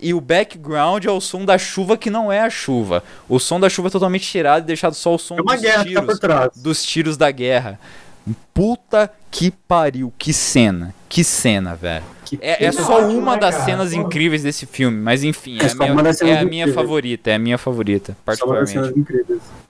E 0.00 0.12
o 0.12 0.20
background 0.20 1.04
é 1.04 1.10
o 1.10 1.20
som 1.20 1.44
da 1.44 1.56
chuva 1.56 1.96
que 1.96 2.10
não 2.10 2.30
é 2.30 2.40
a 2.40 2.50
chuva. 2.50 3.02
O 3.28 3.38
som 3.38 3.60
da 3.60 3.70
chuva 3.70 3.88
é 3.88 3.90
totalmente 3.90 4.26
tirado 4.26 4.64
e 4.64 4.66
deixado 4.66 4.94
só 4.94 5.14
o 5.14 5.18
som 5.18 5.36
é 5.38 5.42
dos, 5.42 5.62
tá 5.62 5.84
tiros, 5.84 6.18
tá 6.18 6.50
dos 6.56 6.84
tiros 6.84 7.16
da 7.16 7.30
guerra. 7.30 7.78
Puta 8.52 9.10
que 9.30 9.50
pariu, 9.50 10.12
que 10.18 10.32
cena, 10.32 10.94
que 11.08 11.22
cena, 11.24 11.74
velho. 11.74 12.04
É, 12.40 12.64
é, 12.64 12.72
só 12.72 13.06
uma 13.06 13.36
das 13.36 13.54
cenas 13.56 13.92
incríveis 13.92 14.42
desse 14.42 14.64
filme, 14.66 14.96
mas 14.96 15.22
enfim, 15.22 15.58
é, 15.60 15.66
é 15.66 15.88
a 15.88 15.94
minha, 15.94 16.32
é 16.32 16.38
a 16.40 16.44
minha 16.44 16.72
favorita, 16.72 17.30
é 17.30 17.34
a 17.34 17.38
minha 17.38 17.58
favorita, 17.58 18.16
particularmente. 18.24 18.78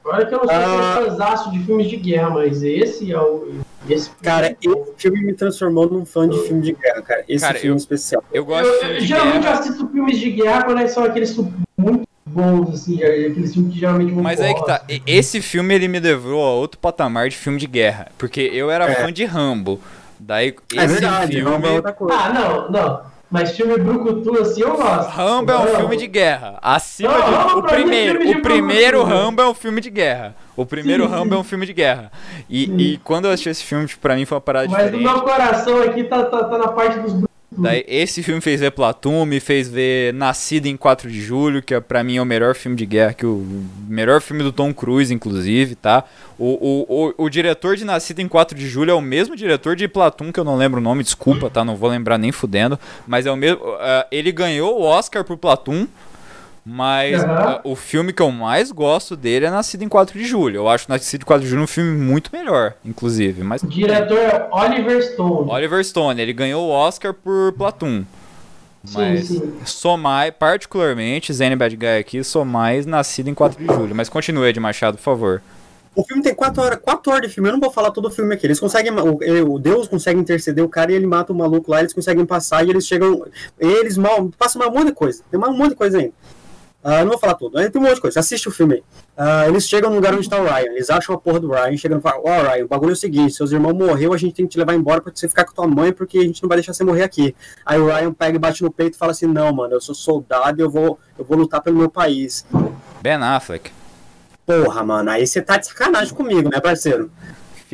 Olha 0.04 0.26
que 0.26 0.34
eu 0.34 0.38
não 0.38 0.46
sou 0.46 1.22
ah, 1.22 1.50
de 1.50 1.64
filmes 1.64 1.88
de 1.88 1.96
guerra, 1.96 2.30
mas 2.30 2.62
esse 2.62 3.10
é 3.10 3.20
o. 3.20 3.60
Esse 3.88 4.10
cara, 4.22 4.56
esse 4.62 4.84
filme 4.96 5.22
me 5.22 5.34
transformou 5.34 5.90
num 5.90 6.06
fã 6.06 6.28
de 6.28 6.38
filme 6.46 6.62
de 6.62 6.72
guerra, 6.72 7.02
cara. 7.02 7.24
Esse 7.28 7.44
cara, 7.44 7.58
filme 7.58 7.74
eu, 7.74 7.78
especial. 7.78 8.24
Eu 8.32 8.44
gosto 8.44 8.66
eu, 8.66 8.94
eu, 8.94 9.00
geralmente 9.00 9.42
guerra. 9.42 9.58
assisto 9.58 9.88
filmes 9.88 10.18
de 10.18 10.30
guerra 10.30 10.64
quando 10.64 10.88
são 10.88 11.04
aqueles 11.04 11.34
bons, 12.34 12.70
assim, 12.70 13.02
é 13.02 13.26
aqueles 13.26 13.54
filmes 13.54 13.72
que 13.72 13.78
geralmente 13.78 14.12
vão 14.12 14.22
Mas 14.22 14.40
aí 14.40 14.54
que 14.54 14.66
tá, 14.66 14.82
esse 15.06 15.40
filme 15.40 15.74
ele 15.74 15.88
me 15.88 16.00
levou 16.00 16.44
a 16.44 16.50
outro 16.50 16.78
patamar 16.78 17.28
de 17.28 17.36
filme 17.36 17.58
de 17.58 17.66
guerra, 17.66 18.08
porque 18.18 18.40
eu 18.52 18.70
era 18.70 18.90
é. 18.90 18.94
fã 18.96 19.12
de 19.12 19.24
Rambo. 19.24 19.80
Daí 20.18 20.54
é 20.74 20.84
esse 20.84 20.86
verdade, 20.86 21.32
filme... 21.32 21.50
Rambo 21.50 21.66
é 21.66 21.70
outra 21.70 21.92
coisa. 21.92 22.14
Ah, 22.14 22.32
não, 22.32 22.70
não. 22.70 23.14
Mas 23.30 23.56
filme 23.56 23.76
brucutu 23.78 24.40
assim 24.40 24.62
eu 24.62 24.76
gosto. 24.76 25.10
Rambo 25.10 25.50
é 25.50 25.58
um 25.58 25.64
não. 25.64 25.76
filme 25.76 25.96
de 25.96 26.06
guerra. 26.06 26.58
Acima 26.62 27.18
não, 27.18 27.46
de... 27.46 27.54
O 27.54 27.62
primeiro, 27.62 28.22
é 28.22 28.30
o 28.30 28.42
primeiro 28.42 29.02
Rambo 29.02 29.42
é 29.42 29.48
um 29.48 29.54
filme 29.54 29.80
de 29.80 29.90
guerra. 29.90 30.36
O 30.56 30.64
primeiro 30.64 31.04
sim, 31.04 31.10
Rambo 31.10 31.34
é 31.34 31.38
um 31.38 31.44
filme 31.44 31.66
de 31.66 31.72
guerra. 31.72 32.12
E, 32.48 32.64
e 32.92 32.98
quando 32.98 33.24
eu 33.24 33.32
assisti 33.32 33.48
esse 33.48 33.64
filme, 33.64 33.86
tipo, 33.86 34.00
pra 34.00 34.14
mim 34.14 34.24
foi 34.24 34.36
uma 34.36 34.40
parada 34.40 34.68
Mas 34.68 34.84
diferente. 34.84 35.02
Mas 35.02 35.12
o 35.12 35.16
meu 35.16 35.24
coração 35.24 35.82
aqui 35.82 36.04
tá, 36.04 36.22
tá, 36.24 36.44
tá 36.44 36.58
na 36.58 36.68
parte 36.68 36.98
dos 37.00 37.12
Daí, 37.56 37.84
esse 37.86 38.22
filme 38.22 38.40
fez 38.40 38.60
ver 38.60 38.72
Platoon, 38.72 39.24
me 39.24 39.38
fez 39.38 39.68
ver 39.68 40.12
Nascido 40.12 40.66
em 40.66 40.76
4 40.76 41.10
de 41.10 41.20
Julho, 41.20 41.62
que 41.62 41.74
é, 41.74 41.80
pra 41.80 42.02
mim 42.02 42.16
é 42.16 42.22
o 42.22 42.24
melhor 42.24 42.54
filme 42.54 42.76
de 42.76 42.84
guerra, 42.84 43.12
que 43.12 43.24
o 43.24 43.46
melhor 43.88 44.20
filme 44.20 44.42
do 44.42 44.52
Tom 44.52 44.74
Cruise, 44.74 45.14
inclusive, 45.14 45.74
tá? 45.76 46.04
O, 46.38 46.46
o, 46.46 47.06
o, 47.18 47.24
o 47.24 47.28
diretor 47.28 47.76
de 47.76 47.84
Nascido 47.84 48.20
em 48.20 48.28
4 48.28 48.58
de 48.58 48.68
Julho 48.68 48.90
é 48.90 48.94
o 48.94 49.00
mesmo 49.00 49.36
diretor 49.36 49.76
de 49.76 49.86
Platoon, 49.86 50.32
que 50.32 50.40
eu 50.40 50.44
não 50.44 50.56
lembro 50.56 50.80
o 50.80 50.82
nome, 50.82 51.04
desculpa, 51.04 51.48
tá? 51.48 51.64
Não 51.64 51.76
vou 51.76 51.88
lembrar 51.88 52.18
nem 52.18 52.32
fudendo, 52.32 52.78
mas 53.06 53.24
é 53.24 53.30
o 53.30 53.36
mesmo. 53.36 53.62
Uh, 53.64 54.04
ele 54.10 54.32
ganhou 54.32 54.80
o 54.80 54.82
Oscar 54.82 55.24
por 55.24 55.36
Platoon. 55.36 55.86
Mas 56.66 57.22
uhum. 57.22 57.28
uh, 57.28 57.60
o 57.72 57.76
filme 57.76 58.10
que 58.12 58.22
eu 58.22 58.30
mais 58.30 58.72
gosto 58.72 59.14
dele 59.14 59.44
é 59.44 59.50
Nascido 59.50 59.82
em 59.82 59.88
4 59.88 60.18
de 60.18 60.24
Julho. 60.24 60.56
Eu 60.56 60.68
acho 60.68 60.88
Nascido 60.88 61.22
em 61.22 61.26
4 61.26 61.44
de 61.44 61.50
Julho 61.50 61.62
um 61.62 61.66
filme 61.66 61.96
muito 61.96 62.30
melhor, 62.32 62.74
inclusive. 62.82 63.42
Mas... 63.42 63.62
O 63.62 63.66
diretor 63.66 64.16
é 64.16 64.48
Oliver 64.50 65.02
Stone. 65.02 65.50
Oliver 65.50 65.84
Stone, 65.84 66.20
ele 66.20 66.32
ganhou 66.32 66.66
o 66.66 66.70
Oscar 66.70 67.12
por 67.12 67.52
Platoon. 67.52 68.04
Mas 68.92 69.28
sim, 69.28 69.40
sim. 69.40 69.52
sou 69.64 69.96
mais, 69.96 70.32
particularmente, 70.38 71.32
Zane 71.32 71.56
Bad 71.56 71.74
Guy 71.76 71.98
aqui, 71.98 72.24
sou 72.24 72.44
mais 72.44 72.86
Nascido 72.86 73.28
em 73.28 73.34
4 73.34 73.58
de 73.58 73.66
Julho. 73.66 73.94
Mas 73.94 74.08
continue, 74.08 74.48
Ed 74.48 74.58
Machado, 74.58 74.96
por 74.96 75.02
favor. 75.02 75.42
O 75.94 76.02
filme 76.02 76.22
tem 76.22 76.34
4 76.34 76.62
horas, 76.62 76.78
quatro 76.82 77.12
horas 77.12 77.28
de 77.28 77.34
filme, 77.34 77.48
eu 77.48 77.52
não 77.52 77.60
vou 77.60 77.70
falar 77.70 77.90
todo 77.92 78.08
o 78.08 78.10
filme 78.10 78.34
aqui. 78.34 78.46
Eles 78.46 78.58
conseguem, 78.58 78.92
o, 78.92 79.52
o 79.52 79.58
Deus 79.58 79.86
consegue 79.86 80.18
interceder 80.18 80.64
o 80.64 80.68
cara 80.68 80.90
e 80.90 80.94
ele 80.94 81.06
mata 81.06 81.32
o 81.32 81.36
maluco 81.36 81.70
lá, 81.70 81.80
eles 81.80 81.92
conseguem 81.92 82.26
passar 82.26 82.66
e 82.66 82.70
eles 82.70 82.86
chegam. 82.86 83.24
Eles 83.58 83.96
mal. 83.96 84.30
Passam 84.36 84.58
mais 84.58 84.72
um 84.72 84.74
monte 84.74 84.88
de 84.88 84.94
coisa. 84.94 85.22
Tem 85.30 85.38
mais 85.38 85.52
um 85.52 85.56
monte 85.56 85.70
de 85.70 85.76
coisa 85.76 85.98
ainda. 85.98 86.12
Uh, 86.84 87.00
não 87.00 87.08
vou 87.08 87.18
falar 87.18 87.34
tudo, 87.34 87.54
tem 87.70 87.80
um 87.80 87.84
monte 87.84 87.94
de 87.94 88.00
coisa. 88.02 88.20
Assiste 88.20 88.46
o 88.46 88.50
filme 88.50 88.74
aí. 88.74 88.80
Uh, 89.16 89.48
eles 89.48 89.66
chegam 89.66 89.88
no 89.88 89.96
lugar 89.96 90.14
onde 90.14 90.28
tá 90.28 90.38
o 90.38 90.44
Ryan. 90.44 90.72
Eles 90.72 90.90
acham 90.90 91.14
a 91.14 91.18
porra 91.18 91.40
do 91.40 91.50
Ryan. 91.50 91.76
Chegam 91.78 91.96
e 91.96 92.00
falam: 92.02 92.20
Ó, 92.22 92.28
oh, 92.28 92.42
Ryan, 92.42 92.64
o 92.66 92.68
bagulho 92.68 92.90
é 92.90 92.92
o 92.92 92.96
seguinte: 92.96 93.32
seus 93.32 93.52
irmãos 93.52 93.72
morreu, 93.72 94.12
a 94.12 94.18
gente 94.18 94.34
tem 94.34 94.44
que 94.44 94.52
te 94.52 94.58
levar 94.58 94.74
embora 94.74 95.00
pra 95.00 95.10
você 95.14 95.26
ficar 95.26 95.46
com 95.46 95.54
tua 95.54 95.66
mãe, 95.66 95.94
porque 95.94 96.18
a 96.18 96.22
gente 96.22 96.42
não 96.42 96.48
vai 96.48 96.58
deixar 96.58 96.74
você 96.74 96.84
morrer 96.84 97.02
aqui. 97.02 97.34
Aí 97.64 97.80
o 97.80 97.86
Ryan 97.86 98.12
pega 98.12 98.36
e 98.36 98.38
bate 98.38 98.62
no 98.62 98.70
peito 98.70 98.96
e 98.96 98.98
fala 98.98 99.12
assim: 99.12 99.26
Não, 99.26 99.50
mano, 99.50 99.72
eu 99.72 99.80
sou 99.80 99.94
soldado 99.94 100.60
e 100.60 100.62
eu 100.62 100.68
vou, 100.68 100.98
eu 101.18 101.24
vou 101.24 101.38
lutar 101.38 101.62
pelo 101.62 101.78
meu 101.78 101.88
país. 101.88 102.44
Ben 103.00 103.14
Affleck. 103.14 103.72
Porra, 104.44 104.84
mano, 104.84 105.08
aí 105.08 105.26
você 105.26 105.40
tá 105.40 105.56
de 105.56 105.66
sacanagem 105.66 106.14
comigo, 106.14 106.50
né, 106.50 106.60
parceiro? 106.60 107.10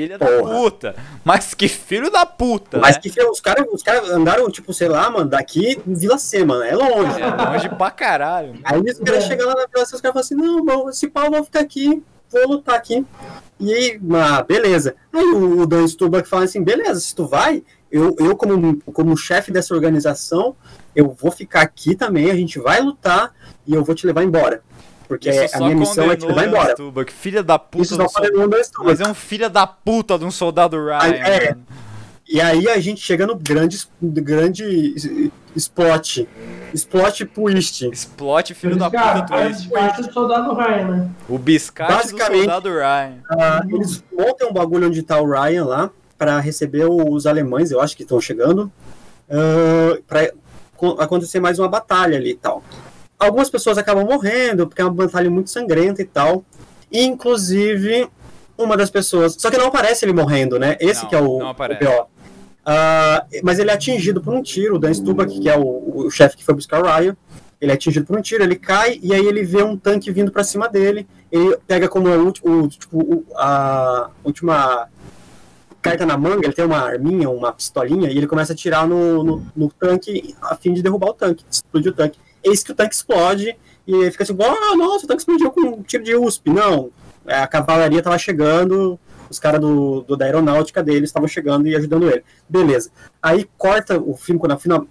Filha 0.03 0.19
da 0.19 0.27
puta. 0.27 0.95
Mas 1.25 1.55
que 1.55 1.69
filho 1.69 2.11
da 2.11 2.27
puta. 2.27 2.79
Mas 2.79 2.97
né? 2.97 3.03
que 3.03 3.11
filho, 3.11 3.31
os 3.31 3.41
caras 3.41 3.67
os 3.71 3.83
cara 3.83 4.15
andaram, 4.15 4.51
tipo, 4.51 4.73
sei 4.73 4.89
lá, 4.89 5.11
mano, 5.11 5.29
daqui 5.29 5.81
em 5.87 5.95
Vila 5.95 6.19
C, 6.19 6.45
mano. 6.45 6.63
É 6.63 6.75
longe. 6.75 7.21
É 7.21 7.27
longe 7.27 7.69
pra 7.69 7.91
caralho. 7.91 8.59
Aí 8.65 8.81
os 8.81 8.99
caras 8.99 9.25
chegam 9.25 9.47
lá 9.47 9.55
na 9.55 9.67
Vila 9.73 9.87
C, 9.87 9.95
os 9.95 10.01
caras 10.01 10.15
falam 10.15 10.21
assim: 10.21 10.35
não, 10.35 10.65
mano, 10.65 10.91
esse 10.91 11.09
pau 11.09 11.31
vou 11.31 11.45
ficar 11.45 11.61
aqui, 11.61 12.03
vou 12.31 12.49
lutar 12.49 12.75
aqui. 12.75 13.05
E 13.59 13.73
aí, 13.73 14.01
ah, 14.15 14.43
beleza. 14.43 14.95
Aí 15.13 15.25
o, 15.25 15.61
o 15.61 15.67
Dan 15.67 15.87
Stubach 15.87 16.29
fala 16.29 16.45
assim: 16.45 16.63
beleza, 16.63 17.01
se 17.01 17.15
tu 17.15 17.27
vai, 17.27 17.63
eu, 17.91 18.15
eu 18.19 18.37
como, 18.37 18.81
como 18.93 19.17
chefe 19.17 19.51
dessa 19.51 19.75
organização, 19.75 20.57
eu 20.95 21.11
vou 21.11 21.31
ficar 21.31 21.63
aqui 21.63 21.95
também, 21.95 22.31
a 22.31 22.35
gente 22.35 22.59
vai 22.59 22.81
lutar 22.81 23.35
e 23.67 23.75
eu 23.75 23.85
vou 23.85 23.95
te 23.95 24.07
levar 24.07 24.23
embora. 24.23 24.63
Porque 25.11 25.29
Isso 25.29 25.43
a 25.43 25.49
só 25.49 25.65
minha 25.65 25.75
missão 25.75 26.09
é 26.09 26.15
te 26.15 26.25
levar 26.25 26.35
condenou 26.35 26.61
embora. 26.61 26.71
Stubach, 26.71 27.13
filha 27.13 27.43
da 27.43 27.59
puta 27.59 27.83
Isso 27.83 27.97
do 27.97 28.03
só 28.05 28.09
soldado. 28.09 28.33
condenou 28.33 28.47
o 28.47 28.49
Dan 28.49 28.63
Stubach. 28.63 28.91
Mas 28.91 29.01
é 29.01 29.11
um 29.11 29.15
filho 29.15 29.51
da 29.51 29.67
puta 29.67 30.17
de 30.17 30.25
um 30.25 30.31
soldado 30.31 30.77
Ryan, 30.77 31.15
é. 31.17 31.51
mano. 31.51 31.67
E 32.29 32.41
aí 32.41 32.69
a 32.69 32.79
gente 32.79 33.01
chega 33.01 33.27
no 33.27 33.35
grande, 33.35 33.77
grande 34.01 35.33
spot. 35.57 36.19
Spot 36.73 37.21
twist. 37.35 37.87
Explode, 37.87 38.55
filho 38.55 38.77
da 38.77 38.89
puta 38.89 39.23
twist. 39.23 39.29
faz 39.29 39.67
parte 39.67 40.03
do 40.03 40.13
soldado 40.13 40.55
Ryan, 40.55 40.89
né? 40.89 41.11
O 41.29 41.37
biscate 41.37 42.13
do 42.13 42.19
soldado 42.21 42.69
Ryan. 42.69 43.15
Ah, 43.29 43.63
eles 43.69 44.05
montam 44.17 44.51
um 44.51 44.53
bagulho 44.53 44.87
onde 44.87 45.03
tá 45.03 45.21
o 45.21 45.29
Ryan 45.29 45.65
lá 45.65 45.91
para 46.17 46.39
receber 46.39 46.87
os 46.89 47.27
alemães, 47.27 47.73
eu 47.73 47.81
acho 47.81 47.97
que 47.97 48.05
estão 48.05 48.21
chegando, 48.21 48.71
para 50.07 50.31
acontecer 51.01 51.41
mais 51.41 51.59
uma 51.59 51.67
batalha 51.67 52.17
ali 52.17 52.31
e 52.31 52.37
tal. 52.37 52.63
Algumas 53.21 53.51
pessoas 53.51 53.77
acabam 53.79 54.05
morrendo 54.05 54.67
porque 54.67 54.81
é 54.81 54.85
uma 54.85 54.93
batalha 54.95 55.31
muito 55.31 55.51
sangrenta 55.51 56.01
e 56.03 56.05
tal. 56.07 56.45
E, 56.91 57.05
inclusive 57.05 58.09
uma 58.59 58.77
das 58.77 58.91
pessoas, 58.91 59.37
só 59.39 59.51
que 59.51 59.57
não 59.57 59.67
aparece 59.67 60.05
ele 60.05 60.13
morrendo, 60.13 60.59
né? 60.59 60.77
Esse 60.81 61.03
Não, 61.03 61.09
que 61.09 61.15
é 61.15 61.21
o, 61.23 61.39
o 61.77 61.79
pior. 61.79 62.07
Ah, 62.65 63.25
mas 63.43 63.59
ele 63.59 63.71
é 63.71 63.75
atingido 63.75 64.21
por 64.21 64.35
um 64.35 64.43
tiro, 64.43 64.77
o 64.77 64.79
Dan 64.79 64.93
Stubach, 64.93 65.39
que 65.41 65.49
é 65.49 65.57
o, 65.57 66.07
o 66.07 66.11
chefe 66.11 66.37
que 66.37 66.45
foi 66.45 66.55
buscar 66.55 66.83
o 66.83 66.87
Ryan, 66.87 67.17
ele 67.61 67.71
é 67.73 67.75
atingido 67.75 68.05
por 68.07 68.19
um 68.19 68.23
tiro, 68.23 68.43
ele 68.43 68.57
cai 68.57 68.99
e 69.03 69.15
aí 69.15 69.25
ele 69.27 69.43
vê 69.43 69.63
um 69.63 69.77
tanque 69.77 70.11
vindo 70.11 70.31
pra 70.33 70.43
cima 70.45 70.69
dele. 70.69 71.07
Ele 71.33 71.57
pega 71.67 71.89
como 71.89 72.09
a, 72.09 72.17
ulti- 72.17 72.43
o, 72.45 72.69
tipo, 72.69 73.25
a 73.37 74.11
última 74.25 74.89
carta 75.81 76.05
na 76.05 76.17
manga, 76.19 76.45
ele 76.47 76.53
tem 76.53 76.65
uma 76.65 76.79
arminha, 76.81 77.31
uma 77.31 77.53
pistolinha, 77.53 78.11
e 78.11 78.17
ele 78.19 78.27
começa 78.27 78.53
a 78.53 78.55
atirar 78.55 78.87
no, 78.87 79.25
no, 79.25 79.47
no 79.57 79.71
tanque 79.71 80.35
a 80.43 80.55
fim 80.55 80.75
de 80.75 80.83
derrubar 80.83 81.09
o 81.11 81.15
tanque, 81.15 81.45
de 81.49 81.55
explodir 81.57 81.93
o 81.93 81.95
tanque. 81.95 82.19
Eis 82.43 82.63
que 82.63 82.73
o 82.73 82.75
tanque 82.75 82.95
explode 82.95 83.57
e 83.87 84.11
fica 84.11 84.25
assim, 84.25 84.37
ah, 84.41 84.77
nossa, 84.77 85.05
o 85.05 85.09
tanque 85.09 85.21
explodiu 85.21 85.51
com 85.51 85.61
um 85.61 85.83
tiro 85.83 86.05
de 86.05 86.15
USP. 86.17 86.51
Não, 86.51 86.91
é, 87.27 87.39
a 87.41 87.47
cavalaria 87.47 88.03
tava 88.03 88.19
chegando, 88.19 88.99
os 89.29 89.39
caras 89.39 89.61
do, 89.61 90.03
do- 90.03 90.17
da 90.17 90.25
aeronáutica 90.25 90.83
dele 90.83 91.05
estavam 91.05 91.29
chegando 91.29 91.67
e 91.69 91.77
ajudando 91.77 92.09
ele. 92.11 92.25
Beleza. 92.49 92.91
Aí 93.23 93.49
corta 93.59 93.99
o 94.01 94.17
filme, 94.17 94.41
quando 94.41 94.53
a 94.53 94.59
final, 94.59 94.87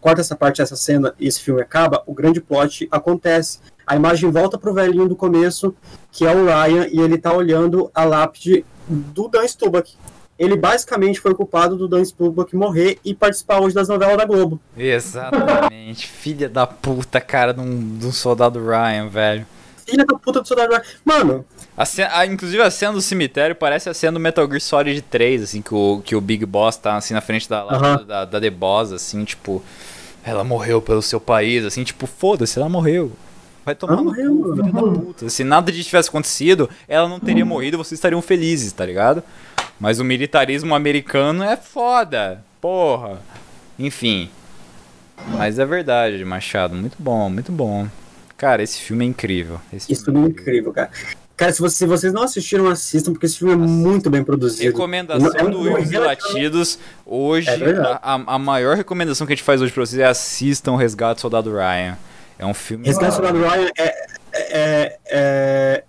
corta 0.00 0.20
essa 0.20 0.34
parte, 0.36 0.62
essa 0.62 0.76
cena 0.76 1.14
e 1.18 1.26
esse 1.26 1.40
filme 1.40 1.60
acaba, 1.60 2.02
o 2.06 2.14
grande 2.14 2.40
plot 2.40 2.88
acontece. 2.90 3.58
A 3.86 3.96
imagem 3.96 4.30
volta 4.30 4.56
pro 4.56 4.72
velhinho 4.72 5.08
do 5.08 5.14
começo, 5.16 5.74
que 6.10 6.24
é 6.26 6.34
o 6.34 6.46
Ryan, 6.46 6.86
e 6.90 7.00
ele 7.00 7.18
tá 7.18 7.32
olhando 7.32 7.90
a 7.94 8.04
lápide 8.04 8.64
do 8.88 9.28
Dan 9.28 9.46
Stubach. 9.46 9.96
Ele 10.38 10.56
basicamente 10.56 11.20
foi 11.20 11.34
culpado 11.34 11.76
do 11.76 11.86
Dan 11.86 12.04
Stubach 12.04 12.54
morrer 12.56 12.98
e 13.04 13.14
participar 13.14 13.60
hoje 13.60 13.74
das 13.74 13.88
novelas 13.88 14.16
da 14.16 14.24
Globo. 14.24 14.60
Exatamente. 14.76 16.06
filha 16.08 16.48
da 16.48 16.66
puta, 16.66 17.20
cara, 17.20 17.52
de 17.54 17.60
um, 17.60 17.98
de 17.98 18.06
um 18.06 18.12
soldado 18.12 18.58
Ryan, 18.64 19.08
velho. 19.08 19.46
Filha 19.86 20.04
da 20.04 20.16
puta 20.18 20.40
do 20.40 20.48
soldado 20.48 20.72
Ryan. 20.72 20.82
Mano, 21.04 21.44
A 21.76 21.84
cena- 21.84 22.10
a- 22.16 22.26
inclusive 22.26 22.60
a 22.62 22.70
cena 22.70 22.92
do 22.94 23.00
cemitério 23.00 23.54
parece 23.54 23.88
a 23.88 23.94
cena 23.94 24.12
do 24.12 24.20
Metal 24.20 24.46
Gear 24.46 24.60
Solid 24.60 25.02
3, 25.02 25.42
assim, 25.42 25.62
que 25.62 25.74
o, 25.74 26.00
que 26.04 26.16
o 26.16 26.20
Big 26.20 26.44
Boss 26.46 26.76
tá 26.76 26.96
assim 26.96 27.14
na 27.14 27.20
frente 27.20 27.48
da, 27.48 27.62
lá, 27.62 27.72
Aham. 27.74 28.04
da, 28.04 28.24
da 28.24 28.40
The 28.40 28.50
Boss, 28.50 28.92
assim, 28.92 29.24
tipo, 29.24 29.62
ela 30.24 30.42
morreu 30.42 30.80
pelo 30.82 31.02
seu 31.02 31.20
país, 31.20 31.64
assim, 31.64 31.84
tipo, 31.84 32.06
foda-se, 32.06 32.58
ela 32.58 32.68
morreu. 32.68 33.12
Vai 33.64 33.74
tomar 33.74 33.94
Ela 33.94 34.02
no 34.02 34.08
morreu, 34.10 34.36
cu, 34.36 34.56
filha 34.56 34.72
da 34.72 34.82
puta. 34.82 35.28
Se 35.30 35.42
nada 35.44 35.70
disso 35.72 35.88
tivesse 35.88 36.08
acontecido, 36.10 36.68
ela 36.88 37.08
não 37.08 37.18
teria 37.20 37.44
morrido, 37.46 37.78
vocês 37.78 37.98
estariam 37.98 38.20
felizes, 38.20 38.72
tá 38.72 38.84
ligado? 38.84 39.22
Mas 39.84 40.00
o 40.00 40.04
militarismo 40.04 40.74
americano 40.74 41.44
é 41.44 41.58
foda, 41.58 42.42
porra. 42.58 43.18
Enfim. 43.78 44.30
Mas 45.28 45.58
é 45.58 45.66
verdade, 45.66 46.24
Machado, 46.24 46.74
muito 46.74 46.96
bom, 46.98 47.28
muito 47.28 47.52
bom. 47.52 47.86
Cara, 48.34 48.62
esse 48.62 48.80
filme 48.80 49.04
é 49.04 49.08
incrível. 49.08 49.60
Esse 49.70 49.92
isso 49.92 50.06
filme 50.06 50.24
é 50.24 50.28
incrível, 50.30 50.72
cara. 50.72 50.88
Cara, 51.36 51.52
se 51.52 51.60
vocês, 51.60 51.74
se 51.76 51.84
vocês 51.86 52.12
não 52.14 52.22
assistiram, 52.22 52.66
assistam, 52.68 53.12
porque 53.12 53.26
esse 53.26 53.36
filme 53.36 53.52
é 53.52 53.56
muito 53.56 54.08
bem 54.08 54.24
produzido. 54.24 54.64
Recomendação 54.64 55.30
É 55.36 55.44
um 55.44 55.50
do 55.50 55.60
Uivos 55.60 55.92
e 55.92 55.98
Latidos. 55.98 56.78
Hoje, 57.04 57.50
É 57.50 57.76
a, 58.02 58.14
a- 58.26 58.38
maior 58.38 58.76
recomendação 58.78 59.26
que 59.26 59.34
a 59.34 59.36
gente 59.36 59.44
faz 59.44 59.60
hoje 59.60 59.70
pra 59.70 59.84
vocês 59.84 60.00
é 60.00 60.06
assistam 60.06 60.76
Resgate 60.76 61.16
do 61.16 61.20
Soldado 61.20 61.52
Ryan. 61.52 61.98
É 62.38 62.46
um 62.46 62.54
filme. 62.54 62.86
Resgate 62.86 63.10
do 63.10 63.14
Soldado 63.16 63.38
Ryan 63.38 63.68
é, 63.76 63.94
é, 64.32 64.98
é- 65.10 65.84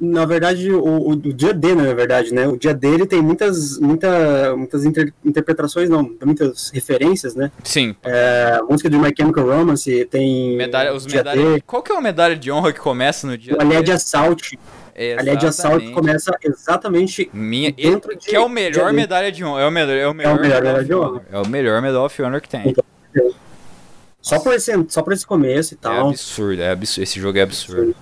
na 0.00 0.24
verdade, 0.24 0.72
o, 0.72 0.82
o, 0.82 1.10
o 1.10 1.16
dia 1.16 1.52
D, 1.52 1.74
na 1.74 1.92
verdade, 1.92 2.32
né? 2.32 2.48
O 2.48 2.56
dia 2.56 2.72
dele 2.72 3.04
tem 3.06 3.20
muitas, 3.20 3.78
muita, 3.78 4.56
muitas 4.56 4.84
inter- 4.84 5.12
interpretações, 5.24 5.90
não, 5.90 6.16
muitas 6.24 6.70
referências, 6.70 7.34
né? 7.34 7.50
Sim. 7.62 7.94
É, 8.02 8.58
a 8.60 8.64
música 8.64 8.88
de 8.88 8.96
My 8.96 9.12
Chemical 9.16 9.44
Romance 9.46 10.04
tem 10.06 10.56
Medalha, 10.56 10.94
os 10.94 11.04
dia 11.06 11.18
medalhas. 11.18 11.54
D, 11.56 11.60
Qual 11.66 11.82
que 11.82 11.92
é 11.92 11.96
a 11.96 12.00
medalha 12.00 12.34
de 12.36 12.50
honra 12.50 12.72
que 12.72 12.80
começa 12.80 13.26
no 13.26 13.36
dia 13.36 13.54
o 13.56 13.60
Alé 13.60 13.76
D? 13.78 13.82
de 13.84 13.92
Assault. 13.92 14.58
Alé 15.18 15.34
de 15.36 15.46
Exatamente. 15.46 15.92
começa 15.92 16.30
exatamente 16.44 17.30
Minha, 17.32 17.72
dentro 17.72 18.10
de- 18.16 18.26
que 18.26 18.36
é 18.36 18.40
o 18.40 18.48
melhor 18.50 18.90
de- 18.90 18.96
medalha 18.96 19.32
de 19.32 19.42
honra. 19.44 19.60
É 19.62 19.66
o 19.66 19.70
melhor, 19.70 19.96
é 19.96 20.08
o 20.08 20.14
melhor, 20.14 20.34
melhor 20.40 20.42
Medal 20.42 20.60
medalha 20.62 20.78
of 20.78 20.84
de 20.86 20.94
Honor. 20.94 21.22
É 21.32 21.38
o 21.38 21.48
melhor 21.48 21.82
Medal 21.82 22.04
of 22.04 22.22
Honor 22.22 22.40
que 22.40 22.48
tem. 22.50 22.74
só 24.20 24.38
por 24.38 24.52
esse, 24.54 24.72
só 24.88 25.02
por 25.02 25.12
esse 25.12 25.26
começo 25.26 25.74
e 25.74 25.76
É 25.76 25.78
tal. 25.80 26.08
absurdo, 26.10 26.60
é 26.62 26.70
absurdo. 26.70 27.02
Esse 27.02 27.18
jogo 27.20 27.38
é 27.38 27.42
absurdo. 27.42 27.94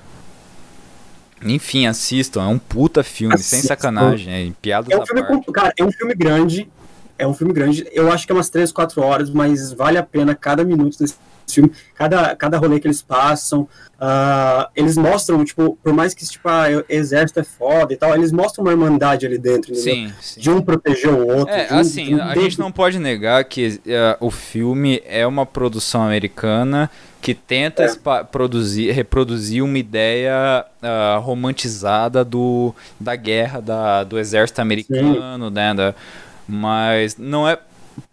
Enfim, 1.44 1.86
assistam. 1.86 2.42
É 2.42 2.46
um 2.46 2.58
puta 2.58 3.02
filme, 3.02 3.36
sem 3.38 3.58
Assistam. 3.60 3.68
sacanagem. 3.74 4.32
É, 4.32 4.52
piadas 4.60 4.90
É 4.90 4.96
um 4.98 5.04
filme, 5.06 5.22
parte. 5.22 5.52
cara, 5.52 5.72
é 5.78 5.84
um 5.84 5.92
filme 5.92 6.14
grande. 6.14 6.68
É 7.18 7.26
um 7.26 7.34
filme 7.34 7.52
grande. 7.52 7.86
Eu 7.92 8.10
acho 8.12 8.26
que 8.26 8.32
é 8.32 8.34
umas 8.34 8.48
3, 8.48 8.70
4 8.70 9.02
horas, 9.02 9.28
mas 9.30 9.72
vale 9.72 9.98
a 9.98 10.02
pena 10.02 10.34
cada 10.34 10.64
minuto 10.64 10.98
desse 10.98 11.16
filme, 11.50 11.72
cada, 11.94 12.36
cada 12.36 12.58
rolê 12.58 12.78
que 12.78 12.86
eles 12.86 13.02
passam. 13.02 13.66
Ah, 14.00 14.68
eles 14.76 14.96
mostram, 14.96 15.44
tipo, 15.44 15.76
por 15.82 15.92
mais 15.92 16.14
que 16.14 16.24
tipo, 16.24 16.48
ah, 16.48 16.66
exército 16.88 17.40
é 17.40 17.42
foda 17.42 17.92
e 17.92 17.96
tal, 17.96 18.14
eles 18.14 18.30
mostram 18.30 18.64
uma 18.64 18.70
irmandade 18.70 19.26
ali 19.26 19.36
dentro? 19.38 19.74
Sim, 19.74 20.12
sim. 20.20 20.40
De 20.40 20.48
um 20.50 20.60
proteger 20.60 21.10
o 21.10 21.26
outro. 21.26 21.52
É, 21.52 21.66
um- 21.74 21.78
assim, 21.78 22.14
um 22.14 22.22
a 22.22 22.26
dentro- 22.28 22.42
gente 22.42 22.58
não 22.60 22.70
pode 22.70 22.98
negar 23.00 23.42
que 23.44 23.80
eh, 23.86 24.16
o 24.20 24.30
filme 24.30 25.02
é 25.04 25.26
uma 25.26 25.44
produção 25.44 26.02
americana 26.04 26.88
que 27.20 27.34
tenta 27.34 27.82
É. 27.84 28.24
produzir, 28.24 28.90
reproduzir 28.92 29.62
uma 29.64 29.78
ideia 29.78 30.64
ah, 30.82 31.18
romantizada 31.22 32.24
do, 32.24 32.74
da 32.98 33.16
guerra 33.16 33.60
da, 33.60 34.04
do 34.04 34.18
exército 34.18 34.60
americano, 34.60 35.50
né? 35.50 35.74
da- 35.74 35.94
mas 36.46 37.16
não 37.18 37.46
é 37.48 37.58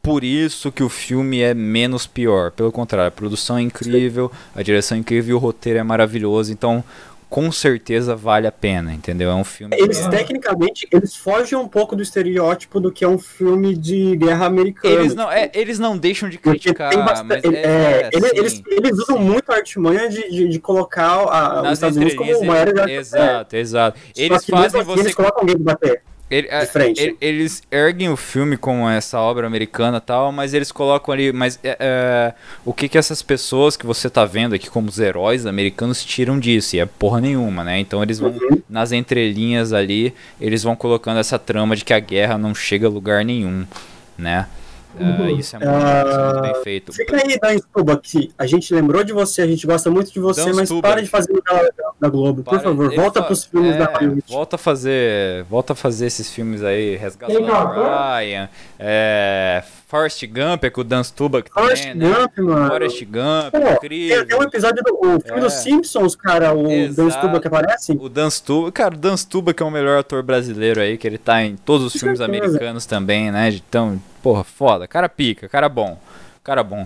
por 0.02 0.24
isso 0.24 0.72
que 0.72 0.84
o 0.84 0.90
filme 0.90 1.42
é 1.42 1.54
menos 1.54 2.08
pior. 2.08 2.52
Pelo 2.52 2.72
contrário, 2.72 3.08
a 3.08 3.12
produção 3.12 3.58
é 3.58 3.62
incrível, 3.62 4.32
a 4.56 4.62
direção 4.64 4.98
é 4.98 5.00
incrível 5.00 5.32
e 5.32 5.34
o 5.36 5.40
roteiro 5.40 5.80
é 5.80 5.84
maravilhoso. 5.84 6.52
Então, 6.52 6.84
com 7.30 7.52
certeza 7.52 8.16
vale 8.16 8.48
a 8.48 8.52
pena, 8.52 8.94
entendeu? 8.94 9.30
É 9.30 9.36
um 9.36 9.44
filme. 9.44 9.76
Eles, 9.78 10.00
que- 10.00 10.10
tecnicamente, 10.10 10.88
eles 10.92 11.16
fogem 11.16 11.58
um 11.58 11.68
pouco 11.68 11.96
do 11.96 12.02
estereótipo 12.04 12.80
do 12.80 12.92
que 12.92 13.04
é 13.04 13.08
um 13.08 13.18
filme 13.18 13.76
de 13.76 14.16
guerra 14.16 14.46
americana. 14.46 14.94
Eles 14.96 15.16
não, 15.16 15.32
é, 15.32 15.50
eles 15.54 15.80
não 15.80 15.98
deixam 15.98 16.30
de 16.30 16.38
criticar, 16.38 16.96
bastante. 16.96 17.28
mas 17.28 17.44
é, 17.54 17.62
é, 17.66 18.10
ele- 18.14 18.30
sim, 18.30 18.38
eles, 18.38 18.64
eles 18.68 18.92
usam 19.00 19.18
sim. 19.18 19.24
muito 19.24 19.52
a 19.52 19.56
artimanha 19.56 20.08
de, 20.10 20.30
de, 20.30 20.48
de 20.48 20.60
colocar 20.60 21.10
a, 21.10 21.62
os 21.64 21.72
Estados 21.74 21.98
Unidos 21.98 22.16
como 22.16 22.30
entrelinhas. 22.32 22.42
o 22.42 22.46
maior 22.46 22.68
eles- 22.68 23.08
exército. 23.08 23.16
É, 23.18 23.26
Exato, 23.26 23.56
exato. 23.56 24.00
Eles 24.16 24.46
fazem 24.46 24.82
assim, 24.82 24.90
você. 24.90 25.00
Eles 25.02 25.16
colocam 25.16 25.42
alguém 25.42 25.58
bater. 25.58 26.02
Ele- 26.38 26.48
de 26.48 26.66
frente. 26.68 27.02
ele- 27.02 27.18
eles 27.22 27.64
erguem 27.72 28.10
o 28.10 28.18
filme 28.18 28.58
como 28.58 28.90
essa 28.90 29.20
obra 29.20 29.48
americana 29.48 29.98
e 29.98 30.02
tal, 30.02 30.32
mas 30.32 30.54
eles 30.54 30.72
colocam 30.72 31.14
ali. 31.14 31.32
Mas 31.32 31.60
é, 31.64 31.78
é, 31.80 32.34
o 32.64 32.74
que 32.74 32.88
que 32.90 32.98
essas 32.98 33.22
pessoas 33.22 33.76
que 33.78 33.86
você 33.86 34.10
tá 34.10 34.26
vendo 34.26 34.56
aqui 34.56 34.70
como 34.70 34.90
os 34.90 35.00
heróis 35.00 35.46
americanos 35.46 36.04
tiram 36.04 36.40
disso? 36.40 36.76
E 36.76 36.80
é 36.80 36.86
porra 36.86 37.22
nenhuma, 37.22 37.64
né? 37.64 37.80
Então 37.80 38.02
eles 38.04 38.20
vão 38.20 38.32
Uhum. 38.32 38.62
nas 38.70 38.92
entrelinhas 38.92 39.74
ali, 39.74 40.14
eles 40.40 40.64
vão 40.64 40.76
colocando 40.76 41.20
essa 41.20 41.38
trama 41.40 41.76
de 41.76 41.84
que 41.86 41.94
a 41.94 42.00
guerra 42.00 42.38
não 42.38 42.54
chega 42.54 42.88
a 42.88 42.90
lugar 42.90 43.24
nenhum, 43.24 43.66
né? 44.18 44.48
É, 45.00 45.32
isso, 45.32 45.56
é 45.56 45.60
muito, 45.60 45.72
isso 45.78 46.20
é 46.20 46.24
muito 46.26 46.42
bem 46.42 46.64
feito. 46.64 46.94
Fica 46.94 47.16
aí, 47.18 47.40
Dan 47.40 47.58
Stubach. 47.58 48.32
A 48.38 48.46
gente 48.48 48.74
lembrou 48.74 49.04
de 49.04 49.14
você, 49.14 49.42
a 49.42 49.48
gente 49.48 49.66
gosta 49.68 49.90
muito 49.92 50.12
de 50.12 50.20
você, 50.20 50.46
Dan 50.46 50.54
mas 50.56 50.70
Stubach. 50.70 50.94
para 50.94 51.02
de 51.02 51.08
fazer 51.10 51.34
novela 51.34 51.70
da 52.00 52.10
Globo, 52.10 52.44
por 52.44 52.52
Para- 52.52 52.60
favor. 52.60 52.86
ele 52.88 52.96
Volta 52.96 53.20
fa- 53.22 53.26
pros 53.28 53.44
filmes 53.46 53.76
é, 53.76 53.78
da 53.80 53.86
Hollywood. 53.86 54.24
Volta 54.30 54.56
a 54.56 54.60
fazer. 54.60 55.44
Volta 55.46 55.74
a 55.74 55.76
fazer 55.76 56.06
esses 56.08 56.32
filmes 56.32 56.64
aí, 56.64 56.96
Resgate 56.96 57.34
Tem 57.34 57.44
do 57.46 57.52
calma. 57.52 58.18
Ryan, 58.20 58.50
é, 58.80 59.64
Forrest 59.96 60.26
Gump 60.28 60.64
é 60.66 60.70
com 60.70 60.82
o 60.82 60.84
Dan 60.84 61.04
Stubach 61.04 61.50
Forrest 61.52 61.84
também, 61.88 62.10
né? 62.10 62.16
Gump, 62.16 62.38
mano. 62.40 62.68
Forrest 62.68 63.04
Gump, 63.06 63.52
Pô, 63.52 63.58
incrível. 63.74 64.18
tem, 64.18 64.26
tem 64.28 64.40
um 64.40 64.44
episódio 64.44 64.84
do 64.84 64.94
o 64.96 65.20
filme 65.22 65.38
É. 65.38 65.42
dos 65.42 65.54
Simpsons, 65.54 66.16
cara, 66.16 66.54
o 66.54 66.70
Exato. 66.70 66.96
Dan 66.96 67.10
Stubach 67.12 67.42
que 67.42 67.48
aparece. 67.48 67.92
O 67.94 68.10
Dan 68.10 68.30
Stubach, 68.30 68.72
cara, 68.74 68.94
o 68.94 68.98
Dan 68.98 69.16
Stubach 69.18 69.62
é 69.64 69.66
o 69.66 69.72
melhor 69.72 70.00
ator 70.00 70.22
brasileiro 70.22 70.82
aí, 70.82 70.98
que 70.98 71.08
ele 71.08 71.18
tá 71.18 71.42
em 71.44 71.56
todos 71.56 71.86
os 71.88 71.94
Com 71.94 72.00
filmes 72.00 72.20
certeza. 72.20 72.44
americanos 72.46 72.86
também, 72.86 73.32
né? 73.32 73.50
Então, 73.50 74.02
porra, 74.22 74.44
foda. 74.44 74.88
Cara 74.88 75.08
pica, 75.08 75.48
cara 75.48 75.70
bom. 75.70 75.98
Cara 76.44 76.62
bom. 76.62 76.86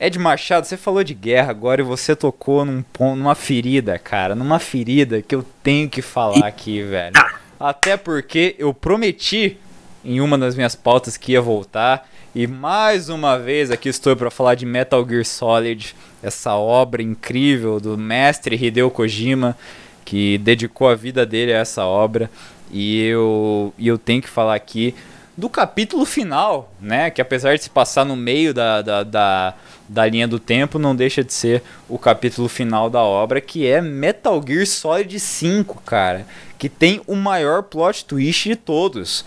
Ed 0.00 0.18
Machado, 0.18 0.66
você 0.66 0.76
falou 0.76 1.04
de 1.04 1.14
guerra 1.14 1.50
agora 1.50 1.80
e 1.80 1.84
você 1.84 2.16
tocou 2.16 2.64
num 2.64 2.82
numa 3.16 3.34
ferida, 3.34 3.98
cara. 3.98 4.34
Numa 4.34 4.58
ferida 4.58 5.20
que 5.22 5.34
eu 5.34 5.44
tenho 5.62 5.88
que 5.90 6.00
falar 6.02 6.46
aqui, 6.46 6.82
velho. 6.82 7.14
Até 7.60 7.96
porque 7.96 8.56
eu 8.58 8.74
prometi 8.74 9.56
em 10.04 10.20
uma 10.20 10.36
das 10.36 10.54
minhas 10.54 10.74
pautas 10.74 11.16
que 11.16 11.32
ia 11.32 11.40
voltar. 11.40 12.06
E 12.34 12.48
mais 12.48 13.08
uma 13.08 13.38
vez 13.38 13.70
aqui 13.70 13.88
estou 13.88 14.16
para 14.16 14.28
falar 14.28 14.56
de 14.56 14.66
Metal 14.66 15.08
Gear 15.08 15.24
Solid, 15.24 15.94
essa 16.20 16.56
obra 16.56 17.00
incrível 17.00 17.78
do 17.78 17.96
mestre 17.96 18.56
Hideo 18.56 18.90
Kojima, 18.90 19.56
que 20.04 20.36
dedicou 20.38 20.88
a 20.88 20.96
vida 20.96 21.24
dele 21.24 21.52
a 21.52 21.58
essa 21.58 21.84
obra. 21.84 22.28
E 22.72 23.04
eu, 23.04 23.72
e 23.78 23.86
eu 23.86 23.96
tenho 23.96 24.20
que 24.20 24.28
falar 24.28 24.56
aqui 24.56 24.96
do 25.36 25.48
capítulo 25.48 26.04
final, 26.04 26.72
né? 26.80 27.08
Que 27.08 27.20
apesar 27.22 27.56
de 27.56 27.62
se 27.62 27.70
passar 27.70 28.04
no 28.04 28.16
meio 28.16 28.52
da, 28.52 28.82
da, 28.82 29.04
da, 29.04 29.54
da 29.88 30.06
linha 30.06 30.26
do 30.26 30.40
tempo, 30.40 30.76
não 30.76 30.96
deixa 30.96 31.22
de 31.22 31.32
ser 31.32 31.62
o 31.88 31.96
capítulo 31.96 32.48
final 32.48 32.90
da 32.90 33.00
obra, 33.00 33.40
que 33.40 33.64
é 33.64 33.80
Metal 33.80 34.42
Gear 34.44 34.66
Solid 34.66 35.20
5, 35.20 35.82
cara. 35.86 36.26
Que 36.58 36.68
tem 36.68 37.00
o 37.06 37.14
maior 37.14 37.62
plot 37.62 38.04
twist 38.04 38.48
de 38.48 38.56
todos. 38.56 39.24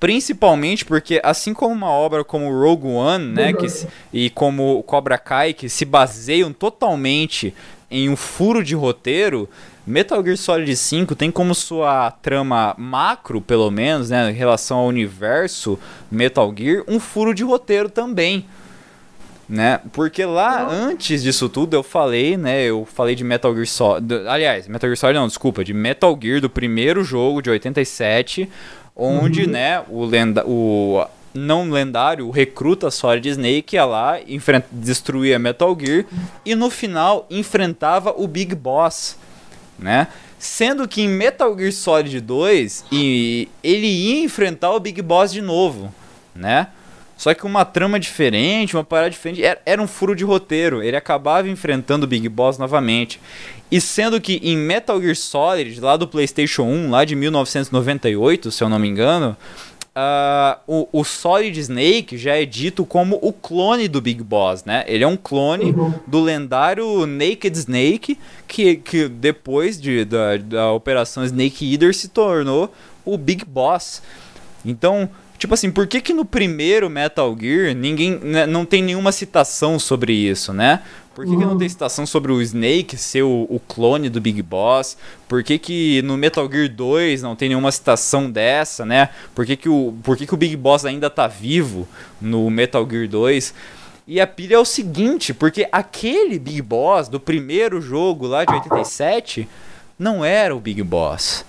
Principalmente 0.00 0.84
porque, 0.86 1.20
assim 1.22 1.52
como 1.52 1.74
uma 1.74 1.90
obra 1.90 2.24
como 2.24 2.50
Rogue 2.50 2.88
One, 2.88 3.26
né, 3.26 3.52
que 3.52 3.66
e 4.10 4.30
como 4.30 4.82
Cobra 4.84 5.18
Kai, 5.18 5.52
que 5.52 5.68
se 5.68 5.84
baseiam 5.84 6.54
totalmente 6.54 7.54
em 7.90 8.08
um 8.08 8.16
furo 8.16 8.64
de 8.64 8.74
roteiro, 8.74 9.46
Metal 9.86 10.22
Gear 10.24 10.38
Solid 10.38 10.74
5 10.74 11.14
tem 11.14 11.30
como 11.30 11.54
sua 11.54 12.10
trama 12.10 12.74
macro, 12.78 13.42
pelo 13.42 13.70
menos, 13.70 14.08
né, 14.08 14.30
em 14.30 14.34
relação 14.34 14.78
ao 14.78 14.86
universo 14.86 15.78
Metal 16.10 16.50
Gear, 16.56 16.82
um 16.88 16.98
furo 16.98 17.34
de 17.34 17.44
roteiro 17.44 17.90
também. 17.90 18.46
Né? 19.46 19.80
Porque 19.92 20.24
lá, 20.24 20.64
antes 20.70 21.24
disso 21.24 21.48
tudo, 21.48 21.74
eu 21.74 21.82
falei, 21.82 22.36
né? 22.36 22.62
Eu 22.62 22.86
falei 22.86 23.16
de 23.16 23.24
Metal 23.24 23.52
Gear 23.52 23.66
Solid. 23.66 24.28
Aliás, 24.28 24.68
Metal 24.68 24.88
Gear 24.88 24.96
Solid 24.96 25.18
não, 25.18 25.26
desculpa, 25.26 25.64
de 25.64 25.74
Metal 25.74 26.16
Gear 26.22 26.40
do 26.40 26.48
primeiro 26.48 27.02
jogo 27.02 27.42
de 27.42 27.50
87, 27.50 28.48
onde, 28.94 29.46
né, 29.46 29.82
o, 29.88 30.04
lenda 30.04 30.44
o 30.46 31.04
não 31.32 31.70
lendário, 31.70 32.26
o 32.26 32.30
recruta 32.30 32.90
Solid 32.90 33.28
Snake 33.28 33.76
ia 33.76 33.84
lá, 33.84 34.18
destruía 34.70 35.38
Metal 35.38 35.76
Gear 35.78 36.04
e 36.44 36.54
no 36.54 36.70
final 36.70 37.26
enfrentava 37.30 38.12
o 38.16 38.26
Big 38.26 38.54
Boss, 38.54 39.16
né? 39.78 40.08
Sendo 40.38 40.88
que 40.88 41.02
em 41.02 41.08
Metal 41.08 41.56
Gear 41.56 41.72
Solid 41.72 42.20
2, 42.20 42.86
e 42.90 43.48
ele 43.62 43.86
ia 43.86 44.24
enfrentar 44.24 44.72
o 44.72 44.80
Big 44.80 45.00
Boss 45.02 45.32
de 45.32 45.42
novo, 45.42 45.94
né? 46.34 46.68
Só 47.20 47.34
que 47.34 47.44
uma 47.44 47.66
trama 47.66 48.00
diferente, 48.00 48.74
uma 48.74 48.82
parada 48.82 49.10
diferente, 49.10 49.44
era, 49.44 49.60
era 49.66 49.82
um 49.82 49.86
furo 49.86 50.16
de 50.16 50.24
roteiro. 50.24 50.82
Ele 50.82 50.96
acabava 50.96 51.50
enfrentando 51.50 52.06
o 52.06 52.08
Big 52.08 52.26
Boss 52.30 52.56
novamente. 52.56 53.20
E 53.70 53.78
sendo 53.78 54.18
que 54.18 54.40
em 54.42 54.56
Metal 54.56 54.98
Gear 54.98 55.14
Solid, 55.14 55.78
lá 55.82 55.98
do 55.98 56.08
PlayStation 56.08 56.62
1, 56.62 56.88
lá 56.88 57.04
de 57.04 57.14
1998, 57.14 58.50
se 58.50 58.64
eu 58.64 58.70
não 58.70 58.78
me 58.78 58.88
engano, 58.88 59.36
ah, 59.94 60.60
o, 60.66 60.88
o 60.90 61.04
Solid 61.04 61.60
Snake 61.60 62.16
já 62.16 62.36
é 62.40 62.46
dito 62.46 62.86
como 62.86 63.18
o 63.20 63.34
clone 63.34 63.86
do 63.86 64.00
Big 64.00 64.22
Boss, 64.22 64.64
né? 64.64 64.82
Ele 64.86 65.04
é 65.04 65.06
um 65.06 65.16
clone 65.18 65.72
Uhum. 65.72 65.92
do 66.06 66.22
lendário 66.22 67.04
Naked 67.04 67.54
Snake, 67.58 68.18
que, 68.48 68.76
que 68.76 69.08
depois 69.08 69.78
de, 69.78 70.06
da, 70.06 70.38
da 70.38 70.72
operação 70.72 71.22
Snake 71.22 71.70
Eater 71.70 71.94
se 71.94 72.08
tornou 72.08 72.72
o 73.04 73.18
Big 73.18 73.44
Boss. 73.44 74.00
Então, 74.64 75.06
tipo 75.40 75.54
assim, 75.54 75.70
por 75.70 75.86
que 75.86 76.02
que 76.02 76.12
no 76.12 76.24
primeiro 76.24 76.90
Metal 76.90 77.34
Gear 77.38 77.74
ninguém 77.74 78.20
né, 78.22 78.46
não 78.46 78.66
tem 78.66 78.82
nenhuma 78.82 79.10
citação 79.10 79.78
sobre 79.78 80.12
isso, 80.12 80.52
né? 80.52 80.82
Por 81.14 81.24
que, 81.24 81.36
que 81.36 81.44
não 81.44 81.58
tem 81.58 81.68
citação 81.68 82.06
sobre 82.06 82.30
o 82.30 82.40
Snake 82.40 82.96
ser 82.96 83.22
o, 83.22 83.46
o 83.48 83.58
clone 83.58 84.08
do 84.08 84.20
Big 84.20 84.40
Boss? 84.42 84.96
Por 85.26 85.42
que, 85.42 85.58
que 85.58 86.02
no 86.02 86.16
Metal 86.16 86.48
Gear 86.50 86.68
2 86.68 87.22
não 87.22 87.34
tem 87.34 87.48
nenhuma 87.48 87.72
citação 87.72 88.30
dessa, 88.30 88.86
né? 88.86 89.08
Por 89.34 89.44
que, 89.44 89.56
que, 89.56 89.68
o, 89.68 89.94
por 90.02 90.16
que, 90.16 90.26
que 90.26 90.32
o 90.32 90.36
Big 90.36 90.56
Boss 90.56 90.84
ainda 90.84 91.10
tá 91.10 91.26
vivo 91.26 91.88
no 92.20 92.48
Metal 92.48 92.86
Gear 92.88 93.08
2? 93.08 93.52
E 94.06 94.20
a 94.20 94.26
pilha 94.26 94.54
é 94.54 94.58
o 94.58 94.64
seguinte, 94.64 95.34
porque 95.34 95.68
aquele 95.72 96.38
Big 96.38 96.62
Boss 96.62 97.08
do 97.08 97.18
primeiro 97.18 97.80
jogo 97.80 98.26
lá 98.26 98.44
de 98.44 98.52
87 98.52 99.48
não 99.98 100.24
era 100.24 100.54
o 100.54 100.60
Big 100.60 100.82
Boss. 100.82 101.44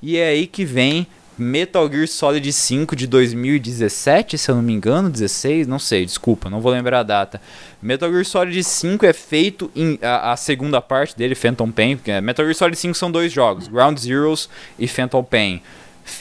E 0.00 0.16
é 0.16 0.28
aí 0.28 0.46
que 0.46 0.64
vem 0.64 1.06
Metal 1.40 1.90
Gear 1.90 2.06
Solid 2.06 2.52
5 2.52 2.94
de 2.94 3.06
2017, 3.06 4.36
se 4.36 4.50
eu 4.50 4.54
não 4.56 4.62
me 4.62 4.72
engano, 4.72 5.08
16, 5.08 5.66
não 5.66 5.78
sei, 5.78 6.04
desculpa, 6.04 6.50
não 6.50 6.60
vou 6.60 6.70
lembrar 6.70 7.00
a 7.00 7.02
data. 7.02 7.40
Metal 7.82 8.10
Gear 8.10 8.24
Solid 8.24 8.62
5 8.62 9.06
é 9.06 9.12
feito 9.12 9.70
em 9.74 9.98
a, 10.02 10.32
a 10.32 10.36
segunda 10.36 10.80
parte 10.80 11.16
dele, 11.16 11.34
Phantom 11.34 11.70
Pain, 11.70 11.96
porque 11.96 12.10
é, 12.10 12.20
Metal 12.20 12.44
Gear 12.44 12.54
Solid 12.54 12.76
5 12.76 12.94
são 12.94 13.10
dois 13.10 13.32
jogos, 13.32 13.68
Ground 13.68 13.98
Zeroes 13.98 14.48
e 14.78 14.86
Phantom 14.86 15.24
Pain. 15.24 15.62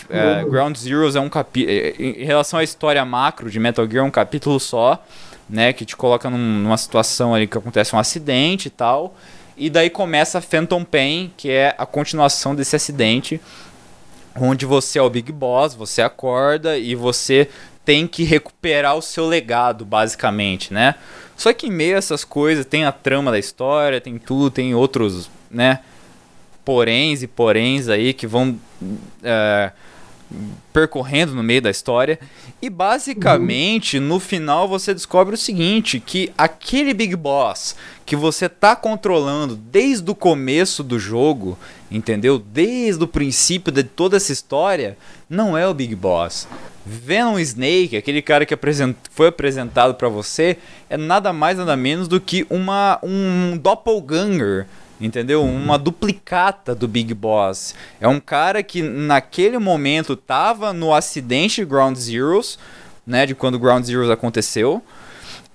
É, 0.09 0.43
Ground 0.43 0.75
Zeroes 0.77 1.15
é 1.15 1.19
um 1.19 1.29
capítulo. 1.29 1.73
Em 1.99 2.23
relação 2.23 2.59
à 2.59 2.63
história 2.63 3.03
macro 3.03 3.49
de 3.49 3.59
Metal 3.59 3.85
Gear, 3.89 4.05
é 4.05 4.07
um 4.07 4.11
capítulo 4.11 4.59
só, 4.59 5.03
né? 5.49 5.73
Que 5.73 5.83
te 5.83 5.95
coloca 5.95 6.29
num- 6.29 6.37
numa 6.37 6.77
situação 6.77 7.33
ali 7.33 7.47
que 7.47 7.57
acontece 7.57 7.95
um 7.95 7.99
acidente 7.99 8.67
e 8.67 8.71
tal. 8.71 9.15
E 9.57 9.69
daí 9.69 9.89
começa 9.89 10.39
Phantom 10.39 10.83
Pain, 10.85 11.33
que 11.35 11.49
é 11.49 11.73
a 11.77 11.85
continuação 11.85 12.53
desse 12.55 12.75
acidente 12.75 13.41
onde 14.35 14.65
você 14.65 14.99
é 14.99 15.01
o 15.01 15.09
Big 15.09 15.31
Boss, 15.31 15.73
você 15.73 16.01
acorda 16.01 16.77
e 16.77 16.95
você 16.95 17.49
tem 17.85 18.07
que 18.07 18.23
recuperar 18.23 18.95
o 18.95 19.01
seu 19.01 19.27
legado, 19.27 19.83
basicamente, 19.83 20.73
né? 20.73 20.95
Só 21.35 21.53
que 21.53 21.67
em 21.67 21.71
meio 21.71 21.95
a 21.95 21.97
essas 21.97 22.23
coisas 22.23 22.65
tem 22.65 22.85
a 22.85 22.91
trama 22.91 23.31
da 23.31 23.39
história, 23.39 24.01
tem 24.01 24.17
tudo, 24.17 24.51
tem 24.51 24.75
outros, 24.75 25.29
né? 25.49 25.79
Poréns 26.63 27.23
e 27.23 27.27
poréns 27.27 27.87
aí 27.87 28.13
que 28.13 28.27
vão 28.27 28.59
é, 29.23 29.71
percorrendo 30.71 31.33
no 31.33 31.43
meio 31.43 31.61
da 31.61 31.69
história. 31.69 32.19
E 32.61 32.69
basicamente, 32.69 33.99
no 33.99 34.19
final 34.19 34.67
você 34.67 34.93
descobre 34.93 35.35
o 35.35 35.37
seguinte, 35.37 35.99
que 35.99 36.31
aquele 36.37 36.93
Big 36.93 37.15
Boss 37.15 37.75
que 38.05 38.15
você 38.15 38.49
tá 38.49 38.75
controlando 38.75 39.55
desde 39.55 40.09
o 40.09 40.15
começo 40.15 40.83
do 40.83 40.97
jogo, 40.97 41.57
entendeu? 41.91 42.39
Desde 42.39 43.03
o 43.03 43.07
princípio 43.07 43.71
de 43.71 43.83
toda 43.83 44.17
essa 44.17 44.31
história, 44.31 44.97
não 45.29 45.57
é 45.57 45.67
o 45.67 45.73
Big 45.73 45.95
Boss. 45.95 46.47
Venom 46.85 47.37
Snake, 47.37 47.95
aquele 47.95 48.21
cara 48.21 48.45
que 48.45 48.53
apresent... 48.53 48.95
foi 49.11 49.27
apresentado 49.27 49.93
pra 49.93 50.09
você, 50.09 50.57
é 50.89 50.97
nada 50.97 51.31
mais 51.31 51.57
nada 51.57 51.77
menos 51.77 52.07
do 52.07 52.19
que 52.19 52.47
uma 52.49 52.99
um 53.03 53.57
doppelganger 53.57 54.65
entendeu? 54.99 55.43
Uma 55.43 55.77
duplicata 55.77 56.73
do 56.75 56.87
Big 56.87 57.13
Boss. 57.13 57.73
É 58.01 58.07
um 58.07 58.19
cara 58.19 58.61
que 58.63 58.81
naquele 58.81 59.57
momento 59.57 60.15
tava 60.15 60.73
no 60.73 60.93
acidente 60.93 61.61
de 61.61 61.65
Ground 61.65 61.95
Zeroes, 61.97 62.59
né, 63.05 63.25
de 63.25 63.33
quando 63.35 63.57
Ground 63.59 63.83
Zeroes 63.85 64.09
aconteceu. 64.09 64.81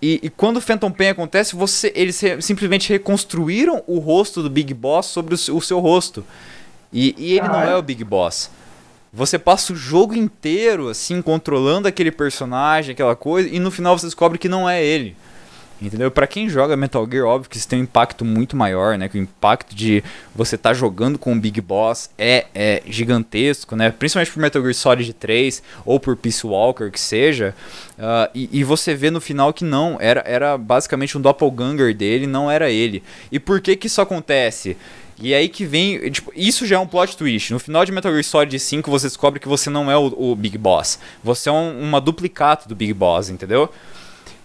E, 0.03 0.21
e 0.23 0.29
quando 0.31 0.59
o 0.59 0.61
Phantom 0.61 0.91
Pain 0.91 1.09
acontece, 1.11 1.57
você, 1.57 1.93
eles 1.95 2.21
re- 2.21 2.43
simplesmente 2.43 2.91
reconstruíram 2.91 3.83
o 3.87 3.99
rosto 3.99 4.43
do 4.43 4.51
Big 4.51 4.75
Boss 4.75 5.07
sobre 5.07 5.35
o, 5.35 5.39
seu- 5.39 5.57
o 5.57 5.63
seu 5.63 5.79
rosto. 5.81 6.25
E, 6.93 7.15
e 7.17 7.33
ele 7.39 7.49
não 7.49 7.63
é 7.63 7.77
o 7.77 7.83
Big 7.83 8.05
Boss. 8.05 8.51
Você 9.13 9.39
passa 9.39 9.73
o 9.73 9.77
jogo 9.77 10.15
inteiro, 10.15 10.89
assim, 10.89 11.23
controlando 11.23 11.87
aquele 11.87 12.11
personagem, 12.11 12.93
aquela 12.93 13.15
coisa, 13.15 13.49
e 13.49 13.61
no 13.61 13.71
final 13.71 13.97
você 13.97 14.07
descobre 14.07 14.39
que 14.39 14.49
não 14.49 14.69
é 14.69 14.85
ele. 14.85 15.17
Entendeu? 15.83 16.11
Pra 16.11 16.27
quem 16.27 16.49
joga 16.49 16.77
Metal 16.77 17.07
Gear, 17.11 17.27
óbvio 17.27 17.51
que 17.51 17.57
isso 17.57 17.69
tem 17.69 17.81
um 17.81 17.83
impacto 17.83 18.25
muito 18.25 18.57
maior, 18.57 18.97
né? 18.97 19.09
Que 19.09 19.19
o 19.19 19.23
impacto 19.23 19.75
de 19.75 20.03
você 20.35 20.55
estar 20.55 20.73
jogando 20.73 21.19
com 21.19 21.33
o 21.33 21.39
Big 21.39 21.61
Boss 21.61 22.09
é, 22.17 22.47
é 22.55 22.83
gigantesco, 22.87 23.75
né? 23.75 23.91
Principalmente 23.91 24.31
por 24.31 24.41
Metal 24.41 24.63
Gear 24.63 24.75
Solid 24.75 25.13
3 25.13 25.63
ou 25.85 25.99
por 25.99 26.17
Peace 26.17 26.47
Walker, 26.47 26.91
que 26.91 27.01
seja. 27.01 27.55
Ah, 27.99 28.31
e, 28.35 28.49
e 28.53 28.65
você 28.65 28.95
vê 28.95 29.11
no 29.11 29.21
final 29.21 29.53
que 29.53 29.65
não, 29.65 29.97
era, 30.01 30.23
era 30.27 30.57
basicamente 30.57 31.19
um 31.19 31.21
doppelganger 31.21 31.95
dele, 31.95 32.27
não 32.27 32.51
era 32.51 32.71
ele. 32.71 33.03
E 33.31 33.39
por 33.39 33.61
que 33.61 33.77
que 33.77 33.89
isso 33.89 34.01
acontece? 34.01 34.77
E 35.19 35.35
aí 35.35 35.49
que 35.49 35.65
vem. 35.65 36.11
Tipo, 36.11 36.33
isso 36.35 36.67
já 36.67 36.77
é 36.77 36.79
um 36.79 36.87
plot 36.87 37.17
twist. 37.17 37.53
No 37.53 37.59
final 37.59 37.85
de 37.85 37.93
Metal 37.93 38.11
Gear 38.11 38.25
Solid 38.25 38.59
5, 38.59 38.91
você 38.91 39.07
descobre 39.07 39.39
que 39.39 39.49
você 39.49 39.71
não 39.71 39.91
é 39.91 39.97
o, 39.97 40.13
o 40.17 40.37
Big 40.37 40.57
Boss. 40.57 40.99
Você 41.23 41.49
é 41.49 41.53
um, 41.53 41.81
uma 41.81 42.01
duplicata 42.01 42.69
do 42.69 42.75
Big 42.75 42.93
Boss, 42.93 43.29
entendeu? 43.29 43.71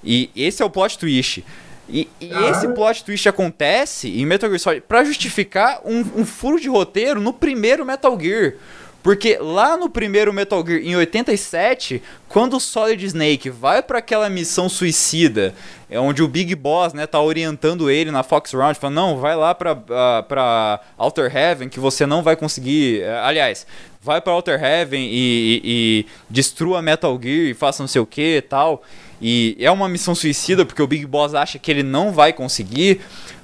E 0.03 0.29
esse 0.35 0.61
é 0.61 0.65
o 0.65 0.69
plot 0.69 0.97
twist. 0.97 1.43
E, 1.87 2.07
e 2.21 2.31
esse 2.51 2.67
plot 2.69 3.03
twist 3.03 3.27
acontece 3.27 4.07
em 4.07 4.25
Metal 4.25 4.49
Gear 4.49 4.59
Solid 4.59 4.83
pra 4.87 5.03
justificar 5.03 5.81
um, 5.83 5.99
um 6.17 6.25
furo 6.25 6.59
de 6.59 6.69
roteiro 6.69 7.19
no 7.19 7.33
primeiro 7.33 7.85
Metal 7.85 8.17
Gear. 8.19 8.53
Porque 9.01 9.37
lá 9.39 9.77
no 9.77 9.89
primeiro 9.89 10.33
Metal 10.33 10.63
Gear, 10.65 10.81
em 10.81 10.95
87, 10.95 12.03
quando 12.27 12.57
o 12.57 12.59
Solid 12.59 13.03
Snake 13.05 13.49
vai 13.49 13.81
para 13.81 13.99
aquela 13.99 14.29
missão 14.29 14.67
suicida, 14.67 15.55
é 15.89 15.97
onde 15.97 16.21
o 16.21 16.27
Big 16.27 16.53
Boss, 16.53 16.93
né, 16.93 17.07
tá 17.07 17.19
orientando 17.21 17.89
ele 17.89 18.11
na 18.11 18.23
Fox 18.23 18.51
Round, 18.51 18.77
falando, 18.77 18.95
não, 18.95 19.17
vai 19.17 19.37
lá 19.37 19.55
pra, 19.55 19.73
uh, 19.73 20.23
pra 20.27 20.81
Outer 20.97 21.33
Heaven 21.35 21.69
que 21.69 21.79
você 21.79 22.05
não 22.05 22.21
vai 22.21 22.35
conseguir... 22.35 23.01
Uh, 23.01 23.23
aliás, 23.23 23.65
vai 24.01 24.19
pra 24.19 24.33
Outer 24.33 24.61
Heaven 24.61 25.01
e, 25.01 25.07
e, 25.13 25.61
e 25.63 26.05
destrua 26.29 26.81
Metal 26.81 27.17
Gear 27.21 27.47
e 27.47 27.53
faça 27.53 27.81
não 27.81 27.87
sei 27.87 28.01
o 28.01 28.05
que 28.05 28.37
e 28.37 28.41
tal. 28.41 28.83
E 29.21 29.57
é 29.59 29.69
uma 29.69 29.89
missão 29.89 30.15
suicida 30.15 30.65
porque 30.65 30.81
o 30.81 30.87
Big 30.87 31.05
Boss 31.05 31.33
acha 31.33 31.59
que 31.59 31.69
ele 31.69 31.83
não 31.83 32.11
vai 32.11 32.31
conseguir. 32.31 33.01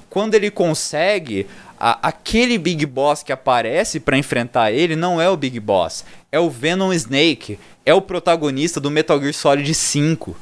Quando 0.08 0.34
ele 0.34 0.50
consegue, 0.50 1.46
a, 1.78 2.08
aquele 2.08 2.58
Big 2.58 2.86
Boss 2.86 3.22
que 3.22 3.32
aparece 3.32 4.00
para 4.00 4.16
enfrentar 4.16 4.72
ele 4.72 4.96
não 4.96 5.20
é 5.20 5.28
o 5.28 5.36
Big 5.36 5.60
Boss, 5.60 6.04
é 6.32 6.40
o 6.40 6.48
Venom 6.48 6.92
Snake, 6.92 7.58
é 7.84 7.92
o 7.92 8.00
protagonista 8.00 8.80
do 8.80 8.90
Metal 8.90 9.20
Gear 9.20 9.34
Solid 9.34 9.74
5. 9.74 10.36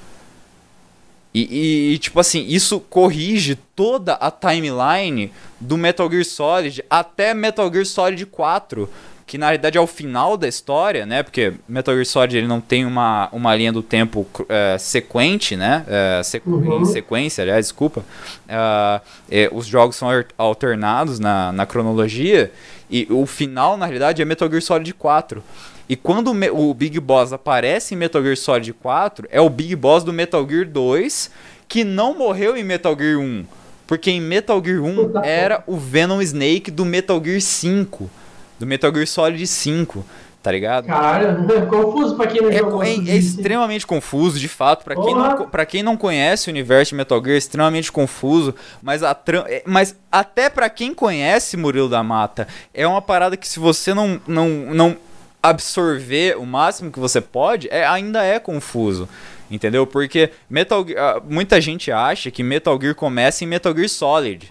E, 1.34 1.94
e, 1.94 1.98
tipo 1.98 2.20
assim, 2.20 2.46
isso 2.46 2.78
corrige 2.78 3.56
toda 3.74 4.12
a 4.14 4.30
timeline 4.30 5.32
do 5.58 5.76
Metal 5.76 6.08
Gear 6.08 6.24
Solid 6.24 6.84
até 6.88 7.34
Metal 7.34 7.68
Gear 7.72 7.84
Solid 7.84 8.24
4 8.26 8.88
que 9.26 9.38
na 9.38 9.46
realidade 9.46 9.78
é 9.78 9.80
o 9.80 9.86
final 9.86 10.36
da 10.36 10.46
história, 10.46 11.06
né? 11.06 11.22
Porque 11.22 11.54
Metal 11.66 11.94
Gear 11.94 12.06
Solid 12.06 12.36
ele 12.36 12.46
não 12.46 12.60
tem 12.60 12.84
uma, 12.84 13.28
uma 13.32 13.54
linha 13.54 13.72
do 13.72 13.82
tempo 13.82 14.26
é, 14.48 14.76
sequente, 14.78 15.56
né? 15.56 15.84
É, 15.88 16.22
sequ 16.22 16.50
uhum. 16.50 16.82
Em 16.82 16.84
sequência, 16.84 17.42
aliás, 17.42 17.66
desculpa. 17.66 18.00
Uh, 18.00 19.00
é, 19.30 19.48
os 19.50 19.66
jogos 19.66 19.96
são 19.96 20.08
alternados 20.36 21.18
na, 21.18 21.52
na 21.52 21.64
cronologia 21.64 22.52
e 22.90 23.06
o 23.10 23.24
final, 23.24 23.76
na 23.76 23.86
realidade, 23.86 24.20
é 24.20 24.24
Metal 24.24 24.48
Gear 24.48 24.62
Solid 24.62 24.92
4. 24.92 25.42
E 25.88 25.96
quando 25.96 26.30
o, 26.30 26.70
o 26.70 26.74
Big 26.74 27.00
Boss 27.00 27.32
aparece 27.32 27.94
em 27.94 27.96
Metal 27.96 28.22
Gear 28.22 28.36
Solid 28.36 28.72
4, 28.74 29.26
é 29.30 29.40
o 29.40 29.48
Big 29.48 29.74
Boss 29.74 30.04
do 30.04 30.12
Metal 30.12 30.46
Gear 30.48 30.66
2 30.66 31.30
que 31.66 31.82
não 31.82 32.16
morreu 32.16 32.56
em 32.56 32.62
Metal 32.62 32.96
Gear 32.96 33.18
1. 33.18 33.44
Porque 33.86 34.10
em 34.10 34.20
Metal 34.20 34.62
Gear 34.62 34.82
1 34.82 35.24
era 35.24 35.64
o 35.66 35.76
Venom 35.76 36.20
Snake 36.20 36.70
do 36.70 36.84
Metal 36.84 37.22
Gear 37.24 37.40
5 37.40 38.10
do 38.58 38.66
Metal 38.66 38.92
Gear 38.92 39.06
Solid 39.06 39.46
5, 39.46 40.04
tá 40.42 40.52
ligado? 40.52 40.86
Caralho, 40.86 41.46
é 41.50 41.66
confuso 41.66 42.16
pra 42.16 42.26
quem 42.26 42.42
não 42.42 42.50
é, 42.50 42.58
jogou. 42.58 42.82
É, 42.82 42.88
é 42.88 43.16
extremamente 43.16 43.86
confuso, 43.86 44.38
de 44.38 44.48
fato. 44.48 44.84
Pra 44.84 44.94
quem, 44.94 45.14
não, 45.14 45.48
pra 45.48 45.66
quem 45.66 45.82
não 45.82 45.96
conhece 45.96 46.48
o 46.48 46.52
universo 46.52 46.90
de 46.90 46.96
Metal 46.96 47.22
Gear, 47.22 47.34
é 47.34 47.38
extremamente 47.38 47.90
confuso. 47.90 48.54
Mas, 48.82 49.02
a 49.02 49.16
é, 49.46 49.62
mas 49.66 49.96
até 50.10 50.48
pra 50.48 50.68
quem 50.68 50.94
conhece 50.94 51.56
Murilo 51.56 51.88
da 51.88 52.02
Mata, 52.02 52.46
é 52.72 52.86
uma 52.86 53.02
parada 53.02 53.36
que 53.36 53.48
se 53.48 53.58
você 53.58 53.94
não, 53.94 54.20
não, 54.26 54.48
não 54.48 54.96
absorver 55.42 56.36
o 56.38 56.46
máximo 56.46 56.90
que 56.90 56.98
você 56.98 57.20
pode, 57.20 57.68
é, 57.70 57.86
ainda 57.86 58.22
é 58.24 58.38
confuso. 58.38 59.08
Entendeu? 59.50 59.86
Porque 59.86 60.30
Metal 60.48 60.86
Gear, 60.86 61.22
muita 61.28 61.60
gente 61.60 61.92
acha 61.92 62.30
que 62.30 62.42
Metal 62.42 62.78
Gear 62.80 62.94
começa 62.94 63.44
em 63.44 63.46
Metal 63.46 63.74
Gear 63.74 63.88
Solid 63.88 64.50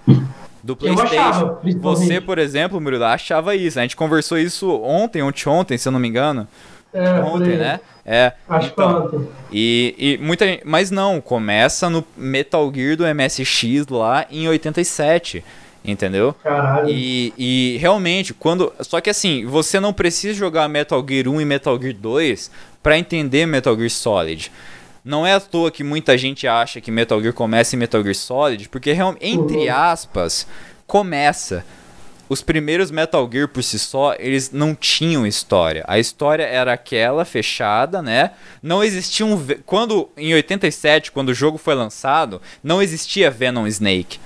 do 0.64 0.76
PlayStation. 0.76 1.19
Achava, 1.19 1.61
Você, 1.81 2.22
por 2.22 2.40
exemplo, 2.40 2.80
Murilo, 2.80 3.03
achava 3.03 3.56
isso. 3.56 3.77
A 3.77 3.81
gente 3.81 3.98
conversou 3.98 4.38
isso 4.38 4.72
ontem, 4.81 5.22
ontem, 5.22 5.49
ontem, 5.49 5.77
se 5.77 5.88
eu 5.88 5.91
não 5.91 5.99
me 5.99 6.07
engano. 6.07 6.48
É, 6.94 7.10
ontem, 7.19 7.57
né? 7.57 7.80
É. 8.06 8.34
Acho 8.48 8.69
então, 8.69 9.10
que 9.10 9.15
ontem. 9.15 9.30
E, 9.52 9.95
e 9.98 10.18
muita 10.23 10.45
gente, 10.45 10.61
mas 10.65 10.90
não, 10.90 11.19
começa 11.19 11.90
no 11.90 12.03
Metal 12.15 12.72
Gear 12.73 12.95
do 12.95 13.03
MSX 13.03 13.88
lá 13.90 14.26
em 14.31 14.48
87 14.48 15.44
entendeu? 15.85 16.34
Caralho. 16.41 16.90
E, 16.90 17.34
e 17.38 17.77
realmente, 17.77 18.34
quando. 18.34 18.72
Só 18.80 19.02
que 19.02 19.10
assim, 19.10 19.45
você 19.45 19.80
não 19.80 19.91
precisa 19.91 20.34
jogar 20.34 20.69
Metal 20.69 21.03
Gear 21.07 21.27
1 21.27 21.41
e 21.41 21.45
Metal 21.45 21.81
Gear 21.81 21.94
2 21.94 22.52
para 22.81 22.98
entender 22.98 23.45
Metal 23.45 23.76
Gear 23.76 23.90
Solid. 23.90 24.52
Não 25.03 25.27
é 25.27 25.34
à 25.34 25.39
toa 25.39 25.69
que 25.69 25.84
muita 25.84 26.17
gente 26.17 26.47
acha 26.47 26.80
que 26.80 26.91
Metal 26.91 27.21
Gear 27.21 27.34
começa 27.34 27.75
em 27.75 27.80
Metal 27.80 28.01
Gear 28.01 28.15
Solid, 28.15 28.69
porque 28.69 28.95
entre 29.19 29.69
uhum. 29.69 29.75
aspas, 29.75 30.47
começa. 30.88 31.65
Os 32.30 32.41
primeiros 32.41 32.89
Metal 32.89 33.30
Gear 33.31 33.49
por 33.49 33.61
si 33.61 33.77
só, 33.77 34.15
eles 34.17 34.49
não 34.51 34.73
tinham 34.73 35.27
história. 35.27 35.84
A 35.88 35.99
história 35.99 36.43
era 36.43 36.71
aquela 36.71 37.25
fechada, 37.25 38.01
né? 38.01 38.31
Não 38.61 38.81
existia 38.81 39.25
um 39.25 39.45
quando 39.65 40.09
em 40.15 40.34
87, 40.34 41.11
quando 41.11 41.30
o 41.30 41.34
jogo 41.34 41.57
foi 41.57 41.75
lançado, 41.75 42.41
não 42.63 42.81
existia 42.81 43.30
Venom 43.30 43.67
Snake. 43.67 44.19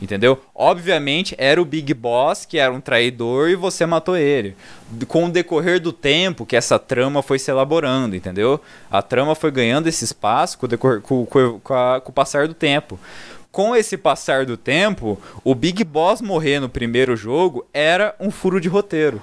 Entendeu? 0.00 0.40
Obviamente 0.54 1.34
era 1.38 1.60
o 1.60 1.64
Big 1.64 1.92
Boss 1.94 2.44
que 2.44 2.58
era 2.58 2.72
um 2.72 2.80
traidor 2.80 3.50
e 3.50 3.54
você 3.54 3.86
matou 3.86 4.16
ele. 4.16 4.56
Com 5.06 5.26
o 5.26 5.30
decorrer 5.30 5.80
do 5.80 5.92
tempo 5.92 6.46
que 6.46 6.56
essa 6.56 6.78
trama 6.78 7.22
foi 7.22 7.38
se 7.38 7.50
elaborando, 7.50 8.16
entendeu? 8.16 8.60
A 8.90 9.02
trama 9.02 9.34
foi 9.34 9.50
ganhando 9.50 9.88
esse 9.88 10.04
espaço 10.04 10.58
com 10.58 10.66
o, 10.66 10.68
decorrer, 10.68 11.00
com, 11.00 11.24
com, 11.26 11.60
com, 11.60 11.74
a, 11.74 12.00
com 12.00 12.10
o 12.10 12.14
passar 12.14 12.48
do 12.48 12.54
tempo. 12.54 12.98
Com 13.50 13.76
esse 13.76 13.98
passar 13.98 14.46
do 14.46 14.56
tempo, 14.56 15.20
o 15.44 15.54
Big 15.54 15.84
Boss 15.84 16.22
morrer 16.22 16.58
no 16.58 16.70
primeiro 16.70 17.14
jogo 17.14 17.66
era 17.72 18.14
um 18.18 18.30
furo 18.30 18.58
de 18.58 18.68
roteiro. 18.68 19.20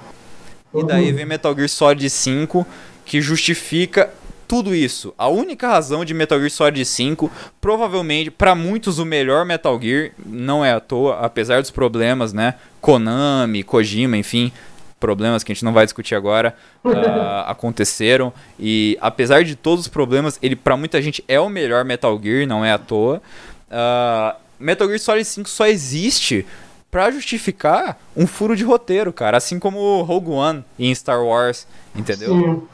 E 0.73 0.83
daí 0.85 1.11
vem 1.11 1.25
Metal 1.25 1.53
Gear 1.55 1.67
Solid 1.67 2.07
5 2.07 2.65
que 3.03 3.19
justifica 3.21 4.13
tudo 4.49 4.73
isso. 4.73 5.13
A 5.15 5.27
única 5.27 5.67
razão 5.67 6.03
de 6.03 6.11
Metal 6.11 6.39
Gear 6.39 6.49
Solid 6.49 6.83
5, 6.83 7.31
provavelmente, 7.61 8.31
para 8.31 8.55
muitos, 8.55 8.97
o 8.97 9.05
melhor 9.05 9.45
Metal 9.45 9.79
Gear, 9.79 10.09
não 10.25 10.65
é 10.65 10.73
à 10.73 10.79
toa, 10.79 11.19
apesar 11.19 11.61
dos 11.61 11.69
problemas, 11.69 12.33
né? 12.33 12.55
Konami, 12.81 13.61
Kojima, 13.61 14.17
enfim, 14.17 14.51
problemas 14.99 15.43
que 15.43 15.51
a 15.51 15.55
gente 15.55 15.63
não 15.63 15.71
vai 15.71 15.85
discutir 15.85 16.15
agora 16.15 16.55
uh, 16.83 16.89
aconteceram 17.45 18.33
e 18.59 18.97
apesar 18.99 19.43
de 19.43 19.55
todos 19.55 19.81
os 19.85 19.87
problemas 19.87 20.39
ele 20.41 20.55
para 20.55 20.75
muita 20.75 20.99
gente 20.99 21.23
é 21.27 21.39
o 21.39 21.47
melhor 21.47 21.85
Metal 21.85 22.19
Gear 22.21 22.47
não 22.47 22.65
é 22.65 22.73
à 22.73 22.77
toa 22.77 23.21
uh, 23.69 24.37
Metal 24.59 24.87
Gear 24.87 24.99
Solid 24.99 25.23
5 25.23 25.47
só 25.47 25.67
existe 25.67 26.45
para 26.91 27.09
justificar 27.11 27.97
um 28.13 28.27
furo 28.27 28.57
de 28.57 28.65
roteiro 28.65 29.13
cara 29.13 29.37
assim 29.37 29.57
como 29.57 30.01
Rogue 30.01 30.31
One 30.31 30.65
em 30.77 30.93
Star 30.93 31.23
Wars 31.23 31.65
entendeu 31.95 32.33
Sim. 32.33 32.67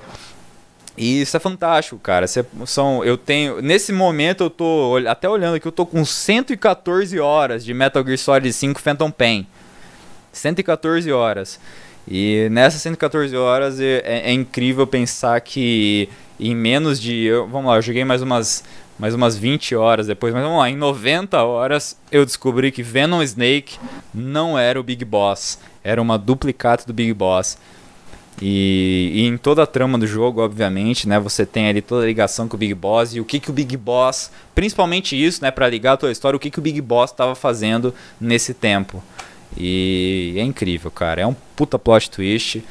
E 0.97 1.21
isso 1.21 1.35
é 1.35 1.39
fantástico, 1.39 1.99
cara. 1.99 2.25
São, 2.65 3.03
eu 3.03 3.17
tenho. 3.17 3.61
Nesse 3.61 3.91
momento 3.91 4.45
eu 4.45 4.49
tô 4.49 4.97
até 5.07 5.27
olhando 5.27 5.55
aqui, 5.55 5.67
eu 5.67 5.71
tô 5.71 5.85
com 5.85 6.05
114 6.05 7.19
horas 7.19 7.65
de 7.65 7.73
Metal 7.73 8.03
Gear 8.03 8.17
Solid 8.17 8.53
5 8.53 8.79
Phantom 8.79 9.11
Pain. 9.11 9.45
114 10.31 11.11
horas. 11.11 11.59
E 12.07 12.47
nessas 12.51 12.81
114 12.81 13.35
horas 13.35 13.79
é, 13.79 14.01
é, 14.05 14.29
é 14.29 14.31
incrível 14.31 14.85
pensar 14.85 15.39
que 15.41 16.07
em 16.39 16.55
menos 16.55 16.99
de. 16.99 17.23
Eu, 17.23 17.47
vamos 17.47 17.69
lá, 17.69 17.77
eu 17.77 17.81
joguei 17.81 18.05
mais 18.05 18.21
umas, 18.21 18.63
mais 18.99 19.13
umas 19.13 19.37
20 19.37 19.75
horas 19.75 20.07
depois, 20.07 20.33
mas 20.33 20.43
vamos 20.43 20.59
lá, 20.59 20.69
em 20.69 20.75
90 20.75 21.41
horas 21.43 21.97
eu 22.11 22.25
descobri 22.25 22.71
que 22.71 22.83
Venom 22.83 23.21
Snake 23.23 23.77
não 24.13 24.57
era 24.57 24.79
o 24.79 24.83
Big 24.83 25.03
Boss, 25.03 25.59
era 25.83 26.01
uma 26.01 26.17
duplicata 26.17 26.85
do 26.85 26.93
Big 26.93 27.13
Boss. 27.13 27.57
E, 28.41 29.11
e, 29.13 29.25
em 29.25 29.37
toda 29.37 29.63
a 29.63 29.67
trama 29.67 29.97
do 29.97 30.05
jogo, 30.05 30.41
obviamente, 30.41 31.07
né, 31.07 31.19
você 31.19 31.45
tem 31.45 31.69
ali 31.69 31.81
toda 31.81 32.03
a 32.03 32.07
ligação 32.07 32.47
com 32.47 32.55
o 32.55 32.59
Big 32.59 32.73
Boss 32.73 33.15
e 33.15 33.19
o 33.21 33.25
que, 33.25 33.39
que 33.39 33.49
o 33.49 33.53
Big 33.53 33.77
Boss, 33.77 34.29
principalmente 34.53 35.15
isso, 35.15 35.41
né, 35.41 35.51
para 35.51 35.69
ligar 35.69 35.93
a 35.93 35.97
tua 35.97 36.11
história, 36.11 36.35
o 36.35 36.39
que, 36.39 36.51
que 36.51 36.59
o 36.59 36.61
Big 36.61 36.81
Boss 36.81 37.11
estava 37.11 37.33
fazendo 37.33 37.93
nesse 38.19 38.53
tempo. 38.53 39.01
E 39.57 40.35
é 40.37 40.41
incrível, 40.41 40.91
cara. 40.91 41.21
É 41.21 41.27
um 41.27 41.35
puta 41.55 41.79
plot 41.79 42.09
twist. 42.09 42.61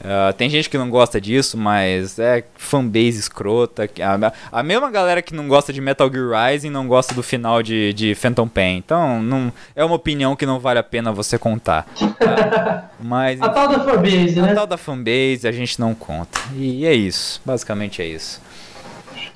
Uh, 0.00 0.32
tem 0.34 0.50
gente 0.50 0.68
que 0.68 0.76
não 0.76 0.90
gosta 0.90 1.20
disso, 1.20 1.56
mas 1.56 2.18
é 2.18 2.44
fanbase 2.56 3.18
escrota. 3.18 3.88
A, 4.00 4.58
a, 4.60 4.62
mesma 4.62 4.90
galera 4.90 5.22
que 5.22 5.34
não 5.34 5.48
gosta 5.48 5.72
de 5.72 5.80
Metal 5.80 6.10
Gear 6.12 6.50
Rising 6.50 6.70
não 6.70 6.86
gosta 6.86 7.14
do 7.14 7.22
final 7.22 7.62
de, 7.62 7.92
de 7.92 8.14
Phantom 8.14 8.48
Pain. 8.48 8.76
Então, 8.78 9.22
não, 9.22 9.52
é 9.74 9.84
uma 9.84 9.94
opinião 9.94 10.36
que 10.36 10.44
não 10.44 10.58
vale 10.58 10.78
a 10.78 10.82
pena 10.82 11.12
você 11.12 11.38
contar. 11.38 11.86
Tá? 12.18 12.90
Mas, 13.00 13.40
a 13.40 13.48
tal 13.48 13.68
da 13.68 13.80
fanbase, 13.80 14.40
né? 14.40 14.52
A 14.52 14.54
tal 14.54 14.66
da 14.66 14.76
fanbase 14.76 15.46
a 15.46 15.52
gente 15.52 15.80
não 15.80 15.94
conta. 15.94 16.38
E 16.54 16.84
é 16.84 16.94
isso. 16.94 17.40
Basicamente 17.44 18.02
é 18.02 18.06
isso. 18.06 18.40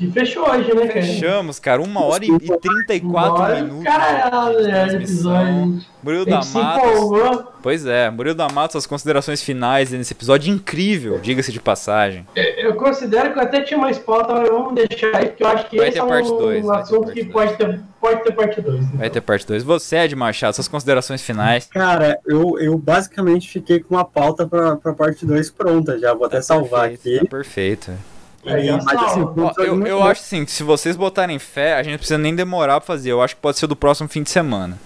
E 0.00 0.10
fechou 0.10 0.48
hoje, 0.48 0.72
né, 0.74 0.86
cara? 0.86 1.02
Fechamos, 1.02 1.58
cara. 1.58 1.82
Uma 1.82 2.04
hora 2.04 2.24
e, 2.24 2.28
e 2.28 2.38
34 2.38 3.42
hora, 3.42 3.54
minutos. 3.56 3.84
Caralho, 3.84 4.58
é, 4.60 4.94
episódio. 4.94 5.80
Murilo 6.02 6.24
da 6.24 6.40
Mata. 6.44 7.48
Pois 7.60 7.84
é, 7.84 8.08
Murilo 8.08 8.36
da 8.36 8.48
Mata, 8.48 8.72
suas 8.72 8.86
considerações 8.86 9.42
finais 9.42 9.90
nesse 9.90 10.12
episódio 10.12 10.54
incrível, 10.54 11.18
diga-se 11.18 11.50
de 11.50 11.60
passagem. 11.60 12.24
Eu 12.36 12.76
considero 12.76 13.32
que 13.32 13.38
eu 13.38 13.42
até 13.42 13.62
tinha 13.62 13.78
mais 13.78 13.98
pauta, 13.98 14.34
mas 14.34 14.48
vamos 14.48 14.74
deixar 14.74 15.16
aí, 15.16 15.26
porque 15.26 15.42
eu 15.42 15.48
acho 15.48 15.68
que 15.68 15.76
vai 15.76 15.88
esse 15.88 15.98
é 15.98 16.02
um, 16.02 16.38
dois, 16.38 16.64
um 16.64 16.72
assunto 16.72 17.12
que 17.12 17.24
pode 17.24 17.56
ter, 17.56 17.80
pode 18.00 18.22
ter 18.22 18.32
parte 18.32 18.60
2. 18.60 18.84
Então. 18.84 18.98
Vai 18.98 19.10
ter 19.10 19.20
parte 19.20 19.46
2. 19.46 19.64
Você, 19.64 19.96
Ed 19.96 20.14
Machado, 20.14 20.54
suas 20.54 20.68
considerações 20.68 21.20
finais. 21.22 21.66
Cara, 21.66 22.20
eu, 22.24 22.58
eu 22.60 22.78
basicamente 22.78 23.48
fiquei 23.48 23.80
com 23.80 23.96
uma 23.96 24.04
pauta 24.04 24.46
pra, 24.46 24.76
pra 24.76 24.92
parte 24.92 25.26
2 25.26 25.50
pronta 25.50 25.98
já, 25.98 26.14
vou 26.14 26.26
até 26.26 26.36
tá 26.36 26.42
salvar 26.42 26.88
perfeito, 26.88 27.16
aqui. 27.16 27.24
Tá 27.24 27.36
perfeito. 27.36 28.17
É, 28.44 28.70
mas, 28.72 29.02
assim, 29.02 29.22
Ó, 29.22 29.52
eu, 29.58 29.86
eu 29.86 30.02
acho 30.02 30.20
assim, 30.20 30.46
se 30.46 30.62
vocês 30.62 30.96
botarem 30.96 31.38
fé, 31.38 31.74
a 31.74 31.82
gente 31.82 31.92
não 31.92 31.98
precisa 31.98 32.18
nem 32.18 32.34
demorar 32.34 32.80
pra 32.80 32.86
fazer. 32.86 33.10
Eu 33.10 33.20
acho 33.20 33.34
que 33.34 33.42
pode 33.42 33.58
ser 33.58 33.66
do 33.66 33.76
próximo 33.76 34.08
fim 34.08 34.22
de 34.22 34.30
semana. 34.30 34.78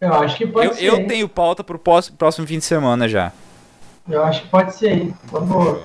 Eu 0.00 0.14
acho 0.14 0.36
que 0.36 0.46
pode 0.46 0.66
eu, 0.66 0.74
ser. 0.74 0.84
Eu 0.84 1.06
tenho 1.06 1.28
pauta 1.28 1.62
pro 1.62 1.78
próximo 1.78 2.46
fim 2.46 2.58
de 2.58 2.64
semana 2.64 3.08
já. 3.08 3.32
Eu 4.08 4.24
acho 4.24 4.42
que 4.42 4.48
pode 4.48 4.74
ser, 4.74 4.92
hein? 4.92 5.14
Vamos. 5.24 5.80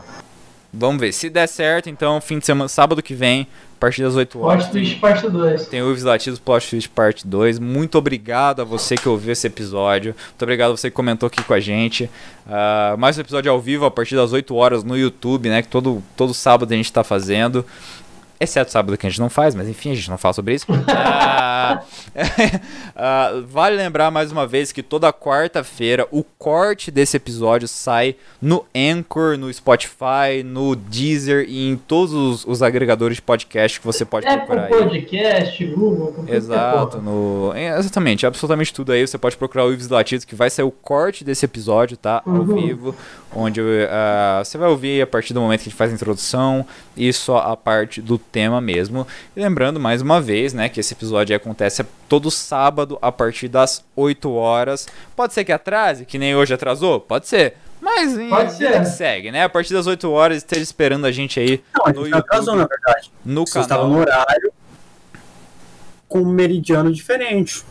Vamos 0.72 1.00
ver. 1.00 1.12
Se 1.14 1.30
der 1.30 1.48
certo, 1.48 1.90
então, 1.90 2.20
fim 2.22 2.40
de 2.40 2.46
semana, 2.46 2.68
sábado 2.68 3.02
que 3.02 3.14
vem, 3.14 3.48
a 3.78 3.80
partir 3.80 4.02
das 4.02 4.16
8 4.16 4.40
horas. 4.40 4.64
Plot 4.64 4.72
Twist 4.72 4.96
parte 5.00 5.30
2. 5.30 5.68
Tem 5.68 5.82
o 5.82 5.92
Ives 5.92 6.04
Latidos 6.04 6.40
Plot 6.40 6.70
Twist 6.70 6.90
parte 6.90 7.28
2. 7.28 7.60
Muito 7.60 7.98
obrigado 7.98 8.62
a 8.62 8.66
você 8.66 8.96
que 8.96 9.08
ouviu 9.08 9.34
esse 9.34 9.46
episódio. 9.46 10.16
Muito 10.28 10.42
obrigado 10.42 10.72
a 10.72 10.78
você 10.78 10.90
que 10.90 10.96
comentou 10.96 11.28
aqui 11.28 11.44
com 11.44 11.54
a 11.54 11.60
gente. 11.60 12.10
Uh, 12.46 12.98
mais 12.98 13.18
um 13.18 13.22
episódio 13.22 13.52
ao 13.52 13.60
vivo 13.60 13.86
a 13.86 13.92
partir 13.92 14.16
das 14.16 14.32
8 14.32 14.56
horas 14.56 14.84
no 14.84 14.98
YouTube, 14.98 15.50
né? 15.50 15.62
Que 15.62 15.68
todo, 15.68 16.02
todo 16.16 16.34
sábado 16.34 16.74
a 16.74 16.76
gente 16.76 16.92
tá 16.92 17.04
fazendo. 17.04 17.66
Exceto 18.40 18.72
sábado 18.72 18.98
que 18.98 19.06
a 19.08 19.10
gente 19.10 19.20
não 19.20 19.30
faz, 19.30 19.54
mas 19.56 19.68
enfim, 19.70 19.92
a 19.92 19.96
gente 19.96 20.10
não 20.10 20.18
fala 20.18 20.34
sobre 20.34 20.54
isso. 20.56 20.66
uh, 20.72 20.76
uh, 21.76 23.46
vale 23.48 23.76
lembrar 23.76 24.12
mais 24.12 24.32
uma 24.32 24.46
vez 24.46 24.72
que 24.72 24.84
toda 24.84 25.12
quarta-feira 25.14 26.08
o 26.12 26.24
corte 26.24 26.92
desse 26.92 27.18
episódio 27.18 27.68
sai 27.68 28.16
no 28.42 28.66
Anchor, 28.76 29.38
no 29.38 29.52
Spotify, 29.54 30.44
no 30.44 30.76
Deezer 30.76 31.46
e 31.48 31.70
em 31.70 31.76
todos 31.78 32.14
os, 32.14 32.46
os 32.46 32.62
agregadores 32.62 33.18
de 33.18 33.22
podcast 33.22 33.80
que 33.80 33.86
você 33.86 34.06
pode 34.06 34.28
é, 34.28 34.38
procurar 34.38 34.66
aí. 34.66 34.70
podcast, 34.70 35.66
Google, 35.68 36.14
com 36.14 36.34
Exato, 36.34 37.02
no, 37.02 37.54
exatamente, 37.56 38.26
absolutamente 38.26 38.74
tudo 38.74 38.92
aí. 38.92 39.06
Você 39.06 39.18
pode 39.18 39.38
procurar 39.38 39.66
o 39.66 39.74
Ives 39.74 39.90
Latidos 39.90 40.26
que 40.26 40.36
vai 40.36 40.50
sair 40.50 40.66
o 40.66 40.72
corte 40.72 41.24
desse 41.24 41.46
episódio, 41.46 41.98
tá? 41.98 42.22
Ao 42.26 42.36
Uhum. 42.36 42.56
vivo, 42.56 42.96
onde 43.34 43.62
uh, 43.62 44.44
você 44.44 44.58
vai 44.58 44.70
ouvir 44.70 45.02
a 45.02 45.08
partir 45.08 45.34
do 45.34 45.42
momento 45.42 45.62
que 45.62 45.70
a 45.70 45.72
gente 45.72 45.78
faz 45.78 45.92
a 45.92 45.96
introdução 45.96 46.66
e 46.96 47.12
só 47.14 47.38
a 47.40 47.58
parte 47.58 48.02
do 48.02 48.18
tema 48.36 48.60
mesmo. 48.60 49.08
E 49.34 49.40
lembrando 49.40 49.80
mais 49.80 50.02
uma 50.02 50.20
vez, 50.20 50.54
né, 50.54 50.68
que 50.68 50.82
esse 50.82 50.94
episódio 50.94 51.34
acontece 51.34 51.86
todo 52.10 52.30
sábado 52.30 53.00
a 53.02 53.10
partir 53.10 53.48
das 53.48 53.82
8 53.96 54.30
horas. 54.34 54.88
Pode 55.16 55.34
ser 55.34 55.46
que 55.46 55.54
atrase, 55.54 56.06
que 56.06 56.18
nem 56.18 56.36
hoje 56.36 56.54
atrasou? 56.54 57.00
Pode 57.00 57.30
ser. 57.30 57.54
Mas 57.80 58.14
Pode 58.30 58.54
ser. 58.54 58.86
segue, 58.88 59.32
né? 59.32 59.44
A 59.44 59.50
partir 59.50 59.74
das 59.74 59.88
8 59.88 60.10
horas 60.12 60.38
esteja 60.38 60.62
esperando 60.64 61.06
a 61.06 61.12
gente 61.14 61.40
aí 61.40 61.64
Não, 61.74 61.86
a 61.86 61.94
no 61.94 62.02
gente 62.02 62.12
não 62.12 62.20
atrasou, 62.20 62.56
na 62.58 62.66
verdade. 62.68 63.12
no 63.24 63.48
Você 63.48 63.60
estava 63.60 63.84
canal. 63.84 63.96
no 63.96 64.02
horário 64.02 64.54
com 66.10 66.20
um 66.20 66.26
meridiano 66.26 66.92
diferente. 66.92 67.64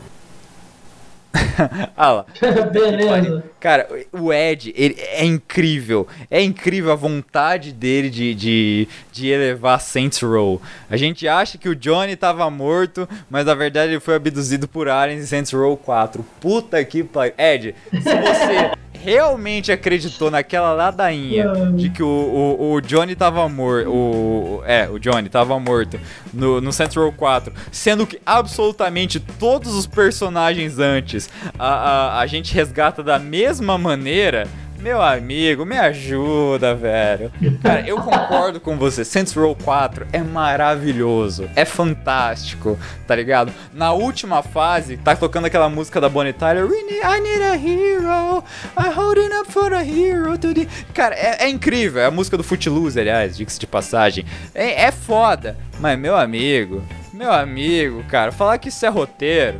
Ah 1.96 2.10
lá. 2.10 2.26
Beleza. 2.72 3.44
Cara, 3.60 3.88
o 4.12 4.32
Ed, 4.32 4.72
ele 4.76 4.96
é 4.98 5.24
incrível. 5.24 6.06
É 6.30 6.42
incrível 6.42 6.92
a 6.92 6.96
vontade 6.96 7.72
dele 7.72 8.10
de, 8.10 8.34
de, 8.34 8.88
de 9.12 9.28
elevar 9.28 9.80
Saints 9.80 10.20
Row. 10.20 10.60
A 10.90 10.96
gente 10.96 11.26
acha 11.26 11.56
que 11.56 11.68
o 11.68 11.76
Johnny 11.76 12.16
tava 12.16 12.48
morto, 12.50 13.08
mas 13.30 13.46
na 13.46 13.54
verdade 13.54 13.92
ele 13.92 14.00
foi 14.00 14.16
abduzido 14.16 14.66
por 14.66 14.88
aliens 14.88 15.22
em 15.22 15.26
Saints 15.26 15.52
Row 15.52 15.76
4. 15.76 16.24
Puta 16.40 16.84
que 16.84 17.02
pariu. 17.04 17.34
Ed, 17.38 17.74
se 17.90 18.00
você 18.00 18.72
realmente 19.04 19.70
acreditou 19.70 20.30
naquela 20.30 20.72
ladainha 20.72 21.52
de 21.76 21.90
que 21.90 22.02
o, 22.02 22.06
o, 22.06 22.72
o 22.72 22.80
Johnny 22.80 23.14
tava 23.14 23.46
morto. 23.50 23.90
O, 23.90 24.62
é, 24.64 24.88
o 24.88 24.98
Johnny 24.98 25.28
tava 25.28 25.60
morto 25.60 26.00
no, 26.32 26.58
no 26.58 26.70
Row 26.96 27.12
4, 27.12 27.52
sendo 27.70 28.06
que 28.06 28.18
absolutamente 28.24 29.20
todos 29.20 29.74
os 29.74 29.86
personagens 29.86 30.78
antes 30.78 31.28
a, 31.58 31.66
a, 31.66 32.20
a 32.20 32.26
gente 32.26 32.54
resgata 32.54 33.02
da 33.02 33.18
mesma 33.18 33.76
maneira. 33.76 34.48
Meu 34.84 35.00
amigo, 35.00 35.64
me 35.64 35.78
ajuda, 35.78 36.74
velho. 36.74 37.32
Cara, 37.62 37.80
eu 37.88 37.96
concordo 37.96 38.60
com 38.60 38.76
você. 38.76 39.02
Saints 39.02 39.32
Row 39.32 39.56
4 39.56 40.06
é 40.12 40.18
maravilhoso. 40.18 41.48
É 41.56 41.64
fantástico, 41.64 42.78
tá 43.06 43.16
ligado? 43.16 43.50
Na 43.72 43.92
última 43.94 44.42
fase, 44.42 44.98
tá 44.98 45.16
tocando 45.16 45.46
aquela 45.46 45.70
música 45.70 46.02
da 46.02 46.08
Bonnie 46.10 46.34
Tyler. 46.34 46.66
"We 46.66 46.82
need- 46.82 47.00
I 47.02 47.18
need 47.18 47.42
a 47.42 47.54
hero. 47.56 48.44
I'm 48.78 48.92
holding 48.94 49.32
up 49.40 49.50
for 49.50 49.72
a 49.72 49.82
hero 49.82 50.36
today. 50.36 50.68
Cara, 50.92 51.14
é, 51.14 51.44
é 51.44 51.48
incrível. 51.48 52.02
É 52.02 52.04
a 52.06 52.10
música 52.10 52.36
do 52.36 52.44
Footloose, 52.44 53.00
aliás, 53.00 53.38
diga-se 53.38 53.58
de 53.58 53.66
passagem. 53.66 54.26
É, 54.54 54.84
é 54.84 54.90
foda. 54.92 55.56
Mas, 55.80 55.98
meu 55.98 56.14
amigo, 56.14 56.82
meu 57.10 57.32
amigo, 57.32 58.04
cara, 58.04 58.30
falar 58.30 58.58
que 58.58 58.68
isso 58.68 58.84
é 58.84 58.88
roteiro. 58.90 59.58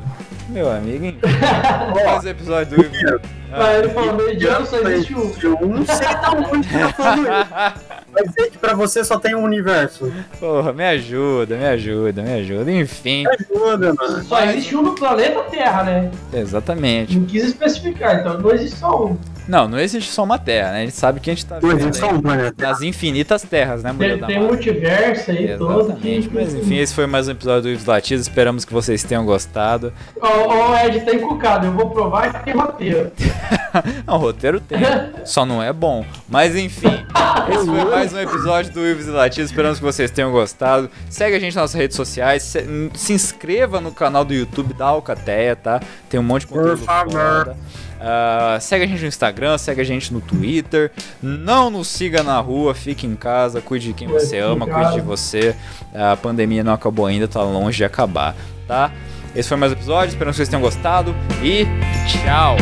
Meu 0.48 0.70
amigo, 0.70 1.04
hein? 1.04 1.18
Faz 2.04 2.24
o 2.24 2.28
episódio 2.28 2.76
do. 2.76 3.20
Mas 3.50 3.78
ele 3.78 3.88
falou, 3.90 4.14
mediano 4.26 4.66
só 4.66 4.78
existe 4.80 5.14
um. 5.14 5.32
Eu 5.42 5.68
não 5.68 5.86
sei 5.86 6.06
da 6.08 6.32
onde 6.32 6.68
que 6.68 6.78
tá 6.78 6.88
falando 6.90 7.22
isso. 7.22 8.04
Vai 8.12 8.24
dizer 8.26 8.50
que 8.50 8.58
pra 8.58 8.74
você 8.74 9.04
só 9.04 9.18
tem 9.18 9.34
um 9.34 9.42
universo. 9.44 10.12
Porra, 10.40 10.72
me 10.72 10.84
ajuda, 10.84 11.56
me 11.56 11.66
ajuda, 11.66 12.22
me 12.22 12.32
ajuda. 12.34 12.70
Enfim, 12.70 13.24
Me 13.24 13.36
ajuda, 13.56 13.94
mano. 13.94 14.24
Só 14.24 14.40
existe 14.44 14.76
um 14.76 14.82
no 14.82 14.94
planeta 14.94 15.40
Terra, 15.44 15.84
né? 15.84 16.10
exatamente. 16.32 17.18
Não 17.18 17.26
quis 17.26 17.44
especificar, 17.44 18.20
então 18.20 18.38
não 18.38 18.50
existe 18.52 18.78
só 18.78 19.06
um. 19.06 19.16
Não, 19.46 19.68
não 19.68 19.78
existe 19.78 20.10
só 20.10 20.24
uma 20.24 20.38
terra, 20.38 20.72
né? 20.72 20.78
A 20.78 20.84
gente 20.84 20.96
sabe 20.96 21.20
que 21.20 21.30
a 21.30 21.34
gente 21.34 21.44
tá 21.44 21.58
vivendo 21.58 21.78
existe 21.80 21.98
só 21.98 22.10
um 22.10 22.20
planeta. 22.20 22.66
nas 22.66 22.80
infinitas 22.82 23.42
terras, 23.42 23.82
né, 23.82 23.92
mulher 23.92 24.12
Tem, 24.12 24.20
da 24.20 24.26
tem 24.26 24.38
um 24.42 24.46
multiverso 24.46 25.30
aí 25.30 25.56
todo. 25.58 25.80
Exatamente, 25.80 26.28
que- 26.28 26.34
mas 26.34 26.54
enfim, 26.54 26.76
esse 26.76 26.94
foi 26.94 27.06
mais 27.06 27.28
um 27.28 27.32
episódio 27.32 27.62
do 27.62 27.68
Ives 27.70 27.84
Latidos. 27.84 28.22
Esperamos 28.26 28.64
que 28.64 28.72
vocês 28.72 29.02
tenham 29.04 29.24
gostado. 29.26 29.92
Ó, 30.20 30.28
ó, 30.28 30.72
o 30.72 30.76
Ed 30.78 31.00
tá 31.00 31.12
encucado, 31.14 31.66
eu 31.66 31.72
vou 31.72 31.90
provar 31.90 32.32
que 32.32 32.44
tem 32.44 32.54
roteiro. 32.54 33.12
Não, 34.06 34.14
o 34.14 34.18
roteiro 34.18 34.60
tem, 34.60 34.78
só 35.24 35.44
não 35.44 35.60
é 35.60 35.72
bom. 35.72 36.04
Mas 36.28 36.54
enfim, 36.54 37.04
esse 37.52 37.66
foi 37.66 37.84
mais 37.84 38.12
um 38.12 38.20
episódio 38.20 38.72
do 38.72 38.86
Ives 38.86 39.08
e 39.08 39.10
Latidos. 39.10 39.50
Esperamos 39.50 39.78
que 39.78 39.84
vocês 39.84 40.10
tenham 40.12 40.30
gostado. 40.30 40.88
Segue 41.10 41.34
a 41.34 41.40
gente 41.40 41.54
nas 41.56 41.62
nossas 41.64 41.74
redes 41.80 41.96
sociais. 41.96 42.44
Se, 42.44 42.64
se 42.94 43.12
inscreva 43.12 43.80
no 43.80 43.90
canal 43.90 44.24
do 44.24 44.32
YouTube 44.32 44.74
da 44.74 44.86
Alcateia, 44.86 45.56
tá? 45.56 45.80
Tem 46.08 46.20
um 46.20 46.22
monte 46.22 46.42
de 46.42 46.46
conteúdo 46.48 46.78
Por 46.78 46.84
favor. 46.86 47.10
foda. 47.12 47.56
Ah, 48.06 48.58
segue 48.60 48.84
a 48.84 48.86
gente 48.86 49.00
no 49.00 49.08
Instagram, 49.08 49.56
segue 49.56 49.80
a 49.80 49.84
gente 49.84 50.12
no 50.12 50.20
Twitter. 50.20 50.92
Não 51.22 51.70
nos 51.70 51.88
siga 51.88 52.22
na 52.22 52.38
rua, 52.38 52.74
fique 52.74 53.06
em 53.06 53.16
casa, 53.16 53.62
cuide 53.62 53.88
de 53.88 53.94
quem 53.94 54.06
você 54.06 54.38
ama, 54.38 54.66
cuide 54.66 54.92
de 54.92 55.00
você. 55.00 55.56
A 55.94 56.14
pandemia 56.14 56.62
não 56.62 56.74
acabou 56.74 57.06
ainda, 57.06 57.26
tá 57.26 57.42
longe 57.42 57.78
de 57.78 57.84
acabar, 57.84 58.36
tá? 58.68 58.92
Esse 59.34 59.48
foi 59.48 59.56
mais 59.56 59.72
um 59.72 59.74
episódio, 59.74 60.10
esperamos 60.10 60.36
que 60.36 60.36
vocês 60.36 60.48
tenham 60.50 60.60
gostado 60.60 61.14
e 61.42 61.64
tchau! 62.06 62.56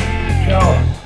Tchau. 0.47 1.02